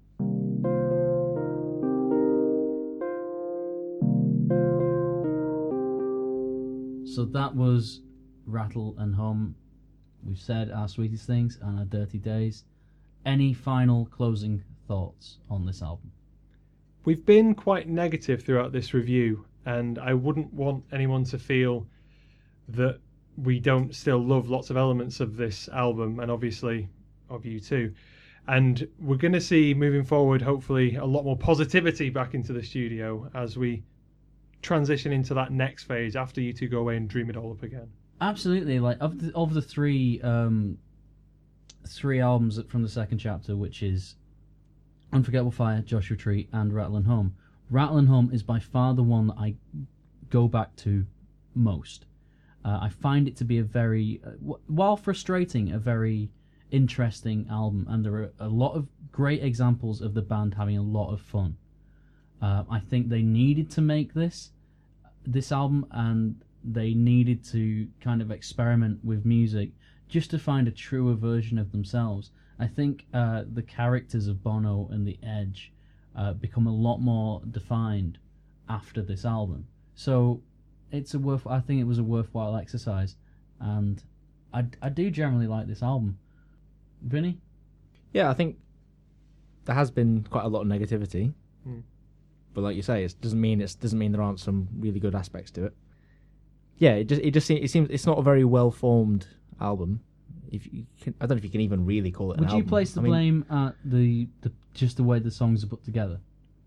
So 7.15 7.27
that 7.27 7.55
was 7.55 8.01
Rattle 8.47 8.95
and 8.99 9.15
Hum. 9.15 9.55
We've 10.25 10.39
said 10.39 10.71
our 10.71 10.89
sweetest 10.89 11.27
things 11.27 11.59
and 11.61 11.79
our 11.79 11.85
dirty 11.85 12.19
days. 12.19 12.65
Any 13.27 13.53
final 13.53 14.07
closing 14.07 14.63
thoughts 14.89 15.39
on 15.51 15.67
this 15.67 15.83
album? 15.83 16.11
We've 17.05 17.27
been 17.27 17.55
quite 17.55 17.89
negative 17.89 18.43
throughout 18.43 18.73
this 18.73 18.95
review, 18.95 19.45
and 19.67 19.99
I 19.99 20.15
wouldn't 20.15 20.55
want 20.55 20.85
anyone 20.93 21.25
to 21.25 21.39
feel 21.39 21.87
that 22.73 22.99
we 23.37 23.59
don't 23.59 23.95
still 23.95 24.19
love 24.19 24.51
lots 24.51 24.71
of 24.71 24.77
elements 24.77 25.21
of 25.21 25.37
this 25.37 25.69
album, 25.69 26.21
and 26.21 26.31
obviously 26.31 26.89
of 27.31 27.43
U2. 27.43 27.95
And 28.49 28.89
we're 28.99 29.17
going 29.17 29.33
to 29.33 29.41
see 29.41 29.73
moving 29.73 30.05
forward, 30.05 30.43
hopefully, 30.43 30.97
a 30.97 31.05
lot 31.05 31.25
more 31.25 31.37
positivity 31.37 32.11
back 32.11 32.35
into 32.35 32.53
the 32.53 32.63
studio 32.63 33.31
as 33.35 33.57
we 33.57 33.85
transition 34.63 35.13
into 35.13 35.35
that 35.35 35.53
next 35.53 35.85
phase 35.85 36.17
after 36.17 36.41
U2 36.41 36.71
go 36.71 36.79
away 36.79 36.97
and 36.97 37.09
dream 37.09 37.31
it 37.31 37.37
all 37.37 37.53
up 37.53 37.63
again. 37.63 37.89
Absolutely. 38.21 38.79
Like 38.79 38.99
of 39.01 39.21
the 39.21 39.33
of 39.35 39.53
the 39.55 39.63
three 39.63 40.21
um 40.23 40.79
three 41.87 42.21
albums 42.21 42.61
from 42.69 42.83
the 42.83 42.89
second 42.89 43.19
chapter, 43.19 43.57
which 43.57 43.83
is 43.83 44.15
Unforgettable 45.13 45.51
Fire, 45.51 45.83
Joshua 45.83 46.17
Tree, 46.17 46.49
and 46.53 46.73
Rattle 46.73 46.97
and 46.97 47.07
Hum. 47.07 47.35
Rattling 47.69 48.07
Home 48.07 48.31
is 48.33 48.43
by 48.43 48.59
far 48.61 48.95
the 48.95 49.03
one 49.03 49.27
that 49.27 49.37
I 49.39 49.57
go 50.31 50.47
back 50.47 50.77
to 50.77 51.05
most. 51.55 52.07
Uh, 52.65 52.79
I 52.83 52.89
find 52.89 53.27
it 53.27 53.37
to 53.37 53.45
be 53.45 53.59
a 53.59 53.65
very, 53.65 54.21
uh, 54.25 54.31
w- 54.31 54.61
while 54.67 54.97
frustrating, 54.97 55.73
a 55.73 55.79
very 55.79 56.31
interesting 56.71 57.47
album, 57.51 57.87
and 57.89 58.05
there 58.05 58.15
are 58.15 58.33
a 58.39 58.49
lot 58.49 58.75
of 58.75 58.89
great 59.11 59.43
examples 59.43 60.01
of 60.01 60.15
the 60.15 60.23
band 60.23 60.55
having 60.55 60.79
a 60.79 60.83
lot 60.83 61.13
of 61.13 61.21
fun. 61.21 61.57
Uh, 62.41 62.65
I 62.71 62.81
think 62.81 63.09
they 63.09 63.23
needed 63.23 63.71
to 63.73 63.81
make 63.81 64.15
this 64.15 64.53
this 65.25 65.53
album, 65.53 65.87
and 65.91 66.43
they 66.65 66.95
needed 66.95 67.45
to 67.45 67.89
kind 68.01 68.21
of 68.23 68.31
experiment 68.31 69.05
with 69.05 69.25
music 69.25 69.71
just 70.09 70.31
to 70.31 70.39
find 70.39 70.67
a 70.69 70.73
truer 70.73 71.15
version 71.15 71.59
of 71.59 71.73
themselves. 71.73 72.31
I 72.59 72.67
think 72.67 73.07
uh, 73.15 73.45
the 73.53 73.63
characters 73.63 74.29
of 74.29 74.43
Bono 74.43 74.89
and 74.91 75.07
The 75.07 75.19
Edge 75.23 75.73
uh, 76.17 76.33
become 76.33 76.67
a 76.67 76.75
lot 76.75 76.99
more 76.99 77.43
defined 77.51 78.19
after 78.69 79.03
this 79.03 79.25
album. 79.25 79.67
So 79.95 80.43
it's 80.93 81.15
a 81.15 81.19
worth. 81.19 81.47
I 81.47 81.61
think 81.61 81.81
it 81.81 81.85
was 81.85 81.99
a 81.99 82.05
worthwhile 82.05 82.57
exercise, 82.57 83.17
and 83.61 84.03
I, 84.55 84.65
I 84.81 84.89
do 84.91 85.11
generally 85.11 85.47
like 85.47 85.67
this 85.67 85.83
album. 85.83 86.19
Vinny, 87.03 87.39
Yeah, 88.13 88.31
I 88.31 88.35
think 88.35 88.59
there 89.65 89.75
has 89.75 89.91
been 89.91 90.25
quite 90.31 90.45
a 90.45 90.49
lot 90.49 90.61
of 90.63 90.69
negativity, 90.69 91.33
Hmm. 91.65 91.81
but 92.55 92.61
like 92.63 92.77
you 92.77 92.83
say, 92.83 93.03
it 93.05 93.15
doesn't 93.21 93.41
mean 93.41 93.61
it 93.61 93.77
doesn't 93.81 93.99
mean 93.99 94.13
there 94.13 94.23
aren't 94.23 94.39
some 94.41 94.69
really 94.79 95.01
good 95.01 95.15
aspects 95.15 95.51
to 95.53 95.65
it. 95.65 95.75
Yeah, 96.79 96.93
it 96.95 97.05
just 97.09 97.23
it 97.23 97.31
just 97.33 97.47
se- 97.47 97.57
it 97.63 97.71
seems 97.71 97.89
it's 97.91 98.07
not 98.07 98.19
a 98.19 98.23
very 98.23 98.45
well 98.45 98.71
formed 98.71 99.27
album. 99.61 100.01
If 100.51 100.73
you 100.73 100.85
can, 101.01 101.15
I 101.21 101.27
don't 101.27 101.37
know 101.37 101.39
if 101.39 101.45
you 101.45 101.51
can 101.51 101.61
even 101.63 101.87
really 101.87 102.11
call 102.13 102.33
it. 102.33 102.39
An 102.39 102.45
album. 102.45 102.47
would 102.47 102.53
you 102.59 102.63
album. 102.65 102.69
place 102.69 102.93
the 102.93 103.01
I 103.01 103.05
mean, 103.05 103.11
blame 103.13 103.47
at 103.51 103.75
the, 103.85 104.29
the 104.43 104.53
just 104.75 104.97
the 104.99 105.03
way 105.03 105.19
the 105.19 105.31
songs 105.31 105.65
are 105.65 105.67
put 105.67 105.83
together? 105.85 106.21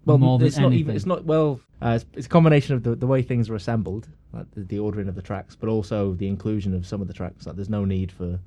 Well, 0.05 0.17
more 0.17 0.37
than 0.37 0.47
it's 0.47 0.57
not 0.57 0.73
even. 0.73 0.95
It's 0.95 1.05
not 1.05 1.25
well. 1.25 1.59
Uh, 1.81 1.89
it's, 1.95 2.05
it's 2.13 2.25
a 2.27 2.29
combination 2.29 2.75
of 2.75 2.83
the 2.83 2.95
the 2.95 3.07
way 3.07 3.21
things 3.21 3.49
are 3.49 3.55
assembled, 3.55 4.07
like 4.33 4.49
the, 4.51 4.61
the 4.63 4.79
ordering 4.79 5.07
of 5.07 5.15
the 5.15 5.21
tracks, 5.21 5.55
but 5.55 5.67
also 5.69 6.13
the 6.13 6.27
inclusion 6.27 6.73
of 6.73 6.85
some 6.85 7.01
of 7.01 7.07
the 7.07 7.13
tracks. 7.13 7.45
Like, 7.47 7.55
there's 7.55 7.69
no 7.69 7.85
need 7.85 8.11
for. 8.11 8.39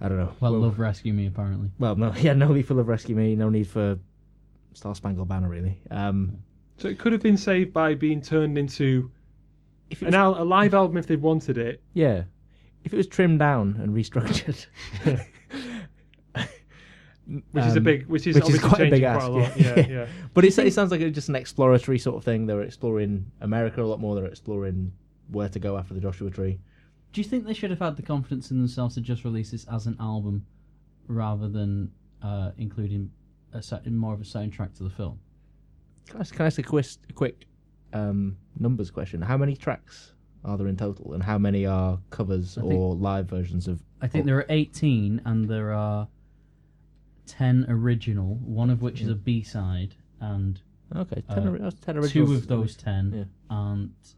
I 0.00 0.08
don't 0.08 0.18
know. 0.18 0.32
Well, 0.40 0.52
Love 0.52 0.78
Rescue 0.78 1.12
Me 1.12 1.26
apparently. 1.26 1.70
Well, 1.78 1.96
no, 1.96 2.12
yeah, 2.18 2.32
no 2.34 2.52
need 2.52 2.62
for 2.66 2.74
Love 2.74 2.88
Rescue 2.88 3.16
Me. 3.16 3.34
No 3.34 3.48
need 3.50 3.66
for 3.66 3.98
Star 4.74 4.94
Spangled 4.94 5.28
Banner, 5.28 5.48
really. 5.48 5.80
Um, 5.90 6.38
So 6.76 6.88
it 6.88 6.98
could 7.00 7.12
have 7.12 7.22
been 7.22 7.36
saved 7.36 7.72
by 7.72 7.94
being 7.94 8.20
turned 8.20 8.56
into 8.58 9.10
if 9.90 10.02
it 10.02 10.06
an 10.06 10.12
was, 10.12 10.14
al- 10.36 10.42
a 10.42 10.44
live 10.44 10.74
album 10.74 10.98
if 10.98 11.06
they 11.08 11.16
wanted 11.16 11.58
it. 11.58 11.82
yeah, 11.94 12.24
if 12.84 12.92
it 12.94 12.96
was 12.96 13.08
trimmed 13.08 13.40
down 13.40 13.76
and 13.82 13.92
restructured, 13.92 14.66
Which 17.52 17.64
is 17.64 17.74
a 17.74 17.78
Um, 17.78 17.84
big, 17.84 18.06
which 18.06 18.26
is 18.26 18.36
which 18.36 18.48
is 18.48 18.58
quite 18.60 18.72
a 18.72 18.76
changing 18.84 18.90
big 18.90 19.02
quite 19.02 19.16
ask, 19.16 19.26
a 19.28 19.30
lot. 19.30 19.60
yeah. 19.60 19.74
Yeah, 19.80 19.88
yeah. 19.88 20.06
But 20.34 20.44
it's, 20.46 20.56
it 20.58 20.72
sounds 20.72 20.90
like 20.90 21.00
it's 21.02 21.14
just 21.14 21.28
an 21.28 21.36
exploratory 21.36 21.98
sort 21.98 22.16
of 22.16 22.24
thing. 22.24 22.46
They 22.46 22.54
were 22.54 22.62
exploring 22.62 23.30
America 23.42 23.82
a 23.82 23.86
lot 23.86 24.00
more. 24.00 24.14
They're 24.16 24.24
exploring 24.26 24.92
where 25.30 25.48
to 25.50 25.58
go 25.58 25.76
after 25.76 25.92
the 25.94 26.00
Joshua 26.00 26.30
Tree. 26.30 26.58
Do 27.12 27.20
you 27.20 27.24
think 27.26 27.44
they 27.44 27.52
should 27.54 27.70
have 27.70 27.80
had 27.80 27.96
the 27.96 28.02
confidence 28.02 28.50
in 28.50 28.58
themselves 28.58 28.94
to 28.94 29.00
just 29.02 29.24
release 29.24 29.50
this 29.50 29.66
as 29.70 29.86
an 29.86 29.96
album 30.00 30.46
rather 31.06 31.48
than 31.48 31.90
uh, 32.22 32.52
including 32.56 33.10
a 33.52 33.62
sa- 33.62 33.80
more 33.86 34.14
of 34.14 34.20
a 34.20 34.24
soundtrack 34.24 34.74
to 34.78 34.82
the 34.84 34.90
film? 34.90 35.18
Can 36.06 36.16
I, 36.16 36.20
ask- 36.20 36.34
can 36.34 36.42
I 36.44 36.46
ask 36.46 36.58
a 36.58 36.62
quick, 36.62 36.86
a 37.10 37.12
quick 37.12 37.46
um, 37.92 38.38
numbers 38.58 38.90
question? 38.90 39.20
How 39.20 39.36
many 39.36 39.54
tracks 39.56 40.14
are 40.44 40.56
there 40.56 40.66
in 40.68 40.76
total, 40.76 41.12
and 41.14 41.22
how 41.22 41.36
many 41.36 41.66
are 41.66 41.98
covers 42.10 42.54
think- 42.54 42.72
or 42.72 42.94
live 42.94 43.26
versions 43.28 43.68
of? 43.68 43.82
I 44.00 44.06
think 44.06 44.24
there 44.24 44.36
are 44.38 44.46
18 44.48 45.20
and 45.26 45.48
there 45.48 45.72
are 45.72 46.08
10 47.28 47.66
original, 47.68 48.34
one 48.36 48.70
of 48.70 48.82
which 48.82 49.00
is 49.00 49.08
a 49.08 49.14
B 49.14 49.42
side, 49.42 49.94
and 50.20 50.60
Okay, 50.96 51.22
ten, 51.28 51.46
Uh, 51.46 51.50
ori- 51.50 51.60
that's 51.60 51.74
ten 51.80 51.98
originals. 51.98 52.30
two 52.30 52.34
of 52.34 52.46
those 52.48 52.74
10 52.74 53.12
Yeah. 53.12 53.24
aren't, 53.50 54.14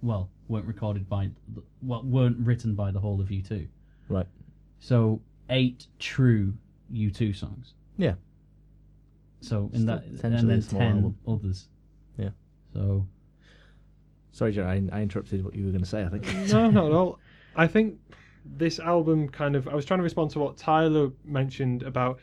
well, 0.00 0.30
weren't 0.46 0.66
recorded 0.66 1.08
by, 1.08 1.30
the- 1.54 1.62
well, 1.82 2.04
weren't 2.04 2.38
written 2.38 2.76
by 2.76 2.92
the 2.92 3.00
whole 3.00 3.20
of 3.20 3.28
U2. 3.32 3.66
Right. 4.08 4.28
So, 4.78 5.20
eight 5.50 5.88
true 5.98 6.54
U2 6.92 7.32
songs. 7.32 7.74
Yeah. 7.96 8.14
So, 9.40 9.70
in 9.72 9.80
Still 9.82 9.86
that, 9.86 10.04
and 10.04 10.16
potentially 10.16 10.48
then 10.48 10.62
small 10.62 10.80
10 10.80 10.96
album. 10.96 11.18
others. 11.26 11.68
Yeah. 12.16 12.30
So, 12.72 13.06
Sorry, 14.32 14.50
Joe, 14.52 14.64
I, 14.66 14.82
I 14.92 15.02
interrupted 15.02 15.44
what 15.44 15.54
you 15.54 15.64
were 15.64 15.70
going 15.70 15.84
to 15.84 15.88
say. 15.88 16.04
I 16.04 16.08
think. 16.08 16.24
no, 16.52 16.68
not 16.70 16.86
at 16.86 16.92
all. 16.92 17.18
I 17.56 17.66
think 17.68 17.98
this 18.44 18.80
album 18.80 19.28
kind 19.28 19.54
of. 19.54 19.68
I 19.68 19.74
was 19.76 19.84
trying 19.84 19.98
to 19.98 20.02
respond 20.04 20.30
to 20.32 20.40
what 20.40 20.56
Tyler 20.56 21.10
mentioned 21.24 21.84
about 21.84 22.18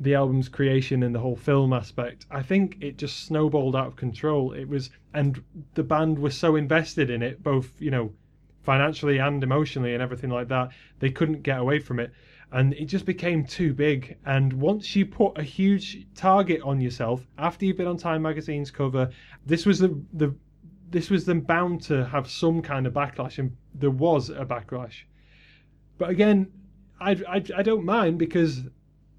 the 0.00 0.14
album's 0.14 0.48
creation 0.48 1.02
and 1.02 1.14
the 1.14 1.18
whole 1.18 1.36
film 1.36 1.72
aspect. 1.72 2.26
I 2.30 2.42
think 2.42 2.76
it 2.80 2.98
just 2.98 3.24
snowballed 3.24 3.74
out 3.74 3.86
of 3.86 3.96
control. 3.96 4.52
It 4.52 4.68
was, 4.68 4.90
and 5.14 5.42
the 5.74 5.82
band 5.82 6.18
was 6.18 6.36
so 6.36 6.56
invested 6.56 7.10
in 7.10 7.22
it, 7.22 7.42
both 7.42 7.80
you 7.80 7.90
know, 7.90 8.12
financially 8.62 9.18
and 9.18 9.42
emotionally 9.42 9.94
and 9.94 10.02
everything 10.02 10.30
like 10.30 10.48
that. 10.48 10.70
They 10.98 11.10
couldn't 11.10 11.42
get 11.42 11.58
away 11.58 11.78
from 11.78 12.00
it, 12.00 12.12
and 12.52 12.74
it 12.74 12.86
just 12.86 13.06
became 13.06 13.44
too 13.44 13.72
big. 13.72 14.18
And 14.26 14.52
once 14.52 14.94
you 14.94 15.06
put 15.06 15.38
a 15.38 15.42
huge 15.42 16.06
target 16.14 16.60
on 16.62 16.80
yourself 16.80 17.26
after 17.38 17.64
you've 17.64 17.76
been 17.76 17.86
on 17.86 17.96
Time 17.96 18.22
Magazine's 18.22 18.70
cover, 18.70 19.10
this 19.46 19.64
was 19.64 19.78
the 19.78 19.98
the 20.12 20.34
this 20.90 21.10
was 21.10 21.24
then 21.24 21.40
bound 21.40 21.82
to 21.82 22.04
have 22.06 22.30
some 22.30 22.62
kind 22.62 22.86
of 22.86 22.92
backlash, 22.92 23.38
and 23.38 23.56
there 23.74 23.90
was 23.90 24.30
a 24.30 24.44
backlash. 24.44 25.04
But 25.98 26.10
again, 26.10 26.52
I, 27.00 27.12
I, 27.28 27.42
I 27.56 27.62
don't 27.62 27.84
mind 27.84 28.18
because 28.18 28.62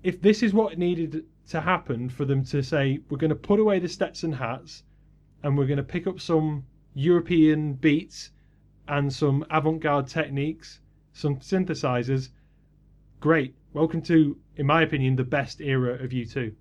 if 0.08 0.22
this 0.22 0.42
is 0.42 0.54
what 0.54 0.78
needed 0.78 1.26
to 1.50 1.60
happen 1.60 2.08
for 2.08 2.24
them 2.24 2.42
to 2.42 2.64
say, 2.64 2.98
we're 3.10 3.18
going 3.18 3.30
to 3.30 3.36
put 3.36 3.60
away 3.60 3.78
the 3.78 3.90
Stetson 3.90 4.32
hats 4.32 4.84
and 5.44 5.58
we're 5.58 5.66
going 5.66 5.76
to 5.76 5.84
pick 5.84 6.08
up 6.08 6.22
some 6.22 6.64
European 6.94 7.74
beats 7.74 8.32
and 8.88 9.12
some 9.12 9.46
avant 9.52 9.82
garde 9.82 10.08
techniques, 10.08 10.80
some 11.12 11.36
synthesizers, 11.40 12.30
great. 13.20 13.54
Welcome 13.74 14.02
to, 14.04 14.38
in 14.56 14.66
my 14.66 14.82
opinion, 14.82 15.18
the 15.18 15.26
best 15.26 15.60
era 15.60 16.02
of 16.02 16.12
U2. 16.12 16.54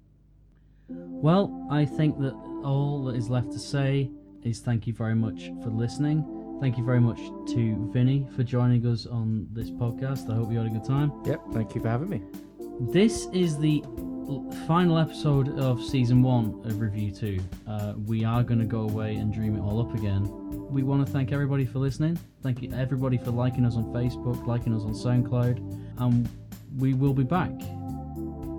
Well, 0.88 1.68
I 1.70 1.84
think 1.84 2.18
that 2.18 2.34
all 2.64 3.04
that 3.04 3.14
is 3.14 3.30
left 3.30 3.52
to 3.52 3.60
say 3.60 4.10
is 4.42 4.58
thank 4.58 4.88
you 4.88 4.92
very 4.92 5.14
much 5.14 5.52
for 5.62 5.70
listening. 5.70 6.58
Thank 6.60 6.78
you 6.78 6.84
very 6.84 7.00
much 7.00 7.20
to 7.54 7.90
Vinny 7.92 8.26
for 8.34 8.42
joining 8.42 8.84
us 8.86 9.06
on 9.06 9.46
this 9.52 9.70
podcast. 9.70 10.28
I 10.28 10.34
hope 10.34 10.50
you 10.50 10.58
had 10.58 10.66
a 10.66 10.70
good 10.70 10.84
time. 10.84 11.12
Yep. 11.24 11.42
Thank 11.52 11.76
you 11.76 11.80
for 11.80 11.88
having 11.88 12.08
me. 12.08 12.45
This 12.78 13.26
is 13.32 13.56
the 13.58 13.82
final 14.66 14.98
episode 14.98 15.58
of 15.58 15.82
season 15.82 16.22
one 16.22 16.60
of 16.66 16.72
RevU2. 16.72 17.42
Uh, 17.66 17.94
we 18.04 18.22
are 18.22 18.42
going 18.42 18.60
to 18.60 18.66
go 18.66 18.80
away 18.80 19.14
and 19.14 19.32
dream 19.32 19.56
it 19.56 19.60
all 19.60 19.80
up 19.80 19.94
again. 19.94 20.28
We 20.70 20.82
want 20.82 21.06
to 21.06 21.10
thank 21.10 21.32
everybody 21.32 21.64
for 21.64 21.78
listening. 21.78 22.18
Thank 22.42 22.60
you, 22.60 22.70
everybody, 22.74 23.16
for 23.16 23.30
liking 23.30 23.64
us 23.64 23.76
on 23.76 23.84
Facebook, 23.94 24.46
liking 24.46 24.74
us 24.74 24.82
on 24.82 24.92
SoundCloud. 24.92 25.58
And 25.98 26.28
we 26.76 26.92
will 26.92 27.14
be 27.14 27.24
back 27.24 27.50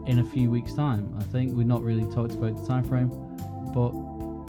in 0.08 0.20
a 0.20 0.26
few 0.32 0.50
weeks' 0.50 0.74
time. 0.74 1.14
I 1.20 1.24
think 1.26 1.56
we've 1.56 1.68
not 1.68 1.84
really 1.84 2.12
talked 2.12 2.34
about 2.34 2.60
the 2.60 2.66
time 2.66 2.86
frame, 2.86 3.10
but 3.72 3.92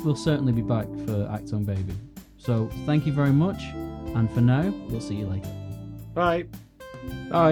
we'll 0.03 0.17
certainly 0.17 0.53
be 0.53 0.63
back 0.63 0.87
for 0.87 1.29
Achtung 1.29 1.67
Baby. 1.67 1.95
So 2.39 2.71
thank 2.87 3.05
you 3.05 3.13
very 3.13 3.33
much, 3.33 3.63
and 3.75 4.31
for 4.33 4.41
now, 4.41 4.71
we'll 4.89 5.03
see 5.03 5.17
you 5.17 5.27
later. 5.27 5.51
Bye. 6.15 6.47
All 7.33 7.51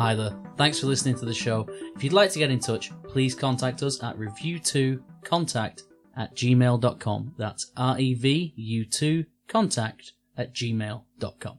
Hi 0.00 0.14
there. 0.14 0.34
Thanks 0.56 0.80
for 0.80 0.86
listening 0.86 1.18
to 1.18 1.26
the 1.26 1.34
show. 1.34 1.68
If 1.94 2.02
you'd 2.02 2.14
like 2.14 2.30
to 2.30 2.38
get 2.38 2.50
in 2.50 2.58
touch, 2.58 2.90
please 3.04 3.34
contact 3.34 3.82
us 3.82 4.02
at 4.02 4.16
revu2contact 4.16 5.82
at 6.16 6.34
gmail.com. 6.34 7.34
That's 7.36 7.70
R 7.76 7.98
E 8.00 8.14
V 8.14 8.54
U 8.56 8.86
2 8.86 9.26
contact 9.46 10.14
at 10.38 10.54
gmail.com. 10.54 11.58